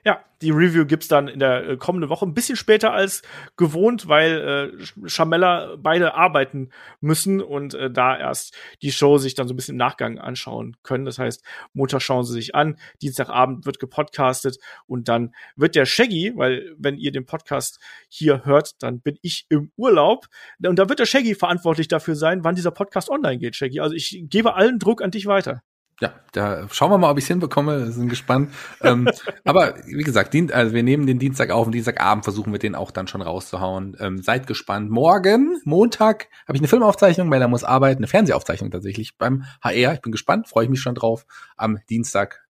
Ja, 0.07 0.23
die 0.43 0.51
Review 0.51 0.85
gibt's 0.85 1.09
dann 1.09 1.29
in 1.29 1.39
der 1.39 1.67
äh, 1.67 1.77
kommenden 1.79 2.11
Woche 2.11 2.27
ein 2.27 2.35
bisschen 2.35 2.57
später 2.57 2.93
als 2.93 3.23
gewohnt, 3.57 4.07
weil 4.07 4.73
äh, 4.77 5.09
Schamella 5.09 5.77
beide 5.79 6.15
arbeiten 6.15 6.69
müssen 7.01 7.41
und 7.41 7.73
äh, 7.73 7.91
da 7.91 8.15
erst 8.15 8.55
die 8.83 8.93
Show 8.93 9.17
sich 9.17 9.35
dann 9.35 9.49
so 9.49 9.55
ein 9.55 9.57
bisschen 9.57 9.77
im 9.77 9.79
Nachgang 9.79 10.19
anschauen 10.19 10.77
können. 10.83 11.07
Das 11.07 11.19
heißt, 11.19 11.43
Montag 11.73 12.03
schauen 12.03 12.25
sie 12.25 12.35
sich 12.35 12.55
an, 12.55 12.77
Dienstagabend 13.01 13.65
wird 13.65 13.79
gepodcastet 13.79 14.59
und 14.87 15.09
dann 15.09 15.35
wird 15.57 15.75
der 15.75 15.87
Shaggy, 15.87 16.35
weil 16.37 16.75
wenn 16.77 16.99
ihr 16.99 17.11
den 17.11 17.25
Podcast 17.25 17.81
hier 18.11 18.45
hört, 18.45 18.83
dann 18.83 19.01
bin 19.01 19.17
ich 19.23 19.47
im 19.49 19.73
Urlaub 19.77 20.27
und 20.63 20.79
da 20.79 20.91
wird 20.91 20.99
der 20.99 21.07
Shaggy 21.07 21.35
verantwortlich 21.35 21.89
dafür 21.89 22.15
sein, 22.15 22.45
wann 22.45 22.57
dieser 22.57 22.73
Podcast 22.73 23.09
online 23.09 23.39
geht, 23.39 23.57
Shaggy. 23.57 23.81
Also 23.81 23.95
ich 23.95 24.23
gebe 24.29 24.55
allen 24.55 24.79
Druck 24.79 25.01
an 25.01 25.13
dich 25.13 25.25
weiter. 25.25 25.63
Ja, 26.01 26.13
da 26.33 26.67
schauen 26.71 26.91
wir 26.91 26.99
mal, 26.99 27.11
ob 27.11 27.19
ich 27.19 27.25
es 27.25 27.29
hinbekomme. 27.29 27.93
Sind 27.93 28.09
gespannt. 28.09 28.53
ähm, 28.83 29.09
aber 29.45 29.77
wie 29.87 30.03
gesagt, 30.03 30.35
also 30.53 30.75
wir 30.75 30.83
nehmen 30.83 31.07
den 31.07 31.19
Dienstag 31.19 31.51
auf 31.51 31.67
und 31.67 31.73
Dienstagabend 31.73 32.25
versuchen 32.25 32.53
wir 32.53 32.59
den 32.59 32.75
auch 32.75 32.91
dann 32.91 33.07
schon 33.07 33.23
rauszuhauen. 33.23 33.97
Ähm, 34.01 34.23
seid 34.23 34.47
gespannt. 34.47 34.91
Morgen, 34.91 35.61
Montag, 35.65 36.29
habe 36.49 36.57
ich 36.57 36.61
eine 36.61 36.69
Filmaufzeichnung, 36.69 37.31
weil 37.31 37.41
er 37.41 37.49
muss 37.49 37.65
arbeiten, 37.65 38.01
eine 38.01 38.09
Fernsehaufzeichnung 38.09 38.71
tatsächlich 38.71 39.17
beim 39.19 39.45
HR. 39.63 39.95
Ich 39.95 40.03
bin 40.03 40.13
gespannt, 40.13 40.49
freue 40.49 40.65
ich 40.65 40.71
mich 40.71 40.81
schon 40.81 40.97
drauf. 40.97 41.27
Am 41.57 41.79
Dienstag 41.89 42.45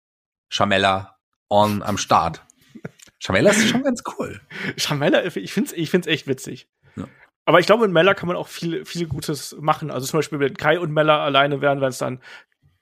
Chamella 0.49 1.17
on 1.51 1.83
am 1.83 1.99
Start. 1.99 2.43
Chamella 3.21 3.51
ist 3.51 3.69
schon 3.69 3.83
ganz 3.83 4.03
cool. 4.19 4.41
Chamella, 4.77 5.25
ich 5.25 5.53
find's, 5.53 5.73
ich 5.73 5.91
find's 5.91 6.07
echt 6.07 6.27
witzig. 6.27 6.69
Ja. 6.97 7.05
Aber 7.47 7.61
ich 7.61 7.67
glaube, 7.67 7.85
mit 7.85 7.93
Mella 7.93 8.15
kann 8.15 8.27
man 8.27 8.37
auch 8.37 8.49
viel, 8.49 8.85
viel 8.85 9.07
Gutes 9.07 9.57
machen. 9.61 9.91
Also 9.91 10.07
zum 10.07 10.19
Beispiel, 10.19 10.41
wenn 10.41 10.55
Kai 10.55 10.79
und 10.79 10.93
Mella 10.93 11.25
alleine 11.25 11.61
wären, 11.61 11.81
wären 11.81 11.91
es 11.91 11.99
dann 11.99 12.21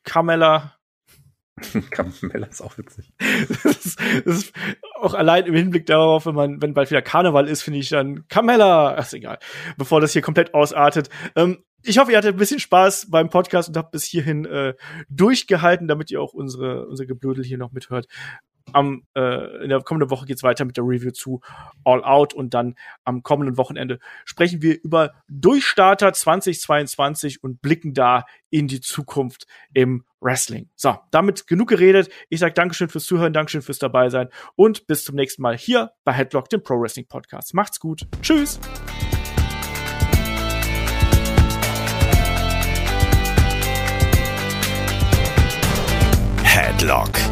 Kamella. 0.05 0.77
Kamella 1.91 2.47
ist 2.51 2.62
auch 2.62 2.77
witzig. 2.79 3.12
das, 3.62 3.87
ist, 3.87 4.01
das 4.24 4.37
ist 4.37 4.55
auch 5.01 5.15
allein 5.15 5.47
im 5.47 5.55
Hinblick 5.55 5.87
darauf, 5.87 6.27
wenn 6.27 6.35
man, 6.35 6.62
wenn 6.62 6.74
bald 6.74 6.91
wieder 6.91 7.03
Karneval 7.03 7.49
ist, 7.49 7.62
finde 7.62 7.79
ich 7.79 7.91
dann 7.91 8.27
Kamella. 8.29 8.95
Ach, 8.97 9.03
ist 9.03 9.15
egal. 9.15 9.39
Bevor 9.77 10.01
das 10.01 10.12
hier 10.12 10.23
komplett 10.23 10.55
ausartet. 10.55 11.09
Ähm, 11.37 11.65
ich 11.85 11.99
hoffe, 11.99 12.12
ihr 12.12 12.19
hattet 12.19 12.37
ein 12.37 12.39
bisschen 12.39 12.61
Spaß 12.61 13.11
beim 13.11 13.29
Podcast 13.29 13.69
und 13.69 13.77
habt 13.77 13.91
bis 13.91 14.05
hierhin 14.05 14.45
äh, 14.45 14.74
durchgehalten, 15.09 15.89
damit 15.89 16.11
ihr 16.11 16.20
auch 16.20 16.33
unsere, 16.33 16.87
unsere 16.87 17.07
Geblödel 17.07 17.45
hier 17.45 17.59
noch 17.59 17.73
mithört 17.73 18.07
am 18.73 19.05
äh, 19.15 19.62
in 19.62 19.69
der 19.69 19.81
kommenden 19.82 20.11
Woche 20.11 20.27
geht's 20.27 20.43
weiter 20.43 20.65
mit 20.65 20.77
der 20.77 20.85
Review 20.85 21.11
zu 21.11 21.40
All 21.85 22.03
Out 22.05 22.35
und 22.35 22.55
dann 22.55 22.74
am 23.05 23.23
kommenden 23.23 23.57
Wochenende 23.57 23.99
sprechen 24.24 24.62
wir 24.62 24.82
über 24.82 25.12
Durchstarter 25.28 26.12
2022 26.12 27.43
und 27.43 27.61
blicken 27.62 27.94
da 27.94 28.24
in 28.51 28.69
die 28.69 28.81
Zukunft 28.81 29.47
im 29.73 30.05
Wrestling. 30.20 30.69
So, 30.77 30.99
damit 31.11 31.47
genug 31.47 31.69
geredet. 31.69 32.11
Ich 32.28 32.40
sage 32.40 32.55
Dankeschön 32.55 32.89
fürs 32.89 33.05
Zuhören, 33.05 33.32
Dankeschön 33.32 33.62
fürs 33.62 33.78
dabei 33.78 34.09
sein 34.09 34.28
und 34.55 34.86
bis 34.86 35.05
zum 35.05 35.16
nächsten 35.16 35.43
Mal 35.43 35.57
hier 35.57 35.93
bei 36.05 36.12
Headlock, 36.12 36.49
dem 36.49 36.62
Pro 36.62 36.81
Wrestling 36.81 37.07
Podcast. 37.09 37.55
Macht's 37.55 37.81
gut. 37.81 38.07
Tschüss. 38.23 38.61
Headlock 46.44 47.31